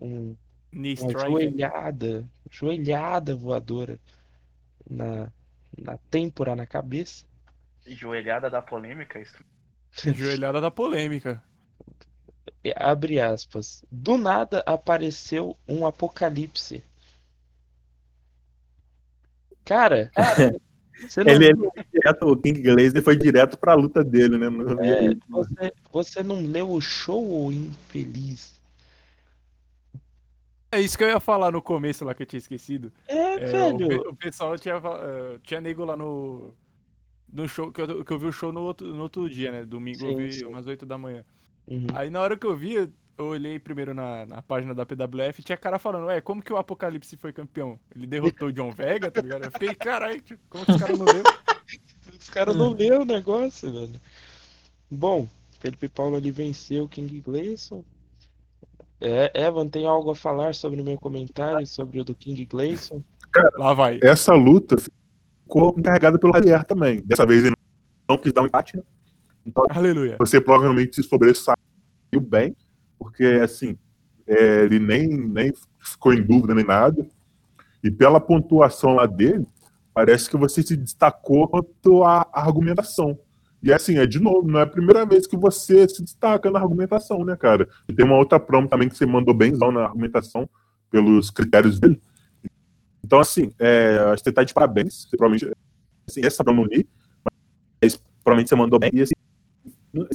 um, 0.00 0.36
uma 0.72 1.18
joelhada, 1.26 2.24
joelhada 2.50 3.34
voadora 3.34 3.98
na, 4.88 5.30
na 5.76 5.98
têmpora, 6.10 6.56
na 6.56 6.66
cabeça. 6.66 7.24
Joelhada 7.86 8.48
da 8.48 8.62
polêmica, 8.62 9.20
isso. 9.20 9.36
Joelhada 10.14 10.60
da 10.60 10.70
polêmica. 10.70 11.42
E 12.64 12.72
Abre 12.76 13.20
aspas. 13.20 13.84
Do 13.90 14.16
nada 14.16 14.62
apareceu 14.66 15.56
um 15.68 15.86
apocalipse. 15.86 16.82
Cara, 19.64 20.10
você 20.14 20.60
não, 21.24 21.32
Ele, 21.32 21.46
ele 21.46 21.56
foi 21.56 21.84
direto, 21.92 22.22
o 22.26 22.36
King 22.36 22.62
Glazer 22.62 23.02
foi 23.02 23.16
direto 23.16 23.58
pra 23.58 23.74
luta 23.74 24.02
dele, 24.02 24.38
né? 24.38 24.46
É, 24.80 25.14
você, 25.28 25.72
você 25.92 26.22
não 26.22 26.40
leu 26.40 26.70
o 26.70 26.80
show, 26.80 27.44
ô 27.46 27.52
infeliz? 27.52 28.56
É 30.72 30.80
isso 30.80 30.98
que 30.98 31.04
eu 31.04 31.08
ia 31.08 31.20
falar 31.20 31.52
no 31.52 31.62
começo 31.62 32.04
lá 32.04 32.14
que 32.14 32.22
eu 32.22 32.26
tinha 32.26 32.38
esquecido. 32.38 32.92
É, 33.06 33.16
É, 33.52 33.62
o, 33.64 33.78
velho. 33.78 34.02
pe- 34.02 34.08
o 34.08 34.16
pessoal 34.16 34.58
tinha, 34.58 34.74
eh, 34.76 35.38
tinha 35.42 35.60
nego 35.60 35.84
lá 35.84 35.96
no, 35.96 36.52
no 37.32 37.48
show, 37.48 37.70
que 37.72 37.80
eu, 37.80 38.04
que 38.04 38.12
eu 38.12 38.18
vi 38.18 38.26
o 38.26 38.32
show 38.32 38.52
no 38.52 38.62
outro, 38.62 38.86
no 38.94 39.02
outro 39.02 39.28
dia, 39.30 39.52
né? 39.52 39.64
Domingo 39.64 40.04
eu 40.06 40.10
Sim, 40.16 40.16
vi 40.16 40.32
sim. 40.32 40.44
umas 40.44 40.66
8 40.66 40.84
da 40.84 40.98
manhã. 40.98 41.24
Uhum. 41.68 41.86
Aí 41.94 42.10
na 42.10 42.20
hora 42.20 42.36
que 42.36 42.46
eu 42.46 42.56
vi, 42.56 42.90
eu 43.18 43.26
olhei 43.26 43.58
primeiro 43.58 43.94
na, 43.94 44.26
na 44.26 44.42
página 44.42 44.74
da 44.74 44.84
PWF 44.84 45.40
e 45.40 45.42
tinha 45.42 45.56
cara 45.56 45.78
falando, 45.78 46.06
ué, 46.06 46.20
como 46.20 46.42
que 46.42 46.52
o 46.52 46.56
Apocalipse 46.56 47.16
foi 47.16 47.32
campeão? 47.32 47.78
Ele 47.94 48.06
derrotou 48.06 48.48
o 48.48 48.52
John 48.52 48.72
Vega, 48.72 49.10
tá 49.10 49.20
ligado? 49.20 49.44
Eu 49.44 49.50
fiquei, 49.50 49.74
caralho, 49.74 50.22
como 50.48 50.64
que 50.64 50.72
os 50.72 50.80
caras 50.80 50.98
não 50.98 51.06
viram? 51.06 51.22
Os 52.18 52.30
caras 52.30 52.56
não 52.56 52.72
leu 52.72 53.02
o 53.02 53.04
negócio, 53.04 53.72
velho. 53.72 54.00
Bom, 54.90 55.28
Felipe 55.60 55.88
Paulo 55.88 56.16
ali 56.16 56.30
venceu 56.30 56.84
o 56.84 56.88
King 56.88 57.20
Gleison. 57.20 57.84
É, 59.00 59.30
Evan, 59.34 59.68
tem 59.68 59.86
algo 59.86 60.10
a 60.10 60.14
falar 60.14 60.54
sobre 60.54 60.80
o 60.80 60.84
meu 60.84 60.96
comentário 60.96 61.66
sobre 61.66 62.00
o 62.00 62.04
do 62.04 62.14
King 62.14 62.44
Gleison? 62.44 63.02
Lá 63.58 63.74
vai. 63.74 64.00
Essa 64.02 64.32
luta 64.34 64.76
ficou 64.76 65.74
encarregada 65.78 66.18
pelo 66.18 66.32
Javier 66.32 66.64
também. 66.64 67.02
Dessa 67.02 67.26
vez 67.26 67.44
ele 67.44 67.56
não 68.08 68.16
quis 68.16 68.32
dar 68.32 68.42
um 68.42 68.46
empate, 68.46 68.76
né? 68.76 68.82
Então 69.44 69.64
Aleluia. 69.70 70.16
você 70.18 70.40
provavelmente 70.40 70.96
se 70.96 71.02
sobressaiu 71.02 71.56
bem, 72.20 72.56
porque 72.98 73.24
assim, 73.42 73.76
é, 74.26 74.64
ele 74.64 74.78
nem, 74.78 75.08
nem 75.08 75.52
ficou 75.80 76.12
em 76.12 76.22
dúvida 76.22 76.54
nem 76.54 76.64
nada. 76.64 77.06
E 77.82 77.90
pela 77.90 78.20
pontuação 78.20 78.94
lá 78.94 79.06
dele, 79.06 79.46
parece 79.94 80.28
que 80.28 80.36
você 80.36 80.62
se 80.62 80.76
destacou 80.76 81.48
quanto 81.48 82.02
à 82.02 82.28
argumentação. 82.32 83.18
E 83.62 83.72
assim, 83.72 83.98
é 83.98 84.06
de 84.06 84.20
novo, 84.20 84.46
não 84.46 84.60
é 84.60 84.62
a 84.62 84.66
primeira 84.66 85.04
vez 85.06 85.26
que 85.26 85.36
você 85.36 85.88
se 85.88 86.02
destaca 86.02 86.50
na 86.50 86.60
argumentação, 86.60 87.24
né, 87.24 87.36
cara? 87.36 87.68
E 87.88 87.92
tem 87.92 88.04
uma 88.04 88.16
outra 88.16 88.38
promo 88.38 88.68
também 88.68 88.88
que 88.88 88.96
você 88.96 89.06
mandou 89.06 89.34
bemzão 89.34 89.72
na 89.72 89.84
argumentação, 89.84 90.48
pelos 90.90 91.30
critérios 91.30 91.80
dele. 91.80 92.00
Então, 93.04 93.20
assim, 93.20 93.52
é, 93.58 93.98
acho 94.12 94.22
que 94.22 94.30
você 94.30 94.32
tá 94.32 94.44
de 94.44 94.52
parabéns. 94.52 95.04
Você 95.08 95.16
provavelmente, 95.16 95.56
assim, 96.08 96.24
essa 96.24 96.42
promo 96.44 96.62
eu 96.62 96.66
não 96.66 96.76
li, 96.76 96.88
mas 97.80 97.96
provavelmente 98.22 98.48
você 98.48 98.56
mandou 98.56 98.78
bem. 98.78 98.90
E 98.92 99.02
assim, 99.02 99.14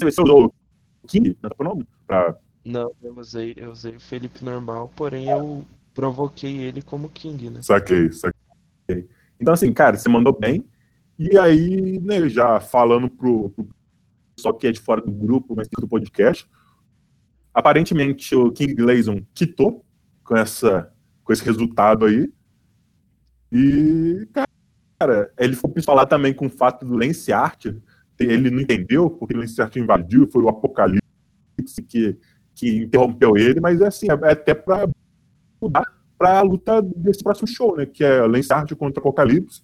você 0.01 0.21
usou 0.21 0.53
o 1.01 1.07
King 1.07 1.37
na 1.41 1.49
pronome? 1.49 1.87
Pra... 2.05 2.35
Não, 2.63 2.91
eu 3.01 3.17
usei, 3.17 3.53
eu 3.57 3.71
usei 3.71 3.95
o 3.95 3.99
Felipe 3.99 4.43
normal, 4.45 4.91
porém 4.95 5.29
eu 5.29 5.65
provoquei 5.93 6.57
ele 6.57 6.81
como 6.81 7.09
King, 7.09 7.49
né? 7.49 7.61
Saquei, 7.61 8.11
saquei. 8.11 9.07
Então, 9.39 9.53
assim, 9.53 9.73
cara, 9.73 9.97
você 9.97 10.07
mandou 10.07 10.37
bem. 10.37 10.63
E 11.17 11.37
aí, 11.37 11.99
né, 11.99 12.27
já 12.29 12.59
falando 12.59 13.09
pro, 13.09 13.49
pro 13.49 13.67
pessoal 14.35 14.53
que 14.53 14.67
é 14.67 14.71
de 14.71 14.79
fora 14.79 15.01
do 15.01 15.11
grupo, 15.11 15.55
mas 15.55 15.67
do 15.67 15.87
podcast, 15.87 16.47
aparentemente 17.53 18.35
o 18.35 18.51
King 18.51 18.73
Glazon 18.73 19.21
quitou 19.33 19.85
com, 20.23 20.35
essa, 20.35 20.91
com 21.23 21.33
esse 21.33 21.43
resultado 21.43 22.05
aí. 22.05 22.31
E, 23.51 24.27
cara, 24.97 25.31
ele 25.37 25.55
foi 25.55 25.69
pistolar 25.71 26.07
também 26.07 26.33
com 26.33 26.45
o 26.45 26.49
fato 26.49 26.85
do 26.85 26.95
Lance 26.95 27.31
Archer, 27.31 27.77
ele 28.19 28.51
não 28.51 28.59
entendeu, 28.59 29.09
porque 29.09 29.35
o 29.35 29.39
Lance 29.39 29.61
Archer 29.61 29.81
invadiu, 29.81 30.29
foi 30.31 30.43
o 30.43 30.49
Apocalipse 30.49 31.01
que, 31.87 32.17
que 32.61 32.83
interrompeu 32.83 33.35
ele, 33.35 33.59
mas 33.59 33.81
é 33.81 33.87
assim, 33.87 34.05
é 34.07 34.31
até 34.31 34.53
pra 34.53 34.87
mudar 35.59 35.83
para 36.15 36.37
a 36.37 36.41
luta 36.43 36.79
desse 36.79 37.23
próximo 37.23 37.47
show, 37.47 37.75
né? 37.75 37.87
Que 37.87 38.03
é 38.03 38.21
Lance 38.21 38.53
Archer 38.53 38.77
contra 38.77 39.01
Apocalipse. 39.01 39.63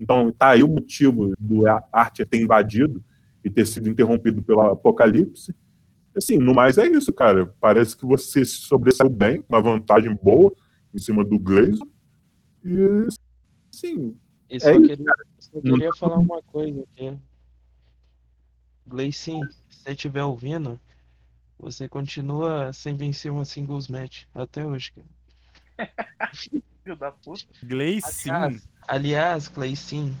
Então 0.00 0.32
tá 0.32 0.48
aí 0.48 0.64
o 0.64 0.68
motivo 0.68 1.32
do 1.38 1.62
Archer 1.92 2.26
ter 2.26 2.42
invadido 2.42 3.00
e 3.44 3.48
ter 3.48 3.64
sido 3.64 3.88
interrompido 3.88 4.42
pelo 4.42 4.60
Apocalipse. 4.62 5.54
Assim, 6.12 6.36
no 6.36 6.52
mais 6.52 6.78
é 6.78 6.88
isso, 6.88 7.12
cara. 7.12 7.54
Parece 7.60 7.96
que 7.96 8.04
você 8.04 8.44
se 8.44 8.56
sobressaiu 8.56 9.08
bem, 9.08 9.44
uma 9.48 9.62
vantagem 9.62 10.12
boa 10.20 10.52
em 10.92 10.98
cima 10.98 11.24
do 11.24 11.38
Glazer. 11.38 11.78
E, 12.64 13.06
sim, 13.70 14.16
só 14.58 14.70
É 14.70 14.76
isso, 14.76 14.82
queria, 14.82 15.14
só 15.38 15.60
queria 15.60 15.92
falar 15.94 16.18
uma 16.18 16.42
coisa 16.42 16.82
aqui. 16.82 17.16
Gleicin, 18.84 19.42
se 19.68 19.84
você 19.84 19.92
estiver 19.92 20.24
ouvindo, 20.24 20.80
você 21.60 21.88
continua 21.88 22.72
sem 22.72 22.96
vencer 22.96 23.30
uma 23.30 23.44
singles 23.44 23.88
match 23.88 24.24
até 24.34 24.64
hoje, 24.64 24.92
cara. 24.92 25.06
Filho 26.34 26.96
da 26.96 27.10
puta. 27.12 27.44
Gleicin. 27.62 28.30
Aliás, 28.30 28.68
aliás, 28.88 29.48
Gleicin, 29.48 30.16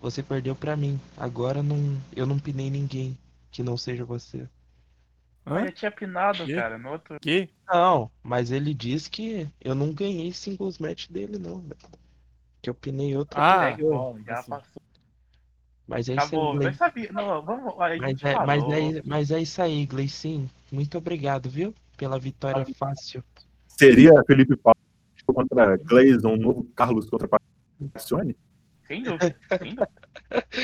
você 0.00 0.22
perdeu 0.22 0.54
pra 0.54 0.76
mim. 0.76 1.00
Agora 1.16 1.62
não, 1.62 2.00
eu 2.14 2.26
não 2.26 2.38
pinei 2.38 2.70
ninguém 2.70 3.16
que 3.50 3.62
não 3.62 3.76
seja 3.76 4.04
você. 4.04 4.48
Hã? 5.46 5.64
eu 5.64 5.72
tinha 5.72 5.90
pinado, 5.92 6.44
Quê? 6.44 6.54
cara, 6.54 6.76
no 6.76 6.90
outro. 6.90 7.20
Que? 7.20 7.48
Não, 7.68 8.10
mas 8.22 8.50
ele 8.50 8.74
diz 8.74 9.06
que 9.06 9.48
eu 9.60 9.74
não 9.74 9.92
ganhei 9.92 10.32
singles 10.32 10.78
match 10.78 11.08
dele, 11.08 11.38
não, 11.38 11.60
velho. 11.60 11.76
Que 12.60 12.68
eu 12.68 12.74
pinei 12.74 13.16
outra 13.16 13.40
Ah. 13.40 13.76
Bom, 13.76 14.18
já 14.26 14.40
assim. 14.40 14.50
passou. 14.50 14.82
Mas 15.86 16.08
é 16.08 16.14
isso 16.14 16.60
aí, 16.60 16.74
sabia. 16.74 17.10
Não, 17.12 17.42
vamos. 17.42 17.74
Mas 17.76 18.22
é, 18.22 18.34
mas, 18.44 18.64
é, 18.64 19.02
mas 19.04 19.30
é 19.30 19.40
isso 19.40 19.62
aí, 19.62 19.86
Gleicin. 19.86 20.50
Muito 20.70 20.98
obrigado, 20.98 21.48
viu? 21.48 21.72
Pela 21.96 22.18
vitória 22.18 22.66
fácil. 22.74 23.22
Seria 23.68 24.12
Felipe 24.26 24.56
Paulo 24.56 24.76
contra 25.26 25.76
Gleison, 25.76 26.32
um 26.32 26.36
novo 26.36 26.64
Carlos 26.74 27.08
contra 27.08 27.28
Passione? 27.92 28.36
Sem 28.86 29.02
dúvida. 29.04 29.36
Sem 29.58 29.74
dúvida. 29.74 29.88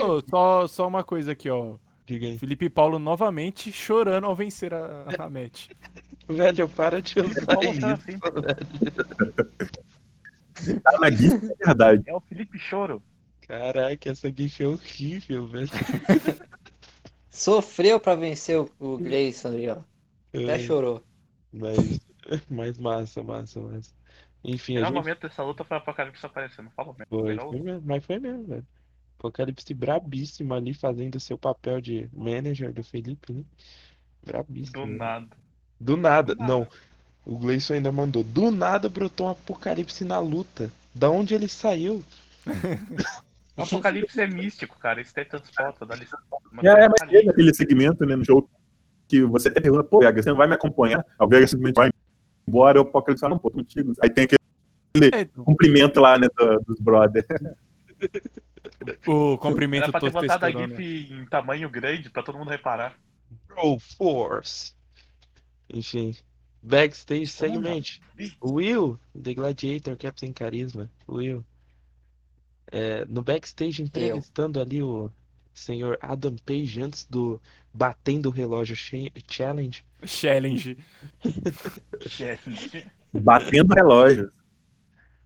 Ô, 0.04 0.22
só, 0.28 0.66
só 0.66 0.88
uma 0.88 1.04
coisa 1.04 1.32
aqui, 1.32 1.48
ó. 1.50 1.76
Diga 2.04 2.26
aí. 2.26 2.38
Felipe 2.38 2.68
Paulo 2.68 2.98
novamente 2.98 3.70
chorando 3.72 4.26
ao 4.26 4.34
vencer 4.34 4.74
a, 4.74 5.04
a 5.18 5.30
match. 5.30 5.68
Velho, 6.28 6.68
para 6.68 7.02
de 7.02 7.20
usar 7.20 7.46
Paulo 7.46 7.62
tá 7.62 7.70
isso. 7.70 7.86
assim. 7.86 8.18
Tá 10.80 10.98
na 10.98 11.10
guia, 11.10 11.34
é 11.34 11.66
verdade. 11.66 12.02
É 12.06 12.14
o 12.14 12.20
Felipe 12.20 12.58
Choro. 12.58 13.02
Caraca, 13.46 14.10
essa 14.10 14.32
gif 14.32 14.62
é 14.62 14.68
horrível, 14.68 15.46
velho. 15.46 15.68
Sofreu 17.30 17.98
pra 17.98 18.14
vencer 18.14 18.58
o, 18.58 18.70
o 18.78 18.98
Grayson 18.98 19.48
ali, 19.48 19.68
ó. 19.68 19.78
Até 20.32 20.58
chorou. 20.60 21.02
Mas, 21.52 22.00
mas 22.48 22.78
massa, 22.78 23.22
massa, 23.22 23.60
massa. 23.60 23.90
Enfim, 24.44 24.74
O 24.74 24.78
a 24.78 24.80
melhor 24.80 24.88
gente 24.88 25.02
momento 25.02 25.20
dessa 25.28 25.42
luta 25.42 25.64
foi 25.64 25.76
o 25.76 25.80
Apocalipse 25.80 26.24
aparecendo. 26.24 26.70
Fala 26.70 26.94
mesmo. 26.98 27.06
foi, 27.08 27.36
foi 27.36 27.60
mesmo, 27.60 27.82
mas 27.84 28.04
foi 28.04 28.18
mesmo, 28.18 28.44
velho. 28.44 28.66
Apocalipse 29.18 29.74
brabíssimo 29.74 30.52
ali, 30.52 30.74
fazendo 30.74 31.20
seu 31.20 31.38
papel 31.38 31.80
de 31.80 32.08
manager 32.12 32.72
do 32.72 32.82
Felipe, 32.82 33.32
né? 33.32 33.44
Brabíssimo. 34.24 34.84
Do 34.84 34.86
né? 34.86 34.98
nada. 34.98 35.36
Do 35.80 35.96
nada, 35.96 36.34
Do 36.34 36.40
nada. 36.40 36.52
não. 36.52 36.68
O 37.24 37.38
Gleison 37.38 37.74
ainda 37.74 37.92
mandou. 37.92 38.24
Do 38.24 38.50
nada 38.50 38.88
brotou 38.88 39.26
um 39.26 39.30
apocalipse 39.30 40.04
na 40.04 40.18
luta. 40.18 40.72
Da 40.94 41.08
onde 41.08 41.34
ele 41.34 41.48
saiu? 41.48 42.04
O 43.62 43.64
Apocalipse 43.76 44.20
é 44.20 44.26
místico, 44.26 44.78
cara. 44.78 45.00
Isso 45.00 45.14
tem 45.14 45.24
transporta, 45.24 45.86
dá 45.86 45.94
licença. 45.94 46.18
É, 46.62 46.88
mas 46.88 47.10
teve 47.10 47.30
aquele 47.30 47.54
segmento 47.54 48.04
né, 48.04 48.16
no 48.16 48.24
jogo 48.24 48.50
que 49.08 49.22
você 49.22 49.48
até 49.48 49.60
pergunta, 49.60 49.84
pô, 49.84 50.00
Vega, 50.00 50.22
você 50.22 50.30
não 50.30 50.36
vai 50.36 50.46
me 50.48 50.54
acompanhar? 50.54 51.00
Aí 51.18 51.26
O 51.26 51.28
Vega 51.28 51.46
simplesmente 51.46 51.76
vai 51.76 51.90
embora, 52.48 52.78
o 52.78 52.82
Apocalipse 52.82 53.20
fala, 53.20 53.34
não, 53.34 53.38
pô, 53.38 53.50
contigo. 53.50 53.92
Aí 54.02 54.08
tem 54.10 54.24
aquele 54.24 55.08
É, 55.14 55.24
cumprimento 55.24 56.00
lá, 56.00 56.18
né, 56.18 56.28
do- 56.36 56.60
dos 56.66 56.78
brothers. 56.80 57.26
o 59.06 59.38
cumprimento 59.38 59.84
Era 59.84 59.92
pra 59.92 60.00
ter 60.00 60.10
botado 60.10 60.44
a. 60.46 60.50
GIF 60.50 61.12
em 61.12 61.24
tamanho 61.26 61.68
grande 61.70 62.10
pra 62.10 62.22
todo 62.22 62.38
mundo 62.38 62.50
reparar. 62.50 62.94
Bro 63.48 63.78
Force. 63.96 64.72
Enfim. 65.72 66.14
Backstage 66.62 67.26
segment. 67.26 68.00
Will, 68.42 68.98
The 69.20 69.34
Gladiator, 69.34 69.96
Captain 69.96 70.32
Carisma. 70.32 70.88
Will. 71.08 71.44
É, 72.74 73.04
no 73.04 73.22
backstage 73.22 73.82
entrevistando 73.82 74.58
ali 74.58 74.82
o 74.82 75.10
senhor 75.52 75.98
Adam 76.00 76.34
Page 76.36 76.80
antes 76.82 77.04
do 77.04 77.38
Batendo 77.72 78.30
o 78.30 78.32
Relógio 78.32 78.74
Cha- 78.74 79.12
Challenge. 79.28 79.84
Challenge. 80.04 80.78
Batendo 83.12 83.74
relógio. 83.74 84.32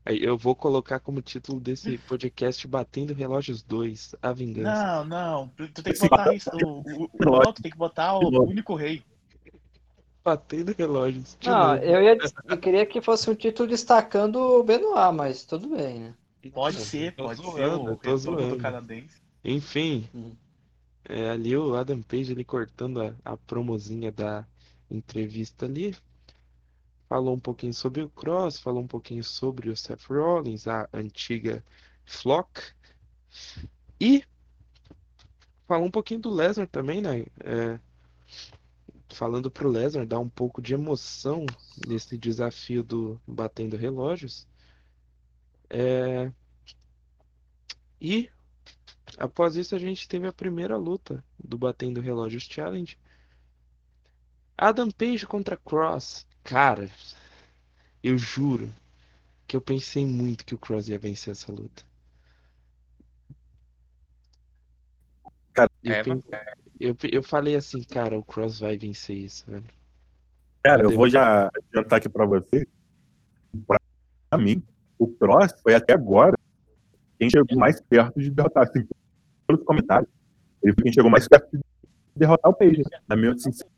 Aí 0.05 0.23
eu 0.23 0.37
vou 0.37 0.55
colocar 0.55 1.01
como 1.01 1.23
título 1.23 1.61
desse 1.61 1.99
podcast 1.99 2.67
Batendo 2.67 3.15
Relógios 3.15 3.63
2, 3.63 4.15
A 4.23 4.33
Vingança. 4.33 5.05
Não, 5.05 5.05
não. 5.05 5.49
Tu 5.49 5.83
tem 5.83 5.93
que 5.93 6.09
botar 6.09 6.35
isso. 6.35 6.51
O, 6.65 6.81
o, 6.81 7.05
o, 7.05 7.53
tu 7.53 7.63
tem 7.63 7.73
que 7.73 7.79
botar 7.79 8.17
o 8.19 8.45
único 8.45 8.75
rei. 8.75 9.03
Batendo 10.25 10.75
Relógios. 10.77 11.37
Não, 11.45 11.77
eu, 11.77 12.03
ia, 12.03 12.19
eu 12.49 12.59
queria 12.59 12.87
que 12.87 13.01
fosse 13.01 13.31
um 13.31 13.35
título 13.35 13.69
destacando 13.69 14.37
o 14.37 14.63
Benoit, 14.63 15.13
mas 15.15 15.45
tudo 15.45 15.69
bem, 15.77 16.01
né? 16.01 16.15
Pode 16.51 16.81
ser, 16.81 17.15
pode 17.15 17.41
ser 17.41 17.67
o 17.67 17.97
tô 17.97 18.17
zoando. 18.17 18.57
do 18.57 18.63
canadense. 18.63 19.17
Enfim, 19.45 20.09
Hum. 20.15 20.33
é, 21.09 21.31
ali 21.31 21.57
o 21.57 21.75
Adam 21.75 22.03
Page 22.03 22.33
ele 22.33 22.45
cortando 22.45 23.01
a, 23.03 23.15
a 23.25 23.37
promozinha 23.37 24.11
da 24.11 24.47
entrevista 24.91 25.67
ali. 25.67 25.95
Falou 27.09 27.35
um 27.35 27.41
pouquinho 27.41 27.73
sobre 27.73 28.03
o 28.03 28.11
Cross, 28.11 28.59
falou 28.59 28.83
um 28.83 28.87
pouquinho 28.89 29.23
sobre 29.23 29.71
o 29.71 29.77
Seth 29.77 30.05
Rollins, 30.09 30.67
a 30.67 30.89
antiga 30.93 31.65
Flock. 32.05 32.61
E 34.01 34.25
falou 35.69 35.87
um 35.87 35.91
pouquinho 35.91 36.21
do 36.21 36.31
Lesnar 36.31 36.67
também, 36.69 37.01
né? 37.01 37.27
É, 37.45 37.79
falando 39.11 39.51
pro 39.51 39.69
Lesnar 39.69 40.05
dar 40.07 40.19
um 40.19 40.29
pouco 40.29 40.61
de 40.61 40.75
emoção 40.75 41.47
nesse 41.87 42.19
desafio 42.19 42.83
do 42.83 43.21
Batendo 43.27 43.77
Relógios. 43.77 44.47
É, 45.69 46.31
e 48.01 48.31
após 49.19 49.57
isso 49.57 49.75
a 49.75 49.79
gente 49.79 50.09
teve 50.09 50.27
a 50.27 50.33
primeira 50.33 50.77
luta 50.77 51.25
do 51.39 51.59
Batendo 51.59 52.01
Relógios 52.01 52.45
Challenge. 52.45 52.99
Adam 54.57 54.91
Page 54.91 55.27
contra 55.27 55.57
Cross. 55.57 56.27
Cara, 56.43 56.89
eu 58.03 58.17
juro 58.17 58.73
que 59.47 59.57
eu 59.57 59.61
pensei 59.61 60.07
muito 60.07 60.45
que 60.45 60.55
o 60.55 60.59
Cross 60.59 60.89
ia 60.89 60.99
vencer 60.99 61.33
essa 61.33 61.53
luta. 61.53 61.85
Cara, 65.53 65.71
eu, 65.83 65.93
é, 65.93 66.55
eu, 66.79 66.97
eu 67.11 67.23
falei 67.23 67.57
assim, 67.57 67.83
cara, 67.83 68.19
o 68.19 68.25
Cross 68.25 68.61
vai 68.61 68.77
vencer 68.77 69.17
isso, 69.17 69.51
velho. 69.51 69.65
Cara, 70.63 70.83
eu 70.83 70.91
vou 70.91 71.09
já 71.09 71.49
adiantar 71.49 71.99
aqui 71.99 72.09
pra 72.09 72.27
você. 72.27 72.67
Pra 73.67 74.39
mim, 74.39 74.63
o 74.99 75.07
Cross 75.07 75.55
foi 75.63 75.75
até 75.75 75.93
agora 75.93 76.37
quem 77.19 77.31
chegou 77.31 77.59
mais 77.59 77.81
perto 77.81 78.21
de 78.21 78.31
derrotar, 78.31 78.65
assim, 78.65 78.87
pelos 79.47 79.63
comentários. 79.65 80.09
Ele 80.63 80.73
foi 80.75 80.85
quem 80.85 80.93
chegou 80.93 81.11
mais 81.11 81.27
perto 81.27 81.57
de 81.57 81.63
derrotar 82.15 82.51
o 82.51 82.55
Page, 82.55 82.83
na 83.09 83.17
minha 83.17 83.37
sincera 83.39 83.69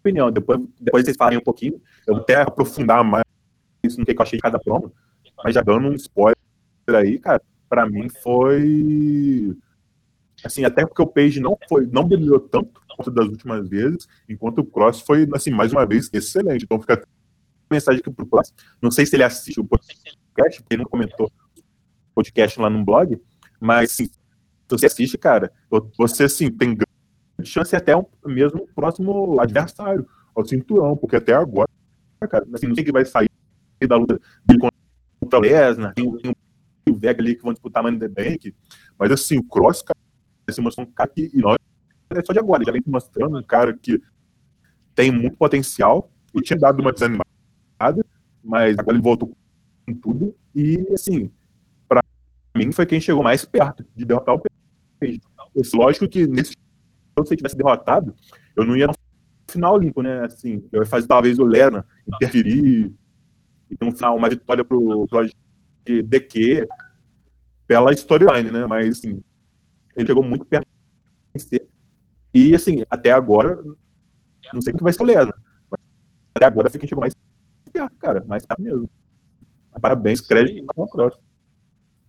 opinião. 0.00 0.30
Depois, 0.30 0.60
depois 0.80 1.04
vocês 1.04 1.16
falarem 1.16 1.38
um 1.38 1.42
pouquinho, 1.42 1.80
eu 2.06 2.14
vou 2.14 2.22
até 2.22 2.36
aprofundar 2.36 3.04
mais 3.04 3.24
isso 3.84 3.98
no 3.98 4.06
que 4.06 4.12
eu 4.12 4.22
achei 4.22 4.38
de 4.38 4.42
cada 4.42 4.58
promo, 4.58 4.92
mas 5.44 5.54
já 5.54 5.62
dando 5.62 5.88
um 5.88 5.94
spoiler 5.94 6.36
aí, 6.88 7.18
cara, 7.18 7.42
pra 7.68 7.88
mim 7.88 8.08
foi 8.08 9.56
assim, 10.44 10.64
até 10.64 10.86
porque 10.86 11.02
o 11.02 11.06
Page 11.06 11.40
não 11.40 11.58
foi, 11.68 11.86
não 11.86 12.04
brilhou 12.04 12.40
tanto 12.40 12.80
quanto 12.96 13.10
das 13.10 13.26
últimas 13.26 13.68
vezes, 13.68 14.08
enquanto 14.28 14.58
o 14.58 14.64
Cross 14.64 15.00
foi, 15.02 15.28
assim, 15.34 15.50
mais 15.50 15.72
uma 15.72 15.86
vez, 15.86 16.10
excelente. 16.12 16.64
Então 16.64 16.80
fica 16.80 16.94
a 16.94 17.74
mensagem 17.74 18.00
aqui 18.00 18.10
pro 18.10 18.26
Cross. 18.26 18.52
Não 18.80 18.90
sei 18.90 19.06
se 19.06 19.14
ele 19.14 19.22
assiste 19.22 19.60
o 19.60 19.64
porque 20.42 20.74
ele 20.74 20.82
não 20.82 20.90
comentou 20.90 21.30
podcast 22.14 22.60
lá 22.60 22.68
no 22.68 22.84
blog, 22.84 23.20
mas 23.60 23.92
se 23.92 24.10
você 24.68 24.86
assiste, 24.86 25.16
cara, 25.16 25.52
você 25.96 26.24
assim, 26.24 26.50
tem 26.50 26.74
grande 26.74 26.88
chance 27.44 27.74
até 27.74 27.96
um, 27.96 28.04
mesmo 28.26 28.66
próximo 28.74 29.40
adversário, 29.40 30.06
ao 30.34 30.44
cinturão, 30.44 30.96
porque 30.96 31.16
até 31.16 31.34
agora, 31.34 31.68
cara, 32.28 32.46
assim, 32.52 32.66
não 32.66 32.74
sei 32.74 32.84
que 32.84 32.92
vai 32.92 33.04
sair 33.04 33.28
da 33.88 33.96
luta 33.96 34.20
dele 34.44 34.60
contra 35.20 35.38
o 35.38 35.42
Lesnar, 35.42 35.94
tem, 35.94 36.16
tem 36.18 36.34
o 36.88 36.98
Vega 36.98 37.22
ali 37.22 37.36
que 37.36 37.42
vão 37.42 37.52
disputar 37.52 37.82
Money 37.82 37.98
the 38.00 38.08
Bank, 38.08 38.54
mas 38.98 39.12
assim, 39.12 39.38
o 39.38 39.44
Cross, 39.44 39.82
cara, 39.82 39.98
se 40.50 40.60
mostrou 40.60 40.86
um 40.86 40.90
cara 40.90 41.10
que, 41.10 41.30
e 41.32 41.38
não 41.38 41.52
é 41.52 42.24
só 42.24 42.32
de 42.32 42.38
agora, 42.38 42.64
já 42.64 42.72
vem 42.72 42.82
mostrando 42.86 43.38
um 43.38 43.42
cara 43.42 43.76
que 43.76 44.00
tem 44.94 45.12
muito 45.12 45.36
potencial, 45.36 46.10
ele 46.34 46.42
tinha 46.42 46.58
dado 46.58 46.80
uma 46.80 46.92
desanimada, 46.92 47.24
mas 48.42 48.78
agora 48.78 48.96
ele 48.96 49.02
voltou 49.02 49.36
com 49.88 49.94
tudo, 49.94 50.34
e 50.54 50.86
assim, 50.92 51.30
pra 51.88 52.02
mim 52.56 52.72
foi 52.72 52.86
quem 52.86 53.00
chegou 53.00 53.22
mais 53.22 53.44
perto 53.44 53.84
de 53.94 54.04
derrotar 54.04 54.34
o 54.34 54.42
Page. 55.00 55.20
Lógico 55.74 56.08
que 56.08 56.26
nesse 56.26 56.52
jogo, 57.16 57.26
se 57.26 57.34
ele 57.34 57.38
tivesse 57.38 57.56
derrotado, 57.56 58.14
eu 58.56 58.64
não 58.64 58.76
ia 58.76 58.86
no 58.86 58.94
final 59.48 59.78
limpo, 59.78 60.02
né? 60.02 60.24
Assim, 60.24 60.64
eu 60.72 60.82
ia 60.82 60.86
fazer 60.86 61.06
talvez 61.06 61.38
o 61.38 61.44
Lena 61.44 61.86
interferir 62.06 62.92
e 63.70 63.76
ter 63.76 63.84
um 63.84 63.92
final, 63.92 64.16
uma 64.16 64.28
vitória 64.28 64.64
pro, 64.64 65.06
pro 65.06 65.28
de 65.84 66.02
DQ 66.02 66.68
pela 67.66 67.92
storyline, 67.92 68.50
né? 68.50 68.66
Mas 68.66 68.98
assim, 68.98 69.22
ele 69.96 70.06
chegou 70.06 70.22
muito 70.22 70.44
perto 70.44 70.66
de 70.66 71.32
vencer. 71.32 71.66
E 72.32 72.54
assim, 72.54 72.84
até 72.90 73.10
agora, 73.10 73.62
não 74.52 74.60
sei 74.60 74.72
o 74.72 74.76
que 74.76 74.82
vai 74.82 74.92
ser 74.92 75.02
o 75.02 75.06
Lena. 75.06 75.34
Mas 75.70 75.80
até 76.34 76.46
agora 76.46 76.70
foi 76.70 76.78
quem 76.80 76.88
chegou 76.88 77.00
mais 77.00 77.14
perto, 77.72 77.96
cara. 77.96 78.24
Mais 78.26 78.44
perto 78.44 78.62
mesmo. 78.62 78.90
Parabéns, 79.80 80.20
crédito 80.20 80.66
Cross. 80.88 81.14
O 81.14 81.20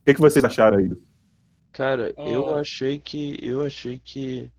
que, 0.05 0.13
que 0.13 0.21
vocês 0.21 0.43
acharam 0.43 0.77
aí? 0.77 0.91
Cara, 1.71 2.13
eu 2.17 2.55
achei 2.55 2.99
que 2.99 3.37
eu 3.41 3.61
achei 3.61 3.99
que 3.99 4.49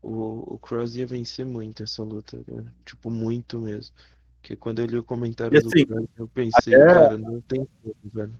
o, 0.00 0.54
o 0.54 0.58
Cross 0.58 0.94
ia 0.96 1.06
vencer 1.06 1.44
muito 1.44 1.82
essa 1.82 2.02
luta, 2.02 2.38
cara. 2.44 2.72
Tipo, 2.84 3.10
muito 3.10 3.58
mesmo. 3.58 3.94
Porque 4.40 4.54
quando 4.54 4.78
eu 4.78 4.86
li 4.86 4.96
o 4.98 5.02
comentário 5.02 5.56
E 5.56 5.60
do 5.60 5.68
assim, 5.68 5.84
Cross, 5.86 6.06
eu 6.16 6.28
pensei, 6.28 6.74
até- 6.74 6.86
cara, 6.86 7.18
não 7.18 7.40
tem 7.40 7.66
como, 7.82 7.94
velho. 8.04 8.34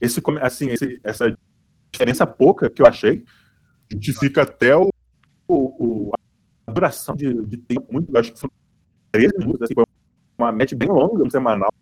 Esse, 0.00 0.20
assim, 0.40 0.68
esse- 0.70 1.00
essa 1.02 1.36
diferença 1.92 2.26
pouca 2.26 2.68
que 2.68 2.82
eu 2.82 2.86
achei 2.86 3.24
justifica 3.90 4.42
até 4.42 4.76
o, 4.76 4.90
o- 5.46 6.08
o- 6.08 6.12
a 6.66 6.72
duração 6.72 7.14
de, 7.16 7.32
de 7.46 7.56
tempo 7.56 7.92
muito. 7.92 8.12
eu 8.12 8.20
Acho 8.20 8.32
que 8.32 8.40
foram 8.40 8.52
13 9.12 9.38
minutos, 9.38 9.62
assim, 9.62 9.74
foi 9.74 9.84
uma 10.36 10.52
match 10.52 10.74
bem 10.74 10.88
longa 10.88 11.24
no 11.24 11.30
semanal. 11.30 11.72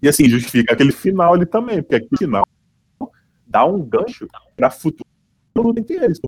E 0.00 0.08
assim, 0.08 0.28
justifica 0.28 0.72
aquele 0.72 0.92
final 0.92 1.34
ali 1.34 1.46
também, 1.46 1.82
porque 1.82 1.96
aquele 1.96 2.16
final 2.16 2.46
dá 3.46 3.64
um 3.64 3.82
gancho 3.82 4.28
para 4.56 4.70
futuro 4.70 5.08
luta 5.56 5.80
entre 5.80 5.96
eles. 5.96 6.20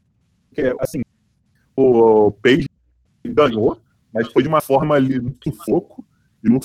Porque, 0.49 0.75
assim, 0.81 1.03
o 1.77 2.33
Page 2.33 2.69
ganhou, 3.25 3.81
mas 4.13 4.31
foi 4.33 4.43
de 4.43 4.49
uma 4.49 4.61
forma 4.61 4.95
ali 4.95 5.21
no 5.21 5.37
sufoco, 5.43 6.05
e 6.43 6.49
no 6.49 6.61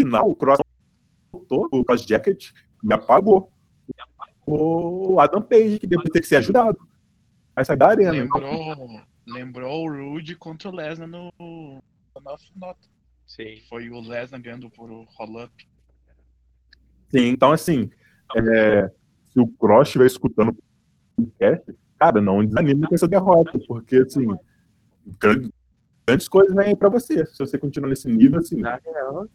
final 0.00 0.30
o 0.30 0.34
Cross 0.34 0.60
voltou, 1.30 1.68
o 1.72 1.84
Cross 1.84 2.06
Jacket 2.06 2.50
me 2.82 2.94
apagou 2.94 3.52
o 4.46 5.20
Adam 5.20 5.42
Page, 5.42 5.78
que 5.78 5.86
depois 5.86 6.10
tem 6.10 6.22
que 6.22 6.28
ser 6.28 6.36
ajudado. 6.36 6.78
Vai 7.54 7.64
sair 7.64 7.76
da 7.76 7.88
arena. 7.88 8.12
Lembrou, 8.12 9.00
lembrou 9.26 9.84
o 9.84 10.12
Rude 10.12 10.34
contra 10.34 10.68
o 10.68 10.74
Lesnar 10.74 11.08
no, 11.08 11.32
no 11.38 11.82
Nota. 12.56 12.88
Sim. 13.26 13.60
Foi 13.68 13.88
o 13.90 14.00
Lesnar 14.00 14.40
ganhando 14.40 14.70
por 14.70 14.90
roll-up. 14.90 15.52
Sim, 17.10 17.26
então 17.28 17.52
assim, 17.52 17.90
é, 18.36 18.90
se 19.32 19.40
o 19.40 19.46
Cross 19.46 19.88
estiver 19.88 20.06
escutando 20.06 20.50
o 20.50 21.22
podcast, 21.22 21.74
cara, 21.98 22.20
não 22.20 22.44
desanime 22.44 22.86
com 22.86 22.94
essa 22.94 23.08
derrota, 23.08 23.58
porque 23.66 23.96
assim, 23.96 24.26
grandes, 25.18 25.50
grandes 26.06 26.28
coisas 26.28 26.54
vêm 26.54 26.68
aí 26.68 26.76
pra 26.76 26.88
você. 26.88 27.26
Se 27.26 27.38
você 27.38 27.58
continuar 27.58 27.88
nesse 27.88 28.08
nível, 28.08 28.38
assim, 28.38 28.60
Na 28.60 28.76
real, 28.76 29.28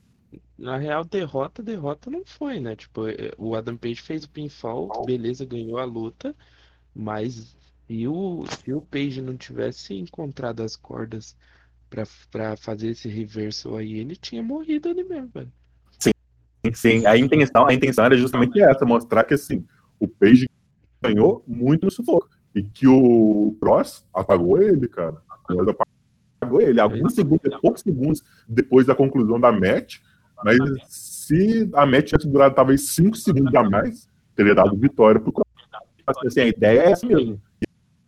na 0.58 0.78
real, 0.78 1.04
derrota, 1.04 1.62
derrota 1.62 2.10
não 2.10 2.26
foi, 2.26 2.60
né? 2.60 2.76
Tipo, 2.76 3.08
eh, 3.10 3.32
o 3.38 3.56
Adam 3.56 3.78
Page 3.78 4.02
fez 4.02 4.24
o 4.24 4.30
pinfall, 4.30 5.06
beleza, 5.06 5.46
ganhou 5.46 5.78
a 5.78 5.86
luta, 5.86 6.36
mas 6.94 7.56
se 7.88 8.08
o, 8.08 8.46
se 8.48 8.74
o 8.74 8.82
Page 8.82 9.22
não 9.22 9.36
tivesse 9.38 9.94
encontrado 9.94 10.64
as 10.64 10.76
cordas 10.76 11.36
pra 11.90 12.58
fazer 12.58 12.90
esse 12.90 13.08
reverso 13.08 13.76
aí, 13.76 14.00
ele 14.00 14.16
tinha 14.16 14.42
morrido 14.42 14.90
ali 14.90 15.04
mesmo, 15.04 15.28
velho. 15.30 15.52
Sim, 16.74 17.06
a 17.06 17.18
intenção, 17.18 17.68
a 17.68 17.74
intenção 17.74 18.06
era 18.06 18.18
justamente 18.18 18.62
essa, 18.62 18.86
mostrar 18.86 19.24
que 19.24 19.34
assim, 19.34 19.66
o 20.00 20.08
Page 20.08 20.48
ganhou 21.02 21.44
muito 21.48 21.86
no 21.86 21.92
sufoco. 21.92 22.30
E 22.54 22.64
que 22.64 22.88
o 22.88 23.56
Cross 23.60 24.06
apagou 24.14 24.62
ele, 24.62 24.88
cara. 24.88 25.18
Cross 25.46 25.76
apagou 26.40 26.62
ele. 26.62 26.80
Alguns 26.80 27.14
segundos, 27.14 27.60
poucos 27.62 27.82
segundos 27.82 28.24
depois 28.48 28.86
da 28.86 28.96
conclusão 28.96 29.40
da 29.40 29.52
match. 29.52 29.98
Mas 30.44 30.58
se 30.88 31.70
a 31.74 31.86
match 31.86 32.08
tivesse 32.10 32.28
durado 32.30 32.56
talvez 32.56 32.90
5 32.90 33.16
segundos 33.18 33.54
a 33.56 33.64
mais, 33.64 34.10
teria 34.36 34.56
dado 34.56 34.76
vitória 34.78 35.20
pro 35.20 35.34
Cross. 35.34 35.46
Assim, 36.26 36.42
a 36.42 36.48
ideia 36.48 36.80
é 36.80 36.92
essa 36.92 37.06
mesmo. 37.06 37.42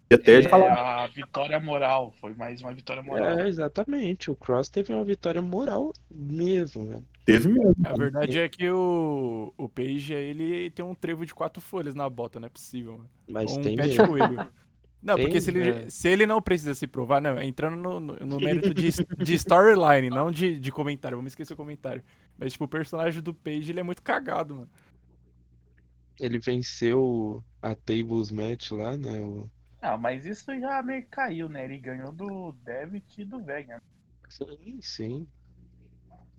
E 0.09 0.15
até 0.15 0.41
já 0.41 0.47
É, 0.47 0.49
falar. 0.49 1.03
a 1.03 1.07
vitória 1.07 1.59
moral. 1.59 2.13
Foi 2.21 2.33
mais 2.33 2.61
uma 2.61 2.73
vitória 2.73 3.03
moral. 3.03 3.39
É, 3.39 3.47
exatamente. 3.49 4.31
O 4.31 4.35
Cross 4.35 4.69
teve 4.69 4.93
uma 4.93 5.03
vitória 5.03 5.41
moral 5.41 5.91
mesmo, 6.09 6.85
velho. 6.85 7.03
Teve 7.27 7.49
mesmo. 7.49 7.75
A 7.83 7.93
verdade 7.93 8.39
é 8.39 8.49
que 8.49 8.69
o, 8.69 9.53
o 9.57 9.69
Page, 9.69 10.13
ele 10.13 10.71
tem 10.71 10.83
um 10.83 10.95
trevo 10.95 11.25
de 11.25 11.35
quatro 11.35 11.61
folhas 11.61 11.93
na 11.93 12.09
bota, 12.09 12.39
não 12.39 12.47
é 12.47 12.49
possível, 12.49 12.93
mano. 12.93 13.09
Mas 13.29 13.51
um 13.51 13.61
tem 13.61 13.75
pé 13.75 13.87
de 13.87 13.97
coelho. 13.97 14.51
Não, 15.03 15.15
Tem, 15.15 15.25
porque 15.25 15.39
se 15.39 15.51
ele, 15.51 15.69
é. 15.69 15.89
se 15.89 16.07
ele 16.07 16.25
não 16.25 16.41
precisa 16.41 16.73
se 16.73 16.87
provar, 16.87 17.21
não, 17.21 17.39
entrando 17.41 17.77
no, 17.77 17.99
no, 17.99 18.15
no 18.15 18.39
mérito 18.41 18.73
de, 18.73 18.89
de 19.23 19.33
storyline, 19.35 20.09
não 20.09 20.31
de, 20.31 20.59
de 20.59 20.71
comentário, 20.71 21.17
vamos 21.17 21.31
esquecer 21.33 21.53
o 21.53 21.57
comentário. 21.57 22.03
Mas, 22.37 22.53
tipo, 22.53 22.65
o 22.65 22.67
personagem 22.67 23.21
do 23.21 23.33
Page, 23.33 23.71
ele 23.71 23.79
é 23.79 23.83
muito 23.83 24.01
cagado, 24.01 24.55
mano. 24.55 24.69
Ele 26.19 26.39
venceu 26.39 27.43
a 27.61 27.75
Tables 27.75 28.31
Match 28.31 28.71
lá, 28.71 28.97
né? 28.97 29.19
o- 29.21 29.49
Ah, 29.81 29.97
mas 29.97 30.25
isso 30.25 30.45
já 30.59 30.81
meio 30.81 31.03
que 31.03 31.09
caiu, 31.09 31.47
né? 31.47 31.65
Ele 31.65 31.77
ganhou 31.77 32.11
do 32.11 32.51
Devitt 32.63 33.21
e 33.21 33.25
do 33.25 33.39
Vega. 33.43 33.81
Sim, 34.29 34.81
sim. 34.81 35.27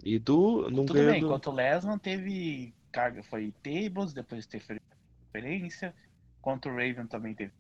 E 0.03 0.19
do. 0.19 0.71
Não 0.71 0.87
Tudo 0.87 0.95
bem, 0.95 1.21
do- 1.21 1.27
enquanto 1.27 1.49
o 1.49 1.53
Lesnar 1.53 1.99
teve 1.99 2.75
carga, 2.93 3.23
foi 3.23 3.53
tables, 3.63 4.13
depois 4.13 4.47
teve 4.47 4.81
referência, 5.33 5.95
enquanto 6.39 6.67
o 6.67 6.71
Raven 6.71 7.07
também 7.07 7.35
teve. 7.35 7.53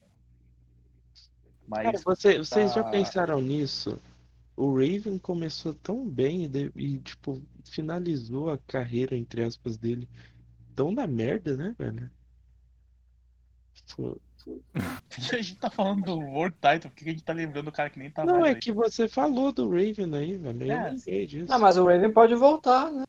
Mas 1.66 1.82
Cara, 1.84 1.98
você- 1.98 2.38
vocês 2.38 2.72
já 2.72 2.82
tá- 2.82 2.90
pensaram 2.90 3.40
nisso? 3.42 4.00
O 4.56 4.72
Raven 4.72 5.18
começou 5.18 5.74
tão 5.74 6.08
bem 6.08 6.44
e, 6.44 6.72
e, 6.74 6.98
tipo, 6.98 7.42
finalizou 7.64 8.50
a 8.50 8.58
carreira, 8.58 9.16
entre 9.16 9.44
aspas, 9.44 9.76
dele 9.76 10.08
tão 10.74 10.90
na 10.90 11.06
merda, 11.06 11.56
né, 11.56 11.74
velho? 11.78 12.10
Tipo, 13.86 14.20
a 15.32 15.42
gente 15.42 15.56
tá 15.56 15.70
falando 15.70 16.02
do 16.04 16.18
World 16.18 16.56
Title, 16.60 16.90
por 16.90 16.96
que 16.96 17.08
a 17.08 17.12
gente 17.12 17.24
tá 17.24 17.32
lembrando 17.32 17.66
do 17.66 17.72
cara 17.72 17.90
que 17.90 17.98
nem 17.98 18.10
tá 18.10 18.24
Não, 18.24 18.40
mais 18.40 18.46
é 18.46 18.48
aí? 18.54 18.60
que 18.60 18.72
você 18.72 19.08
falou 19.08 19.52
do 19.52 19.68
Raven 19.68 20.14
aí, 20.14 20.36
velho. 20.36 20.62
Eu 20.62 20.72
É, 20.72 20.90
lembrei 20.90 21.26
disso. 21.26 21.50
Não, 21.50 21.58
mas 21.58 21.76
o 21.76 21.84
Raven 21.86 22.12
pode 22.12 22.34
voltar, 22.34 22.90
né? 22.92 23.04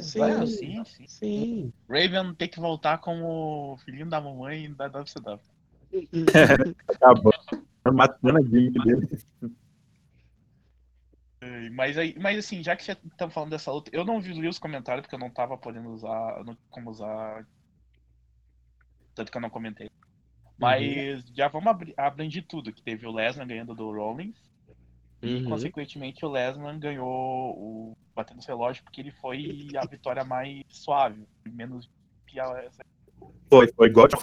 Sim, 0.00 0.18
vai- 0.18 0.32
Ah, 0.32 0.46
sim, 0.46 0.84
sim. 0.84 1.06
sim. 1.06 1.72
Raven 1.88 2.34
tem 2.34 2.48
que 2.48 2.58
voltar 2.60 2.98
como 2.98 3.76
filhinho 3.84 4.08
da 4.08 4.20
mamãe 4.20 4.72
da 4.74 4.88
WCW. 4.88 5.40
Acabando 6.88 7.64
matando 7.92 8.38
a 8.38 8.42
gimmick 8.42 8.78
dele. 8.84 9.08
Mas, 11.72 11.98
aí, 11.98 12.18
mas 12.18 12.38
assim, 12.38 12.62
já 12.62 12.74
que 12.74 12.84
já 12.86 12.94
estamos 12.94 13.34
falando 13.34 13.50
dessa 13.50 13.70
luta, 13.70 13.90
eu 13.92 14.04
não 14.04 14.18
vi 14.20 14.32
li 14.32 14.48
os 14.48 14.58
comentários 14.58 15.02
porque 15.02 15.14
eu 15.14 15.18
não 15.20 15.30
tava 15.30 15.58
podendo 15.58 15.90
usar, 15.90 16.38
eu 16.38 16.44
não 16.44 16.54
tinha 16.54 16.66
como 16.70 16.90
usar. 16.90 17.46
Tanto 19.14 19.30
que 19.30 19.36
eu 19.36 19.42
não 19.42 19.50
comentei. 19.50 19.90
Mas 20.58 21.24
já 21.34 21.48
vamos 21.48 21.68
abri- 21.68 21.94
abranger 21.96 22.44
tudo, 22.46 22.72
que 22.72 22.82
teve 22.82 23.06
o 23.06 23.12
Lesnar 23.12 23.46
ganhando 23.46 23.74
do 23.74 23.90
Rollins, 23.90 24.36
e 25.22 25.36
Uhum. 25.36 25.44
consequentemente 25.44 26.24
o 26.24 26.30
Lesnar 26.30 26.78
ganhou 26.78 27.56
o 27.56 27.92
batendo 28.14 28.40
o 28.40 28.46
relógio 28.46 28.84
porque 28.84 29.00
ele 29.00 29.10
foi 29.10 29.68
a 29.76 29.86
vitória 29.86 30.24
mais 30.24 30.62
suave, 30.68 31.26
menos. 31.48 31.88
Foi, 33.48 33.72
foi 33.72 33.88
igual 33.88 34.06
eu 34.06 34.08
tinha 34.10 34.20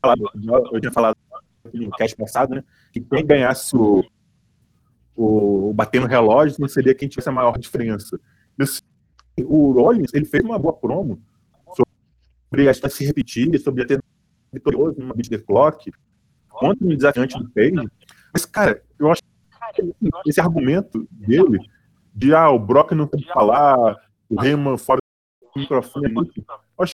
falado, 0.00 0.30
eu 0.72 0.80
tinha 0.80 0.92
falado 0.92 1.16
no 1.72 1.90
cast 1.90 2.16
passado, 2.16 2.54
né? 2.54 2.64
Que 2.92 3.00
quem 3.00 3.26
ganhasse 3.26 3.76
o, 3.76 4.04
o, 5.14 5.70
o 5.70 5.74
bater 5.74 6.00
no 6.00 6.06
relógio 6.06 6.68
seria 6.68 6.94
quem 6.94 7.08
tivesse 7.08 7.28
a 7.28 7.32
maior 7.32 7.58
diferença. 7.58 8.18
E, 8.58 8.62
assim, 8.62 8.80
o 9.44 9.72
Rollins, 9.72 10.14
ele 10.14 10.24
fez 10.24 10.44
uma 10.44 10.58
boa 10.58 10.72
promo 10.72 11.20
sobre 11.76 12.68
a 12.68 12.74
se 12.74 13.04
repetir, 13.04 13.58
sobre 13.60 13.84
ter 13.84 14.02
vitorioso 14.52 15.00
numa 15.00 15.14
beat 15.14 15.28
the 15.28 15.38
clock, 15.38 15.90
contra 16.48 16.84
um 16.84 16.96
desafiante 16.96 17.38
do 17.38 17.48
Page. 17.50 17.88
Mas, 18.32 18.44
cara, 18.44 18.82
eu 18.98 19.10
acho 19.10 19.22
que 19.74 19.94
esse 20.26 20.40
argumento 20.40 21.06
dele 21.10 21.58
de 22.14 22.34
ah, 22.34 22.50
o 22.50 22.58
Brock 22.58 22.92
não 22.92 23.06
que 23.06 23.24
falar, 23.26 23.96
o 24.28 24.42
Heyman 24.42 24.76
fora 24.76 24.98
do 25.54 25.60
microfone, 25.60 26.06
é 26.06 26.10
eu 26.10 26.84
acho 26.84 26.92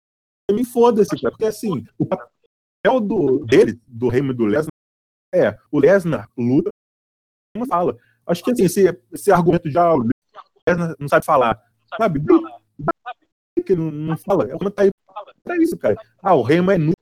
que 0.49 0.55
me 0.57 0.65
foda-se, 0.65 1.21
cara, 1.21 1.31
porque 1.31 1.45
assim, 1.45 1.87
o 1.99 2.07
papel 2.07 3.01
do, 3.01 3.45
dele, 3.45 3.81
do 3.87 4.13
Heyman 4.13 4.33
e 4.33 4.37
do 4.37 4.47
Lesnar, 4.47 4.71
é, 5.35 5.59
o 5.71 5.79
Lesnar 5.79 6.29
luta, 6.37 6.71
não 7.55 7.67
fala. 7.67 7.97
Acho 8.27 8.43
que 8.43 8.53
assim, 8.53 8.65
esse, 8.65 8.99
esse 9.13 9.31
argumento 9.31 9.69
de 9.69 9.77
ah, 9.77 9.95
o 9.95 10.09
Lesnar 10.67 10.97
não 10.99 11.09
sabe 11.09 11.25
falar, 11.25 11.63
sabe? 11.99 12.21
Que 13.67 13.77
não, 13.77 13.91
não 13.91 14.17
fala, 14.17 14.45
é 14.45 14.55
o 14.55 14.71
tá 14.71 14.83
aí 14.83 14.91
pra 15.45 15.57
isso, 15.59 15.77
cara. 15.77 15.97
Ah, 16.23 16.35
o 16.35 16.49
Heyman 16.49 16.77
é 16.77 16.79
nu 16.79 16.93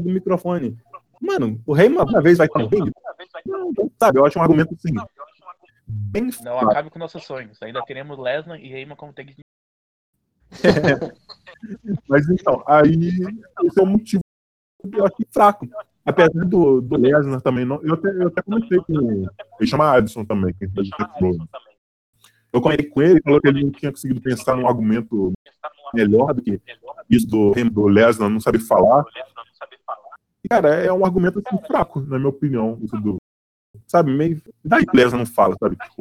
do 0.00 0.10
microfone. 0.10 0.78
Mano, 1.20 1.60
o 1.66 1.76
Heyman 1.76 2.02
uma 2.02 2.22
vez 2.22 2.38
vai 2.38 2.48
no 2.54 2.66
ringue? 2.66 2.92
Não, 3.46 3.72
não, 3.76 3.90
sabe, 3.98 4.18
eu 4.18 4.24
acho 4.24 4.38
um 4.38 4.42
argumento 4.42 4.74
assim, 4.74 4.94
bem 5.86 6.24
Não 6.24 6.32
fraco. 6.32 6.70
acabe 6.70 6.90
com 6.90 6.98
nossos 6.98 7.24
sonhos. 7.24 7.62
Ainda 7.62 7.82
teremos 7.84 8.18
Lesnar 8.18 8.58
e 8.58 8.72
Heyman 8.72 8.96
como 8.96 9.12
tag 9.12 9.34
team. 9.34 9.42
Mas 12.08 12.28
então, 12.28 12.62
aí 12.66 12.94
esse 13.64 13.78
é 13.78 13.82
o 13.82 13.86
motivo 13.86 14.22
que 14.82 14.98
eu 14.98 15.06
achei 15.06 15.26
fraco. 15.30 15.68
Apesar 16.04 16.44
do, 16.46 16.80
do 16.80 16.96
Lesnar 16.96 17.40
também, 17.40 17.64
não, 17.64 17.80
eu, 17.82 17.94
até, 17.94 18.08
eu 18.08 18.26
até 18.28 18.42
comentei 18.42 18.78
com 18.78 18.92
ele. 18.92 19.66
Chama 19.66 19.92
Adson 19.92 20.24
também, 20.24 20.52
que 20.54 20.64
é 20.64 20.68
de 20.68 20.90
novo. 21.20 21.48
Eu 22.52 22.60
comentei 22.60 22.88
com 22.88 23.00
ele, 23.00 23.22
falou 23.22 23.40
que 23.40 23.48
ele 23.48 23.62
não 23.62 23.70
tinha 23.70 23.92
conseguido 23.92 24.20
pensar 24.20 24.56
num 24.56 24.66
argumento 24.66 25.32
melhor 25.94 26.34
do 26.34 26.42
que 26.42 26.60
isso 27.08 27.26
do, 27.26 27.52
do 27.70 27.86
Lesnar 27.86 28.28
não 28.28 28.40
saber 28.40 28.58
falar. 28.58 29.04
Cara, 30.48 30.74
é 30.74 30.92
um 30.92 31.04
argumento 31.04 31.38
assim, 31.38 31.58
fraco, 31.66 32.00
na 32.00 32.18
minha 32.18 32.28
opinião. 32.28 32.78
Isso 32.82 32.96
do, 33.00 33.16
sabe, 33.86 34.12
meio. 34.12 34.42
Daí 34.64 34.84
o 34.84 34.96
Lesnar 34.96 35.18
não 35.18 35.26
fala, 35.26 35.56
sabe? 35.58 35.76
Tipo, 35.76 36.00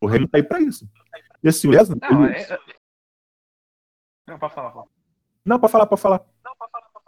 o 0.00 0.06
Reino 0.06 0.28
tá 0.28 0.38
aí 0.38 0.42
pra 0.42 0.60
isso. 0.60 0.88
E 1.42 1.48
assim, 1.48 1.68
o 1.68 1.70
Lesnar. 1.70 1.98
Não, 2.00 2.24
ele- 2.26 2.36
é... 2.36 2.58
Não, 4.26 4.38
pode 4.38 4.54
falar, 4.54 4.72
fala. 4.72 4.86
Não, 5.44 5.58
pra 5.58 5.68
falar, 5.68 5.86
pra 5.86 5.96
falar. 5.96 6.26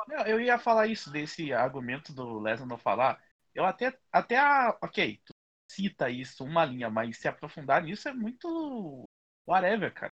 Não, 0.08 0.26
eu 0.26 0.40
ia 0.40 0.58
falar 0.58 0.86
isso, 0.86 1.10
desse 1.10 1.52
argumento 1.52 2.12
do 2.12 2.38
Lesnar 2.40 2.66
não 2.68 2.78
falar. 2.78 3.20
Eu 3.54 3.64
até, 3.64 3.96
até 4.10 4.38
a. 4.38 4.76
Ok, 4.82 5.20
cita 5.70 6.08
isso 6.10 6.44
uma 6.44 6.64
linha, 6.64 6.88
mas 6.90 7.18
se 7.18 7.28
aprofundar 7.28 7.82
nisso 7.82 8.08
é 8.08 8.12
muito 8.12 9.04
whatever, 9.46 9.92
cara. 9.92 10.12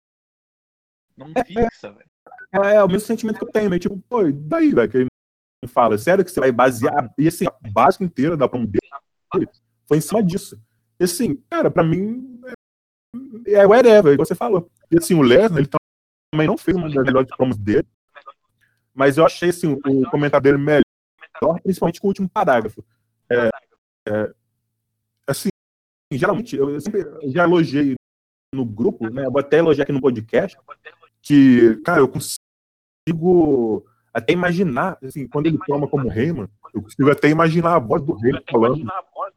Não 1.18 1.28
fixa, 1.46 1.92
velho. 1.92 2.10
É, 2.54 2.76
é, 2.76 2.84
o 2.84 2.88
mesmo 2.88 3.08
sentimento 3.08 3.40
que 3.40 3.46
eu 3.46 3.52
tenho, 3.52 3.70
meio 3.70 3.80
tipo, 3.80 4.00
pô, 4.10 4.20
daí, 4.32 4.74
velho, 4.74 4.90
que 4.92 5.11
ele 5.62 5.72
fala, 5.72 5.98
sério 5.98 6.26
que 6.26 6.32
você 6.32 6.40
vai 6.40 6.52
basear, 6.52 7.14
e 7.18 7.28
assim, 7.28 7.46
a 7.46 7.70
base 7.70 8.04
inteira 8.04 8.36
da 8.36 8.50
promo 8.50 8.68
dele 8.68 8.82
foi 9.88 9.98
em 9.98 10.02
cima 10.02 10.24
disso. 10.24 10.60
E 11.00 11.04
assim, 11.04 11.36
cara, 11.50 11.70
pra 11.70 11.84
mim, 11.84 12.42
é, 13.46 13.54
é 13.54 13.68
whatever, 13.68 14.14
igual 14.14 14.26
você 14.26 14.36
falou. 14.36 14.70
E 14.92 14.98
assim, 14.98 15.14
o 15.14 15.22
Lesnar, 15.22 15.60
ele 15.60 15.70
também 16.32 16.48
não 16.48 16.58
fez 16.58 16.76
uma 16.76 16.90
das 16.90 17.06
melhores 17.06 17.30
promos 17.36 17.58
dele, 17.58 17.88
mas 18.94 19.18
eu 19.18 19.26
achei, 19.26 19.50
assim, 19.50 19.68
o 19.72 20.10
comentário 20.10 20.44
dele 20.44 20.58
melhor, 20.58 21.62
principalmente 21.62 22.02
com 22.02 22.08
o 22.08 22.10
último 22.10 22.28
parágrafo. 22.30 22.84
É, 23.32 23.50
é, 24.10 24.34
assim, 25.28 25.50
geralmente, 26.12 26.56
eu 26.56 26.80
sempre 26.82 27.06
já 27.32 27.44
elogiei 27.44 27.96
no 28.54 28.66
grupo, 28.66 29.10
né? 29.10 29.26
Eu 29.26 29.32
vou 29.32 29.40
até 29.40 29.60
elogiar 29.60 29.84
aqui 29.84 29.94
no 29.94 30.02
podcast, 30.02 30.58
que, 31.22 31.76
cara, 31.86 32.02
eu 32.02 32.08
consigo 32.08 33.86
até 34.14 34.34
imaginar, 34.34 34.98
assim, 35.02 35.28
quando 35.28 35.48
ele 35.48 35.58
toma 35.66 35.88
como 35.88 36.10
Reyman, 36.10 36.48
eu 36.74 36.82
consigo 36.82 37.10
até 37.10 37.30
imaginar 37.30 37.76
a 37.76 37.80
voz 37.80 38.02
do 38.04 38.14
Reyman 38.14 38.44
falando 38.50 38.86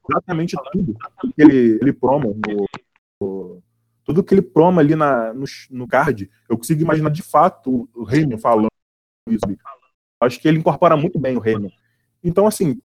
exatamente 0.09 0.57
tudo 0.73 0.97
que 1.35 1.43
ele, 1.43 1.79
ele 1.81 1.93
proma 1.93 2.27
no, 2.27 2.67
no, 3.21 3.63
tudo 4.05 4.23
que 4.23 4.35
ele 4.35 4.43
proma 4.43 4.81
ali 4.81 4.95
na, 4.95 5.33
no, 5.33 5.45
no 5.71 5.87
card, 5.87 6.31
eu 6.49 6.57
consigo 6.57 6.83
imaginar 6.83 7.11
de 7.11 7.23
fato 7.23 7.89
o 7.95 8.05
Reyman 8.05 8.39
falando 8.39 8.69
isso. 9.29 9.45
Acho 10.21 10.41
que 10.41 10.49
ele 10.49 10.59
incorpora 10.59 10.97
muito 10.97 11.19
bem 11.19 11.37
o 11.37 11.41
Reyman. 11.41 11.73
Então, 12.23 12.47
assim, 12.47 12.81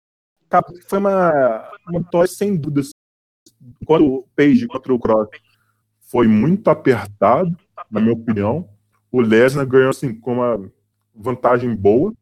foi 0.88 0.98
uma, 0.98 1.70
uma 1.88 2.00
vitória 2.00 2.28
sem 2.28 2.56
dúvidas. 2.56 2.90
Quando 3.86 4.06
o 4.06 4.28
Page 4.36 4.66
contra 4.66 4.92
o 4.92 4.98
Cross 4.98 5.28
foi 6.00 6.26
muito 6.26 6.68
apertado, 6.68 7.56
na 7.90 8.00
minha 8.00 8.12
opinião, 8.12 8.68
o 9.10 9.20
Lesnar 9.20 9.66
ganhou 9.66 9.90
assim 9.90 10.14
com 10.14 10.34
uma 10.34 10.70
vantagem 11.18 11.74
boa. 11.74 12.12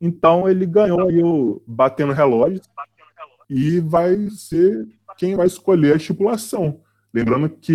Então 0.00 0.48
ele 0.48 0.66
ganhou 0.66 1.08
aí 1.08 1.22
o 1.22 1.62
batendo 1.66 2.12
relógio 2.12 2.60
e 3.48 3.80
vai 3.80 4.28
ser 4.30 4.88
quem 5.16 5.36
vai 5.36 5.46
escolher 5.46 5.94
a 5.94 5.96
estipulação. 5.96 6.80
Lembrando 7.12 7.48
que 7.48 7.72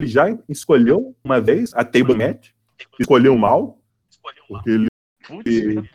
ele 0.00 0.08
já 0.08 0.26
escolheu 0.48 1.16
uma 1.24 1.40
vez 1.40 1.72
a 1.74 1.84
table 1.84 2.14
match, 2.14 2.50
escolheu 2.98 3.36
mal, 3.36 3.78
porque 4.46 4.70
ele, 4.70 5.90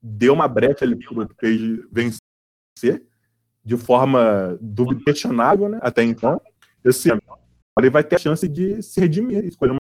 deu 0.00 0.32
uma 0.32 0.48
brecha 0.48 0.84
ali 0.84 0.96
para 0.96 1.24
o 1.24 1.34
Page 1.34 1.84
vencer 1.90 3.04
de 3.64 3.76
forma 3.76 4.58
questionável, 5.04 5.68
né, 5.68 5.78
até 5.82 6.02
então. 6.04 6.40
Esse 6.84 7.10
ano, 7.10 7.20
ele 7.78 7.90
vai 7.90 8.04
ter 8.04 8.16
a 8.16 8.18
chance 8.18 8.48
de 8.48 8.80
se 8.80 9.00
redimir, 9.00 9.44
escolher 9.44 9.72
uma 9.72 9.80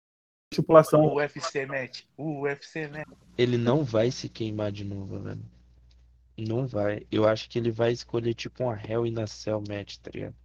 estipulação. 0.60 1.06
O 1.06 1.15
UFC 1.15 1.65
match, 1.65 2.02
o 2.18 2.41
UFC 2.41 2.88
match. 2.88 3.07
Ele 3.38 3.57
não 3.57 3.84
vai 3.84 4.11
se 4.11 4.30
queimar 4.30 4.72
de 4.72 4.84
novo, 4.84 5.19
velho. 5.19 5.41
Não 6.38 6.65
vai. 6.68 7.06
Eu 7.11 7.27
acho 7.27 7.49
que 7.49 7.60
ele 7.60 7.72
vai 7.72 7.91
escolher 7.91 8.34
tipo 8.34 8.64
uma 8.64 8.80
Hell 8.81 9.06
in 9.06 9.19
a 9.19 9.27
Cell 9.27 9.61
match, 9.68 9.98
tá 9.98 10.11
ligado? 10.14 10.36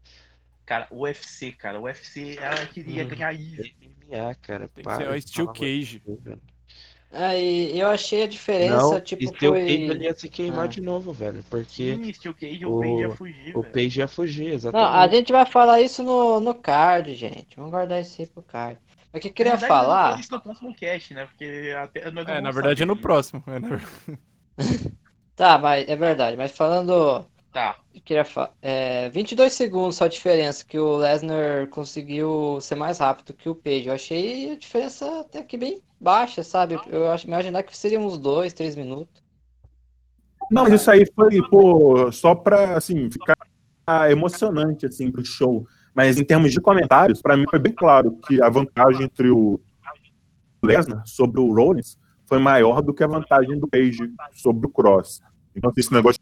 Cara, 0.66 0.86
o 0.90 1.02
UFC, 1.02 1.52
cara, 1.52 1.78
o 1.78 1.84
UFC, 1.84 2.38
ela 2.38 2.66
queria 2.66 3.04
hum, 3.04 3.08
ganhar 3.08 3.32
isso. 3.34 3.70
MMA, 3.80 4.34
cara. 4.36 4.68
Tem 4.68 4.84
que 4.84 4.96
ser 4.96 5.08
o 5.08 5.20
Steel 5.20 5.46
Cage. 5.48 6.02
Aí 7.12 7.78
eu 7.78 7.88
achei 7.88 8.24
a 8.24 8.26
diferença, 8.26 8.76
não, 8.76 9.00
tipo, 9.00 9.24
Steel 9.28 9.52
foi... 9.52 9.60
Cage 9.60 9.82
ele 9.82 10.04
ia 10.04 10.14
se 10.14 10.28
queimar 10.28 10.64
ah. 10.64 10.66
de 10.66 10.80
novo, 10.80 11.12
velho, 11.12 11.44
porque... 11.48 11.94
Sim, 11.94 12.12
Steel 12.12 12.34
Cage, 12.34 12.66
o, 12.66 12.76
o 12.76 12.80
Page 12.80 13.00
ia 13.00 13.10
fugir, 13.10 13.56
O 13.56 13.62
velho. 13.62 13.72
Page 13.72 14.00
ia 14.00 14.08
fugir, 14.08 14.46
exatamente. 14.52 14.90
Não, 14.90 14.98
a 14.98 15.06
gente 15.06 15.32
vai 15.32 15.46
falar 15.46 15.80
isso 15.80 16.02
no, 16.02 16.40
no 16.40 16.54
card, 16.54 17.14
gente. 17.14 17.54
Vamos 17.56 17.70
guardar 17.70 18.00
isso 18.00 18.20
aí 18.20 18.26
pro 18.26 18.42
card. 18.42 18.80
O 19.14 19.20
que 19.20 19.28
eu 19.28 19.32
queria 19.32 19.52
verdade, 19.52 19.68
falar... 19.68 20.18
Isso 20.18 20.32
no 20.32 20.40
próximo 20.40 20.74
cast, 20.74 21.14
né, 21.14 21.26
porque 21.26 21.74
até... 21.78 22.00
É, 22.00 22.10
na 22.40 22.50
verdade 22.50 22.82
é 22.82 22.86
no 22.86 22.96
próximo. 22.96 23.42
É 23.46 23.58
na... 23.60 23.80
tá, 25.36 25.58
mas 25.58 25.88
é 25.88 25.94
verdade, 25.94 26.36
mas 26.36 26.50
falando... 26.52 27.24
Tá. 27.52 27.76
Eu 27.94 28.00
queria 28.00 28.24
falar. 28.24 28.50
É, 28.60 29.08
22 29.10 29.52
segundos 29.52 29.94
só 29.94 30.06
a 30.06 30.08
diferença 30.08 30.64
que 30.64 30.76
o 30.76 30.96
Lesnar 30.96 31.68
conseguiu 31.68 32.58
ser 32.60 32.74
mais 32.74 32.98
rápido 32.98 33.32
que 33.32 33.48
o 33.48 33.54
Page. 33.54 33.86
Eu 33.86 33.94
achei 33.94 34.50
a 34.50 34.58
diferença 34.58 35.20
até 35.20 35.40
que 35.44 35.56
bem 35.56 35.80
baixa, 36.00 36.42
sabe? 36.42 36.76
Eu 36.88 37.12
acho 37.12 37.28
imaginar 37.28 37.62
que 37.62 37.76
seria 37.76 38.00
uns 38.00 38.18
2, 38.18 38.52
3 38.52 38.74
minutos. 38.74 39.22
Não, 40.50 40.64
mas 40.64 40.72
isso 40.80 40.90
aí 40.90 41.06
foi 41.14 41.40
pô, 41.48 42.10
só 42.10 42.34
pra 42.34 42.76
assim, 42.76 43.08
ficar 43.08 43.36
emocionante 44.10 44.86
assim, 44.86 45.12
pro 45.12 45.24
show. 45.24 45.64
Mas 45.94 46.18
em 46.18 46.24
termos 46.24 46.52
de 46.52 46.60
comentários, 46.60 47.22
para 47.22 47.36
mim 47.36 47.44
foi 47.48 47.58
bem 47.58 47.72
claro 47.72 48.18
que 48.26 48.42
a 48.42 48.48
vantagem 48.48 49.04
entre 49.04 49.30
o 49.30 49.60
Lesnar 50.62 51.06
sobre 51.06 51.40
o 51.40 51.54
Rollins 51.54 51.96
foi 52.26 52.38
maior 52.38 52.82
do 52.82 52.92
que 52.92 53.04
a 53.04 53.06
vantagem 53.06 53.58
do 53.58 53.68
Page 53.68 54.10
sobre 54.32 54.66
o 54.66 54.70
Cross. 54.70 55.22
Então, 55.54 55.72
esse 55.76 55.92
negócio 55.92 56.20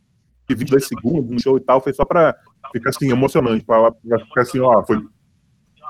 de 0.48 0.54
22 0.54 0.86
segundos 0.86 1.30
no 1.30 1.40
show 1.40 1.56
e 1.56 1.60
tal 1.60 1.80
foi 1.80 1.92
só 1.94 2.04
para 2.04 2.36
ficar 2.72 2.90
assim, 2.90 3.10
emocionante, 3.10 3.64
para 3.64 3.92
ficar 4.26 4.42
assim, 4.42 4.60
ó, 4.60 4.84
foi 4.84 5.02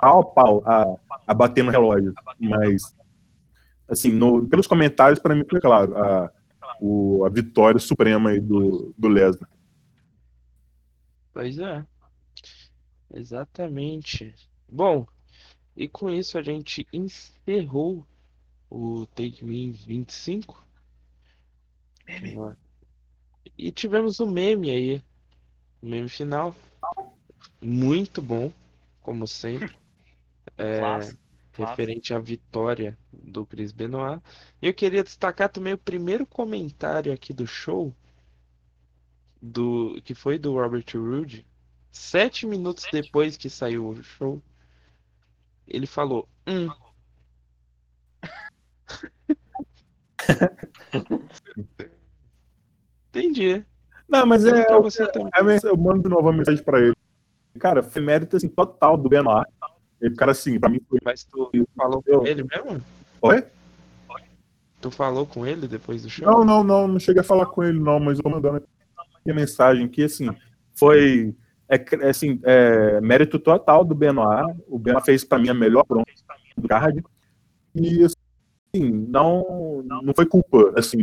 pau 0.00 0.32
pau 0.32 0.62
a, 0.66 0.84
a 1.26 1.34
bater 1.34 1.64
no 1.64 1.70
relógio. 1.70 2.12
Mas, 2.38 2.94
assim, 3.88 4.12
no, 4.12 4.46
pelos 4.46 4.66
comentários, 4.66 5.18
para 5.18 5.34
mim 5.34 5.44
foi 5.48 5.60
claro, 5.60 5.96
a, 5.96 6.30
o, 6.80 7.24
a 7.24 7.30
vitória 7.30 7.80
suprema 7.80 8.38
do, 8.38 8.94
do 8.96 9.08
Lesnar. 9.08 9.48
Pois 11.32 11.58
é. 11.58 11.84
Exatamente. 13.12 14.34
Bom, 14.68 15.06
e 15.76 15.88
com 15.88 16.10
isso 16.10 16.38
a 16.38 16.42
gente 16.42 16.86
encerrou 16.92 18.06
o 18.70 19.06
Take 19.14 19.44
Me 19.44 19.70
25. 19.70 20.66
Meme. 22.06 22.56
E 23.56 23.70
tivemos 23.70 24.18
o 24.18 24.24
um 24.24 24.30
meme 24.30 24.70
aí. 24.70 25.02
O 25.82 25.86
meme 25.86 26.08
final. 26.08 26.54
Muito 27.60 28.22
bom, 28.22 28.52
como 29.02 29.26
sempre. 29.26 29.76
É, 30.58 30.80
referente 31.52 32.14
à 32.14 32.18
vitória 32.18 32.98
do 33.12 33.44
Chris 33.46 33.72
Benoit. 33.72 34.22
E 34.60 34.66
eu 34.66 34.74
queria 34.74 35.04
destacar 35.04 35.48
também 35.48 35.74
o 35.74 35.78
primeiro 35.78 36.26
comentário 36.26 37.12
aqui 37.12 37.32
do 37.32 37.46
show. 37.46 37.94
Do, 39.40 40.00
que 40.04 40.14
foi 40.14 40.38
do 40.38 40.52
Robert 40.52 40.84
Roode, 40.94 41.44
Sete 41.92 42.46
minutos 42.46 42.86
depois 42.90 43.36
que 43.36 43.50
saiu 43.50 43.86
o 43.86 44.02
show, 44.02 44.42
ele 45.68 45.86
falou: 45.86 46.26
Hum. 46.46 46.68
Entendi. 53.10 53.62
Não, 54.08 54.24
mas 54.26 54.44
é, 54.46 54.62
é, 54.62 54.80
você 54.80 55.02
é, 55.04 55.08
eu 55.64 55.76
mando 55.76 56.02
de 56.02 56.08
novo 56.08 56.30
a 56.30 56.32
mensagem 56.32 56.64
pra 56.64 56.80
ele. 56.80 56.96
Cara, 57.58 57.82
foi 57.82 58.00
mérito 58.00 58.36
assim, 58.36 58.48
total 58.48 58.96
do 58.96 59.10
Benoit. 59.10 59.46
Ele, 60.00 60.14
cara, 60.16 60.32
assim, 60.32 60.58
pra 60.58 60.70
mim 60.70 60.80
foi. 60.88 60.98
Mas 61.04 61.24
tu 61.24 61.50
falou 61.76 62.02
com 62.02 62.26
ele 62.26 62.42
mesmo? 62.42 62.82
Oi? 63.20 63.44
Tu 64.80 64.90
falou 64.90 65.26
com 65.26 65.46
ele 65.46 65.68
depois 65.68 66.02
do 66.02 66.10
show? 66.10 66.26
Não, 66.26 66.42
não, 66.44 66.64
não, 66.64 66.88
não 66.88 66.98
cheguei 66.98 67.20
a 67.20 67.24
falar 67.24 67.46
com 67.46 67.62
ele, 67.62 67.78
não, 67.78 68.00
mas 68.00 68.18
eu 68.18 68.30
mandando 68.30 68.66
a 69.28 69.34
mensagem 69.34 69.86
que, 69.86 70.02
assim, 70.02 70.34
foi 70.74 71.34
é, 71.72 72.08
assim, 72.08 72.38
é, 72.44 73.00
mérito 73.00 73.38
total 73.38 73.82
do 73.84 73.94
Benoit. 73.94 74.54
O 74.68 74.78
Benoit 74.78 75.04
fez 75.04 75.24
para 75.24 75.38
mim 75.38 75.48
a 75.48 75.54
melhor 75.54 75.84
pronta 75.84 76.10
do 76.56 76.68
card. 76.68 77.02
E 77.74 78.04
assim, 78.04 78.90
não, 79.08 79.82
não 80.02 80.12
foi 80.14 80.26
culpa, 80.26 80.74
assim, 80.76 80.98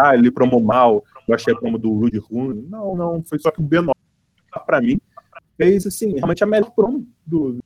ah, 0.00 0.14
ele 0.14 0.30
promou 0.30 0.60
mal, 0.60 1.04
eu 1.26 1.34
achei 1.34 1.52
a 1.52 1.56
promo 1.56 1.76
do 1.76 1.92
Rudy 1.92 2.18
ruim. 2.18 2.64
Não, 2.70 2.94
não, 2.94 3.22
foi 3.24 3.40
só 3.40 3.50
que 3.50 3.60
o 3.60 3.64
Benoit, 3.64 3.98
para 4.64 4.80
mim, 4.80 5.00
fez 5.56 5.86
assim, 5.86 6.14
realmente 6.14 6.44
a 6.44 6.46
melhor 6.46 6.70
promo 6.70 7.04
do. 7.26 7.58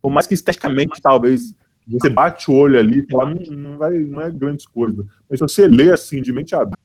Por 0.00 0.10
mais 0.10 0.26
que 0.26 0.34
esteticamente, 0.34 1.00
talvez, 1.00 1.54
você 1.86 2.08
bate 2.08 2.50
o 2.50 2.54
olho 2.54 2.78
ali 2.78 3.00
e 3.00 3.10
fala, 3.10 3.34
não, 3.34 3.56
não, 3.56 3.78
vai, 3.78 3.98
não 3.98 4.20
é 4.20 4.30
grandes 4.30 4.66
coisas. 4.66 5.04
Mas 5.28 5.38
se 5.38 5.42
você 5.42 5.66
lê 5.66 5.92
assim, 5.92 6.22
de 6.22 6.32
mente 6.32 6.54
aberta 6.54 6.78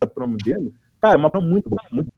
a 0.00 0.06
promo 0.06 0.36
dele, 0.38 0.72
cara, 1.00 1.14
é 1.14 1.18
uma 1.18 1.30
promo 1.30 1.48
muito 1.48 1.68
boa, 1.68 1.82
muito 1.90 2.10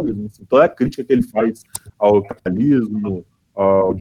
assim, 0.00 0.44
toda 0.44 0.64
a 0.64 0.68
crítica 0.68 1.04
que 1.04 1.12
ele 1.12 1.22
faz 1.22 1.62
ao 1.98 2.22
capitalismo, 2.22 3.24
ao 3.54 3.96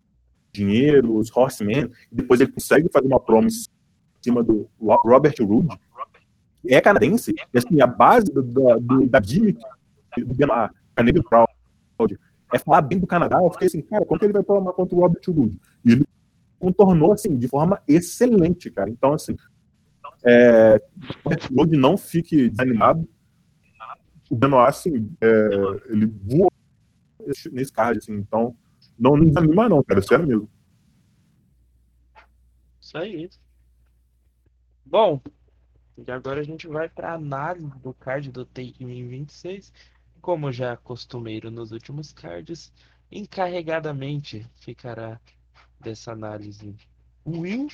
dinheiro, 0.51 1.17
os 1.17 1.35
horsemen, 1.35 1.89
e 2.11 2.15
depois 2.15 2.39
ele 2.39 2.51
consegue 2.51 2.89
fazer 2.91 3.07
uma 3.07 3.19
promo 3.19 3.47
em 3.47 4.21
cima 4.21 4.43
do 4.43 4.69
Robert 4.79 5.35
Roode, 5.39 5.77
é 6.65 6.79
canadense, 6.79 7.33
e 7.53 7.57
assim, 7.57 7.81
a 7.81 7.87
base 7.87 8.31
do, 8.31 8.41
do, 8.41 9.07
da 9.07 9.21
gimmick 9.21 9.59
do 10.17 10.35
Canadian 10.95 11.23
Crowd, 11.23 12.19
é 12.53 12.59
falar 12.59 12.81
bem 12.81 12.99
do 12.99 13.07
Canadá, 13.07 13.39
eu 13.41 13.51
fiquei 13.51 13.67
assim, 13.67 13.81
cara, 13.81 14.05
como 14.05 14.19
que 14.19 14.25
ele 14.25 14.33
vai 14.33 14.43
promar 14.43 14.73
contra 14.73 14.95
o 14.95 14.99
Robert 14.99 15.21
Roode? 15.27 15.59
E 15.83 15.91
ele 15.91 16.05
contornou, 16.59 17.11
assim, 17.11 17.35
de 17.35 17.47
forma 17.47 17.81
excelente, 17.87 18.69
cara. 18.69 18.89
Então, 18.89 19.13
assim, 19.13 19.35
é, 20.23 20.81
Robert 21.23 21.49
Roode 21.53 21.75
não 21.75 21.97
fique 21.97 22.49
desanimado, 22.49 23.07
o 24.33 24.35
Benoit, 24.35 24.69
assim, 24.69 25.15
é, 25.21 25.27
ele 25.89 26.07
voou 26.07 26.51
nesse, 27.51 27.71
card, 27.71 27.99
assim. 27.99 28.13
Então, 28.13 28.57
não, 28.97 29.15
não 29.15 29.25
desanima 29.25 29.69
não, 29.69 29.83
cara, 29.83 30.01
sério 30.01 30.25
mesmo. 30.25 30.49
Isso 32.81 32.97
aí. 32.97 33.29
Bom, 34.83 35.21
e 35.95 36.11
agora 36.11 36.41
a 36.41 36.43
gente 36.43 36.67
vai 36.67 36.89
para 36.89 37.13
análise 37.13 37.77
do 37.79 37.93
card 37.93 38.31
do 38.31 38.43
Take 38.43 38.83
Me 38.83 39.03
26. 39.03 39.71
Como 40.19 40.51
já 40.51 40.71
é 40.71 40.77
costumeiro 40.77 41.51
nos 41.51 41.71
últimos 41.71 42.11
cards, 42.11 42.73
encarregadamente 43.11 44.47
ficará 44.55 45.19
dessa 45.79 46.11
análise 46.11 46.75
Will. 47.25 47.67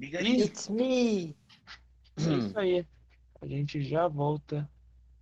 It's 0.00 0.68
me! 0.68 1.36
É 2.16 2.34
isso 2.38 2.58
aí. 2.58 2.86
A 3.40 3.46
gente 3.46 3.82
já 3.82 4.08
volta 4.08 4.68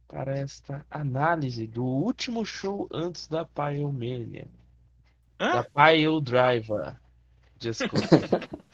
para 0.09 0.37
esta 0.39 0.85
análise 0.91 1.67
do 1.67 1.85
último 1.85 2.45
show 2.45 2.89
antes 2.93 3.27
da 3.27 3.45
Pyromania. 3.45 4.47
Hã? 5.41 5.53
Da 5.53 5.65
Pile 5.65 6.21
Driver. 6.21 6.97
Desculpa. 7.59 8.07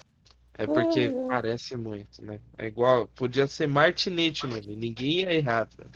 É 0.54 0.66
porque 0.66 1.10
parece 1.28 1.76
muito, 1.76 2.22
né? 2.22 2.38
É 2.58 2.66
igual, 2.66 3.08
podia 3.08 3.46
ser 3.46 3.66
Martinete, 3.66 4.46
mano. 4.46 4.76
Ninguém 4.76 5.20
ia 5.20 5.32
errar. 5.32 5.66
velho. 5.76 5.90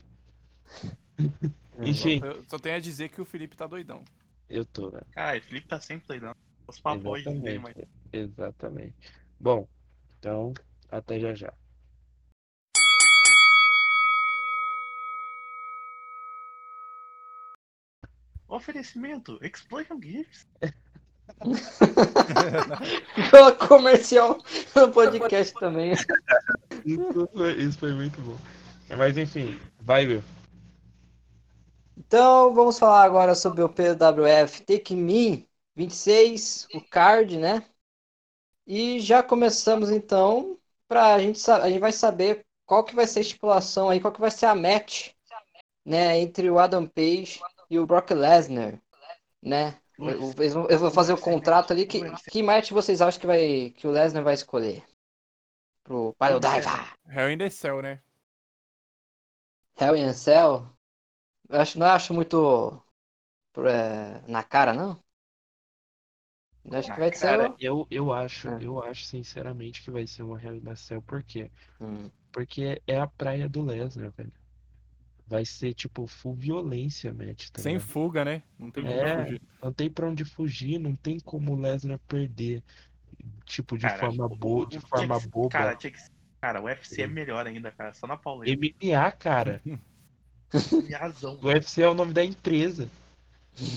Enfim, 1.85 2.21
Eu 2.25 2.43
só 2.49 2.59
tenho 2.59 2.77
a 2.77 2.81
dizer 2.81 3.11
que 3.11 3.21
o 3.21 3.25
Felipe 3.25 3.55
tá 3.55 3.67
doidão. 3.67 4.03
eu 4.49 4.65
tô, 4.65 4.91
né? 4.91 5.01
Cara, 5.13 5.39
o 5.39 5.43
Felipe 5.43 5.69
tá 5.69 5.79
sempre 5.79 6.09
doidão. 6.09 6.35
Os 6.67 6.81
papões 6.81 7.23
dele, 7.25 7.59
mas. 7.59 7.75
Exatamente. 7.77 7.89
Exatamente. 8.13 8.95
Bom, 9.39 9.69
então, 10.19 10.55
até 10.91 11.21
já 11.21 11.35
já. 11.35 11.53
Oferecimento, 18.48 19.39
Explosion 19.43 20.01
Gifts. 20.01 20.47
Ficou 23.14 23.68
comercial 23.68 24.39
no 24.74 24.93
podcast 24.93 25.52
também. 25.55 25.93
Isso 26.85 27.28
foi, 27.32 27.52
isso 27.55 27.78
foi 27.78 27.93
muito 27.93 28.20
bom. 28.20 28.39
Mas 28.97 29.16
enfim, 29.16 29.60
vai, 29.81 30.06
Will. 30.06 30.23
Então, 31.97 32.55
vamos 32.55 32.78
falar 32.78 33.02
agora 33.02 33.35
sobre 33.35 33.62
o 33.62 33.68
PWF 33.68 34.62
Take 34.62 34.94
Me 34.94 35.48
26, 35.74 36.68
o 36.74 36.81
card, 36.81 37.36
né? 37.39 37.64
E 38.66 39.01
já 39.01 39.23
começamos 39.23 39.90
então 39.90 40.59
para 40.89 41.14
a 41.14 41.18
gente 41.18 41.51
a 41.51 41.68
gente 41.68 41.81
vai 41.81 41.93
saber 41.93 42.47
qual 42.64 42.85
que 42.85 42.94
vai 42.94 43.06
ser 43.06 43.18
a 43.20 43.23
estipulação 43.23 43.89
aí, 43.89 44.01
qual 44.01 44.12
que 44.12 44.20
vai 44.20 44.31
ser 44.31 44.47
a 44.47 44.55
match, 44.55 45.10
né, 45.85 46.18
entre 46.18 46.51
o 46.51 46.59
Adam 46.59 46.86
Page 46.86 47.40
e 47.71 47.79
o 47.79 47.87
Brock 47.87 48.11
Lesnar, 48.13 48.81
né? 49.43 49.79
Eles 49.99 50.53
vão, 50.55 50.67
eles 50.67 50.81
vão 50.81 50.91
fazer 50.91 51.13
o 51.15 51.19
contrato 51.21 51.73
ali. 51.73 51.87
Que, 51.87 52.01
que 52.31 52.43
match 52.43 52.71
vocês 52.71 53.01
acham 53.01 53.21
que 53.21 53.27
vai 53.27 53.71
que 53.71 53.87
o 53.87 53.91
Lesnar 53.91 54.23
vai 54.25 54.35
escolher? 54.35 54.85
Pro 55.85 56.15
Pile 56.19 56.41
Driver? 56.41 56.97
Hell 57.09 57.31
in 57.31 57.39
the 57.39 57.51
Cell, 57.51 57.81
né? 57.83 58.01
Hell 59.79 59.95
in 59.97 60.05
a 60.09 60.13
Cell? 60.13 60.69
Eu 61.49 61.61
acho, 61.61 61.79
não 61.79 61.87
acho 61.87 62.15
muito 62.15 62.83
é, 63.59 64.21
na 64.31 64.43
cara, 64.45 64.73
não. 64.75 65.03
Eu 66.65 66.79
acho 66.79 66.93
que 66.93 67.01
vai 67.01 67.13
ser. 67.13 67.21
Cara, 67.21 67.51
o- 67.51 67.57
eu, 67.59 67.87
eu 67.91 68.13
acho, 68.13 68.49
É. 68.49 68.59
eu 68.65 68.83
acho 68.83 69.05
sinceramente 69.05 69.83
que 69.83 69.91
vai 69.91 70.07
ser 70.07 70.23
uma 70.23 70.39
realização. 70.39 71.01
Por 71.03 71.23
quê? 71.23 71.51
Hum. 71.81 72.11
Porque 72.33 72.83
é 72.87 72.99
a 73.01 73.07
praia 73.07 73.49
do 73.49 73.63
Lesnar, 73.63 74.11
velho. 74.13 74.33
Vai 75.28 75.44
ser 75.44 75.74
tipo 75.74 76.07
full 76.07 76.35
violência, 76.35 77.12
match, 77.12 77.48
tá 77.51 77.61
Sem 77.61 77.81
fuga, 77.81 78.24
né? 78.24 78.43
Não 78.59 78.70
tem 78.70 78.85
como 78.85 78.94
É. 78.97 79.24
fugir. 79.24 79.43
Não 79.61 79.73
tem 79.73 79.90
pra 79.90 80.09
onde 80.09 80.24
fugir, 80.24 80.78
não 80.78 80.94
tem 80.94 81.19
como 81.19 81.53
o 81.53 81.61
Lesnar 81.61 81.98
perder. 82.07 82.62
Tipo, 83.44 83.77
de 83.77 83.82
Cara, 83.82 83.98
forma 83.98 84.28
boa, 84.28 84.66
de 84.66 84.78
forma 84.78 85.20
que- 85.20 85.27
boba. 85.28 85.48
Cara, 85.48 85.74
tinha 85.74 85.90
que... 85.90 85.98
cara, 86.40 86.61
o 86.61 86.65
UFC 86.66 87.03
é 87.03 87.07
melhor 87.09 87.44
ainda, 87.44 87.73
cara. 87.73 87.93
Só 87.93 88.07
na 88.07 88.16
pauleira. 88.16 88.57
MMA, 88.57 89.11
cara. 89.12 89.61
Razão. 91.01 91.35
O 91.43 91.47
UFC 91.47 91.82
é 91.82 91.89
o 91.89 91.94
nome 91.94 92.12
da 92.12 92.24
empresa. 92.24 92.89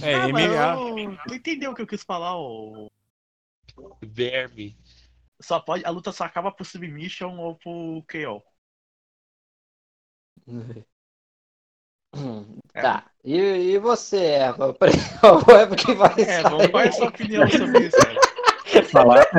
É, 0.03 0.13
Ah, 0.13 0.27
MMA. 0.27 1.17
Tu 1.27 1.33
entendeu 1.33 1.71
o 1.71 1.75
que 1.75 1.81
eu 1.81 1.87
quis 1.87 2.03
falar? 2.03 2.37
ô? 2.37 2.91
Verme. 4.03 4.77
Só 5.41 5.59
pode... 5.59 5.83
A 5.83 5.89
luta 5.89 6.11
só 6.11 6.25
acaba 6.25 6.51
pro 6.51 6.63
submission 6.65 7.37
ou 7.39 7.55
pro 7.55 8.03
KO. 8.07 8.43
É. 12.73 12.81
Tá. 12.81 13.05
E, 13.23 13.37
e 13.37 13.77
você, 13.79 14.17
Eva? 14.17 14.73
Qual 15.19 15.57
é 15.57 15.75
que 15.75 15.93
vai 15.93 16.13
É, 16.21 16.25
sair? 16.41 16.43
vamos 16.43 16.67
qual 16.67 16.83
é 16.83 16.87
a 16.87 16.91
sua 16.91 17.07
opinião 17.09 17.49
sobre 17.49 17.87
isso, 17.87 17.97
cara? 17.97 18.83
Falar, 18.91 19.25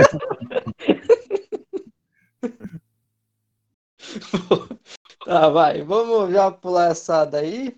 Tá, 5.25 5.49
vai. 5.49 5.83
Vamos 5.83 6.33
já 6.33 6.51
pular 6.51 6.91
essa 6.91 7.25
daí. 7.25 7.67
Não, 7.67 7.75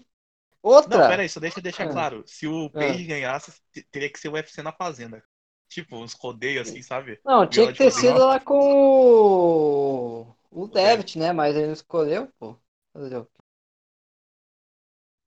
Outra. 0.71 1.09
pera 1.09 1.23
aí, 1.23 1.29
só 1.29 1.41
deixa 1.41 1.59
eu 1.59 1.63
deixar 1.63 1.89
Ah. 1.89 1.93
claro. 1.93 2.23
Se 2.27 2.47
o 2.47 2.71
Page 2.71 3.05
ganhasse, 3.05 3.53
teria 3.91 4.11
que 4.11 4.19
ser 4.19 4.29
o 4.29 4.33
UFC 4.33 4.63
na 4.63 4.73
Fazenda. 4.73 5.23
Tipo, 5.69 5.97
uns 5.97 6.13
rodeios 6.13 6.69
assim, 6.69 6.83
sabe? 6.83 7.19
Não, 7.25 7.47
tinha 7.47 7.73
que 7.73 7.79
ter 7.79 7.91
sido 7.91 8.19
lá 8.25 8.39
com 8.39 8.59
o, 8.59 10.27
o 10.51 10.67
Devitt, 10.69 11.19
né? 11.19 11.33
Mas 11.33 11.57
ele 11.57 11.67
não 11.67 11.73
escolheu, 11.73 12.29
pô. 12.39 12.57
Fazer 12.93 13.17
o 13.17 13.25
quê? 13.25 13.42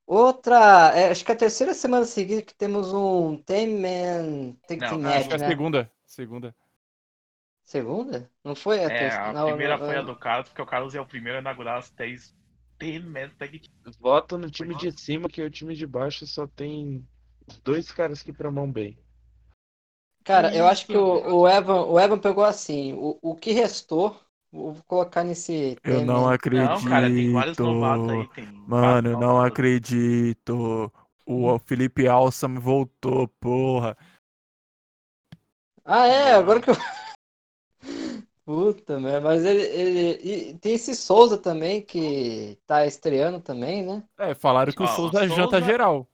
Outra, 0.07 0.91
é, 0.95 1.09
acho 1.11 1.25
que 1.25 1.31
é 1.31 1.35
a 1.35 1.37
terceira 1.37 1.73
semana 1.73 2.05
seguida 2.05 2.41
que 2.41 2.53
temos 2.55 2.93
um 2.93 3.37
Ten 3.43 3.67
Man 3.81 4.53
Tag 4.67 4.81
Não, 4.81 4.87
Team 4.87 5.01
acho 5.03 5.03
Match, 5.03 5.27
Acho 5.27 5.27
que 5.29 5.33
é 5.33 5.35
a 5.37 5.39
né? 5.39 5.49
segunda. 5.49 5.91
Segunda. 6.05 6.55
Segunda? 7.65 8.31
Não 8.43 8.55
foi 8.55 8.83
a 8.85 8.89
É, 8.89 8.91
terceira? 8.91 9.29
a 9.31 9.33
não, 9.33 9.49
primeira 9.53 9.77
não, 9.77 9.79
foi 9.79 9.97
a 9.97 10.01
do 10.01 10.15
Carlos, 10.15 10.49
porque 10.49 10.61
o 10.61 10.65
Carlos 10.65 10.93
é 10.95 11.01
o 11.01 11.05
primeiro 11.07 11.37
a 11.37 11.41
inaugurar 11.41 11.77
as 11.79 11.89
10 11.91 12.35
Team 12.77 13.11
Tag 13.37 13.59
Team. 13.59 13.95
Vota 13.99 14.37
no 14.37 14.49
time 14.49 14.75
de 14.75 14.91
cima, 14.91 15.27
que 15.27 15.41
o 15.41 15.49
time 15.49 15.75
de 15.75 15.87
baixo 15.87 16.25
só 16.27 16.45
tem 16.47 17.07
dois 17.63 17.91
caras 17.91 18.21
que 18.23 18.31
promam 18.31 18.71
bem. 18.71 18.97
Cara, 20.23 20.55
eu 20.55 20.65
acho 20.67 20.87
que 20.87 20.97
o, 20.97 21.41
o 21.43 21.47
Evan, 21.47 21.83
o 21.85 21.99
Evan 21.99 22.17
pegou 22.19 22.43
assim, 22.43 22.93
o, 22.93 23.17
o 23.21 23.35
que 23.35 23.51
restou, 23.51 24.19
vou 24.55 24.77
colocar 24.87 25.23
nesse 25.23 25.77
Eu 25.83 26.05
não 26.05 26.27
acredito. 26.29 26.69
Não, 26.69 26.89
cara, 26.89 27.07
tem 27.07 27.31
vários 27.31 27.57
novatos 27.57 28.09
aí. 28.09 28.27
Tem 28.29 28.45
Mano, 28.67 29.11
quatro 29.11 29.19
não 29.19 29.41
acredito. 29.41 30.91
O 31.25 31.59
Felipe 31.59 32.07
Alçam 32.07 32.59
voltou, 32.59 33.27
porra. 33.39 33.97
Ah, 35.83 36.07
é, 36.07 36.33
agora 36.33 36.61
que 36.61 36.69
eu. 36.69 36.75
Puta 38.45 38.99
merda, 38.99 39.21
mas 39.21 39.43
ele, 39.43 39.63
ele. 39.63 40.49
E 40.51 40.57
tem 40.59 40.73
esse 40.75 40.95
Souza 40.95 41.35
também 41.35 41.81
que 41.81 42.59
tá 42.67 42.85
estreando 42.85 43.39
também, 43.41 43.83
né? 43.83 44.03
É, 44.19 44.35
falaram 44.35 44.71
que 44.71 44.81
o 44.81 44.85
Ó, 44.85 44.87
o 44.87 44.95
Souza 44.95 45.19
Souza- 45.19 45.35
janta 45.35 45.61
geral. 45.61 46.07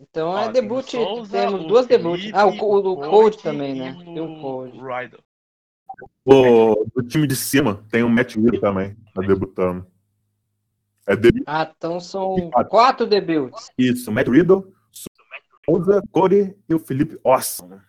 Então 0.00 0.30
Ó, 0.30 0.38
é 0.38 0.40
tem 0.44 0.48
o 0.48 0.52
debut, 0.54 0.86
Souza, 0.90 1.30
temos 1.30 1.60
o 1.62 1.66
duas 1.68 1.86
debut. 1.86 2.18
Felipe, 2.18 2.38
Ah, 2.38 2.46
o, 2.46 2.50
o, 2.50 2.56
Colt 2.56 3.10
Cold 3.10 3.42
também, 3.42 3.74
né? 3.74 3.92
Tem 4.02 4.18
o 4.20 4.40
Cold. 4.40 4.78
Ryder. 4.78 5.20
O, 6.24 6.84
do 6.94 7.02
time 7.06 7.26
de 7.26 7.36
cima 7.36 7.84
tem 7.90 8.02
o 8.02 8.08
Matt 8.08 8.36
Will 8.36 8.60
também, 8.60 8.96
tá 9.14 9.20
debutando. 9.22 9.86
É 11.06 11.16
debut, 11.16 11.42
Ah, 11.46 11.72
então 11.76 11.98
são 11.98 12.50
Quatro. 12.50 12.70
quatro 12.70 13.06
debuts. 13.06 13.68
isso, 13.76 14.12
Matt 14.12 14.28
Riddle, 14.28 14.72
Souza, 15.66 16.02
Corey 16.12 16.56
e 16.68 16.74
o 16.74 16.78
Felipe 16.78 17.18
Awesome. 17.24 17.80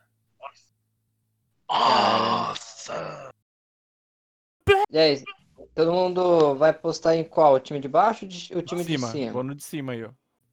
Nossa! 1.70 3.30
E 4.90 4.98
aí, 4.98 5.24
todo 5.76 5.92
mundo 5.92 6.56
vai 6.56 6.74
postar 6.74 7.16
em 7.16 7.24
qual? 7.24 7.54
O 7.56 7.60
time 7.60 7.80
de 7.80 7.88
baixo 7.88 8.26
ou 8.52 8.60
o 8.60 8.62
time 8.62 8.84
De 8.84 8.92
cima. 8.94 9.08
de 9.08 9.12
cima? 9.14 9.32
Vou 9.32 9.44
no 9.44 9.56
de 9.56 9.64
cima 9.64 9.94
aí, 9.94 10.04
ó. 10.04 10.12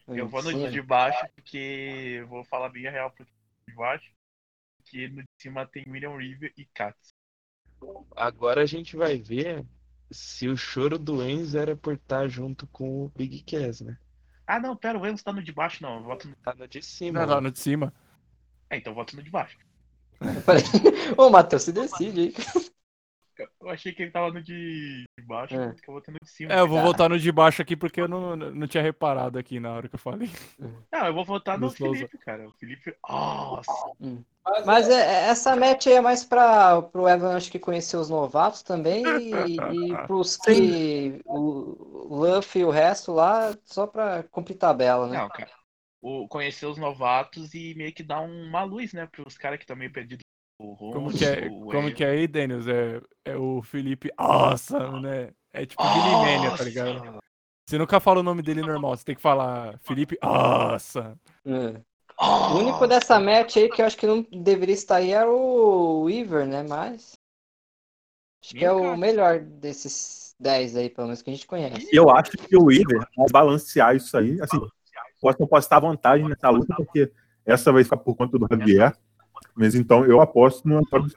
Eu 0.09 0.27
vou 0.29 0.43
no 0.43 0.71
de 0.71 0.81
baixo, 0.83 1.27
porque 1.35 2.25
vou 2.29 2.43
falar 2.45 2.69
bem 2.71 2.87
a 2.87 2.91
real 2.91 3.11
pro 3.11 3.25
de 3.25 3.75
baixo. 3.75 4.11
Porque 4.79 5.09
no 5.09 5.17
de 5.23 5.29
cima 5.39 5.67
tem 5.67 5.85
William 5.89 6.17
River 6.17 6.53
e 6.57 6.65
Katz. 6.67 7.15
Agora 8.17 8.63
a 8.63 8.67
gente 8.67 8.97
vai 8.97 9.19
ver 9.19 9.65
se 10.11 10.49
o 10.49 10.57
choro 10.57 10.99
do 10.99 11.23
Enzo 11.23 11.59
era 11.59 11.77
por 11.77 11.95
estar 11.95 12.29
junto 12.29 12.67
com 12.69 13.05
o 13.05 13.13
Big 13.15 13.43
Cass, 13.43 13.81
né? 13.81 13.99
Ah, 14.47 14.59
não, 14.59 14.75
pera, 14.75 14.99
o 14.99 15.07
Enzo 15.07 15.23
tá 15.23 15.33
no 15.33 15.43
de 15.43 15.53
baixo, 15.53 15.83
não. 15.83 15.97
Eu 15.97 16.03
voto 16.05 16.29
no... 16.29 16.35
Tá 16.37 16.55
no 16.55 16.67
de 16.67 16.83
cima. 16.83 17.21
Não, 17.21 17.35
não, 17.35 17.41
no 17.43 17.51
de 17.51 17.59
cima. 17.59 17.93
É, 18.71 18.77
então 18.79 18.93
eu 18.93 18.95
voto 18.95 19.15
no 19.15 19.23
de 19.23 19.31
baixo. 19.31 19.59
Ô, 21.17 21.31
Matheus, 21.31 21.63
se 21.63 21.73
decide 21.73 22.21
aí. 22.21 22.35
Eu- 23.39 23.69
achei 23.71 23.93
que 23.93 24.03
ele 24.03 24.11
tava 24.11 24.33
no 24.33 24.43
de 24.43 25.05
baixo, 25.27 25.55
É. 25.55 25.75
que 25.75 25.89
eu 25.89 25.95
votei 25.95 26.13
no 26.13 26.19
de 26.25 26.31
cima. 26.31 26.53
É, 26.53 26.61
eu 26.61 26.67
vou 26.69 26.79
Tá. 26.79 26.85
voltar 26.85 27.09
no 27.09 27.19
de 27.19 27.31
baixo 27.31 27.61
aqui 27.63 27.77
porque 27.77 28.01
eu 28.01 28.09
não, 28.09 28.35
não 28.37 28.67
tinha 28.67 28.83
reparado 28.83 29.39
aqui 29.39 29.61
na 29.61 29.73
hora 29.73 29.89
que 29.89 29.95
eu 29.95 29.99
falei. 29.99 30.29
Não, 30.93 31.07
eu 31.07 31.15
vou 31.15 31.25
votar 31.25 31.59
no 31.59 31.67
No 31.67 31.71
Souza. 31.71 31.95
Felipe, 31.95 32.19
cara. 32.19 32.49
O 32.49 32.53
Felipe. 32.53 32.95
Nossa! 33.09 33.73
Mas 34.65 34.89
é- 34.89 34.95
é- 34.95 35.29
essa 35.29 35.55
match 35.55 35.87
aí 35.87 35.95
é 35.95 36.01
mais 36.01 36.25
para 36.25 36.81
pro 36.83 37.07
Evan, 37.09 37.37
acho 37.37 37.51
que 37.51 37.59
conhecer 37.59 37.97
os 37.97 38.09
novatos 38.11 38.63
também 38.63 39.05
e, 39.07 39.31
e 39.57 39.57
pros 40.09 40.37
que 40.37 41.21
o 41.25 41.87
o 42.11 42.17
Luffy 42.17 42.63
e 42.63 42.65
o 42.65 42.71
resto 42.71 43.13
lá, 43.13 43.55
só 43.65 43.87
pra 43.87 44.23
cumprir 44.25 44.57
tabela, 44.57 45.07
né? 45.09 45.19
Não, 45.19 45.29
cara. 45.29 45.51
o, 46.01 46.27
conhecer 46.27 46.65
os 46.65 46.79
novatos 46.79 47.53
e 47.53 47.75
meio 47.77 47.93
que 47.93 48.03
dar 48.03 48.21
uma 48.21 48.63
luz, 48.65 48.93
né, 48.95 49.07
pros 49.07 49.37
caras 49.37 49.59
que 49.59 49.65
estão 49.65 49.77
meio 49.77 49.93
perdidos. 49.93 50.25
Como 50.59 51.13
que 51.13 51.25
é, 51.25 51.47
o 51.49 51.67
como 51.67 51.95
que 51.95 52.03
é 52.03 52.11
aí, 52.11 52.27
Daniels? 52.27 52.67
É, 52.67 53.01
é 53.25 53.37
o 53.37 53.63
Felipe 53.63 54.11
Awesome, 54.17 55.01
né? 55.01 55.31
É 55.53 55.65
tipo 55.65 55.83
Billy 55.83 56.11
Mania, 56.11 56.57
tá 56.57 56.65
ligado? 56.65 57.19
Você 57.65 57.79
nunca 57.79 58.01
fala 58.01 58.21
o 58.21 58.23
nome 58.25 58.43
dele 58.43 58.63
normal, 58.63 58.97
você 58.97 59.05
tem 59.05 59.15
que 59.15 59.23
falar 59.23 59.79
Felipe 59.83 60.19
Awesome. 60.21 61.15
É. 61.47 61.81
O 62.21 62.59
único 62.59 62.87
dessa 62.89 63.21
match 63.21 63.59
aí 63.59 63.69
que 63.69 63.81
eu 63.81 63.87
acho 63.87 63.97
que 63.97 64.07
não 64.07 64.27
deveria 64.33 64.75
estar 64.75 64.97
aí 64.97 65.13
era 65.13 65.31
o 65.31 66.03
Weaver, 66.03 66.47
né? 66.47 66.65
Mas. 66.69 67.13
Acho 68.43 68.55
que 68.55 68.65
é 68.65 68.73
o 68.73 68.97
melhor 68.97 69.41
desses 69.41 70.35
10 70.41 70.77
aí, 70.77 70.91
pelo 70.91 71.07
menos 71.07 71.23
que 71.23 71.31
a 71.31 71.33
gente 71.33 71.47
conhece. 71.47 71.89
Eu 71.93 72.11
acho 72.11 72.33
que 72.33 72.57
o 72.57 72.65
Weaver 72.65 73.07
vai 73.17 73.27
balancear 73.31 73.95
isso 73.95 74.17
aí. 74.17 74.41
Assim, 74.41 74.61
posso, 75.21 75.39
posso 75.47 75.67
estar 75.67 75.77
à 75.77 75.81
vontade 75.81 76.25
nessa 76.25 76.51
luta, 76.51 76.75
porque 76.75 77.13
essa 77.45 77.73
vai 77.73 77.85
ficar 77.85 77.99
por 77.99 78.17
conta 78.17 78.39
do 78.39 78.47
Javier. 78.51 78.97
Mas 79.55 79.75
então 79.75 80.05
eu 80.05 80.21
aposto 80.21 80.69
no 80.69 80.79
Antônio 80.79 81.11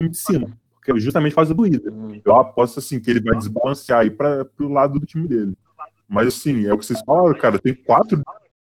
de 0.00 0.16
cima. 0.16 0.48
Porque 0.74 0.92
é 0.92 1.00
justamente 1.00 1.32
por 1.32 1.36
causa 1.36 1.54
do 1.54 1.62
Weaver. 1.62 1.92
Hum. 1.92 2.20
Eu 2.24 2.36
aposto 2.36 2.78
assim 2.78 3.00
que 3.00 3.10
ele 3.10 3.20
vai 3.20 3.36
desbalancear 3.36 4.00
aí 4.00 4.10
para 4.10 4.44
pro 4.44 4.68
lado 4.68 4.98
do 4.98 5.06
time 5.06 5.26
dele. 5.28 5.56
Mas 6.08 6.28
assim, 6.28 6.66
é 6.66 6.72
o 6.72 6.78
que 6.78 6.86
vocês 6.86 7.00
falaram, 7.04 7.38
cara. 7.38 7.58
Tem 7.58 7.74
quatro 7.74 8.22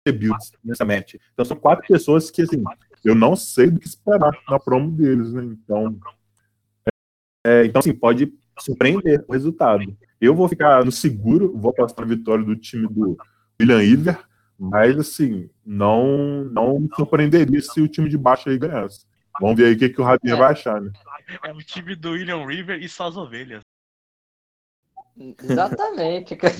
debuts 0.05 0.51
nessa 0.63 0.85
match. 0.85 1.15
Então 1.33 1.45
são 1.45 1.57
quatro 1.57 1.87
pessoas 1.87 2.29
que, 2.29 2.41
assim, 2.41 2.63
eu 3.03 3.15
não 3.15 3.35
sei 3.35 3.71
do 3.71 3.79
que 3.79 3.87
esperar 3.87 4.31
na 4.49 4.59
promo 4.59 4.91
deles, 4.91 5.33
né? 5.33 5.43
Então, 5.43 5.97
é, 7.45 7.65
então 7.65 7.79
assim, 7.79 7.93
pode 7.93 8.33
surpreender 8.59 9.23
o 9.27 9.33
resultado. 9.33 9.83
Eu 10.21 10.35
vou 10.35 10.47
ficar 10.47 10.85
no 10.85 10.91
seguro, 10.91 11.57
vou 11.57 11.71
apostar 11.71 12.05
na 12.05 12.15
vitória 12.15 12.45
do 12.45 12.55
time 12.55 12.87
do 12.87 13.17
William 13.59 13.83
Iver, 13.83 14.19
mas 14.59 14.97
assim, 14.97 15.49
não, 15.65 16.43
não 16.45 16.79
me 16.79 16.89
surpreenderia 16.95 17.61
se 17.61 17.81
o 17.81 17.87
time 17.87 18.09
de 18.09 18.17
baixo 18.17 18.49
aí 18.49 18.57
ganhasse. 18.57 19.05
Vamos 19.41 19.57
ver 19.57 19.65
aí 19.67 19.73
o 19.73 19.77
que, 19.79 19.89
que 19.89 20.01
o 20.01 20.05
Javier 20.05 20.35
É. 20.35 20.37
vai 20.37 20.51
achar, 20.51 20.79
né? 20.81 20.91
É 21.43 21.51
o 21.51 21.57
time 21.57 21.95
do 21.95 22.11
William 22.11 22.45
River 22.45 22.81
e 22.81 22.87
suas 22.87 23.17
ovelhas. 23.17 23.61
Exatamente, 25.17 26.35
cara. 26.35 26.53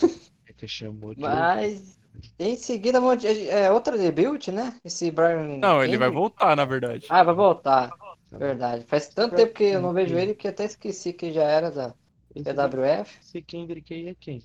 É 0.47 0.53
que 0.53 0.67
chamou 0.67 1.13
de. 1.13 1.21
Mas. 1.21 1.97
Em 2.37 2.55
seguida, 2.55 3.01
monte- 3.01 3.27
é 3.49 3.71
outra 3.71 3.97
debut, 3.97 4.47
né? 4.49 4.77
Esse 4.85 5.09
Brian. 5.09 5.57
Não, 5.57 5.83
ele 5.83 5.97
vai 5.97 6.09
voltar, 6.11 6.55
na 6.55 6.63
verdade. 6.63 7.07
Ah, 7.09 7.23
vai 7.23 7.33
voltar. 7.33 7.89
Verdade. 8.31 8.85
Faz 8.85 9.09
tanto 9.09 9.35
tempo 9.35 9.53
que 9.53 9.63
eu 9.63 9.81
não 9.81 9.93
vejo 9.93 10.15
ele 10.15 10.35
que 10.35 10.47
até 10.47 10.65
esqueci 10.65 11.11
que 11.11 11.33
já 11.33 11.43
era 11.43 11.71
da 11.71 11.93
PWF. 12.33 13.19
esse 13.19 13.41
Kendrick 13.41 13.93
aí 13.93 14.09
é 14.09 14.15
quem? 14.19 14.43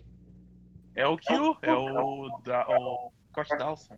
É 0.94 1.06
o 1.06 1.16
Q, 1.18 1.58
é 1.62 1.72
o, 1.72 2.40
da, 2.44 2.66
o 2.68 3.12
Scott 3.30 3.56
Dawson. 3.59 3.96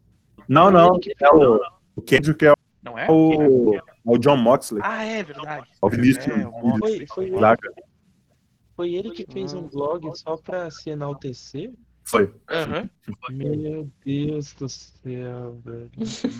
Não, 0.48 0.70
não, 0.70 0.98
é 1.20 1.30
o, 1.32 1.60
o 1.96 2.02
Kendrick 2.02 2.44
é 2.46 2.52
Não 2.82 2.98
é? 2.98 3.06
o, 3.10 3.74
é 3.76 3.80
o 4.04 4.18
John 4.18 4.36
Moxley. 4.36 4.80
Ah, 4.84 5.04
é 5.04 5.22
verdade. 5.22 5.68
É 5.82 5.86
o 5.86 5.88
Vinícius. 5.88 6.26
É, 6.26 6.46
o 6.46 6.50
Moxley. 6.68 7.06
Foi, 7.06 7.28
foi, 7.30 7.36
ele, 7.38 7.56
foi 8.76 8.94
ele 8.94 9.10
que 9.12 9.26
fez 9.32 9.52
um 9.52 9.68
blog 9.68 10.10
só 10.16 10.36
pra 10.36 10.70
se 10.70 10.90
enaltecer? 10.90 11.72
Foi. 12.04 12.32
Aham. 12.50 12.90
Meu 13.30 13.88
Deus 14.04 14.52
do 14.54 14.68
céu, 14.68 15.60
velho. 15.64 15.90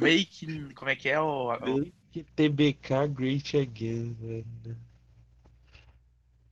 Make. 0.01 0.75
Como 0.75 0.91
é 0.91 0.97
que 0.97 1.09
é 1.09 1.21
o. 1.21 1.53
o- 1.55 1.93
Que 2.11 2.25
TBK 2.25 3.07
Great 3.09 3.57
Again, 3.57 4.17
velho. 4.19 4.77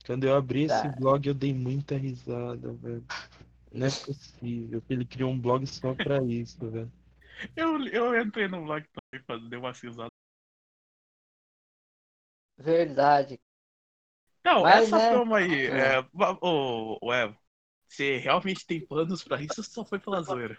Quando 0.05 0.23
eu 0.23 0.35
abri 0.35 0.63
esse 0.63 0.83
Tá. 0.83 0.95
blog, 0.97 1.27
eu 1.27 1.33
dei 1.33 1.53
muita 1.53 1.97
risada, 1.97 2.71
velho. 2.73 3.03
Não 3.71 3.87
é 3.87 3.89
possível 3.89 4.81
que 4.81 4.93
ele 4.93 5.05
criou 5.05 5.31
um 5.31 5.39
blog 5.39 5.65
só 5.67 5.93
pra 5.93 6.23
isso, 6.23 6.69
velho. 6.69 6.91
Eu, 7.55 7.85
eu 7.87 8.21
entrei 8.21 8.47
no 8.47 8.63
blog 8.63 8.83
também 8.91 9.25
pra 9.25 9.37
dar 9.37 9.59
uma 9.59 9.71
risada. 9.71 10.09
Verdade. 12.57 13.39
Não, 14.43 14.63
Mas, 14.63 14.85
essa 14.85 14.97
né, 14.97 15.09
promo 15.11 15.35
aí, 15.35 15.67
é. 15.67 15.95
é, 15.95 15.99
o, 16.41 16.97
o 17.01 17.13
Evo, 17.13 17.37
você 17.87 18.17
realmente 18.17 18.65
tem 18.65 18.85
planos 18.85 19.23
pra 19.23 19.41
isso 19.41 19.55
ou 19.59 19.63
só 19.63 19.85
foi 19.85 19.99
pela 19.99 20.21
zoeira? 20.21 20.57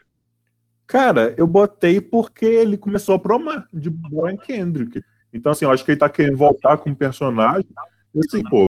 Cara, 0.87 1.35
eu 1.39 1.47
botei 1.47 2.01
porque 2.01 2.45
ele 2.45 2.77
começou 2.77 3.15
a 3.15 3.19
promar 3.19 3.69
de 3.73 3.91
Brian 3.91 4.37
Kendrick. 4.37 5.03
Então, 5.33 5.53
assim, 5.53 5.65
eu 5.65 5.71
acho 5.71 5.85
que 5.85 5.93
ele 5.93 5.99
tá 6.01 6.09
querendo 6.09 6.37
voltar 6.37 6.77
com 6.79 6.91
o 6.91 6.97
personagem. 6.97 7.69
E 8.15 8.19
assim, 8.19 8.43
pô, 8.43 8.67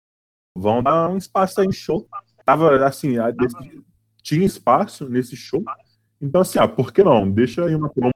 vão 0.56 0.84
dar 0.84 1.10
um 1.10 1.18
espaço 1.18 1.62
aí 1.62 1.68
em 1.68 1.72
show. 1.72 2.08
Tava, 2.46 2.86
assim, 2.86 3.18
a- 3.18 3.32
desse- 3.32 3.84
tinha 4.22 4.46
espaço 4.46 5.10
nesse 5.10 5.36
show. 5.36 5.64
Então, 6.22 6.42
assim, 6.42 6.60
ah, 6.60 6.68
por 6.68 6.94
que 6.94 7.04
não? 7.04 7.30
Deixa 7.30 7.66
aí 7.66 7.76
uma 7.76 7.90
promo 7.90 8.12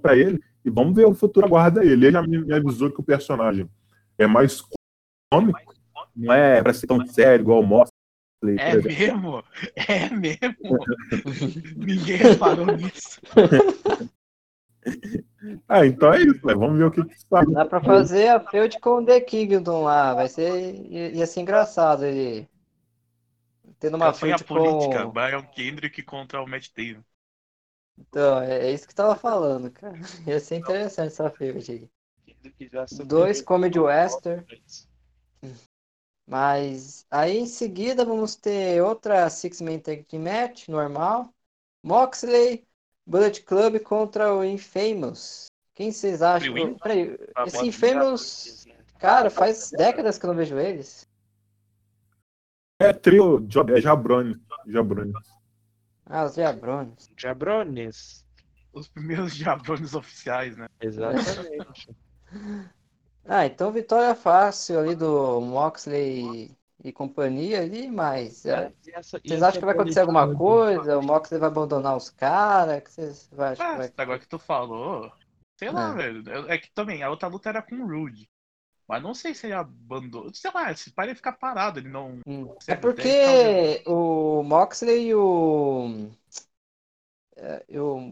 pra 0.00 0.16
ele 0.16 0.42
e 0.64 0.70
vamos 0.70 0.94
ver 0.94 1.06
o 1.06 1.14
futuro 1.14 1.46
aguarda 1.46 1.84
ele. 1.84 2.06
Ele 2.06 2.12
já 2.12 2.22
me, 2.22 2.52
avisou 2.52 2.90
que 2.90 3.00
o 3.00 3.04
personagem 3.04 3.68
é 4.18 4.26
mais 4.26 4.62
cômico, 5.32 5.74
não 6.14 6.32
é 6.32 6.62
pra 6.62 6.72
ser 6.72 6.86
tão 6.86 7.04
sério 7.06 7.42
igual 7.42 7.60
o 7.60 7.66
Mosley. 7.66 8.56
É 8.58 8.76
mesmo? 8.76 9.44
É 9.74 10.10
mesmo? 10.10 10.78
Ninguém 11.76 12.16
reparou 12.16 12.66
nisso. 12.66 13.20
Ah, 15.68 15.86
então 15.86 16.12
é 16.12 16.22
isso, 16.22 16.46
né? 16.46 16.54
Vamos 16.54 16.78
ver 16.78 16.84
o 16.84 16.90
que 16.90 17.04
que 17.04 17.20
sai. 17.28 17.46
Dá 17.46 17.64
pra 17.64 17.82
fazer 17.82 18.28
a 18.28 18.40
feud 18.40 18.78
com 18.80 18.96
o 18.96 19.04
The 19.04 19.20
Kingdom 19.20 19.84
lá. 19.84 20.14
Vai 20.14 20.28
ser. 20.28 20.74
Ia 20.90 21.10
ia 21.10 21.26
ser 21.26 21.40
engraçado 21.40 22.04
ele. 22.04 22.48
Tendo 23.80 23.96
uma 23.96 24.12
Campanha 24.12 24.36
feud 24.36 24.44
política, 24.44 25.04
com. 25.04 25.10
Brian 25.10 25.42
Kendrick 25.42 26.02
contra 26.02 26.42
o 26.42 26.46
Matt 26.46 26.68
Taven. 26.68 27.02
Então, 27.98 28.40
é 28.42 28.66
é 28.66 28.72
isso 28.72 28.86
que 28.86 28.92
eu 28.92 28.96
tava 28.96 29.16
falando, 29.16 29.70
cara. 29.70 29.98
Ia 30.28 30.38
ser 30.38 30.56
interessante 30.56 31.08
essa 31.08 31.30
feud 31.30 31.72
aí. 31.72 31.88
Kendrick 32.26 32.68
já 32.70 32.86
superou 32.86 33.08
Dois 33.08 33.40
comedy 33.40 33.80
western. 33.80 34.44
Mas 36.26 37.06
aí 37.10 37.38
em 37.38 37.46
seguida 37.46 38.04
vamos 38.04 38.36
ter 38.36 38.82
outra 38.82 39.28
Six 39.30 39.62
Man 39.62 39.78
Tag 39.78 40.04
Team 40.04 40.22
Match 40.22 40.68
normal. 40.68 41.34
Moxley, 41.82 42.66
Bullet 43.06 43.42
Club 43.42 43.80
contra 43.80 44.34
o 44.34 44.44
Infamous. 44.44 45.46
Quem 45.74 45.90
vocês 45.90 46.20
acham? 46.20 46.76
Peraí, 46.76 47.16
esse 47.46 47.66
Infamous, 47.66 48.66
cara, 48.98 49.30
faz 49.30 49.70
décadas 49.70 50.18
que 50.18 50.26
eu 50.26 50.28
não 50.28 50.36
vejo 50.36 50.58
eles. 50.58 51.09
É 52.80 52.92
trio, 52.92 53.46
é 53.76 53.80
Jabroni. 53.80 54.36
Jabroni. 54.66 55.12
Ah, 56.06 56.24
os 56.24 56.34
Diabrones. 56.34 57.08
Jabrones. 57.16 58.26
Os 58.72 58.88
primeiros 58.88 59.34
diabrones 59.36 59.94
oficiais, 59.94 60.56
né? 60.56 60.66
Exatamente. 60.80 61.90
Ah, 63.24 63.44
então 63.46 63.70
vitória 63.70 64.14
fácil 64.14 64.78
ali 64.80 64.94
do 64.96 65.40
Moxley 65.40 66.50
e 66.82 66.90
companhia 66.92 67.60
ali, 67.60 67.86
mas 67.88 68.46
é, 68.46 68.72
E 68.86 68.90
essa- 68.92 69.20
vocês 69.24 69.42
acham 69.42 69.60
que 69.60 69.66
vai 69.66 69.74
acontecer 69.74 70.00
alguma 70.00 70.26
Bullet 70.26 70.76
coisa? 70.78 70.98
O 70.98 71.02
Moxley 71.02 71.38
vai 71.38 71.48
abandonar 71.50 71.96
os 71.96 72.08
caras? 72.10 72.82
que 72.82 72.90
vocês 72.90 73.28
vai, 73.30 73.52
acham 73.52 73.66
que 73.66 73.72
Ah, 73.72 73.76
vai... 73.76 73.92
agora 73.98 74.18
que 74.18 74.26
tu 74.26 74.38
falou, 74.38 75.12
sei 75.58 75.70
lá, 75.70 75.90
É. 75.92 75.94
velho. 75.94 76.50
É 76.50 76.58
que 76.58 76.70
também, 76.72 77.02
a 77.02 77.10
outra 77.10 77.28
luta 77.28 77.50
era 77.50 77.62
com 77.62 77.76
o 77.76 77.86
Rude. 77.86 78.28
Mas 78.90 79.00
não 79.04 79.14
sei 79.14 79.32
se 79.36 79.46
ele 79.46 79.52
abandonou. 79.54 80.34
Sei 80.34 80.50
lá, 80.52 80.74
se 80.74 80.90
para 80.90 81.04
ele 81.04 81.14
ficar 81.14 81.34
parado, 81.34 81.78
ele 81.78 81.88
não. 81.88 82.18
Hum. 82.26 82.52
É 82.66 82.74
porque 82.74 83.84
o 83.86 84.42
Moxley 84.42 85.06
e 85.10 85.14
o. 85.14 86.10
é, 87.36 87.64
e 87.68 87.78
o 87.78 88.10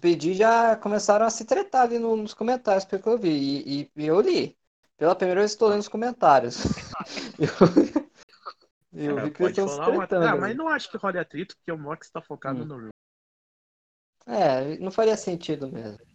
PD 0.00 0.34
já 0.34 0.74
começaram 0.74 1.24
a 1.24 1.30
se 1.30 1.44
tretar 1.44 1.82
ali 1.82 2.00
no- 2.00 2.16
nos 2.16 2.34
comentários, 2.34 2.84
pelo 2.84 3.00
que 3.00 3.08
eu 3.08 3.18
vi. 3.18 3.30
E, 3.30 3.82
e- 3.82 3.90
e 3.94 4.06
eu 4.08 4.20
li. 4.20 4.58
Pela 4.96 5.14
primeira 5.14 5.42
vez 5.42 5.52
estou 5.52 5.68
lendo 5.68 5.78
os 5.80 5.88
comentários. 5.88 6.56
eu, 8.92 9.12
eu 9.12 9.18
É, 9.18 9.22
vi 9.22 9.30
que 9.30 9.42
eles 9.44 9.52
estão 9.56 9.68
se 9.68 9.74
rolar 9.76 9.90
uma- 9.90 10.06
tretando. 10.08 10.26
Ah, 10.26 10.36
mas 10.36 10.56
não 10.56 10.66
acho 10.66 10.90
que 10.90 10.96
role 10.96 11.20
atrito, 11.20 11.56
porque 11.56 11.70
o 11.70 11.78
Mox 11.78 12.10
tá 12.10 12.20
focado 12.20 12.64
Hum. 12.64 12.66
no. 12.66 12.88
É, 14.26 14.76
não 14.78 14.90
faria 14.90 15.16
sentido 15.16 15.70
mesmo. 15.70 16.09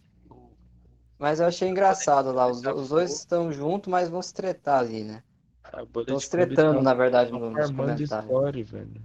Mas 1.18 1.40
eu 1.40 1.46
achei 1.46 1.68
engraçado 1.68 2.30
lá. 2.32 2.46
Os, 2.46 2.62
os 2.64 2.88
dois 2.90 3.12
estão 3.12 3.50
juntos, 3.52 3.90
mas 3.90 4.08
vão 4.08 4.20
se 4.22 4.34
tretar 4.34 4.80
ali, 4.80 5.02
né? 5.04 5.22
A 5.64 5.84
Bullet 5.84 6.10
Estão 6.12 6.20
se 6.20 6.30
Club 6.30 6.46
tretando, 6.48 6.76
tá 6.76 6.82
na 6.82 6.94
verdade, 6.94 7.30
tá 7.30 7.38
no- 7.38 7.50
nos 7.50 7.66
farmando 7.66 7.92
comentários. 7.92 8.30
story, 8.30 8.62
velho. 8.62 9.02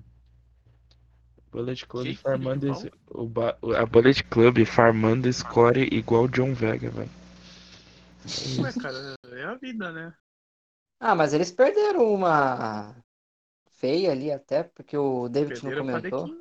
Bullet 1.52 1.86
Club 1.86 2.08
Que 2.08 2.16
farmando 2.16 2.68
esse- 2.68 2.92
o 3.10 3.26
ba- 3.28 3.58
a 3.78 3.86
Bullet 3.86 4.24
Club 4.26 4.66
farmando 4.66 5.32
score 5.32 5.88
igual 5.92 6.24
o 6.24 6.28
John 6.30 6.54
Vega, 6.54 6.90
velho. 6.90 7.10
Ué, 8.60 8.72
cara, 8.74 9.16
é 9.32 9.44
a 9.44 9.56
vida, 9.56 9.92
né? 9.92 10.14
Ah, 11.00 11.16
mas 11.16 11.34
eles 11.34 11.52
perderam 11.52 12.14
uma 12.14 12.96
feia 13.72 14.12
ali 14.12 14.32
até, 14.32 14.64
porque 14.64 14.96
o 14.96 15.28
David 15.28 15.56
não 15.64 15.72
Perderam 15.72 15.86
pra 15.86 16.10
comentou. 16.12 16.41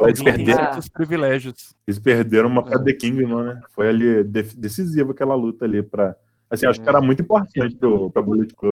Eles 0.00 0.22
perderam, 0.22 0.64
Ah. 0.64 0.80
privilégios. 0.92 1.74
eles 1.86 1.98
perderam 2.00 2.48
uma 2.48 2.64
pra 2.64 2.80
É. 2.80 2.84
The 2.84 2.92
Kingdom, 2.94 3.42
né? 3.44 3.60
Foi 3.70 3.88
ali 3.88 4.24
de- 4.24 4.56
decisiva 4.56 5.12
aquela 5.12 5.34
luta 5.34 5.64
ali 5.64 5.82
pra. 5.82 6.16
Assim, 6.50 6.66
acho 6.66 6.80
que 6.80 6.88
era 6.88 7.00
muito 7.00 7.22
importante 7.22 7.76
pro, 7.76 8.10
pra 8.10 8.22
Bullet 8.22 8.52
Club 8.54 8.70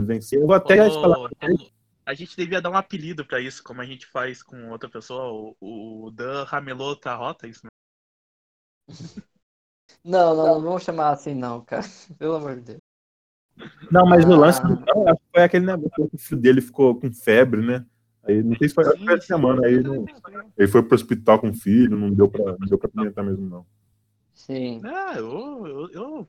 vencer. 0.00 0.40
Eu 0.40 0.46
vou 0.46 0.54
até 0.56 0.86
Ô, 0.86 1.00
falar. 1.00 1.30
A 2.04 2.14
gente 2.14 2.36
devia 2.36 2.60
dar 2.60 2.70
um 2.70 2.76
apelido 2.76 3.24
pra 3.24 3.40
isso, 3.40 3.62
como 3.62 3.80
a 3.80 3.84
gente 3.86 4.06
faz 4.06 4.42
com 4.42 4.70
outra 4.70 4.88
pessoa. 4.88 5.54
O, 5.60 6.06
o 6.06 6.10
Dan 6.10 6.44
ramelou 6.44 6.98
a 7.04 7.14
rota, 7.14 7.46
isso, 7.46 7.60
né? 7.64 7.68
Não, 10.04 10.34
não, 10.36 10.54
não 10.54 10.62
vamos 10.62 10.82
chamar 10.84 11.10
assim 11.10 11.34
não, 11.34 11.60
cara. 11.62 11.82
Pelo 12.18 12.36
amor 12.36 12.54
de 12.56 12.60
Deus. 12.62 12.78
Não, 13.90 14.06
mas 14.06 14.24
no 14.24 14.34
Ah. 14.34 14.38
lance 14.38 14.62
do 14.62 14.68
Ian, 14.74 15.10
acho 15.10 15.16
que 15.20 15.30
foi 15.34 15.42
aquele 15.42 15.66
negócio 15.66 16.08
que 16.08 16.14
o 16.16 16.18
filho 16.18 16.40
dele 16.40 16.60
ficou 16.60 16.98
com 16.98 17.12
febre, 17.12 17.60
né? 17.60 17.84
Aí 18.28 18.42
não 18.42 18.56
sei 18.56 18.68
se 18.68 18.74
foi, 18.74 18.84
que 18.96 19.10
essa 19.10 19.26
semana, 19.26 19.66
aí 19.66 19.80
não, 19.82 20.04
ele 20.56 20.68
foi 20.68 20.82
pro 20.82 20.94
hospital 20.94 21.40
com 21.40 21.48
o 21.50 21.54
filho, 21.54 21.96
não 21.96 22.12
deu 22.12 22.28
pra, 22.28 22.44
não 22.58 22.66
deu 22.68 22.78
pra 22.78 22.88
comentar 22.90 23.24
mesmo, 23.24 23.48
não. 23.48 23.66
Sim. 24.34 24.80
Ah, 24.84 25.14
eu, 25.16 25.66
eu, 25.66 25.90
eu- 25.90 26.28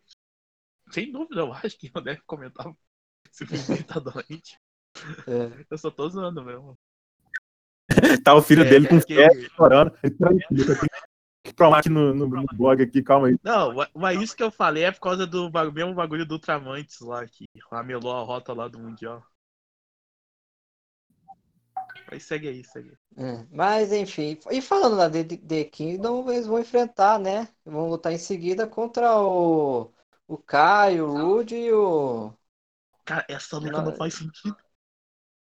Sem 0.91 1.11
dúvida, 1.11 1.41
eu 1.41 1.53
acho 1.53 1.77
que 1.77 1.91
eu 1.93 2.01
deve 2.01 2.21
comentar 2.25 2.65
se 3.31 3.43
o 3.43 3.47
filho 3.47 3.83
tá 3.83 3.99
doente. 3.99 4.57
É. 5.27 5.65
Eu 5.69 5.77
só 5.77 5.91
tô 5.91 6.09
zoando 6.09 6.43
mesmo. 6.43 6.77
Tá 8.23 8.33
o 8.35 8.41
filho 8.41 8.63
É, 8.63 8.69
dele 8.69 8.87
com 8.87 8.97
porque- 8.99 9.15
febre, 9.15 9.49
chorando. 9.55 9.91
Ele, 10.03 10.15
eu 10.51 10.65
tenho 10.65 10.77
que 11.43 11.53
provar 11.53 11.79
aqui 11.79 11.89
no, 11.89 12.13
no, 12.13 12.27
no 12.27 12.45
blog 12.53 12.81
aqui, 12.81 13.01
calma 13.01 13.27
aí. 13.27 13.37
Não, 13.43 13.73
ma- 13.73 13.89
mas 13.95 14.21
isso 14.21 14.35
que 14.35 14.43
eu 14.43 14.51
falei 14.51 14.83
é 14.83 14.91
por 14.91 14.99
causa 15.01 15.25
do 15.25 15.49
mesmo 15.73 15.93
bagulho 15.95 16.25
do 16.25 16.33
Ultramantes 16.35 16.99
lá, 17.01 17.25
que 17.25 17.45
ramelou 17.71 18.15
a 18.15 18.21
rota 18.23 18.53
lá 18.53 18.67
do 18.67 18.79
Mundial. 18.79 19.23
Mas 22.09 22.25
segue 22.25 22.47
aí, 22.49 22.63
segue 22.63 22.89
aí. 22.91 22.97
É, 23.17 23.45
Mas 23.51 23.91
enfim, 23.91 24.39
e 24.51 24.61
falando 24.61 24.95
da 24.97 25.09
The, 25.09 25.23
The 25.37 25.65
Kingdom, 25.65 26.31
eles 26.31 26.47
vão 26.47 26.59
enfrentar, 26.59 27.19
né? 27.19 27.47
Vão 27.65 27.89
lutar 27.89 28.13
em 28.13 28.17
seguida 28.17 28.65
contra 28.67 29.19
o, 29.21 29.91
o 30.27 30.37
Kai, 30.37 31.01
o 31.01 31.07
Rude 31.11 31.55
e 31.55 31.73
o. 31.73 32.33
Cara, 33.03 33.25
essa 33.27 33.57
luta 33.57 33.81
Não, 33.81 33.83
não 33.83 33.91
faz 33.93 34.13
sentido. 34.13 34.55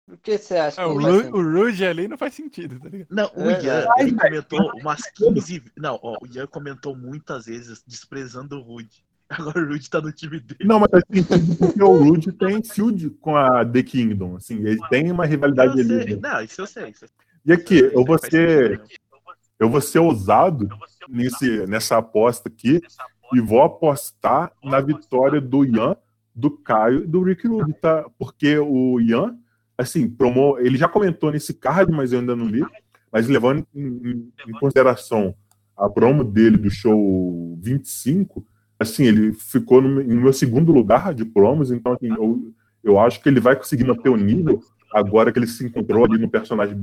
O 0.07 0.17
que 0.19 0.37
você 0.39 0.57
acha 0.59 0.79
É, 0.79 0.85
que 0.85 0.89
o, 0.89 0.95
Ru- 0.95 1.29
o 1.33 1.43
Rude 1.43 1.85
ali 1.85 2.09
não 2.09 2.17
faz 2.19 2.35
sentido, 2.35 2.81
tá 2.81 2.89
ligado? 2.89 3.11
Não, 3.11 3.31
o 3.35 3.51
É, 3.51 3.51
Ian, 3.51 3.91
velho. 3.97 4.17
comentou 4.17 4.71
umas 4.75 5.07
15. 5.11 5.63
Não, 5.77 5.99
ó, 6.03 6.19
o 6.23 6.27
Ian 6.27 6.47
comentou 6.47 6.97
muitas 6.97 7.47
vezes 7.47 7.83
desprezando 7.87 8.57
o 8.59 8.63
Rude. 8.63 9.05
Agora 9.39 9.61
o 9.61 9.69
Rude 9.69 9.89
tá 9.89 10.01
no 10.01 10.13
time 10.13 10.41
dele. 10.41 10.65
Não, 10.65 10.81
mas 10.81 10.91
sentido 11.13 11.57
porque 11.57 11.83
o 11.83 11.97
Rude 11.97 12.33
tem 12.33 12.63
feud 12.63 13.11
com 13.21 13.37
a 13.37 13.65
The 13.65 13.83
Kingdom, 13.83 14.37
assim, 14.37 14.57
ele 14.67 14.81
tem 14.89 15.11
uma 15.13 15.25
rivalidade 15.25 15.79
Eu 15.81 15.85
ali. 15.85 16.17
né? 16.17 16.21
Não, 16.21 16.43
isso 16.43 16.61
eu 16.61 16.67
sei. 16.67 16.89
Isso 16.91 17.05
eu. 17.05 17.09
E 17.47 17.53
aqui, 17.53 17.79
eu 17.79 18.01
aí 18.01 18.05
vou 18.05 18.19
ser, 18.19 18.81
eu 19.59 19.71
vou 19.71 19.81
ser 19.81 19.99
ousado 20.01 20.69
nesse, 21.09 21.67
nessa 21.67 21.97
aposta 21.97 22.49
aqui 22.49 22.81
e 23.33 23.41
vou 23.41 23.63
apostar 23.63 24.53
na 24.63 24.81
vitória 24.81 25.41
do 25.41 25.65
Ian, 25.65 25.97
do 26.35 26.51
Caio 26.51 27.05
e 27.05 27.07
do 27.07 27.23
Rick 27.23 27.47
Rude, 27.47 27.73
tá? 27.75 28.05
Porque 28.19 28.59
o 28.59 29.01
Ian, 29.01 29.37
assim, 29.79 30.09
promo, 30.09 30.59
ele 30.59 30.77
já 30.77 30.89
comentou 30.89 31.31
nesse 31.31 31.55
card, 31.55 31.91
mas 31.93 32.13
eu 32.13 32.19
ainda 32.21 32.35
não 32.37 32.47
li, 32.47 32.65
mas 33.13 33.27
levando 33.29 33.65
em, 33.75 33.83
em- 33.87 34.33
em 34.49 34.53
consideração 34.53 35.35
a 35.77 35.89
promo 35.89 36.23
dele 36.25 36.59
do 36.59 36.69
show 36.71 37.57
25, 37.63 38.45
assim, 38.81 39.05
ele 39.05 39.35
ficou 39.35 39.83
no, 39.83 40.03
meu- 40.03 40.33
segundo 40.33 40.73
lugar 40.73 41.13
de 41.13 41.25
promos, 41.25 41.71
então 41.71 41.93
assim, 41.93 42.09
eu, 42.09 42.53
eu 42.83 42.99
acho 42.99 43.23
que 43.23 43.29
ele 43.29 43.39
vai 43.39 43.55
conseguir 43.55 43.85
manter 43.85 44.09
o 44.09 44.17
nível 44.17 44.63
agora 44.93 45.31
que 45.31 45.39
ele 45.39 45.47
se 45.47 45.65
encontrou 45.65 46.05
ali 46.05 46.19
no 46.19 46.31
personagem 46.31 46.75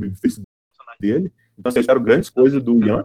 dele. 0.99 1.31
Então, 1.57 1.71
vocês 1.71 1.83
espero 1.83 1.99
grandes 1.99 2.29
coisas 2.29 2.63
do 2.63 2.83
Ian. 2.85 3.03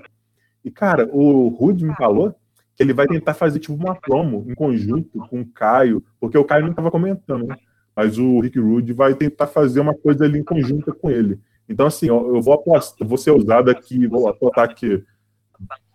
E, 0.64 0.70
cara, 0.70 1.08
o 1.10 1.48
Rude 1.48 1.84
me 1.84 1.94
falou 1.96 2.34
que 2.76 2.82
ele 2.82 2.92
vai 2.92 3.06
tentar 3.06 3.34
fazer 3.34 3.58
tipo 3.58 3.74
uma 3.74 3.94
promo 3.94 4.44
em 4.48 4.54
conjunto 4.54 5.18
com 5.28 5.40
o 5.40 5.46
Caio, 5.46 6.04
porque 6.20 6.38
o 6.38 6.44
Caio 6.44 6.64
não 6.64 6.70
estava 6.70 6.90
comentando, 6.90 7.46
né? 7.46 7.56
Mas 7.96 8.18
o 8.18 8.40
Rick 8.40 8.58
Rude 8.58 8.92
vai 8.92 9.14
tentar 9.14 9.46
fazer 9.46 9.80
uma 9.80 9.94
coisa 9.94 10.24
ali 10.24 10.38
em 10.38 10.44
conjunto 10.44 10.94
com 10.94 11.10
ele. 11.10 11.38
Então, 11.68 11.86
assim, 11.86 12.10
ó, 12.10 12.20
eu 12.28 12.40
vou 12.40 12.54
apostar, 12.54 13.06
vou 13.06 13.18
ser 13.18 13.30
ousado 13.30 13.70
aqui, 13.70 14.06
vou 14.06 14.28
apostar 14.28 14.74
que 14.74 15.02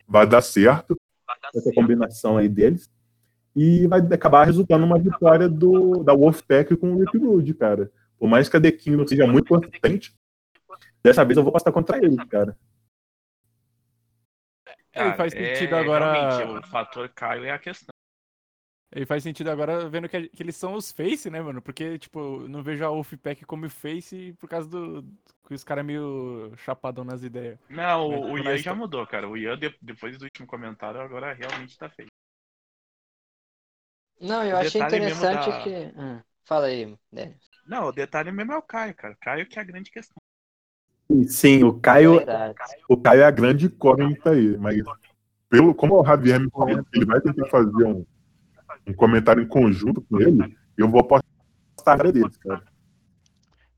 vai 0.07 0.27
dar 0.27 0.41
certo 0.41 0.97
essa 1.55 1.72
combinação 1.73 2.38
aí 2.38 2.47
deles. 2.47 2.89
E 3.55 3.88
vai 3.88 3.99
acabar 3.99 4.45
resultando 4.45 4.85
numa 4.85 4.99
vitória 4.99 5.49
do, 5.49 6.03
da 6.03 6.14
Wolfpack 6.14 6.76
com 6.77 6.93
o 6.93 6.99
Rick 6.99 7.18
Rude, 7.18 7.53
cara. 7.53 7.91
Por 8.19 8.30
mais 8.30 8.47
que 8.47 8.57
a 8.57 8.61
The 8.61 8.72
King 8.72 8.97
não 8.97 9.07
seja 9.07 9.26
muito 9.26 9.47
consistente, 9.47 10.15
dessa 11.03 11.26
vez 11.26 11.38
eu 11.38 11.43
vou 11.43 11.49
apostar 11.49 11.73
contra 11.73 11.97
ele, 11.97 12.18
cara. 12.27 12.55
Faz 15.15 15.34
é, 15.34 15.55
sentido 15.55 15.76
agora. 15.76 16.59
O 16.59 16.68
fator 16.68 17.09
Caio 17.09 17.45
é 17.45 17.51
a 17.51 17.59
questão. 17.59 17.96
Ele 18.91 19.05
faz 19.05 19.22
sentido 19.22 19.49
agora 19.51 19.89
vendo 19.89 20.07
que, 20.07 20.30
que 20.30 20.41
eles 20.41 20.55
são 20.55 20.73
os 20.73 20.91
face, 20.91 21.30
né, 21.30 21.41
mano? 21.41 21.61
Porque, 21.61 21.99
tipo, 21.99 22.47
não 22.47 22.64
vejo 22.64 22.85
a 22.85 22.89
Wolfpack 22.89 23.45
como 23.45 23.69
face 23.69 24.34
por 24.39 24.49
causa 24.49 24.69
do. 24.69 25.03
que 25.45 25.53
os 25.53 25.64
caras 25.64 25.84
é 25.84 25.88
meio 25.88 26.53
chapadão 26.57 27.03
nas 27.03 27.22
ideias. 27.22 27.59
Não, 27.69 28.09
Mas 28.09 28.19
o, 28.19 28.34
o 28.34 28.38
Ian 28.38 28.57
já 28.57 28.72
tá- 28.72 28.77
mudou, 28.77 29.05
cara. 29.05 29.27
O 29.30 29.35
Ian, 29.35 29.57
de- 29.57 29.76
depois 29.81 30.18
do 30.18 30.23
último 30.23 30.47
comentário, 30.47 31.01
agora 31.01 31.34
realmente 31.34 31.77
tá 31.77 31.89
feio. 31.89 32.07
Não, 34.22 34.43
eu 34.43 34.55
O 34.55 34.59
achei 34.59 34.81
interessante 34.81 35.49
da- 35.49 35.61
que. 35.64 35.76
Ah, 35.97 36.23
fala 36.45 36.68
aí. 36.68 36.97
Não, 37.65 37.88
o 37.88 37.91
detalhe 37.91 38.31
mesmo 38.31 38.53
é 38.53 38.57
o 38.57 38.61
Caio, 38.61 38.95
cara. 38.95 39.15
Caio 39.19 39.45
que 39.47 39.59
é 39.59 39.61
a 39.61 39.65
grande 39.65 39.91
questão. 39.91 40.15
Sim, 41.27 41.64
o 41.64 41.80
Caio, 41.80 42.18
Verdade. 42.18 42.55
o 42.89 42.97
Caio 42.97 43.22
é 43.22 43.26
a 43.26 43.31
grande 43.31 43.65
incógnita 43.68 44.31
aí, 44.31 44.57
mas 44.57 44.77
pelo, 45.49 45.73
como 45.73 45.99
o 46.01 46.05
Javier 46.05 46.39
me 46.39 46.49
falou 46.49 46.84
que 46.84 46.97
ele 46.97 47.05
vai 47.05 47.22
tentar 47.22 47.47
fazer 47.49 47.85
um, 47.85 48.05
um 48.88 48.93
comentário 48.93 49.43
em 49.43 49.47
conjunto 49.47 50.01
com 50.01 50.19
ele, 50.22 50.55
eu 50.77 50.89
vou 50.89 51.01
apostar 51.01 51.30
na 51.85 51.97
cara 51.97 52.11
deles, 52.11 52.38
cara. 52.38 52.64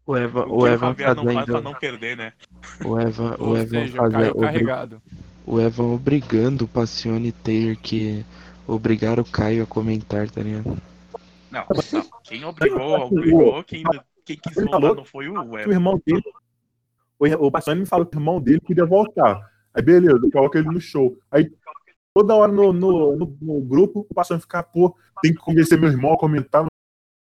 O 0.05 0.17
Evan, 0.17 0.45
O 0.45 0.51
o 0.53 0.55
o 0.55 0.67
não 1.15 1.23
pra 1.23 1.33
fazendo. 1.45 1.61
não 1.61 1.73
perder, 1.75 2.17
né? 2.17 2.33
O 2.83 2.99
Evan, 2.99 3.35
o 3.39 3.49
Ou 3.49 3.57
Evan 3.57 3.69
seja, 3.81 3.93
o 3.93 3.97
Caio 3.97 4.11
fazendo. 4.11 4.31
obri- 4.31 4.41
carregado. 4.41 5.01
O 5.45 5.59
Evan 5.59 5.83
obrigando 5.93 6.65
o 6.65 6.67
Passione 6.67 7.31
ter 7.31 7.75
que 7.77 8.25
obrigar 8.67 9.19
o 9.19 9.25
Caio 9.25 9.63
a 9.63 9.67
comentar, 9.67 10.29
tá 10.29 10.41
ligado? 10.41 10.77
Não, 11.51 11.65
não. 11.93 12.03
Quem 12.23 12.43
obrigou, 12.43 12.99
obrigou. 13.01 13.63
Quem, 13.63 13.83
quem 14.25 14.37
quis 14.37 14.53
falou 14.65 14.95
não 14.95 15.05
foi 15.05 15.27
o 15.27 15.33
O 15.33 15.59
Evan. 15.59 15.71
irmão 15.71 16.01
dele, 16.05 16.23
o, 17.19 17.47
o 17.47 17.51
Passione 17.51 17.81
me 17.81 17.85
falou 17.85 18.05
que 18.05 18.15
o 18.15 18.19
irmão 18.19 18.41
dele 18.41 18.61
queria 18.61 18.85
voltar. 18.85 19.39
Aí 19.73 19.83
beleza, 19.83 20.19
eu 20.23 20.31
coloco 20.31 20.57
ele 20.57 20.67
no 20.69 20.81
show. 20.81 21.17
Aí 21.31 21.51
toda 22.19 22.35
hora 22.35 22.51
no, 22.51 22.73
no, 22.73 23.15
no, 23.15 23.37
no 23.41 23.61
grupo, 23.61 24.05
o 24.09 24.13
Passione 24.13 24.41
fica, 24.41 24.61
pô, 24.61 24.93
tem 25.21 25.33
que 25.33 25.39
convencer 25.39 25.79
meu 25.79 25.89
irmão 25.89 26.11
a 26.13 26.17
comentar. 26.17 26.65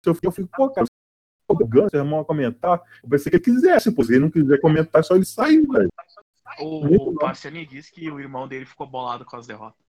Eu 0.04 0.14
fico, 0.14 0.26
eu 0.26 0.32
fico 0.32 0.48
pô, 0.56 0.70
cara, 0.70 0.86
você 0.86 0.92
tá 1.46 1.52
obrigando 1.52 1.90
seu 1.90 2.00
irmão 2.00 2.20
a 2.20 2.24
comentar. 2.24 2.80
Eu 3.02 3.10
pensei 3.10 3.28
que 3.30 3.36
ele 3.36 3.44
quisesse, 3.44 3.92
pô, 3.92 4.02
se 4.02 4.12
ele 4.12 4.20
não 4.20 4.30
quiser 4.30 4.58
comentar, 4.58 5.00
é 5.00 5.02
só 5.02 5.14
ele 5.14 5.26
sair, 5.26 5.66
velho. 5.66 5.90
O, 6.60 6.86
o 6.86 7.14
disse 7.68 7.92
que 7.92 8.10
o 8.10 8.18
irmão 8.18 8.48
dele 8.48 8.64
ficou 8.64 8.86
bolado 8.86 9.26
com 9.26 9.36
as 9.36 9.46
derrotas. 9.46 9.84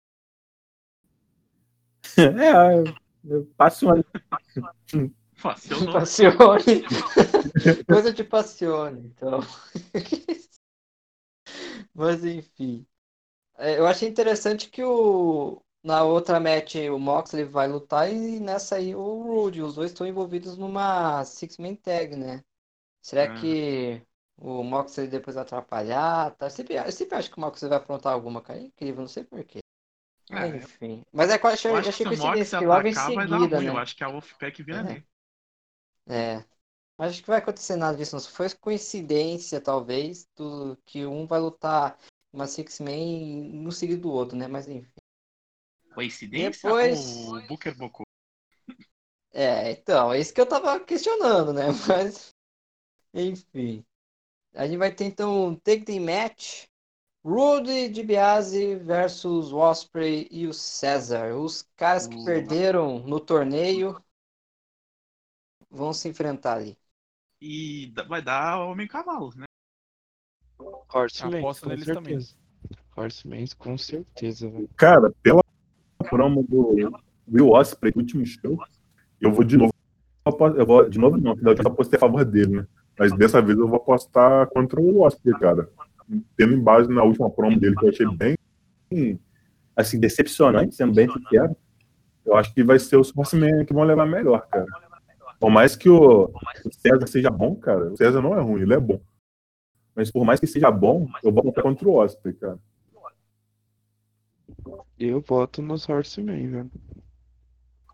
É, 2.19 2.83
eu 3.29 3.45
Passione. 3.57 4.05
Funcionou. 5.35 5.93
Passione. 5.93 6.85
Coisa 7.87 8.13
de 8.13 8.25
passione, 8.25 9.07
então. 9.07 9.39
Mas 11.95 12.25
enfim. 12.25 12.85
É, 13.59 13.79
eu 13.79 13.87
achei 13.87 14.09
interessante 14.09 14.69
que 14.69 14.83
o. 14.83 15.63
Na 15.83 16.03
outra 16.03 16.41
match 16.41 16.75
o 16.93 16.99
Moxley 16.99 17.45
vai 17.45 17.69
lutar 17.69 18.13
e 18.13 18.41
nessa 18.41 18.77
aí 18.77 18.95
o 18.95 19.23
Rude. 19.23 19.63
Os 19.63 19.77
dois 19.77 19.93
estão 19.93 20.07
envolvidos 20.07 20.57
numa 20.57 21.25
Six-Man 21.25 21.77
Tag, 21.77 22.17
né? 22.17 22.43
Será 23.01 23.33
Ah. 23.33 23.41
que 23.41 24.03
o 24.37 24.65
Moxley 24.65 25.07
depois 25.07 25.37
atrapalhar? 25.37 26.35
Tá? 26.35 26.47
Eu, 26.47 26.51
sempre, 26.51 26.75
eu 26.75 26.91
sempre 26.93 27.17
acho 27.17 27.31
que 27.31 27.39
o 27.39 27.41
Moxley 27.41 27.69
vai 27.69 27.79
aprontar 27.79 28.13
alguma. 28.13 28.43
É 28.49 28.63
incrível, 28.63 29.03
não 29.03 29.09
sei 29.09 29.23
porquê. 29.23 29.61
É, 30.31 30.49
Enfim. 30.49 31.03
Mas 31.13 31.31
é 31.31 31.39
que 31.39 31.47
eu 31.47 31.51
achei, 31.51 31.71
eu 31.71 31.75
eu 31.75 31.81
acho 31.81 31.89
achei 31.91 32.07
que 32.07 32.17
logo 32.17 32.37
em 32.89 32.95
seguida, 32.95 33.61
né? 33.61 33.69
Eu 33.69 33.79
acho 33.79 33.97
que 33.97 34.03
a 34.03 34.09
Wolfpack 34.09 34.63
vira 34.65 34.81
É. 34.81 34.83
nele. 34.83 35.07
É. 36.09 36.45
Mas 36.99 37.13
acho 37.13 37.23
que 37.23 37.29
vai 37.29 37.39
acontecer 37.39 37.77
nada 37.77 37.97
disso. 37.97 38.17
Não 38.17 38.21
Se 38.21 38.31
foi 38.31 38.49
coincidência, 38.51 39.61
talvez, 39.61 40.27
do 40.35 40.77
que 40.85 41.07
um 41.07 41.27
vai 41.27 41.39
lutar 41.39 41.97
uma 42.37 42.47
Six-Man 42.47 43.51
no 43.63 43.73
seguido 43.73 44.03
do 44.03 44.11
outro, 44.11 44.37
né? 44.37 44.47
Mas 44.47 44.69
enfim. 44.69 44.93
Coincidência 45.95 46.69
Depois- 46.69 47.17
o 47.27 47.41
Booker 47.49 47.75
Boku? 47.75 48.03
É, 49.33 49.73
então, 49.73 50.13
é 50.13 50.21
isso 50.21 50.33
que 50.33 50.41
eu 50.41 50.47
tava 50.49 50.79
questionando, 50.81 51.53
né? 51.53 51.65
Mas. 51.89 52.35
Enfim. 53.13 53.85
A 54.55 54.67
gente 54.67 54.77
vai 54.79 54.95
ter 54.95 55.05
então 55.05 55.49
um 55.49 55.57
Take 55.57 55.85
Team 55.85 56.05
Match. 56.05 56.65
Rude 57.25 57.89
DiBiase 57.89 58.77
versus 58.77 59.53
Osprey 59.53 60.29
e 60.31 60.47
o 60.47 60.55
César. 60.55 61.35
Os 61.35 61.63
caras 61.75 62.07
que 62.07 62.15
Uh. 62.15 62.25
perderam 62.25 63.01
no 63.01 63.19
torneio 63.19 64.01
vão 65.69 65.93
se 65.93 66.09
enfrentar 66.09 66.59
ali. 66.59 66.79
E 67.41 67.93
vai 68.07 68.23
dar 68.23 68.61
Homem 68.61 68.87
Cavalos, 68.87 69.35
né? 69.35 69.45
Horseman, 70.93 71.39
Aposto 71.39 71.63
com 71.63 71.69
neles 71.69 71.85
certeza. 71.85 72.35
Horseman, 72.97 73.45
com 73.59 73.79
certeza, 73.79 74.49
velho. 74.49 74.69
Cara, 74.77 75.13
pela 75.23 75.43
promo 76.09 76.43
do 76.43 76.75
Will 77.31 77.51
Osprey, 77.51 77.93
do 77.93 78.01
último 78.01 78.25
show, 78.25 78.59
eu 79.21 79.33
vou 79.33 79.45
de 79.45 79.57
novo. 79.57 79.73
Eu 80.57 80.67
vou, 80.67 80.89
de 80.89 80.99
novo, 80.99 81.17
não, 81.17 81.37
que 81.37 81.43
da 81.43 81.51
última 81.51 81.69
eu 81.69 81.73
apostei 81.73 81.97
a 81.97 82.01
favor 82.01 82.25
dele, 82.25 82.57
né? 82.57 82.67
Mas 82.99 83.13
dessa 83.13 83.41
vez 83.41 83.59
eu 83.59 83.69
vou 83.69 83.77
apostar 83.77 84.49
contra 84.49 84.81
o 84.81 85.03
Osprey, 85.03 85.39
cara. 85.39 85.69
Tendo 86.37 86.55
em 86.55 86.61
base 86.61 86.91
na 86.91 87.03
última 87.03 87.31
promo 87.31 87.59
dele, 87.59 87.77
que 87.77 87.85
eu 87.85 87.91
achei 87.91 88.07
bem 88.07 88.37
assim, 89.77 90.01
decepcionante, 90.01 90.75
sendo 90.75 90.95
bem 90.95 91.09
sincero, 91.11 91.55
eu 92.25 92.35
acho 92.35 92.53
que 92.55 92.65
vai 92.65 92.79
ser 92.79 92.97
os 92.97 93.13
Horsemen 93.15 93.65
que 93.65 93.75
vão 93.75 93.85
levar 93.85 94.07
melhor, 94.07 94.47
cara. 94.49 94.67
Por 95.39 95.51
mais 95.51 95.77
que 95.77 95.89
o, 95.89 96.25
o 96.25 96.73
César 96.73 97.07
seja 97.07 97.31
bom, 97.31 97.55
cara, 97.57 97.93
o 97.93 97.97
César 97.97 98.23
não 98.23 98.37
é 98.37 98.41
ruim, 98.41 98.63
ele 98.63 98.73
é 98.73 98.81
bom. 98.81 99.01
Mas 99.97 100.11
por 100.11 100.25
mais 100.27 100.39
que 100.39 100.47
seja 100.47 100.71
bom, 100.71 101.09
eu 101.25 101.33
vou 101.33 101.43
botar 101.43 101.63
contra 101.63 101.89
o 101.89 101.95
Osprey, 101.95 102.35
cara. 102.35 102.59
Eu 104.99 105.21
voto 105.23 105.63
nos 105.63 105.89
Horsemen, 105.89 106.51
velho. 106.51 106.71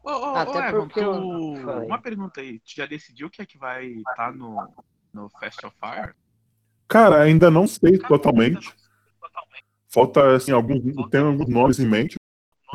Ô, 0.05 0.11
ô, 0.11 0.37
Até 0.37 0.70
ô, 0.77 0.81
porque 0.81 0.99
eu- 0.99 1.12
tu- 1.12 1.85
uma 1.87 2.01
pergunta 2.01 2.41
aí. 2.41 2.59
Tu 2.61 2.74
já 2.77 2.87
decidiu 2.87 3.31
quem 3.31 3.45
é 3.45 3.47
que 3.47 3.57
vai 3.57 3.87
estar 3.87 4.35
no, 4.35 4.69
no 5.12 5.29
Fast 5.31 5.65
of 5.65 5.77
Fire? 5.79 6.12
Cara, 6.89 7.23
ainda 7.23 7.51
não 7.51 7.66
sei 7.69 7.99
totalmente. 7.99 8.74
Falta, 9.89 10.35
assim, 10.37 10.51
alguns. 10.51 10.83
Tem 11.11 11.20
alguns 11.20 11.49
nomes 11.49 11.79
em 11.79 11.87
mente. 11.87 12.16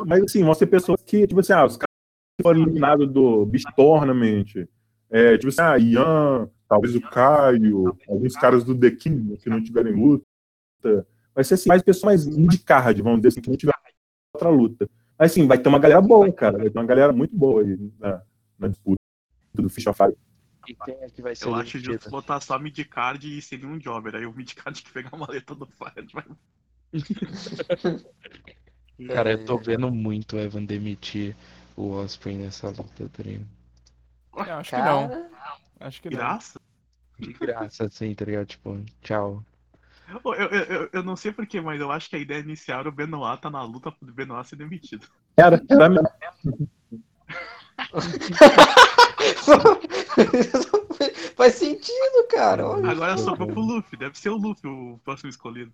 Mas 0.06 0.24
assim, 0.24 0.44
vão 0.44 0.54
ser 0.54 0.68
pessoas 0.68 1.02
que, 1.04 1.28
tipo 1.28 1.40
assim, 1.42 1.54
ah, 1.54 1.66
os 1.66 1.76
caras 1.76 1.88
que 2.38 2.44
foram 2.44 2.62
eliminados 2.62 3.12
do 3.12 3.46
Beast 3.46 3.68
Tournament. 3.76 4.68
É, 5.10 5.38
tipo 5.38 5.50
assim, 5.50 5.62
ah, 5.62 5.78
Ian, 5.78 6.50
talvez 6.68 6.96
o 6.96 7.02
Caio, 7.02 7.98
alguns 8.08 8.36
caras 8.36 8.64
do 8.64 8.78
The 8.78 8.92
King 8.92 9.38
que 9.38 9.50
não 9.50 9.64
tiverem 9.64 9.94
luta. 9.94 10.26
Vai 11.34 11.44
ser 11.44 11.56
assim, 11.56 11.70
mais 11.70 11.82
pessoas 11.82 12.04
mais 12.04 12.28
mid-card, 12.28 13.02
vamos 13.02 13.20
dizer 13.20 13.30
assim, 13.30 13.42
que 13.42 13.50
não 13.50 13.58
tiver 13.58 13.74
outra 14.34 14.50
luta. 14.50 14.90
Mas 15.18 15.32
assim, 15.32 15.48
vai 15.48 15.58
ter 15.58 15.70
uma 15.70 15.80
galera 15.80 16.02
boa, 16.02 16.32
cara. 16.32 16.58
Vai 16.58 16.70
ter 16.70 16.78
uma 16.78 16.86
galera 16.86 17.14
muito 17.14 17.36
boa 17.36 17.62
aí 17.62 17.78
na, 18.00 18.22
na 18.60 18.68
disputa 18.68 19.02
do 19.54 19.70
Fish 19.70 19.88
of 19.88 19.98
Fire. 19.98 20.18
E 20.68 20.76
quem 20.76 20.96
é 20.96 21.10
que 21.10 21.22
vai 21.22 21.36
ser 21.36 21.48
Eu 21.48 21.56
acho 21.56 21.80
justo 21.80 22.10
botar 22.10 22.42
só 22.42 22.60
midcard 22.60 23.38
e 23.38 23.42
seria 23.42 23.68
um 23.68 23.80
jobber. 23.80 24.16
Aí 24.16 24.26
o 24.26 24.34
midcard 24.34 24.82
que 24.82 24.92
pegar 24.92 25.12
a 25.14 25.18
maleta 25.18 25.56
do 25.56 25.66
Fire 25.66 26.08
vai. 26.14 26.26
Cara, 29.08 29.32
eu 29.32 29.46
tô 29.46 29.58
vendo 29.58 29.92
muito 29.92 30.36
o 30.36 30.40
Evan 30.40 30.66
demitir 30.66 31.36
o 31.76 31.92
Osprey 31.92 32.36
nessa 32.36 32.70
luta, 32.70 33.10
tá 33.10 33.24
ligado? 33.24 33.48
Eu 34.36 34.56
acho 34.56 34.72
que 34.72 34.78
não. 34.78 35.10
Cara, 35.10 35.30
Acho 35.80 36.02
que 36.02 36.10
não. 36.10 36.18
Graça. 36.18 36.57
De 37.20 37.34
graça, 37.34 37.86
assim, 37.86 38.14
tá 38.14 38.26
ligado? 38.26 38.48
Tipo, 38.48 38.80
tchau. 39.02 39.44
Eu, 40.10 40.34
eu, 40.34 40.48
eu, 40.48 40.90
eu 40.94 41.04
não 41.04 41.16
sei 41.16 41.32
porquê, 41.32 41.60
mas 41.60 41.82
eu 41.82 41.92
acho 41.92 42.10
que 42.10 42.16
a 42.16 42.20
ideia 42.20 42.40
inicial 42.40 42.80
era 42.80 42.90
o 42.90 42.92
Benoit 42.92 43.42
tá 43.42 43.50
na 43.50 43.62
luta 43.64 43.92
pro 43.92 44.14
Benoit 44.14 44.48
ser 44.48 44.56
demitido. 44.56 45.06
Era, 45.36 45.62
era 45.70 45.90
mesmo. 45.90 46.70
Faz 51.36 51.56
sentido, 51.56 52.28
cara. 52.30 52.68
Olha. 52.68 52.92
Agora 52.92 53.18
sobrou 53.18 53.48
pro 53.48 53.62
Luffy. 53.62 53.98
Deve 53.98 54.18
ser 54.18 54.30
o 54.30 54.38
Luffy 54.38 54.70
o 54.70 55.00
próximo 55.04 55.30
escolhido. 55.30 55.74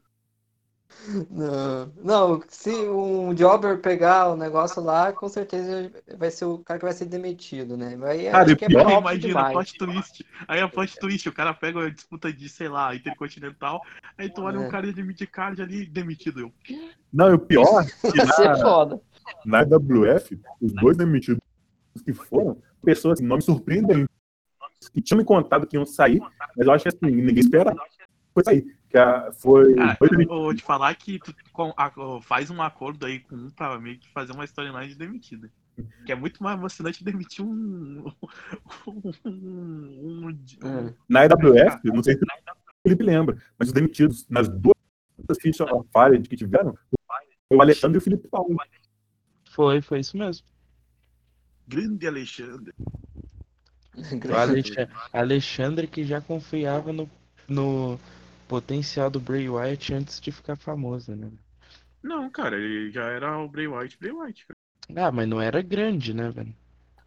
Não, 1.30 1.92
não, 2.02 2.44
se 2.48 2.70
um 2.72 3.34
jobber 3.36 3.80
pegar 3.82 4.30
o 4.30 4.38
negócio 4.38 4.82
lá, 4.82 5.12
com 5.12 5.28
certeza 5.28 5.92
vai 6.18 6.32
ser 6.32 6.46
o 6.46 6.60
cara 6.60 6.80
que 6.80 6.86
vai 6.86 6.94
ser 6.94 7.06
demitido, 7.06 7.76
né? 7.76 7.98
Aí 8.04 8.30
Cara, 8.32 8.46
acho 8.46 8.56
que 8.56 8.66
é 8.66 8.68
pior- 8.70 8.90
Imagina, 9.00 9.28
demais. 9.28 9.54
plot 9.54 9.78
twist. 9.78 10.26
Aí 10.48 10.62
a 10.62 10.68
plot 10.70 10.98
twist, 10.98 11.28
o 11.28 11.34
cara 11.34 11.54
pega 11.54 11.86
a 11.86 11.90
disputa 11.90 12.32
de, 12.32 12.48
sei 12.48 12.70
lá, 12.70 12.96
Intercontinental, 12.96 13.82
aí 14.18 14.30
tu 14.30 14.44
olha 14.44 14.58
É. 14.58 14.60
um 14.60 14.70
cara 14.70 14.94
de 14.94 15.04
midcard 15.04 15.62
ali, 15.62 15.86
demitido 15.86 16.40
eu. 16.40 16.54
Não, 17.12 17.30
e 17.30 17.34
o 17.34 17.40
pior, 17.40 17.84
que 18.02 18.26
ser 18.34 18.46
na, 18.46 18.56
foda. 18.58 19.02
na 19.46 19.62
WF, 19.62 20.40
os 20.62 20.74
dois 20.74 20.96
demitidos 20.96 21.42
que 22.06 22.14
foram, 22.14 22.58
pessoas 22.84 23.20
assim, 23.20 23.28
nomes 23.28 23.46
surpreendentes, 23.46 24.08
que 24.94 25.02
tinham 25.02 25.18
me 25.20 25.26
contado 25.26 25.68
que 25.68 25.76
iam 25.76 25.86
sair, 25.86 26.20
mas 26.58 26.66
eu 26.68 26.72
acho 26.74 26.84
que 26.84 26.90
assim, 26.90 27.14
ninguém 27.16 27.40
esperava. 27.40 27.78
Foi 28.34 28.44
sair. 28.44 28.66
Que 28.94 29.00
a, 29.00 29.32
foi 29.32 29.74
Cara, 29.74 29.98
dois 30.00 30.12
eu 30.20 30.28
vou 30.28 30.54
te 30.54 30.62
falar 30.62 30.94
que 30.94 31.18
tu 31.18 31.34
com- 31.52 31.74
a- 31.76 31.92
faz 32.22 32.52
um 32.52 32.62
acordo 32.62 33.08
aí 33.08 33.22
com 33.22 33.36
um 33.36 33.50
pra 33.50 33.80
meio 33.80 33.98
que 33.98 34.08
fazer 34.12 34.34
uma 34.34 34.46
storyline 34.46 34.88
de 34.90 34.94
demitida. 34.96 35.50
Que 36.06 36.12
é 36.12 36.16
muito 36.16 36.44
mais 36.44 36.60
emocionante 36.60 37.04
demitir 37.04 37.44
um. 37.44 38.06
um. 38.86 39.12
um, 39.26 40.28
um- 40.30 40.38
Hum. 40.64 40.94
Na 41.10 41.22
WF, 41.26 41.80
não 41.86 42.04
sei 42.04 42.14
se 42.16 42.24
o 42.24 42.28
Felipe 42.84 43.04
lembra, 43.04 43.36
mas 43.58 43.70
os 43.70 43.74
demitidos 43.74 44.28
nas 44.30 44.48
duas 44.48 44.76
fichas 45.42 45.68
falhas 45.92 46.28
que 46.28 46.38
tiveram, 46.38 46.78
foi 47.50 47.58
o 47.58 47.62
Alexandre 47.64 47.98
e 47.98 48.00
o 48.00 48.02
Felipe 48.02 48.28
Paulo. 48.28 48.56
Foi, 49.50 49.82
foi 49.82 50.02
isso 50.02 50.16
mesmo. 50.16 50.46
Grande 51.68 52.06
Alexandre. 52.08 52.74
O 53.98 54.36
Alexa- 54.36 54.90
Alexandre 55.12 55.88
que 55.88 56.04
já 56.04 56.22
confiava 56.22 56.94
no, 56.94 57.10
no 57.48 58.00
potencial 58.48 59.10
do 59.10 59.20
Bray 59.20 59.50
Wyatt 59.50 59.94
antes 59.94 60.20
de 60.20 60.32
ficar 60.32 60.56
famoso, 60.56 61.16
né? 61.16 61.30
Não, 62.02 62.30
cara, 62.30 62.58
ele 62.58 62.92
já 62.92 63.04
era 63.06 63.38
o 63.40 63.48
Bray 63.48 63.68
White, 63.68 63.98
Bray 64.00 64.12
White. 64.12 64.46
Cara. 64.48 65.08
Ah, 65.08 65.12
mas 65.12 65.28
não 65.28 65.40
era 65.42 65.62
grande, 65.62 66.14
né, 66.14 66.30
velho? 66.30 66.54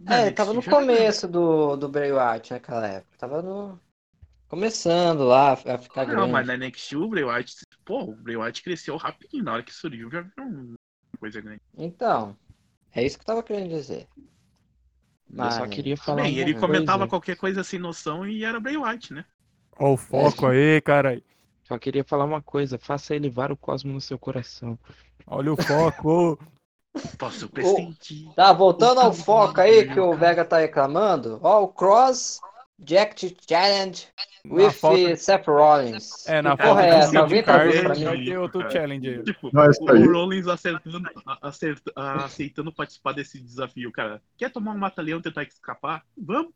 É, 0.06 0.30
tava 0.30 0.52
no 0.52 0.60
era. 0.60 0.70
começo 0.70 1.26
do, 1.28 1.76
do 1.76 1.88
Bray 1.88 2.12
Wyatt 2.12 2.52
naquela 2.52 2.86
época. 2.86 3.16
Tava 3.18 3.42
no. 3.42 3.78
Começando 4.48 5.24
lá 5.24 5.52
a 5.52 5.78
ficar 5.78 6.06
Não, 6.06 6.14
grande. 6.14 6.32
mas 6.32 6.46
na 6.46 6.56
NXT 6.56 6.92
o 6.96 7.08
Bray 7.08 7.24
White, 7.24 7.56
pô, 7.84 8.04
o 8.04 8.14
Bray 8.16 8.36
White 8.36 8.62
cresceu 8.62 8.96
rapidinho. 8.96 9.42
Na 9.44 9.54
hora 9.54 9.62
que 9.62 9.74
surgiu 9.74 10.10
já 10.10 10.20
virou 10.22 10.46
uma 10.48 10.76
coisa 11.18 11.40
grande. 11.40 11.60
Então, 11.76 12.36
é 12.94 13.04
isso 13.04 13.18
que 13.18 13.22
eu 13.22 13.26
tava 13.26 13.42
querendo 13.42 13.70
dizer. 13.70 14.06
Eu 14.16 15.50
só 15.50 15.60
Mas- 15.60 15.74
queria 15.74 15.96
falar 15.96 16.22
Bem, 16.22 16.36
ele 16.38 16.52
coisa. 16.52 16.66
comentava 16.66 17.08
qualquer 17.08 17.36
coisa 17.36 17.64
sem 17.64 17.80
noção 17.80 18.26
e 18.26 18.44
era 18.44 18.60
Bray 18.60 18.76
White, 18.76 19.12
né? 19.12 19.24
Ó 19.78 19.92
o 19.92 19.96
foco 19.96 20.46
aí, 20.46 20.80
cara. 20.80 21.20
Só 21.64 21.78
queria 21.78 22.04
falar 22.04 22.24
uma 22.24 22.40
coisa, 22.40 22.78
faça 22.78 23.14
elevar 23.14 23.50
o 23.50 23.56
cosmo 23.56 23.92
no 23.92 24.00
seu 24.00 24.18
coração. 24.18 24.78
Olha 25.26 25.52
o 25.52 25.56
foco. 25.56 26.38
Posso 27.18 27.48
pressentir. 27.50 28.32
Tá, 28.34 28.52
voltando 28.52 29.00
ao 29.00 29.12
foco 29.12 29.60
aí 29.60 29.86
que 29.92 30.00
o 30.00 30.14
Vega 30.16 30.44
tá 30.44 30.58
reclamando. 30.58 31.38
Ó, 31.42 31.64
o 31.64 31.68
Cross 31.68 32.40
Jacket 32.78 33.36
Challenge 33.46 34.06
Na 34.44 34.54
with 34.54 34.70
falta- 34.70 35.16
Seth 35.16 35.46
Rollins. 35.46 36.26
É, 36.26 36.40
na 36.40 36.56
porra 36.56 36.86
é 36.86 36.88
essa? 36.90 37.18
Alguém 37.18 37.42
card, 37.42 37.70
traduz 37.72 38.00
pra 38.00 38.10
mim? 38.12 38.18
mim 38.18 38.24
tem 38.26 38.38
outro 38.38 38.70
challenge 38.70 39.08
aí. 39.08 39.22
Tipo, 39.24 39.50
Não, 39.52 39.64
essa 39.64 39.82
o, 39.82 39.90
aí. 39.90 40.06
o 40.06 40.12
Rollins 40.12 40.46
acertando, 40.46 41.10
aceitando 42.22 42.72
participar 42.72 43.12
desse 43.12 43.40
desafio, 43.40 43.92
cara. 43.92 44.22
Quer 44.38 44.50
tomar 44.50 44.72
um 44.72 44.78
mata-leão 44.78 45.18
e 45.18 45.22
tentar 45.22 45.42
escapar? 45.42 46.02
Vamos. 46.16 46.52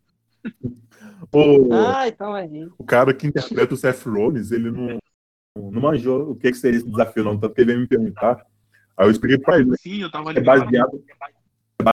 O, 1.32 1.72
Ah, 1.72 2.08
então 2.08 2.36
é 2.36 2.46
isso. 2.46 2.74
O 2.78 2.84
cara 2.84 3.12
que 3.14 3.26
interpreta 3.26 3.74
o 3.74 3.76
Seth 3.76 4.04
Rollins, 4.06 4.50
ele 4.50 4.70
não. 4.70 4.98
não 5.56 5.80
manjou 5.80 6.30
o 6.30 6.34
que, 6.36 6.50
que 6.50 6.56
seria 6.56 6.78
esse 6.78 6.88
desafio, 6.90 7.24
não, 7.24 7.38
tanto 7.38 7.54
que 7.54 7.60
ele 7.60 7.68
veio 7.68 7.80
me 7.80 7.86
perguntar. 7.86 8.44
Aí 8.96 9.06
eu 9.06 9.10
expliquei 9.10 9.38
pra 9.38 9.58
ele. 9.58 9.76
Sim, 9.78 10.02
eu 10.02 10.10
tava 10.10 10.30
É 10.30 10.34
ligado. 10.34 10.64
baseado, 10.64 11.04
é 11.78 11.84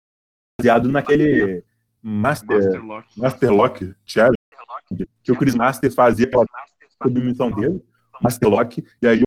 baseado 0.60 0.88
naquele 0.90 1.64
Master, 2.02 2.56
Masterlock. 2.58 3.20
Master 3.20 3.52
Lock 3.52 3.94
Challenge 4.04 4.36
que 5.22 5.32
o 5.32 5.36
Chris 5.36 5.54
Masters 5.54 5.94
fazia 5.94 6.28
pela 6.30 6.44
submissão 7.02 7.50
dele, 7.50 7.82
Master 8.22 8.48
Lock, 8.48 8.84
e 9.02 9.06
aí 9.06 9.22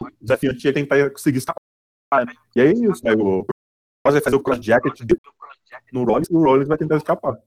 o 0.00 0.08
desafiante 0.20 0.66
ia 0.66 0.72
tentar 0.72 1.10
conseguir 1.10 1.38
escapar. 1.38 1.60
né? 2.26 2.32
E 2.54 2.60
aí 2.60 2.72
isso, 2.72 3.06
aí 3.08 3.14
o 3.14 3.44
Cross 4.04 4.12
vai 4.14 4.20
fazer 4.20 4.36
o 4.36 4.40
cross 4.40 4.58
jacket 4.64 5.00
no 5.92 6.04
Rollins 6.04 6.28
e 6.28 6.34
o 6.34 6.42
Rollins 6.42 6.68
vai 6.68 6.78
tentar 6.78 6.96
escapar. 6.96 7.38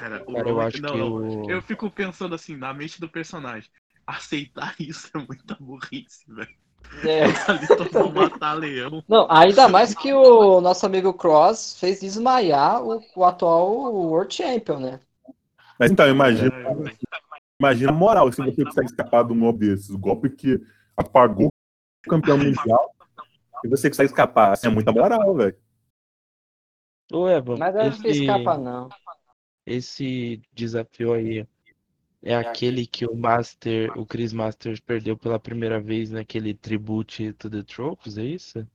Cara, 0.00 0.24
o 0.26 0.32
Cara, 0.32 0.48
eu 0.48 0.60
acho 0.62 0.80
não, 0.80 0.92
que 0.92 0.98
não. 0.98 1.12
o. 1.12 1.50
Eu 1.50 1.60
fico 1.60 1.90
pensando 1.90 2.34
assim, 2.34 2.56
na 2.56 2.72
mente 2.72 2.98
do 2.98 3.06
personagem. 3.06 3.68
Aceitar 4.06 4.74
isso 4.80 5.10
é 5.14 5.18
muita 5.18 5.54
burrice, 5.60 6.24
velho. 6.26 6.48
É. 7.04 7.24
Ali 7.46 7.66
tomar 7.68 8.06
um 8.06 8.12
mata-leão. 8.12 9.04
Não, 9.06 9.30
ainda 9.30 9.68
mais 9.68 9.94
que 9.94 10.10
o 10.10 10.62
nosso 10.62 10.86
amigo 10.86 11.12
Cross 11.12 11.78
fez 11.78 12.00
desmaiar 12.00 12.82
o, 12.82 13.02
o 13.14 13.24
atual 13.24 13.70
World 13.92 14.34
Champion, 14.34 14.80
né? 14.80 15.00
Mas 15.78 15.90
então, 15.90 16.08
imagina, 16.08 16.50
É, 16.56 16.96
imagina 17.60 17.90
a 17.90 17.94
moral 17.94 18.32
se 18.32 18.42
você 18.42 18.64
consegue 18.64 18.86
escapar 18.86 19.24
de 19.24 19.34
um 19.34 19.38
golpe 19.38 19.58
desses. 19.66 19.94
Golpe 19.94 20.30
que 20.30 20.58
apagou 20.96 21.48
o 21.48 22.08
campeão 22.08 22.38
mundial 22.38 22.90
e 23.62 23.68
você 23.68 23.90
consegue 23.90 24.08
escapar. 24.08 24.52
Assim, 24.52 24.66
é 24.66 24.70
muita 24.70 24.92
moral, 24.92 25.34
velho. 25.34 25.56
Evan, 27.12 27.56
Mas 27.58 27.76
acho 27.76 28.00
que 28.00 28.08
esse, 28.08 28.20
escapa 28.22 28.56
não. 28.56 28.88
Esse 29.70 30.42
desafio 30.52 31.12
aí 31.12 31.46
é 32.22 32.34
aquele 32.34 32.86
que 32.86 33.06
o 33.06 33.14
Master, 33.14 33.96
o 33.96 34.04
Chris 34.04 34.32
Masters 34.32 34.80
perdeu 34.80 35.16
pela 35.16 35.38
primeira 35.38 35.80
vez 35.80 36.10
naquele 36.10 36.52
Tribute 36.52 37.32
to 37.34 37.48
the 37.48 37.62
Tropes, 37.62 38.18
é 38.18 38.24
isso? 38.24 38.66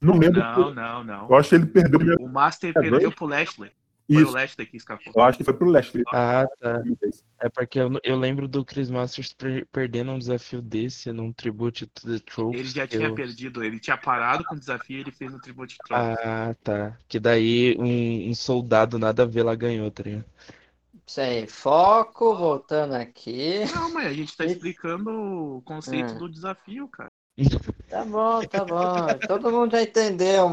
Não 0.00 0.18
lembro. 0.18 0.40
Não, 0.40 0.74
não, 0.74 1.04
não. 1.04 1.28
Eu 1.28 1.34
acho 1.36 1.48
que 1.48 1.54
ele 1.54 1.66
perdeu 1.66 2.00
mesmo. 2.00 2.26
O 2.26 2.28
Master 2.28 2.70
É 2.76 2.80
perdeu 2.80 3.10
pro 3.10 3.26
Lashley. 3.26 3.72
Foi 4.12 4.22
o 4.22 4.26
Isso, 4.26 4.32
Lashley 4.32 4.66
que 4.66 4.76
escapou. 4.76 5.12
eu 5.14 5.22
acho 5.22 5.38
que 5.38 5.44
foi 5.44 5.54
pro 5.54 5.68
Leslie. 5.68 6.02
Ah, 6.12 6.46
tá. 6.60 6.82
É 7.40 7.48
porque 7.48 7.78
eu, 7.78 7.90
eu 8.04 8.16
lembro 8.16 8.46
do 8.46 8.64
Chris 8.64 8.90
Masters 8.90 9.32
per- 9.32 9.66
perdendo 9.72 10.12
um 10.12 10.18
desafio 10.18 10.60
desse 10.62 11.10
num 11.12 11.32
Tribute 11.32 11.86
to 11.86 12.06
the 12.06 12.18
Tropes. 12.24 12.60
Ele 12.60 12.68
já 12.68 12.86
tinha 12.86 13.08
eu- 13.08 13.14
perdido, 13.14 13.62
ele 13.64 13.80
tinha 13.80 13.96
parado 13.96 14.44
com 14.44 14.54
o 14.54 14.58
desafio 14.58 14.98
e 14.98 15.00
ele 15.00 15.10
fez 15.10 15.32
no 15.32 15.40
Tribute 15.40 15.76
Trophy. 15.78 15.94
Ah, 16.24 16.54
tá. 16.62 16.96
Que 17.08 17.18
daí 17.18 17.76
um, 17.78 18.30
um 18.30 18.34
soldado 18.34 18.98
nada 18.98 19.22
a 19.24 19.26
ver 19.26 19.42
lá 19.42 19.54
ganhou, 19.54 19.90
tá 19.90 20.02
ligado? 20.02 20.24
Sem 21.06 21.46
foco, 21.46 22.34
voltando 22.36 22.94
aqui. 22.94 23.64
Não, 23.74 23.92
mas 23.92 24.06
a 24.06 24.12
gente 24.12 24.36
tá 24.36 24.44
explicando 24.46 25.10
o 25.56 25.62
conceito 25.62 26.12
Hum. 26.14 26.18
do 26.18 26.28
desafio, 26.30 26.86
cara. 26.88 27.08
Tá 27.88 28.04
bom, 28.04 28.40
tá 28.44 28.64
bom. 28.64 29.18
Todo 29.26 29.50
mundo 29.50 29.72
já 29.72 29.82
entendeu, 29.82 30.48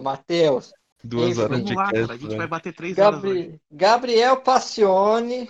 Matheus. 0.00 0.70
Duas 1.02 1.38
horas 1.38 1.50
Vamos 1.58 1.66
de 1.70 1.74
lá, 1.74 1.84
cara. 1.84 2.04
A 2.04 2.08
cast, 2.08 2.22
gente 2.22 2.36
vai 2.36 2.46
bater 2.46 2.74
três 2.74 2.98
horas 2.98 3.24
hoje. 3.24 3.42
Gabri... 3.42 3.60
Gabriel 3.70 4.36
Passione 4.42 5.48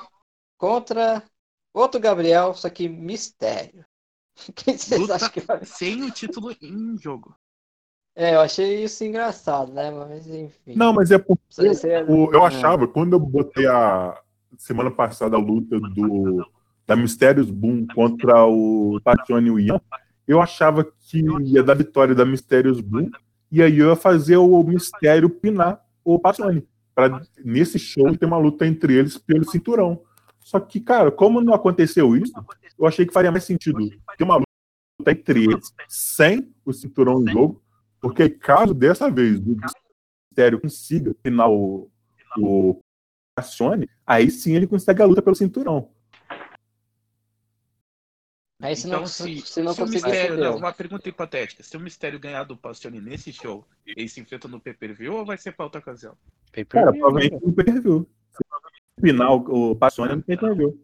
contra 0.57 1.23
outro 1.75 2.01
Gabriel, 2.01 2.55
só 2.55 2.69
que 2.71 2.89
mistério. 2.89 3.85
Quem 4.55 4.77
vocês 4.77 5.01
Luta- 5.01 5.17
acham 5.17 5.31
que 5.31 5.41
vai. 5.41 5.65
Sem 5.65 6.03
o 6.05 6.11
título 6.11 6.55
em 6.63 6.97
jogo. 6.99 7.35
É, 8.15 8.35
eu 8.35 8.41
achei 8.41 8.85
isso 8.85 9.05
engraçado, 9.05 9.73
né? 9.73 9.91
Mas 9.91 10.27
enfim. 10.27 10.75
Não, 10.75 10.93
mas 10.93 11.11
é 11.11 11.19
porque 11.19 11.43
o- 12.09 12.33
eu 12.33 12.43
é. 12.45 12.47
achava, 12.47 12.87
quando 12.87 13.15
eu 13.15 13.21
botei 13.21 13.67
a 13.67 14.21
semana 14.59 14.91
passada 14.91 15.37
a 15.37 15.41
luta 15.41 15.79
do 15.81 16.45
da 16.87 16.97
Mistérios 16.97 17.49
Boom 17.51 17.87
contra 17.95 18.45
o 18.47 19.01
Tatiane 19.05 19.47
e 19.47 19.51
o 19.53 19.61
Ian, 19.61 19.81
eu 20.27 20.41
achava 20.43 20.85
que 20.85 21.25
ia 21.45 21.63
dar 21.63 21.75
vitória 21.75 22.17
da 22.17 22.25
Mistérios 22.27 22.81
Boom 22.81 23.09
e 23.51 23.63
aí 23.63 23.79
eu 23.79 23.89
ia 23.89 23.97
fazer 23.97 24.37
o 24.37 24.63
Mistério 24.63 25.29
pinar 25.29 25.85
o 26.05 26.19
Tatiane. 26.19 26.67
Pra 26.95 27.23
nesse 27.45 27.79
show 27.79 28.17
ter 28.17 28.27
uma 28.27 28.37
luta 28.37 28.67
entre 28.67 28.95
eles 28.95 29.17
pelo 29.17 29.49
cinturão. 29.49 30.03
Só 30.41 30.59
que, 30.59 30.81
cara, 30.81 31.11
como 31.11 31.41
não 31.41 31.55
aconteceu 31.55 32.17
isso, 32.17 32.33
eu 32.79 32.87
achei 32.87 33.07
que 33.07 33.13
faria 33.13 33.31
mais 33.31 33.45
sentido 33.45 33.79
ter 34.17 34.25
uma 34.25 34.37
luta 34.37 35.11
entre 35.11 35.45
eles 35.45 35.73
sem 35.89 36.53
o 36.65 36.73
cinturão 36.73 37.23
em 37.23 37.31
jogo, 37.31 37.63
porque 38.01 38.29
caso 38.29 38.75
dessa 38.75 39.11
vez 39.11 39.39
o 39.39 39.57
Mistério 40.31 40.61
consiga 40.61 41.15
pinar 41.23 41.51
o, 41.51 41.91
o 42.39 42.81
Passione, 43.35 43.89
aí 44.07 44.31
sim 44.31 44.55
ele 44.55 44.67
consegue 44.67 45.03
a 45.03 45.07
luta 45.07 45.23
pelo 45.23 45.37
cinturão. 45.37 45.91
Aí 48.61 48.75
não, 48.85 48.89
Então, 48.89 49.07
se, 49.07 49.41
se 49.41 49.63
não 49.63 49.73
se 49.73 49.83
o 49.83 49.87
mistério. 49.87 50.37
Não, 50.37 50.57
uma 50.57 50.73
pergunta 50.73 51.09
hipotética. 51.09 51.63
Se 51.63 51.77
o 51.77 51.81
mistério 51.81 52.19
ganhar 52.21 52.45
do 52.45 52.57
Passione 52.57 53.01
nesse 53.01 53.33
show, 53.33 53.67
eles 53.87 54.13
se 54.13 54.21
enfrentam 54.21 54.51
no 54.51 54.61
pay-per-view 54.61 55.15
ou 55.15 55.25
vai 55.25 55.39
ser 55.39 55.53
pra 55.53 55.65
outra 55.65 55.81
ocasião? 55.81 56.17
Cara, 56.69 56.93
provavelmente 56.93 57.45
no 57.45 57.53
pay-per-view. 57.53 58.07
Se 58.33 59.03
pinar 59.03 59.33
o, 59.33 59.71
o 59.71 59.77
Passione 59.77 60.17
no 60.17 60.23
pay-per-view. 60.23 60.79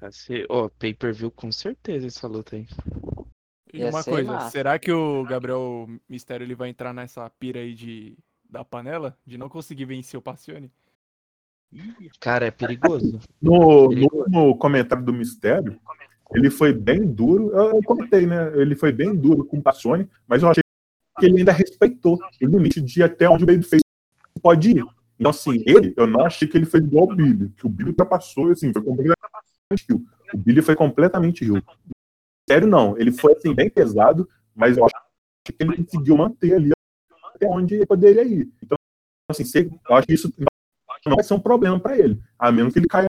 Vai 0.00 0.12
ser, 0.12 0.46
ó, 0.48 0.68
pay-per-view 0.68 1.30
com 1.30 1.52
certeza 1.52 2.06
essa 2.06 2.26
luta 2.26 2.56
aí. 2.56 2.66
E 3.72 3.84
uma 3.84 4.02
coisa, 4.02 4.48
será 4.50 4.78
que 4.78 4.90
o 4.90 5.24
Gabriel 5.24 5.86
Mistério 6.08 6.44
ele 6.44 6.54
vai 6.54 6.70
entrar 6.70 6.94
nessa 6.94 7.28
pira 7.30 7.60
aí 7.60 7.74
de 7.74 8.16
da 8.48 8.64
panela? 8.64 9.16
De 9.26 9.36
não 9.36 9.48
conseguir 9.48 9.84
vencer 9.84 10.18
o 10.18 10.22
Passione? 10.22 10.72
Cara, 12.18 12.46
é 12.46 12.50
perigoso. 12.50 13.20
No, 13.42 13.90
no 13.90 14.08
último 14.10 14.56
comentário 14.56 15.04
do 15.04 15.12
Mistério, 15.12 15.78
ele 16.34 16.50
foi 16.50 16.72
bem 16.72 17.06
duro. 17.06 17.50
Eu, 17.50 17.82
comentei, 17.82 18.26
né? 18.26 18.52
Ele 18.60 18.74
foi 18.74 18.92
bem 18.92 19.14
duro 19.14 19.44
com 19.44 19.58
o 19.58 19.62
Passione, 19.62 20.08
mas 20.26 20.42
eu 20.42 20.48
achei 20.48 20.62
que 21.18 21.26
ele 21.26 21.38
ainda 21.38 21.52
respeitou 21.52 22.14
o 22.16 22.46
limite 22.46 22.80
de 22.80 23.02
até 23.02 23.28
onde 23.28 23.44
o 23.44 23.46
Babyface 23.46 23.82
pode 24.42 24.70
ir. 24.70 24.84
Então, 25.18 25.30
assim, 25.30 25.62
ele, 25.66 25.92
eu 25.96 26.06
não 26.06 26.24
achei 26.24 26.46
que 26.46 26.56
ele 26.56 26.66
foi 26.66 26.80
igual 26.80 27.10
o 27.10 27.14
Billy, 27.14 27.48
que 27.56 27.66
o 27.66 27.68
Billy 27.68 27.90
ultrapassou, 27.90 28.50
assim, 28.50 28.72
foi 28.72 28.82
completamente 28.82 29.18
rio. 29.88 30.06
O 30.32 30.38
Billy 30.38 30.62
foi 30.62 30.76
completamente 30.76 31.44
rio. 31.44 31.62
Sério, 32.48 32.68
não. 32.68 32.96
Ele 32.96 33.10
foi, 33.10 33.32
assim, 33.32 33.52
bem 33.52 33.68
pesado, 33.68 34.28
mas 34.54 34.76
eu 34.76 34.84
acho 34.84 34.94
que 35.44 35.54
ele 35.58 35.84
conseguiu 35.84 36.16
manter 36.16 36.54
ali 36.54 36.70
até 37.34 37.48
onde 37.48 37.74
ele 37.74 37.86
poderia 37.86 38.22
ir. 38.22 38.48
Então, 38.62 38.78
assim, 39.28 39.42
eu 39.88 39.96
acho 39.96 40.06
que 40.06 40.14
isso 40.14 40.32
não 41.04 41.16
vai 41.16 41.24
ser 41.24 41.34
um 41.34 41.40
problema 41.40 41.80
para 41.80 41.98
ele, 41.98 42.20
a 42.38 42.52
menos 42.52 42.72
que 42.72 42.78
ele 42.78 42.86
caia 42.86 43.06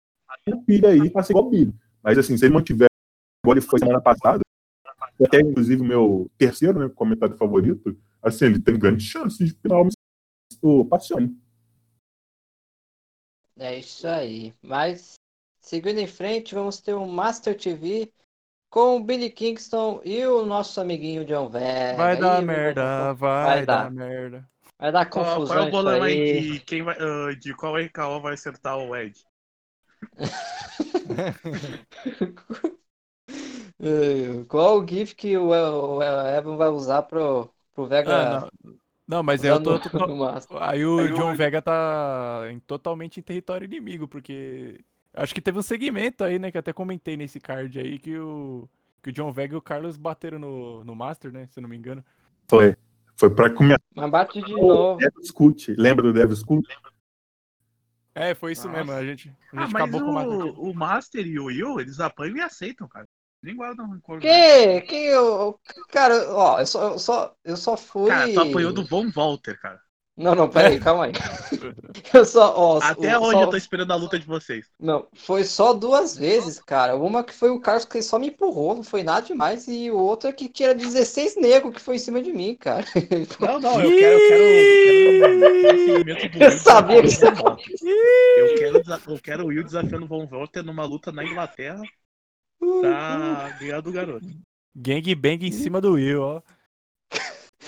na 0.47 0.57
pilha 0.57 0.89
aí 0.89 1.09
pra 1.09 1.23
ser 1.23 1.31
igual 1.31 1.45
o 1.45 1.49
Billy. 1.49 1.73
Mas, 2.03 2.17
assim, 2.17 2.35
se 2.37 2.45
ele 2.45 2.53
mantiver 2.53 2.87
ele 3.51 3.61
foi 3.61 3.79
semana 3.79 4.01
passada, 4.01 4.41
até 5.23 5.41
inclusive 5.41 5.83
meu 5.83 6.31
terceiro 6.37 6.79
né, 6.79 6.89
comentário 6.93 7.35
favorito, 7.35 7.97
assim, 8.21 8.45
ele 8.45 8.61
tem 8.61 8.79
grandes 8.79 9.05
chances 9.05 9.37
de 9.37 9.53
final 9.59 9.87
o 10.61 10.85
Passione. 10.85 11.37
É 13.59 13.77
isso 13.77 14.07
aí. 14.07 14.53
Mas, 14.61 15.15
seguindo 15.59 15.99
em 15.99 16.07
frente, 16.07 16.55
vamos 16.55 16.79
ter 16.79 16.95
um 16.95 17.07
Master 17.07 17.57
TV 17.57 18.11
com 18.69 18.97
o 18.97 19.03
Billy 19.03 19.29
Kingston 19.29 20.01
e 20.03 20.25
o 20.25 20.45
nosso 20.45 20.79
amiguinho 20.79 21.25
John 21.25 21.49
Vega. 21.49 21.97
Vai 21.97 22.17
dar 22.17 22.41
Ih, 22.41 22.45
merda, 22.45 23.13
vai, 23.13 23.45
vai 23.45 23.65
dar 23.65 23.83
dar. 23.83 23.91
merda. 23.91 24.49
Vai 24.79 24.91
dar 24.91 25.09
confusão 25.09 25.45
qual 25.45 25.59
é 25.59 25.67
o 25.67 25.71
bolão 25.71 26.03
aí 26.03 26.21
aí. 26.21 26.51
de, 26.51 26.59
quem 26.61 26.81
vai, 26.81 26.97
ah, 26.99 27.35
de 27.35 27.53
qual 27.53 27.77
RKO 27.77 28.21
vai 28.21 28.33
acertar 28.33 28.77
o 28.77 28.95
Ed? 28.95 29.13
Eh, 33.83 34.45
Qual 34.47 34.79
o 34.79 34.87
GIF 34.87 35.13
que 35.15 35.37
o, 35.37 35.49
o 35.49 36.01
Evan 36.03 36.55
vai 36.57 36.69
usar 36.69 37.03
pro, 37.03 37.53
pro 37.73 37.85
Vega 37.87 38.11
Ah, 38.11 38.49
não. 38.63 38.73
Não, 39.05 39.23
mas 39.23 39.43
eu 39.43 39.61
tô, 39.61 39.79
tô- 39.79 39.89
tô-? 39.89 40.57
Aí 40.59 40.85
o 40.85 41.09
John 41.13 41.35
Vega 41.35 41.61
tá 41.61 42.43
em- 42.49 42.59
totalmente 42.59 43.19
em 43.19 43.23
território 43.23 43.65
inimigo, 43.65 44.07
porque 44.07 44.79
acho 45.13 45.33
que 45.35 45.41
teve 45.41 45.59
um 45.59 45.61
segmento 45.61 46.23
aí, 46.23 46.39
né, 46.39 46.51
que 46.51 46.57
eu 46.57 46.59
até 46.61 46.71
comentei 46.73 47.17
nesse 47.17 47.39
card 47.39 47.79
aí, 47.79 47.99
que 47.99 48.17
o, 48.17 48.67
que 49.01 49.09
o 49.09 49.13
John 49.13 49.31
Vega 49.31 49.55
e 49.55 49.57
o 49.57 49.61
Carlos 49.61 49.97
bateram 49.97 50.39
no, 50.39 50.83
no 50.85 50.95
Master, 50.95 51.31
né, 51.33 51.47
se 51.47 51.59
eu 51.59 51.61
não 51.61 51.69
me 51.69 51.75
engano. 51.77 52.03
Foi. 52.49 52.75
Foi 53.15 53.29
pra 53.29 53.49
começar 53.49 53.79
Mas 53.95 54.11
bate 54.11 54.41
de 54.41 54.53
o 54.55 54.67
novo. 54.67 54.99
Devil 54.99 55.23
Scoot. 55.25 55.75
Lembra 55.77 56.03
do 56.03 56.13
Devil 56.13 56.35
Scoot? 56.35 56.67
É, 58.15 58.35
foi 58.35 58.51
isso 58.53 58.67
Nossa. 58.67 58.77
mesmo, 58.77 58.91
a 58.91 59.05
gente, 59.05 59.29
a 59.51 59.55
Ah, 59.55 59.61
gente 59.61 59.71
mas 59.71 59.83
acabou 59.83 60.01
com 60.01 60.11
o 60.11 60.13
Master. 60.13 60.37
o, 60.37 60.69
o 60.69 60.73
Master 60.75 61.25
e 61.25 61.39
o 61.39 61.45
Will, 61.45 61.79
eles 61.79 61.99
apanham 61.99 62.37
e 62.37 62.41
aceitam, 62.41 62.87
cara. 62.87 63.07
Nem 63.43 63.55
guardam 63.55 63.89
rancor. 63.89 64.15
não. 64.15 64.21
Que? 64.21 64.81
Que 64.81 64.95
eu. 64.95 65.59
Cara, 65.91 66.33
ó, 66.33 66.59
eu 66.61 66.65
só, 66.65 66.83
eu 66.93 66.99
só, 66.99 67.35
eu 67.43 67.57
só 67.57 67.75
fui. 67.77 68.09
Cara, 68.09 68.33
tu 68.33 68.39
apanhou 68.39 68.71
do 68.71 68.85
Von 68.85 69.11
Walter, 69.11 69.59
cara. 69.61 69.79
Não, 70.15 70.35
não, 70.35 70.47
peraí, 70.47 70.79
calma 70.79 71.05
aí. 71.05 71.11
Eu 72.13 72.23
só, 72.23 72.53
ó, 72.55 72.79
Até 72.79 73.17
o- 73.17 73.21
hoje 73.23 73.31
só- 73.31 73.41
eu 73.45 73.49
tô 73.49 73.57
esperando 73.57 73.91
a 73.93 73.95
luta 73.95 74.19
de 74.19 74.27
vocês. 74.27 74.67
Não, 74.79 75.07
foi 75.15 75.43
só 75.43 75.73
duas 75.73 76.15
vezes, 76.15 76.59
cara. 76.59 76.95
Uma 76.95 77.23
que 77.23 77.33
foi 77.33 77.49
o 77.49 77.59
Carlos 77.59 77.85
que 77.85 77.99
só 78.03 78.19
me 78.19 78.27
empurrou, 78.27 78.75
não 78.75 78.83
foi 78.83 79.01
nada 79.01 79.25
demais. 79.25 79.67
E 79.67 79.89
o 79.89 79.97
outro 79.97 80.29
é 80.29 80.31
que 80.31 80.47
tira 80.47 80.75
16 80.75 81.35
negros 81.37 81.73
que 81.73 81.81
foi 81.81 81.95
em 81.95 81.99
cima 81.99 82.21
de 82.21 82.31
mim, 82.31 82.53
cara. 82.55 82.85
Não, 83.39 83.59
não, 83.59 83.81
eu 83.81 83.89
quero, 83.89 84.19
eu 84.19 84.29
quero, 84.29 85.43
eu 85.89 86.05
quero 86.05 86.43
Eu 86.43 86.51
sabia 86.59 87.01
que 87.01 87.09
você. 87.09 87.25
Eu 88.37 88.55
quero, 88.55 88.81
eu 89.07 89.19
quero 89.19 89.43
o 89.45 89.47
Will 89.47 89.63
desafiando 89.63 90.05
o 90.05 90.07
Von 90.07 90.27
Walter 90.27 90.63
numa 90.63 90.85
luta 90.85 91.11
na 91.11 91.23
Inglaterra 91.23 91.81
pra 92.81 93.49
ganhar 93.59 93.81
do 93.81 93.91
garoto. 93.91 94.27
Gangbang 94.75 95.45
em 95.47 95.51
cima 95.51 95.79
do 95.79 95.93
Will, 95.93 96.21
ó. 96.21 96.41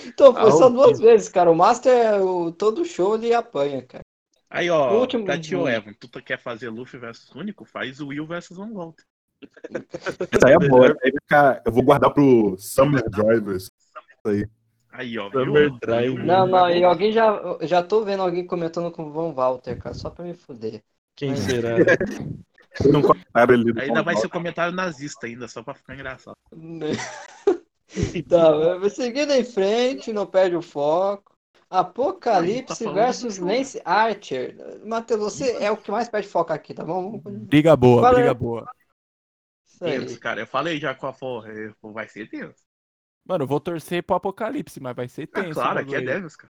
Então, 0.06 0.34
foi 0.34 0.52
só 0.52 0.64
Ao 0.64 0.70
duas 0.70 0.98
vezes, 0.98 1.28
cara. 1.28 1.50
O 1.50 1.54
Master, 1.54 2.20
o, 2.22 2.52
todo 2.52 2.84
show 2.84 3.14
ele 3.14 3.32
apanha, 3.32 3.82
cara. 3.82 4.02
Aí, 4.48 4.70
ó, 4.70 4.92
O 4.92 5.00
último- 5.00 5.24
pra 5.24 5.38
ti, 5.38 5.56
ô 5.56 5.68
Evan, 5.68 5.92
tu 5.98 6.08
tá- 6.08 6.20
quer 6.20 6.38
fazer 6.38 6.68
Luffy 6.68 6.98
versus 7.00 7.34
Único? 7.34 7.64
Faz 7.64 8.00
o 8.00 8.08
Will 8.08 8.26
versus 8.26 8.56
Von 8.56 8.72
Walter. 8.72 9.04
Essa 10.32 10.46
aí 10.46 10.54
é 10.54 10.58
boa. 10.68 10.96
Aí 11.02 11.12
eu 11.64 11.72
vou 11.72 11.82
guardar 11.82 12.12
pro 12.12 12.56
Summer 12.58 13.02
Drivers. 13.10 13.70
Aí, 14.92 15.18
ó, 15.18 15.30
Summer 15.30 15.70
viu? 15.70 15.78
Drive. 15.80 16.22
Não, 16.24 16.46
não, 16.46 16.70
e 16.70 16.84
alguém 16.84 17.12
já. 17.12 17.58
Já 17.62 17.82
tô 17.82 18.04
vendo 18.04 18.22
alguém 18.22 18.46
comentando 18.46 18.90
com 18.90 19.04
o 19.06 19.12
Von 19.12 19.32
Walter, 19.34 19.78
cara, 19.78 19.94
só 19.94 20.08
pra 20.10 20.24
me 20.24 20.34
fuder. 20.34 20.82
Quem 21.14 21.34
será? 21.36 21.76
Não 22.84 23.02
abre 23.32 23.56
Ainda 23.80 24.02
vai 24.02 24.16
ser 24.16 24.26
um 24.26 24.30
comentário 24.30 24.74
nazista 24.74 25.26
ainda, 25.26 25.48
só 25.48 25.62
pra 25.62 25.74
ficar 25.74 25.94
engraçado. 25.94 26.36
Tá, 28.28 28.78
mas 28.80 28.94
seguindo 28.94 29.32
em 29.32 29.44
frente, 29.44 30.12
não 30.12 30.26
perde 30.26 30.56
o 30.56 30.60
foco. 30.60 31.32
Apocalipse 31.70 32.84
Tá 32.84 32.92
versus. 32.92 33.38
Lance 33.38 33.80
Archer. 33.84 34.56
Matheus, 34.84 35.20
você 35.20 35.56
é 35.62 35.70
o 35.70 35.76
que 35.76 35.90
mais 35.90 36.08
perde 36.08 36.28
foco 36.28 36.52
aqui, 36.52 36.74
tá 36.74 36.84
bom? 36.84 37.20
Briga 37.24 37.76
boa, 37.76 38.02
Fala 38.02 38.18
aí. 38.18 38.24
briga 38.24 38.34
boa. 38.34 38.68
Aí. 39.80 39.98
Tenso, 39.98 40.18
cara. 40.20 40.40
Eu 40.40 40.46
falei 40.46 40.78
já 40.78 40.94
com 40.94 41.06
a 41.06 41.12
forra, 41.12 41.48
vai 41.82 42.08
ser 42.08 42.28
tenso. 42.28 42.64
Mano, 43.24 43.44
eu 43.44 43.48
vou 43.48 43.60
torcer 43.60 44.02
pro 44.02 44.16
Apocalipse, 44.16 44.80
mas 44.80 44.94
vai 44.94 45.08
ser 45.08 45.22
É 45.22 45.26
tenso. 45.26 45.50
o 45.50 45.54
claro, 45.54 45.80
aqui 45.80 45.94
é. 45.94 46.00
Devils, 46.00 46.36
cara. 46.36 46.52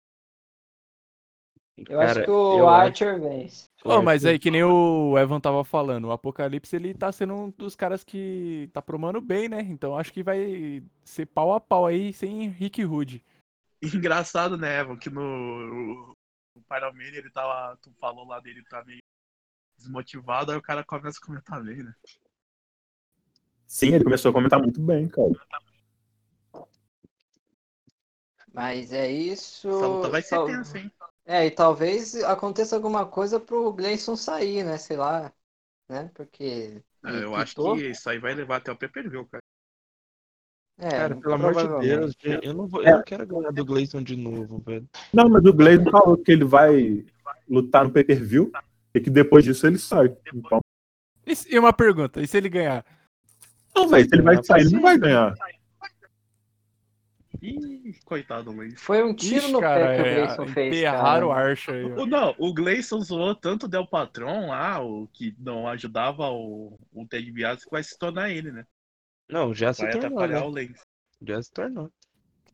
Eu 1.89 2.01
acho 2.01 2.15
Cara, 2.15 2.24
que 2.24 2.31
o 2.31 2.59
eu 2.59 2.69
acho- 2.69 2.86
Archer 3.05 3.20
vence. 3.20 3.66
Ô, 3.85 4.03
mas 4.03 4.24
aí, 4.24 4.39
que 4.39 4.51
nem 4.51 4.65
o 4.65 5.16
Evan 5.16 5.39
tava 5.39 5.62
falando, 5.62 6.07
o 6.07 6.12
Apocalipse 6.12 6.74
ele 6.74 6.93
tá 6.93 7.12
sendo 7.12 7.35
um 7.35 7.51
dos 7.51 7.77
caras 7.77 8.03
que 8.03 8.69
tá 8.73 8.82
promando 8.82 9.20
bem, 9.20 9.48
né? 9.48 9.61
Então 9.61 9.97
acho 9.97 10.12
que 10.12 10.24
vai 10.24 10.82
ser 11.05 11.27
pau 11.27 11.53
a 11.53 11.61
pau 11.61 11.86
aí, 11.86 12.12
sem 12.12 12.48
Rick 12.48 12.85
Hood. 12.85 13.23
Engraçado, 13.82 14.57
né, 14.57 14.81
Evan, 14.81 14.97
que 14.97 15.09
no, 15.09 16.16
Pyro 16.69 16.93
Mania 16.94 17.19
ele 17.19 17.31
tava. 17.31 17.77
Tu 17.81 17.93
falou 18.01 18.27
lá 18.27 18.40
dele, 18.40 18.65
tá 18.65 18.82
meio 18.85 19.01
desmotivado, 19.78 20.51
aí 20.51 20.59
o 20.59 20.62
cara 20.62 20.82
começa 20.82 21.19
a 21.23 21.27
comentar 21.27 21.62
bem, 21.62 21.82
né? 21.82 21.94
Sim, 23.69 23.94
ele 23.94 24.05
começou 24.05 24.31
a 24.31 24.35
comentar 24.35 24.59
muito 24.61 24.81
bem, 24.81 25.09
cara. 25.09 25.32
Mas 28.53 28.93
é 28.93 29.11
isso. 29.11 29.69
Essa 29.69 29.86
luta 29.86 30.09
vai 30.09 30.23
ser 30.23 30.44
tensa, 30.47 30.78
hein? 30.78 30.90
É, 31.27 31.44
e 31.44 31.51
talvez 31.51 32.15
aconteça 32.23 32.77
alguma 32.77 33.05
coisa 33.05 33.40
pro 33.40 33.73
Gleison 33.73 34.15
sair, 34.15 34.62
né? 34.65 34.78
Sei 34.78 34.97
lá. 34.97 35.32
Né? 35.89 36.09
Porque. 36.15 36.81
É, 37.05 37.24
eu 37.24 37.35
acho 37.35 37.55
que 37.55 37.89
isso 37.89 38.09
aí 38.09 38.19
vai 38.19 38.32
levar 38.32 38.57
até 38.57 38.70
o 38.70 38.77
pay-per-view, 38.77 39.27
cara. 39.27 39.43
É, 40.78 40.90
Cara, 40.90 41.16
pelo 41.16 41.35
amor 41.35 41.55
de. 41.55 41.89
Deus, 41.89 42.15
eu 42.43 42.55
não, 42.55 42.66
vou, 42.66 42.82
eu 42.82 42.97
não 42.97 43.03
quero 43.03 43.27
ganhar 43.27 43.51
do 43.51 43.65
Gleison 43.65 44.03
de 44.03 44.15
novo, 44.15 44.62
velho. 44.65 44.86
Não, 45.12 45.28
mas 45.28 45.44
o 45.44 45.53
Gleison 45.53 45.90
falou 45.90 46.16
que 46.19 46.31
ele 46.31 46.44
vai 46.44 47.05
lutar 47.48 47.85
no 47.85 47.90
pay-per-view 47.90 48.53
e 48.94 49.01
que 49.01 49.11
depois 49.11 49.44
disso 49.44 49.66
ele 49.66 49.78
sai. 49.78 50.15
Então, 50.32 50.61
E, 51.27 51.55
e 51.55 51.59
uma 51.59 51.73
pergunta, 51.73 52.20
e 52.20 52.27
se 52.27 52.36
ele 52.36 52.48
ganhar? 52.48 52.85
não, 53.74 53.89
velho, 53.89 54.09
se 54.09 54.15
ele 54.15 54.23
vai 54.23 54.44
sair, 54.44 54.61
ele 54.61 54.74
não 54.74 54.82
vai 54.82 54.98
ganhar. 54.98 55.35
Ih, 57.47 57.94
coitado 58.05 58.44
do 58.44 58.52
Gleison. 58.52 58.77
Foi 58.78 59.02
um 59.02 59.14
tiro 59.14 59.36
Ixi, 59.44 59.52
no 59.52 59.60
cara, 59.60 59.86
pé 59.86 59.97
que 59.97 60.02
o 60.02 60.06
é, 60.06 60.14
Gleison 60.14 60.47
fez, 60.48 60.77
enterraram 60.77 61.27
o 61.28 61.31
cara. 61.31 61.51
Archer 61.51 61.74
aí. 61.74 61.93
ó. 61.93 62.06
Não, 62.06 62.35
o 62.39 62.52
Gleison 62.55 63.01
zoou 63.01 63.35
tanto 63.35 63.66
o 63.66 63.68
Del 63.68 63.86
Patron 63.86 64.48
lá, 64.48 64.82
o 64.82 65.09
que 65.12 65.35
não 65.39 65.68
ajudava 65.68 66.28
o, 66.31 66.78
o 66.93 67.06
Ted 67.06 67.31
Bias, 67.31 67.64
que 67.64 67.70
vai 67.70 67.82
se 67.82 67.98
tornar 67.98 68.31
ele, 68.31 68.51
né? 68.51 68.64
Não, 69.28 69.55
já 69.55 69.73
se 69.73 69.82
Vai 69.82 69.93
tornou, 69.93 70.18
atrapalhar 70.18 70.51
né? 70.51 70.68
o. 71.23 71.27
Já 71.27 71.43
se 71.43 71.52
tornou. 71.52 71.90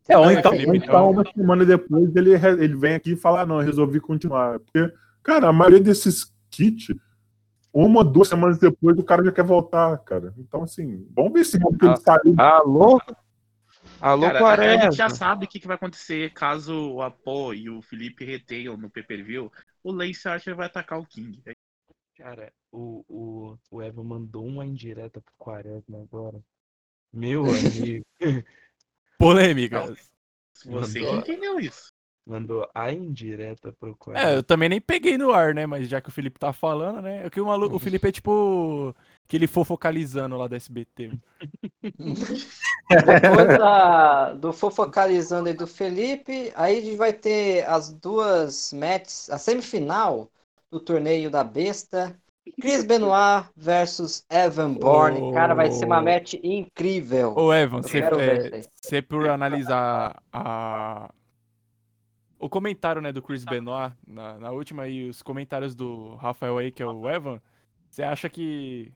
É, 0.08 0.18
ou 0.18 0.30
então, 0.30 0.52
ou 0.52 0.74
então. 0.74 1.10
uma 1.10 1.24
semana 1.32 1.64
depois 1.64 2.14
ele, 2.16 2.32
ele 2.32 2.76
vem 2.76 2.94
aqui 2.94 3.12
e 3.12 3.16
fala, 3.16 3.42
ah, 3.42 3.46
não, 3.46 3.60
eu 3.60 3.66
resolvi 3.66 4.00
continuar. 4.00 4.58
Porque, 4.58 4.92
cara, 5.22 5.48
a 5.48 5.52
maioria 5.52 5.80
desses 5.80 6.32
kits, 6.50 6.88
uma 7.72 7.98
ou 8.00 8.04
duas 8.04 8.28
semanas 8.28 8.58
depois 8.58 8.98
o 8.98 9.04
cara 9.04 9.24
já 9.24 9.30
quer 9.32 9.44
voltar, 9.44 9.96
cara. 9.98 10.34
Então, 10.36 10.62
assim, 10.64 11.06
vamos 11.14 11.32
ver 11.32 11.44
se 11.44 11.56
realmente 11.56 11.84
ele 11.84 11.92
Ah. 11.92 11.96
saiu. 11.96 12.34
Alô? 12.38 13.00
Alô, 14.02 14.22
Cara, 14.26 14.38
a 14.40 14.42
Quaresma? 14.42 14.82
gente 14.82 14.96
já 14.96 15.08
sabe 15.08 15.44
o 15.44 15.48
que, 15.48 15.60
que 15.60 15.66
vai 15.66 15.76
acontecer 15.76 16.32
caso 16.32 16.74
o 16.94 17.02
Apo 17.02 17.54
e 17.54 17.70
o 17.70 17.80
Felipe 17.82 18.24
retenham 18.24 18.76
no 18.76 18.90
pay-per-view. 18.90 19.50
O 19.82 19.92
Lance 19.92 20.26
Archer 20.28 20.54
vai 20.56 20.66
atacar 20.66 20.98
o 20.98 21.06
King. 21.06 21.42
Cara, 22.16 22.52
o, 22.70 23.04
o, 23.08 23.58
o 23.70 23.82
Evan 23.82 24.04
mandou 24.04 24.46
uma 24.46 24.66
indireta 24.66 25.20
pro 25.20 25.34
Quaresma 25.38 26.02
agora. 26.02 26.42
Meu 27.12 27.44
amigo. 27.54 28.04
Polêmica. 29.18 29.94
Você 30.64 31.04
que 31.06 31.14
Mandou. 31.14 31.18
entendeu 31.18 31.60
isso. 31.60 31.92
mandou 32.26 32.68
a 32.74 32.92
indireta 32.92 33.72
pro 33.72 33.96
É, 34.14 34.34
Quaresma. 34.34 34.36
eu 34.36 34.42
também 34.42 34.68
nem 34.68 34.80
peguei 34.80 35.16
no 35.16 35.32
ar, 35.32 35.54
né? 35.54 35.66
Mas 35.66 35.88
já 35.88 36.00
que 36.00 36.08
o 36.08 36.12
Felipe 36.12 36.38
tá 36.38 36.52
falando, 36.52 37.00
né? 37.02 37.26
É 37.26 37.30
que 37.30 37.40
o, 37.40 37.46
maluco, 37.46 37.76
o 37.76 37.78
Felipe 37.78 38.08
é 38.08 38.12
tipo 38.12 38.94
aquele 39.26 39.46
fofocalizando 39.46 40.36
lá 40.36 40.46
da 40.46 40.56
SBT. 40.56 41.12
Depois 41.82 43.58
da- 43.58 44.32
do 44.34 44.52
fofocalizando 44.52 45.48
aí 45.48 45.54
do 45.54 45.66
Felipe, 45.66 46.52
aí 46.54 46.78
a 46.78 46.80
gente 46.80 46.96
vai 46.96 47.12
ter 47.12 47.66
as 47.68 47.92
duas 47.92 48.72
matches, 48.72 49.30
a 49.30 49.38
semifinal 49.38 50.30
do 50.70 50.80
torneio 50.80 51.30
da 51.30 51.42
besta. 51.44 52.16
Chris 52.60 52.84
Benoit 52.84 53.46
versus 53.56 54.24
Evan 54.28 54.74
Bourne. 54.74 55.32
Cara, 55.32 55.54
vai 55.54 55.70
ser 55.70 55.84
uma 55.86 56.00
Oh. 56.00 56.02
match 56.02 56.34
incrível. 56.42 57.34
Ô, 57.36 57.54
Evan, 57.54 57.78
Eu 57.78 57.82
você, 57.84 57.98
é, 58.00 58.62
você 58.74 59.00
por 59.00 59.28
analisar 59.28 60.20
a... 60.32 61.08
o 62.40 62.48
comentário 62.48 63.00
né, 63.00 63.12
do 63.12 63.22
Chris 63.22 63.44
Benoit 63.44 63.94
na, 64.06 64.38
na 64.38 64.50
última 64.50 64.88
e 64.88 65.08
os 65.08 65.22
comentários 65.22 65.74
do 65.74 66.16
Rafael 66.16 66.58
aí, 66.58 66.72
que 66.72 66.82
é 66.82 66.86
o 66.86 67.08
Evan, 67.08 67.40
você 67.88 68.02
acha 68.02 68.28
que 68.28 68.92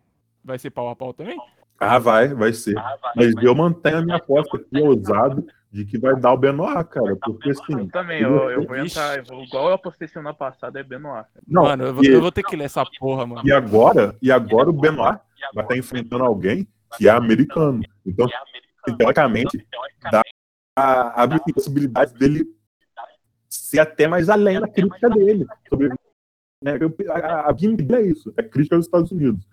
vai 0.46 0.58
ser 0.58 0.70
pau 0.70 0.88
a 0.88 0.96
pau 0.96 1.12
também? 1.12 1.36
Ah, 1.78 1.98
vai, 1.98 2.28
vai 2.32 2.52
ser. 2.52 2.74
Mas 3.14 3.34
eu 3.42 3.54
mantenho 3.54 3.98
a 3.98 4.02
minha 4.02 4.16
aposta 4.16 4.56
aqui, 4.56 4.80
ousado, 4.80 5.46
de 5.70 5.84
que 5.84 5.98
vai 5.98 6.18
dar 6.18 6.32
o 6.32 6.36
Benoit, 6.38 6.88
cara. 6.88 7.16
Porque, 7.16 7.50
assim, 7.50 7.80
Eu 7.80 7.88
também, 7.88 8.22
eu, 8.22 8.50
eu 8.50 8.64
vou 8.66 8.76
entrar. 8.76 9.18
eu 9.18 9.24
vou- 9.24 9.42
igual 9.42 9.68
eu 9.68 9.74
apostei 9.74 10.08
semana 10.08 10.32
passada, 10.32 10.80
é 10.80 10.82
Benoit. 10.82 11.26
não, 11.46 11.64
mano, 11.64 11.84
eu 11.84 11.94
vou, 11.94 12.04
e, 12.04 12.08
eu 12.08 12.20
vou 12.20 12.32
ter 12.32 12.42
que 12.44 12.56
ler 12.56 12.64
essa 12.64 12.84
porra, 12.98 13.26
mano. 13.26 13.46
e 13.46 13.52
agora, 13.52 14.16
e 14.22 14.30
agora 14.32 14.70
o 14.70 14.72
Benoit 14.72 15.20
vai 15.52 15.64
estar 15.64 15.76
enfrentando 15.76 16.24
alguém 16.24 16.66
que 16.96 17.08
é 17.08 17.10
americano. 17.10 17.82
Então, 18.06 18.26
teoricamente, 18.96 19.66
dá, 20.10 20.22
a- 20.76 21.22
abre 21.22 21.40
possibilidades 21.52 22.14
dele 22.14 22.46
ser 23.50 23.80
até 23.80 24.06
mais 24.08 24.30
além 24.30 24.60
da 24.60 24.68
crítica 24.68 25.10
dele. 25.10 25.46
Sobre, 25.68 25.88
né, 26.62 26.78
eu- 26.80 26.94
a, 27.12 27.50
a 27.50 27.52
é 27.52 28.00
isso, 28.02 28.32
é 28.36 28.42
crítica 28.42 28.76
aos 28.76 28.86
Estados 28.86 29.10
Unidos. 29.10 29.46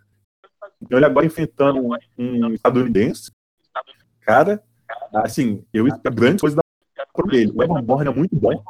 Então 0.83 0.97
ele 0.97 1.05
agora 1.05 1.25
enfrentando 1.25 1.79
um, 1.81 1.95
um 2.17 2.53
estadunidense, 2.53 3.31
cara, 4.21 4.63
assim, 5.13 5.65
eu 5.73 5.87
espero 5.87 6.13
grandes 6.15 6.41
coisas 6.41 6.55
da 6.55 7.05
por 7.13 7.33
ele. 7.33 7.51
O 7.55 7.63
Evan 7.63 7.81
Bourne 7.83 8.09
é 8.09 8.13
muito 8.13 8.35
bom. 8.35 8.63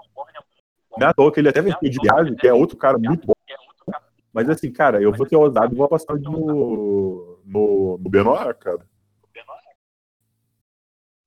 Não 0.98 1.08
é 1.08 1.10
à 1.10 1.14
toa 1.14 1.32
que 1.32 1.40
ele 1.40 1.50
até 1.50 1.62
venceu 1.62 1.90
de 1.90 1.98
viagem, 2.02 2.36
que 2.36 2.48
é 2.48 2.54
outro 2.54 2.78
cara 2.78 2.98
muito 2.98 3.26
bom. 3.26 3.34
Mas 4.32 4.50
assim, 4.50 4.72
cara, 4.72 5.02
eu 5.02 5.12
vou 5.12 5.28
ser 5.28 5.36
ousado 5.36 5.74
e 5.74 5.78
vou 5.78 5.86
apostar 5.86 6.18
no, 6.20 7.40
no, 7.46 7.98
no 7.98 8.10
Benoit, 8.10 8.58
cara. 8.60 8.86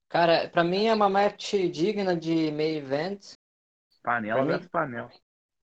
Cara, 0.08 0.48
pra 0.48 0.62
mim 0.64 0.86
é 0.86 0.94
uma 0.94 1.08
match 1.08 1.54
digna 1.72 2.16
de 2.16 2.50
main 2.52 2.76
event. 2.76 3.34
Panela 4.02 4.44
Pra 4.44 4.58
mim- 4.58 4.68
panela. 4.68 5.10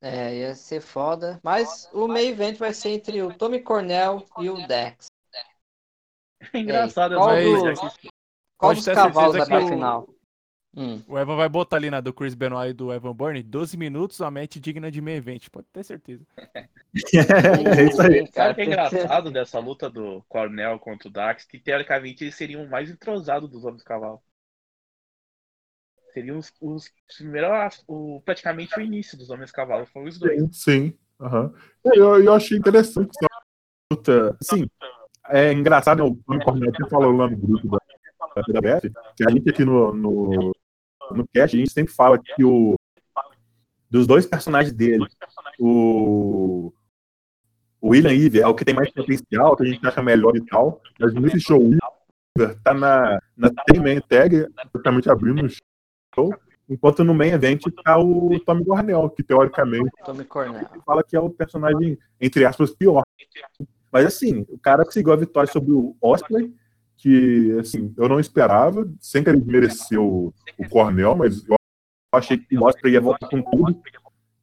É, 0.01 0.35
ia 0.35 0.53
ser 0.55 0.81
foda. 0.81 1.39
Mas 1.41 1.89
o 1.93 2.07
main 2.09 2.27
event 2.27 2.57
vai 2.57 2.73
ser 2.73 2.89
entre 2.89 3.21
o 3.21 3.33
Tommy 3.33 3.61
Cornell 3.61 4.25
e 4.39 4.49
o 4.49 4.67
Dex. 4.67 5.07
É 6.53 6.59
engraçado, 6.59 7.15
qual 7.15 7.35
dos- 7.35 7.79
sei 7.79 7.87
aqui. 7.87 8.09
Qual 8.57 8.73
dos 8.73 8.85
cavalos 8.85 9.37
vai 9.37 9.45
pra 9.45 9.67
final? 9.67 10.07
Hum. 10.75 11.03
O 11.07 11.19
Evan 11.19 11.35
vai 11.35 11.47
botar 11.47 11.77
ali 11.77 11.91
na 11.91 12.01
do 12.01 12.11
Chris 12.11 12.33
Benoit 12.33 12.71
e 12.71 12.73
do 12.73 12.91
Evan 12.91 13.13
Bourne 13.13 13.43
12 13.43 13.77
minutos, 13.77 14.19
a 14.21 14.31
match 14.31 14.55
digna 14.57 14.89
de 14.89 15.01
main 15.01 15.15
event, 15.17 15.47
pode 15.49 15.67
ter 15.71 15.83
certeza. 15.83 16.25
É 16.95 17.83
isso 17.83 18.01
aí. 18.01 18.27
Sabe 18.31 18.51
o 18.51 18.55
que 18.55 18.61
é 18.61 18.65
engraçado 18.65 19.31
dessa 19.31 19.59
luta 19.59 19.89
do 19.89 20.23
Cornell 20.29 20.79
contra 20.79 21.09
o 21.09 21.11
Dax? 21.11 21.45
Que 21.45 21.59
teoricamente 21.59 22.23
eles 22.23 22.35
seriam 22.35 22.63
o 22.63 22.69
mais 22.69 22.89
entrosados 22.89 23.49
dos 23.49 23.65
homens 23.65 23.83
cavalo. 23.83 24.21
Seriam 26.13 26.37
os, 26.37 26.53
os 26.61 26.91
primeiros, 27.17 27.83
o, 27.87 28.21
praticamente 28.23 28.77
o 28.77 28.81
início 28.81 29.17
dos 29.17 29.29
homens 29.31 29.51
cavalo, 29.51 29.87
foram 29.87 30.07
os 30.07 30.19
dois. 30.19 30.39
Sim, 30.39 30.51
sim. 30.51 30.93
aham. 31.19 31.51
Eu, 31.83 32.23
eu 32.23 32.33
achei 32.33 32.57
interessante 32.57 33.09
essa 33.17 33.43
luta. 33.91 34.37
Sim, 34.41 34.69
é 35.29 35.53
engraçado, 35.53 36.05
o 36.05 36.39
Cornell 36.39 36.69
até 36.69 36.87
falou 36.89 37.11
lá 37.11 37.29
no 37.29 37.37
grupo 37.37 37.67
da, 37.67 38.41
da 38.47 38.61
BF, 38.61 38.91
que 39.15 39.25
a 39.25 39.31
gente 39.31 39.49
aqui 39.49 39.63
no, 39.63 39.93
no, 39.93 40.55
no 41.11 41.27
cast, 41.33 41.55
a 41.55 41.59
gente 41.59 41.71
sempre 41.71 41.93
fala 41.93 42.19
que 42.19 42.43
o 42.43 42.75
dos 43.89 44.07
dois 44.07 44.25
personagens 44.25 44.73
dele, 44.73 45.05
o, 45.59 46.73
o 47.79 47.89
William 47.89 48.11
Eve 48.11 48.41
é 48.41 48.47
o 48.47 48.55
que 48.55 48.65
tem 48.65 48.73
mais 48.73 48.91
potencial, 48.91 49.55
que 49.55 49.63
a 49.63 49.65
gente 49.67 49.85
acha 49.85 50.01
melhor 50.01 50.35
e 50.35 50.43
tal, 50.45 50.81
mas 50.99 51.13
nesse 51.13 51.39
show, 51.39 51.61
tá 52.63 52.73
na, 52.73 53.21
na 53.37 53.49
T-Man 53.49 54.01
Tag, 54.09 54.47
praticamente 54.71 55.11
abrindo 55.11 55.45
o 55.45 55.49
show, 56.15 56.33
enquanto 56.67 57.03
no 57.03 57.13
main 57.13 57.31
event 57.31 57.61
tá 57.83 57.99
o 57.99 58.39
Tommy 58.39 58.65
Cornell, 58.65 59.09
que 59.11 59.21
teoricamente 59.21 59.91
Tommy 60.03 60.25
Cornell. 60.25 60.67
fala 60.83 61.03
que 61.03 61.15
é 61.15 61.19
o 61.19 61.29
personagem, 61.29 61.97
entre 62.19 62.45
aspas, 62.45 62.71
pior. 62.71 63.03
Mas 63.93 64.07
assim, 64.07 64.43
o 64.49 64.57
cara 64.57 64.83
conseguiu 64.83 65.13
a 65.13 65.15
vitória 65.15 65.51
sobre 65.51 65.71
o 65.71 65.95
Osprey, 66.01 66.51
que 66.97 67.55
assim, 67.59 67.93
eu 67.95 68.09
não 68.09 68.19
esperava, 68.19 68.91
sem 68.99 69.23
querer 69.23 69.45
merecer 69.45 70.01
o, 70.01 70.33
o 70.57 70.67
Cornell, 70.67 71.15
mas 71.15 71.47
eu 71.47 71.55
achei 72.11 72.39
que 72.39 72.57
o 72.57 72.63
Osprey 72.63 72.93
ia 72.93 73.01
voltar 73.01 73.27
com 73.27 73.39
tudo. 73.43 73.79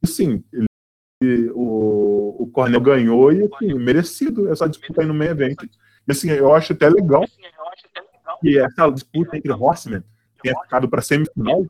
Sim, 0.05 0.44
ele, 0.52 1.51
o, 1.52 2.44
o 2.44 2.47
Cornell 2.52 2.81
ganhou 2.81 3.32
e 3.32 3.43
assim, 3.52 3.74
merecido 3.74 4.48
essa 4.52 4.68
disputa 4.68 5.02
aí 5.02 5.06
no 5.06 5.14
meio 5.14 5.32
evento. 5.32 5.68
E 6.06 6.12
assim, 6.12 6.31
eu 6.31 6.55
acho 6.55 6.72
até 6.72 6.89
legal 6.89 7.24
que 8.40 8.56
essa 8.56 8.89
disputa 8.89 9.36
entre 9.36 9.51
Horseman 9.51 10.05
tenha 10.40 10.55
ficado 10.62 10.89
para 10.89 11.02
semifinal, 11.02 11.66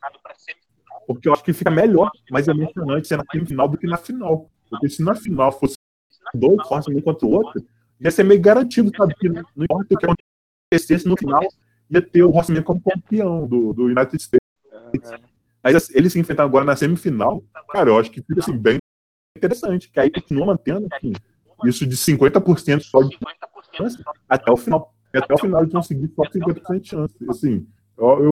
porque 1.07 1.29
eu 1.29 1.33
acho 1.33 1.43
que 1.43 1.55
fica 1.55 1.71
melhor, 1.71 2.11
mais 2.31 2.47
emocionante 2.47 3.09
ser 3.09 3.17
na 3.17 3.25
semifinal 3.33 3.69
do 3.69 3.79
que 3.79 3.87
na 3.87 3.97
final. 3.97 4.51
Porque 4.69 4.89
se 4.91 5.03
na 5.03 5.15
final 5.15 5.51
fosse 5.51 5.80
dois 6.35 6.59
Horsemen 6.71 6.99
um 6.99 7.03
contra 7.03 7.27
o 7.27 7.31
outro, 7.31 7.65
ia 8.01 8.11
ser 8.11 8.25
meio 8.25 8.41
garantido, 8.41 8.91
sabe? 8.97 9.15
Que 9.15 9.29
não 9.29 9.45
importa 9.57 9.95
o 9.95 9.99
que 9.99 10.07
acontecesse 10.07 11.09
no 11.09 11.17
final, 11.17 11.43
ia 11.91 12.03
ter 12.03 12.23
o 12.23 12.31
Horseman 12.31 12.63
como 12.63 12.81
campeão 12.81 13.47
do, 13.47 13.73
do 13.73 13.85
United 13.85 14.17
States. 14.17 14.41
Mas 15.63 15.75
assim, 15.77 15.93
eles 15.95 16.13
se 16.13 16.19
enfrentam 16.19 16.45
agora 16.45 16.65
na 16.65 16.77
semifinal, 16.77 17.43
cara, 17.71 17.91
eu 17.91 17.99
acho 17.99 18.11
que 18.11 18.23
fica 18.23 18.41
assim, 18.41 18.57
bem 18.57 18.79
interessante, 19.37 19.91
que 19.91 20.01
aí 20.01 20.11
continua 20.11 20.47
mantendo 20.47 20.89
assim, 20.93 21.13
isso 21.65 21.87
de 21.87 21.97
50% 21.97 22.81
só 22.83 23.03
de 23.03 23.19
chance 23.77 24.03
até 24.29 24.51
o 24.51 24.57
final. 24.57 24.95
Até 25.13 25.35
o 25.35 25.39
final 25.39 25.67
de 25.67 25.73
conseguir 25.73 26.09
só 26.15 26.23
50% 26.23 26.81
de 26.81 26.89
chance. 26.89 27.15
Assim, 27.29 27.67
eu, 27.99 28.25
eu 28.25 28.31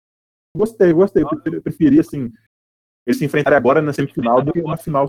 gostei, 0.56 0.92
gostei. 0.92 1.24
Eu 1.24 1.60
preferi, 1.60 1.98
assim, 1.98 2.32
eles 3.04 3.18
se 3.18 3.24
enfrentarem 3.24 3.56
agora 3.56 3.82
na 3.82 3.92
semifinal 3.92 4.42
do 4.42 4.52
que 4.52 4.62
na 4.62 4.76
final 4.76 5.08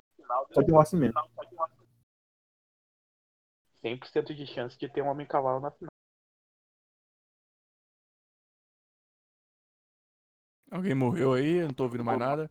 só 0.52 0.62
de 0.62 0.72
um 0.72 0.76
orçamento. 0.76 1.14
100% 3.82 4.34
de 4.34 4.46
chance 4.46 4.78
de 4.78 4.88
ter 4.88 5.02
um 5.02 5.08
homem 5.08 5.26
cavalo 5.26 5.60
na 5.60 5.70
final. 5.70 5.90
Alguém 10.70 10.94
morreu 10.94 11.32
aí, 11.34 11.56
eu 11.58 11.66
não 11.68 11.74
tô 11.74 11.84
ouvindo 11.84 12.04
mais 12.04 12.18
nada. 12.18 12.50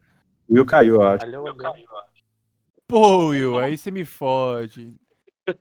O 0.49 0.53
Will 0.55 0.65
caiu, 0.65 0.95
eu 0.95 1.03
acho. 1.03 1.25
Valeu, 1.25 1.43
valeu. 1.43 1.73
Pô, 2.87 3.27
Will, 3.29 3.59
aí 3.59 3.77
você 3.77 3.91
me 3.91 4.03
fode. 4.05 4.95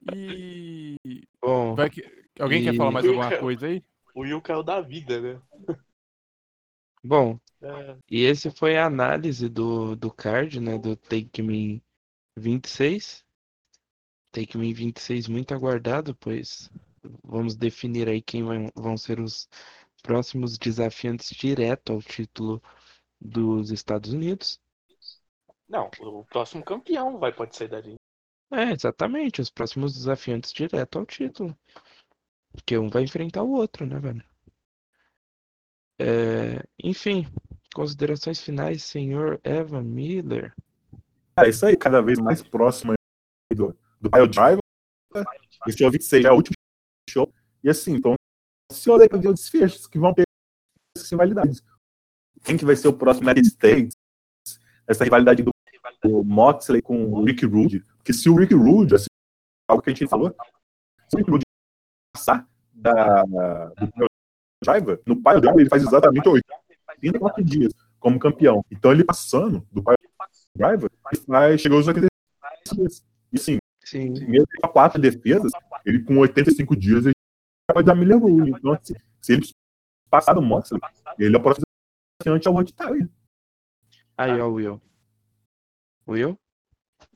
E. 0.03 0.97
Bom, 1.43 1.74
Vai 1.77 1.90
que... 1.90 2.03
Alguém 2.40 2.62
quer 2.62 2.73
E- 2.73 2.78
falar 2.78 2.93
mais 2.93 3.07
alguma 3.07 3.32
coisa 3.32 3.66
aí? 3.66 3.82
O 4.15 4.20
Will 4.20 4.43
caiu 4.43 4.62
da 4.62 4.81
vida, 4.81 5.20
né? 5.20 5.40
Bom, 7.03 7.40
É, 7.61 7.99
e 8.11 8.23
esse 8.24 8.51
foi 8.51 8.77
a 8.78 8.86
análise 8.86 9.49
do, 9.49 9.97
do 9.97 10.12
card, 10.12 10.61
né? 10.61 10.78
Do 10.78 10.97
Take 10.97 11.43
Me 11.43 11.82
26. 12.36 13.24
Take 14.32 14.56
Me 14.59 14.72
26 14.72 15.28
muito 15.28 15.52
aguardado, 15.55 16.14
pois 16.14 16.70
vamos 17.22 17.56
definir 17.56 18.09
aí 18.09 18.22
quem 18.22 18.42
vai- 18.44 18.70
vão 18.74 18.96
ser 18.96 19.20
os 19.20 19.48
próximos 20.02 20.59
desafiantes 20.59 21.30
direto 21.30 21.92
ao 21.92 22.02
título 22.02 22.62
dos 23.20 23.70
Estados 23.70 24.12
Unidos. 24.12 24.60
não, 25.68 25.90
o 26.00 26.24
próximo 26.24 26.64
campeão 26.64 27.18
vai 27.18 27.32
pode 27.32 27.56
sair 27.56 27.68
dali. 27.68 27.94
É, 28.50 28.72
exatamente, 28.72 29.40
os 29.40 29.50
próximos 29.50 29.94
desafiantes 29.94 30.52
direto 30.52 30.98
ao 30.98 31.06
título. 31.06 31.56
Porque 32.52 32.78
um 32.78 32.88
vai 32.88 33.02
enfrentar 33.02 33.42
o 33.42 33.52
outro, 33.52 33.86
né, 33.86 33.98
velho? 33.98 34.22
É, 36.00 36.62
enfim, 36.82 37.26
considerações 37.74 38.40
finais, 38.40 38.84
senhor 38.84 39.40
Evan 39.44 39.82
Miller. 39.82 40.55
Cara, 41.36 41.48
isso 41.48 41.66
aí, 41.66 41.76
cada 41.76 42.00
vez 42.00 42.18
mais 42.18 42.42
próximo 42.42 42.92
aí 42.92 43.56
do, 43.56 43.76
do 44.01 44.11
Pile 44.11 44.29
Driver. 44.29 44.59
Esse 45.66 45.83
é 45.83 45.87
o 45.87 45.91
26, 45.91 46.23
já 46.23 46.29
é 46.29 46.33
o 46.33 46.37
último 46.37 46.55
show. 47.09 47.33
E 47.62 47.69
assim, 47.69 47.93
então, 47.93 48.15
se 48.70 48.91
olha 48.91 49.09
pra 49.09 49.19
ver 49.19 49.29
os 49.29 49.41
desfechos 49.41 49.87
que 49.87 49.99
vão 49.99 50.15
ter 50.15 50.25
essas 50.97 51.11
rivalidades. 51.11 51.62
Quem 52.45 52.57
que 52.57 52.65
vai 52.65 52.77
ser 52.77 52.89
o 52.89 52.93
próximo 52.93 53.29
United 53.29 53.49
States? 53.49 53.97
Essa 54.87 55.05
rivalidade 55.05 55.43
do, 55.43 55.51
do 56.03 56.25
Moxley 56.25 56.81
com 56.81 57.12
o 57.12 57.25
Rick 57.25 57.45
Rude. 57.45 57.81
Porque 57.97 58.12
se 58.12 58.29
o 58.29 58.37
Rick 58.37 58.55
Rude, 58.55 58.95
assim, 58.95 59.07
algo 59.69 59.83
que 59.83 59.91
a 59.91 59.95
gente 59.95 60.09
falou, 60.09 60.35
se 61.09 61.16
o 61.16 61.19
Rick 61.19 61.31
Rude 61.31 61.45
passar 62.12 62.49
da, 62.73 63.23
do 63.23 64.07
Driver, 64.62 65.01
no 65.07 65.16
Pile 65.16 65.41
Driver 65.41 65.61
ele 65.61 65.69
faz 65.69 65.83
exatamente 65.83 66.29
84 66.29 67.45
dias 67.45 67.73
como 67.99 68.19
campeão. 68.19 68.65
Então 68.70 68.93
ele 68.93 69.05
passando 69.05 69.66
do 69.73 69.83
Pile 69.83 69.97
Driver, 70.55 70.91
ele 71.12 71.23
faz, 71.27 71.61
chegou 71.61 71.79
aos 71.79 71.87
85 71.87 72.75
dias. 72.75 73.05
E 73.33 73.37
assim, 73.37 73.59
Sim, 73.90 74.10
mesmo 74.27 74.47
com 74.60 74.69
quatro 74.69 75.01
defesas, 75.01 75.51
ele 75.85 76.02
com 76.05 76.19
85 76.19 76.77
dias 76.77 77.06
ele 77.06 77.15
vai 77.73 77.82
dar 77.82 77.94
Miller 77.94 78.19
Rule. 78.19 78.51
Então, 78.51 78.73
assim, 78.73 78.94
se 79.20 79.32
ele 79.32 79.43
passar 80.10 80.35
do 80.35 80.43
Moxley, 80.43 80.81
ele 81.19 81.35
é 81.36 81.39
o 81.39 81.43
próximo 81.43 81.65
desafiante 82.20 82.48
ao 82.48 82.55
Rod 82.55 82.70
Tyler. 82.70 83.09
aí, 84.16 84.40
ó, 84.40 84.48
Will. 84.48 84.81
Will? 86.06 86.39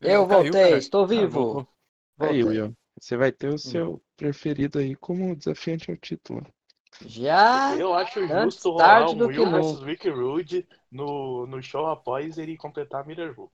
Eu 0.00 0.26
Caiu, 0.26 0.26
voltei, 0.26 0.50
cara. 0.52 0.78
estou 0.78 1.04
Ah, 1.04 1.06
vivo. 1.06 1.30
voltou. 1.30 1.68
Aí, 2.18 2.42
Voltei. 2.42 2.62
Will. 2.62 2.74
Você 3.00 3.16
vai 3.16 3.32
ter 3.32 3.48
o 3.48 3.58
seu 3.58 4.02
preferido 4.16 4.78
aí 4.78 4.94
como 4.94 5.34
desafiante 5.34 5.90
ao 5.90 5.96
título. 5.96 6.46
Já 7.06 7.74
Eu 7.76 7.94
acho 7.94 8.26
justo 8.26 8.70
rolar 8.70 9.10
um 9.10 9.26
Will 9.26 9.50
versus. 9.50 9.80
Rick 9.82 10.08
Rude 10.10 10.68
no, 10.90 11.46
no 11.46 11.62
show 11.62 11.86
após 11.86 12.36
ele 12.38 12.56
completar 12.56 13.02
a 13.02 13.04
Miller 13.04 13.34
Rule. 13.34 13.50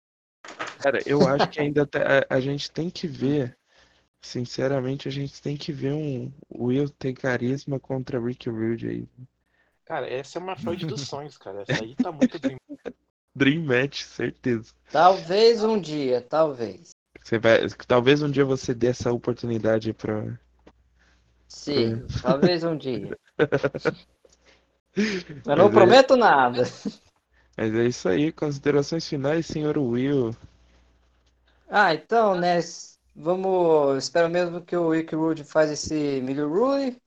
Cara, 0.83 1.01
eu 1.05 1.25
acho 1.25 1.49
que 1.49 1.61
ainda 1.61 1.85
te- 1.85 1.97
a, 1.97 2.25
a 2.29 2.39
gente 2.41 2.69
tem 2.69 2.89
que 2.89 3.07
ver, 3.07 3.57
sinceramente, 4.21 5.07
a 5.07 5.11
gente 5.11 5.41
tem 5.41 5.55
que 5.55 5.71
ver 5.71 5.93
um 5.93 6.29
Will 6.53 6.89
ter 6.89 7.13
carisma 7.13 7.79
contra 7.79 8.19
Rick 8.19 8.49
Rude 8.49 8.89
aí. 8.89 9.07
Cara, 9.85 10.09
essa 10.09 10.37
é 10.37 10.41
uma 10.41 10.57
feud 10.57 10.85
dos 10.85 10.99
sonhos, 11.07 11.37
cara. 11.37 11.61
Essa 11.61 11.81
aí 11.83 11.95
tá 11.95 12.11
muito 12.11 12.37
dream. 12.37 12.57
Dream 13.35 13.63
Match, 13.63 14.03
certeza. 14.03 14.73
talvez 14.91 15.63
um 15.63 15.79
dia, 15.79 16.21
talvez. 16.21 16.89
Você 17.23 17.39
vai, 17.39 17.67
talvez 17.87 18.21
um 18.21 18.29
dia 18.29 18.43
você 18.43 18.73
dê 18.73 18.87
essa 18.87 19.11
oportunidade 19.11 19.93
pra. 19.93 20.37
Sim, 21.47 22.05
talvez 22.21 22.63
um 22.63 22.77
dia. 22.77 23.17
Mas 24.95 25.45
Mas 25.45 25.57
não 25.57 25.65
é- 25.67 25.69
prometo 25.71 26.15
nada. 26.15 26.63
Mas 27.57 27.73
é 27.73 27.85
isso 27.85 28.09
aí, 28.09 28.31
considerações 28.31 29.07
finais, 29.07 29.45
senhor 29.45 29.77
Will. 29.77 30.35
Ah, 31.67 31.93
então, 31.93 32.35
né? 32.35 32.59
Vamos. 33.15 34.03
Espero 34.03 34.29
mesmo 34.29 34.63
que 34.63 34.75
o 34.75 34.91
Rick 34.91 35.15
Rude 35.15 35.43
faz 35.43 35.71
esse 35.71 36.21
Miller 36.21 36.47
Rule. 36.47 37.01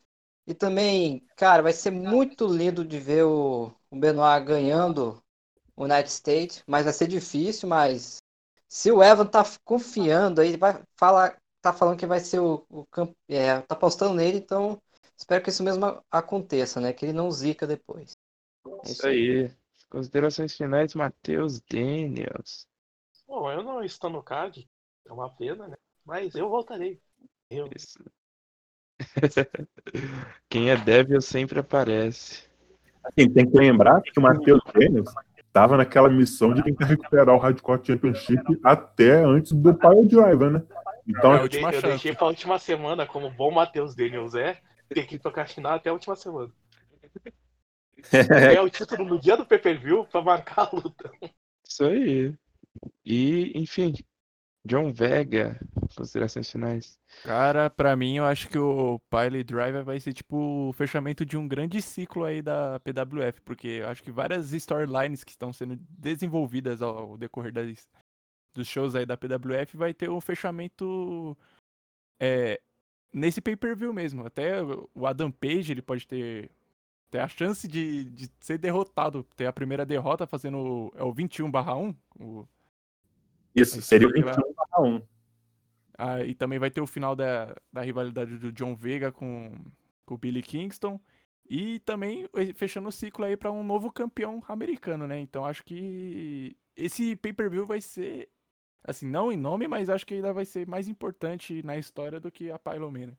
E 0.46 0.54
também, 0.54 1.26
cara, 1.36 1.62
vai 1.62 1.72
ser 1.72 1.90
muito 1.90 2.46
lindo 2.46 2.84
de 2.84 3.00
ver 3.00 3.24
o, 3.24 3.72
o 3.90 3.96
Benoit 3.98 4.44
ganhando 4.44 5.22
o 5.76 5.84
United 5.84 6.10
States. 6.10 6.62
Mas 6.66 6.84
vai 6.84 6.92
ser 6.92 7.08
difícil, 7.08 7.68
mas 7.68 8.18
se 8.68 8.90
o 8.90 9.02
Evan 9.02 9.26
tá 9.26 9.44
confiando 9.64 10.40
aí, 10.40 10.56
vai 10.56 10.82
falar, 10.96 11.38
tá 11.60 11.72
falando 11.72 11.98
que 11.98 12.06
vai 12.06 12.20
ser 12.20 12.40
o, 12.40 12.64
o 12.70 12.86
é, 13.28 13.60
tá 13.62 13.74
apostando 13.74 14.14
nele, 14.14 14.38
então 14.38 14.80
espero 15.16 15.42
que 15.42 15.50
isso 15.50 15.62
mesmo 15.62 16.02
aconteça, 16.10 16.80
né? 16.80 16.92
Que 16.92 17.06
ele 17.06 17.12
não 17.12 17.30
zica 17.30 17.66
depois. 17.66 18.12
É 18.84 18.90
Isso 18.90 19.06
aí. 19.06 19.50
Considerações 19.88 20.56
finais, 20.56 20.94
Matheus 20.94 21.60
Daniels. 21.60 22.66
Bom, 23.26 23.50
eu 23.50 23.62
não 23.62 23.82
estou 23.82 24.08
no 24.10 24.22
card, 24.22 24.68
é 25.04 25.12
uma 25.12 25.28
pena, 25.30 25.68
né? 25.68 25.76
Mas 26.04 26.34
eu 26.34 26.48
voltarei. 26.48 27.00
Eu, 27.50 27.68
Isso. 27.74 27.98
Quem 30.48 30.70
é 30.70 30.76
débil 30.76 31.20
sempre 31.20 31.58
aparece. 31.58 32.48
Assim, 33.04 33.30
tem 33.32 33.48
que 33.48 33.56
lembrar 33.56 34.00
que 34.02 34.18
o 34.18 34.22
Matheus 34.22 34.60
Daniels 34.72 35.12
estava 35.36 35.76
naquela 35.76 36.08
missão 36.08 36.52
de 36.54 36.62
tentar 36.62 36.86
recuperar 36.86 37.34
o 37.34 37.38
Hardcore 37.38 37.84
Championship 37.84 38.42
até 38.64 39.24
antes 39.24 39.52
do 39.52 39.74
Pile 39.74 40.06
Driver, 40.06 40.50
né? 40.50 40.62
Então, 41.06 41.32
É, 41.34 41.36
eu, 41.38 41.42
última 41.42 41.70
dei- 41.70 41.78
eu 41.78 41.82
deixei 41.82 42.14
pra 42.14 42.26
última 42.26 42.58
semana, 42.58 43.06
como 43.06 43.30
bom 43.30 43.50
Matheus 43.50 43.94
Daniels 43.94 44.34
é, 44.34 44.60
ter 44.88 45.06
que 45.06 45.18
procrastinar 45.18 45.74
até 45.74 45.90
a 45.90 45.92
última 45.92 46.16
semana. 46.16 46.52
É 48.56 48.60
o 48.60 48.68
título 48.68 49.04
no 49.04 49.18
dia 49.20 49.36
do 49.36 49.46
pay-per-view 49.46 50.04
pra 50.06 50.20
marcar 50.22 50.68
a 50.68 50.76
luta. 50.76 51.10
Isso 51.66 51.84
aí. 51.84 52.34
E, 53.04 53.52
enfim, 53.54 53.92
John 54.66 54.92
Vega, 54.92 55.60
considerações 55.96 56.50
finais. 56.50 56.98
Cara, 57.22 57.70
pra 57.70 57.94
mim, 57.94 58.16
eu 58.16 58.24
acho 58.24 58.48
que 58.48 58.58
o 58.58 58.98
Pile 59.08 59.44
Driver 59.44 59.84
vai 59.84 60.00
ser 60.00 60.12
tipo 60.12 60.68
o 60.68 60.72
fechamento 60.72 61.24
de 61.24 61.36
um 61.36 61.46
grande 61.46 61.80
ciclo 61.80 62.24
aí 62.24 62.42
da 62.42 62.80
PWF, 62.80 63.40
porque 63.42 63.68
eu 63.68 63.88
acho 63.88 64.02
que 64.02 64.10
várias 64.10 64.52
storylines 64.52 65.22
que 65.22 65.30
estão 65.30 65.52
sendo 65.52 65.76
desenvolvidas 65.88 66.82
ao 66.82 67.16
decorrer 67.16 67.52
das, 67.52 67.86
dos 68.54 68.66
shows 68.66 68.96
aí 68.96 69.06
da 69.06 69.16
PWF 69.16 69.76
vai 69.76 69.94
ter 69.94 70.10
um 70.10 70.20
fechamento 70.20 71.36
é, 72.20 72.60
nesse 73.12 73.40
pay-per-view 73.40 73.92
mesmo. 73.92 74.26
Até 74.26 74.62
o 74.94 75.06
Adam 75.06 75.30
Page 75.30 75.72
ele 75.72 75.82
pode 75.82 76.06
ter, 76.08 76.50
ter 77.10 77.20
a 77.20 77.28
chance 77.28 77.68
de, 77.68 78.04
de 78.04 78.28
ser 78.40 78.58
derrotado, 78.58 79.22
ter 79.36 79.46
a 79.46 79.52
primeira 79.52 79.86
derrota 79.86 80.26
fazendo 80.26 80.92
é 80.96 81.04
o 81.04 81.14
21/1, 81.14 81.96
o, 82.18 82.48
isso 83.56 83.80
seria 83.82 84.08
o 84.08 84.10
Ele 84.10 84.22
vai- 84.22 84.34
21 84.34 84.52
barra 84.54 84.82
1. 84.82 85.02
Ah, 85.98 86.22
e 86.22 86.34
também 86.34 86.58
vai 86.58 86.70
ter 86.70 86.80
o 86.80 86.86
final 86.86 87.16
da, 87.16 87.56
da 87.72 87.80
rivalidade 87.82 88.36
do 88.38 88.52
John 88.52 88.76
Vega 88.76 89.10
com, 89.10 89.52
com 90.04 90.14
o 90.14 90.18
Billy 90.18 90.42
Kingston. 90.42 91.00
E 91.48 91.78
também 91.80 92.28
eh, 92.34 92.52
fechando 92.52 92.88
o 92.88 92.92
ciclo 92.92 93.24
aí 93.24 93.36
para 93.36 93.52
um 93.52 93.62
novo 93.62 93.90
campeão 93.90 94.42
americano, 94.48 95.06
né? 95.06 95.18
Então 95.20 95.44
acho 95.44 95.64
que 95.64 96.56
esse 96.76 97.14
pay-per-view 97.16 97.64
vai 97.64 97.80
ser, 97.80 98.28
assim, 98.84 99.06
não 99.06 99.30
em 99.32 99.36
nome, 99.36 99.66
mas 99.68 99.88
acho 99.88 100.04
que 100.04 100.14
ainda 100.14 100.32
vai 100.32 100.44
ser 100.44 100.66
mais 100.66 100.88
importante 100.88 101.62
na 101.62 101.78
história 101.78 102.18
do 102.20 102.30
que 102.32 102.50
a 102.50 102.58
Pylomania. 102.58 103.16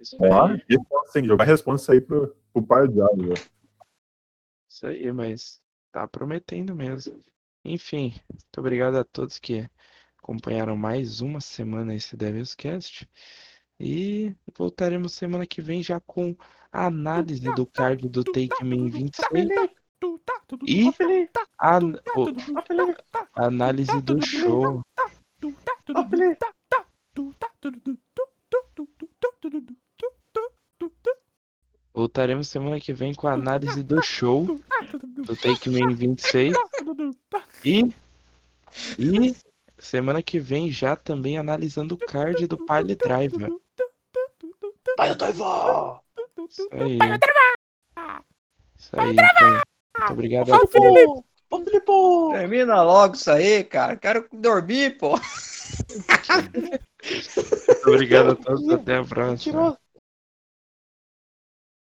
Isso 0.00 0.16
Ó, 0.20 0.46
aí, 0.48 0.62
resposta, 0.68 1.18
hein? 1.18 1.26
Jogar 1.26 1.44
a 1.44 1.46
resposta 1.46 1.92
aí 1.92 2.00
pro, 2.00 2.36
pro 2.52 2.62
Pile 2.62 2.88
Driver. 2.88 3.48
isso 4.68 4.86
aí, 4.86 5.10
mas 5.10 5.60
tá 5.90 6.06
prometendo 6.06 6.76
mesmo. 6.76 7.20
Enfim, 7.70 8.14
muito 8.32 8.58
obrigado 8.60 8.96
a 8.96 9.04
todos 9.04 9.38
que 9.38 9.68
acompanharam 10.22 10.76
mais 10.76 11.20
uma 11.20 11.40
semana 11.40 11.94
esse 11.94 12.16
Devil's 12.16 12.54
Cast. 12.54 13.08
E 13.78 14.34
voltaremos 14.56 15.12
semana 15.12 15.46
que 15.46 15.60
vem 15.60 15.82
já 15.82 16.00
com 16.00 16.34
a 16.72 16.86
análise 16.86 17.44
do 17.54 17.66
card 17.66 18.08
do 18.08 18.24
Take 18.24 18.64
Me 18.64 18.90
26 18.90 19.46
e 20.66 20.84
a, 21.58 21.78
o- 21.78 22.32
a 23.36 23.46
análise 23.46 24.00
do 24.02 24.20
show. 24.24 24.82
Voltaremos 31.98 32.46
semana 32.46 32.78
que 32.78 32.92
vem 32.92 33.12
com 33.12 33.26
a 33.26 33.32
análise 33.32 33.82
do 33.82 34.00
show 34.00 34.60
do 35.16 35.34
Take 35.34 35.68
Me 35.68 35.92
26 35.92 36.56
e 37.64 37.92
e 38.96 39.34
semana 39.76 40.22
que 40.22 40.38
vem 40.38 40.70
já 40.70 40.94
também 40.94 41.38
analisando 41.38 41.96
o 41.96 41.98
card 41.98 42.46
do 42.46 42.56
Pile 42.56 42.94
Driver. 42.94 43.50
Vai, 44.96 45.12
Toivo! 45.16 46.00
Isso 46.48 46.68
aí. 46.70 46.98
Isso 48.78 48.90
aí, 48.92 49.10
então. 49.14 49.50
Muito 49.98 50.12
obrigado 50.12 50.54
a 50.54 50.58
todos. 50.60 50.70
Filipe! 50.70 51.24
Termina 52.30 52.80
logo 52.80 53.16
isso 53.16 53.28
aí, 53.28 53.64
cara. 53.64 53.96
Quero 53.96 54.24
dormir, 54.32 54.96
pô. 54.98 55.18
Muito 57.66 57.88
obrigado 57.88 58.30
a 58.30 58.36
todos. 58.36 58.68
Até 58.68 58.98
a 58.98 59.04
próxima. 59.04 59.36
Tirou, 59.36 59.78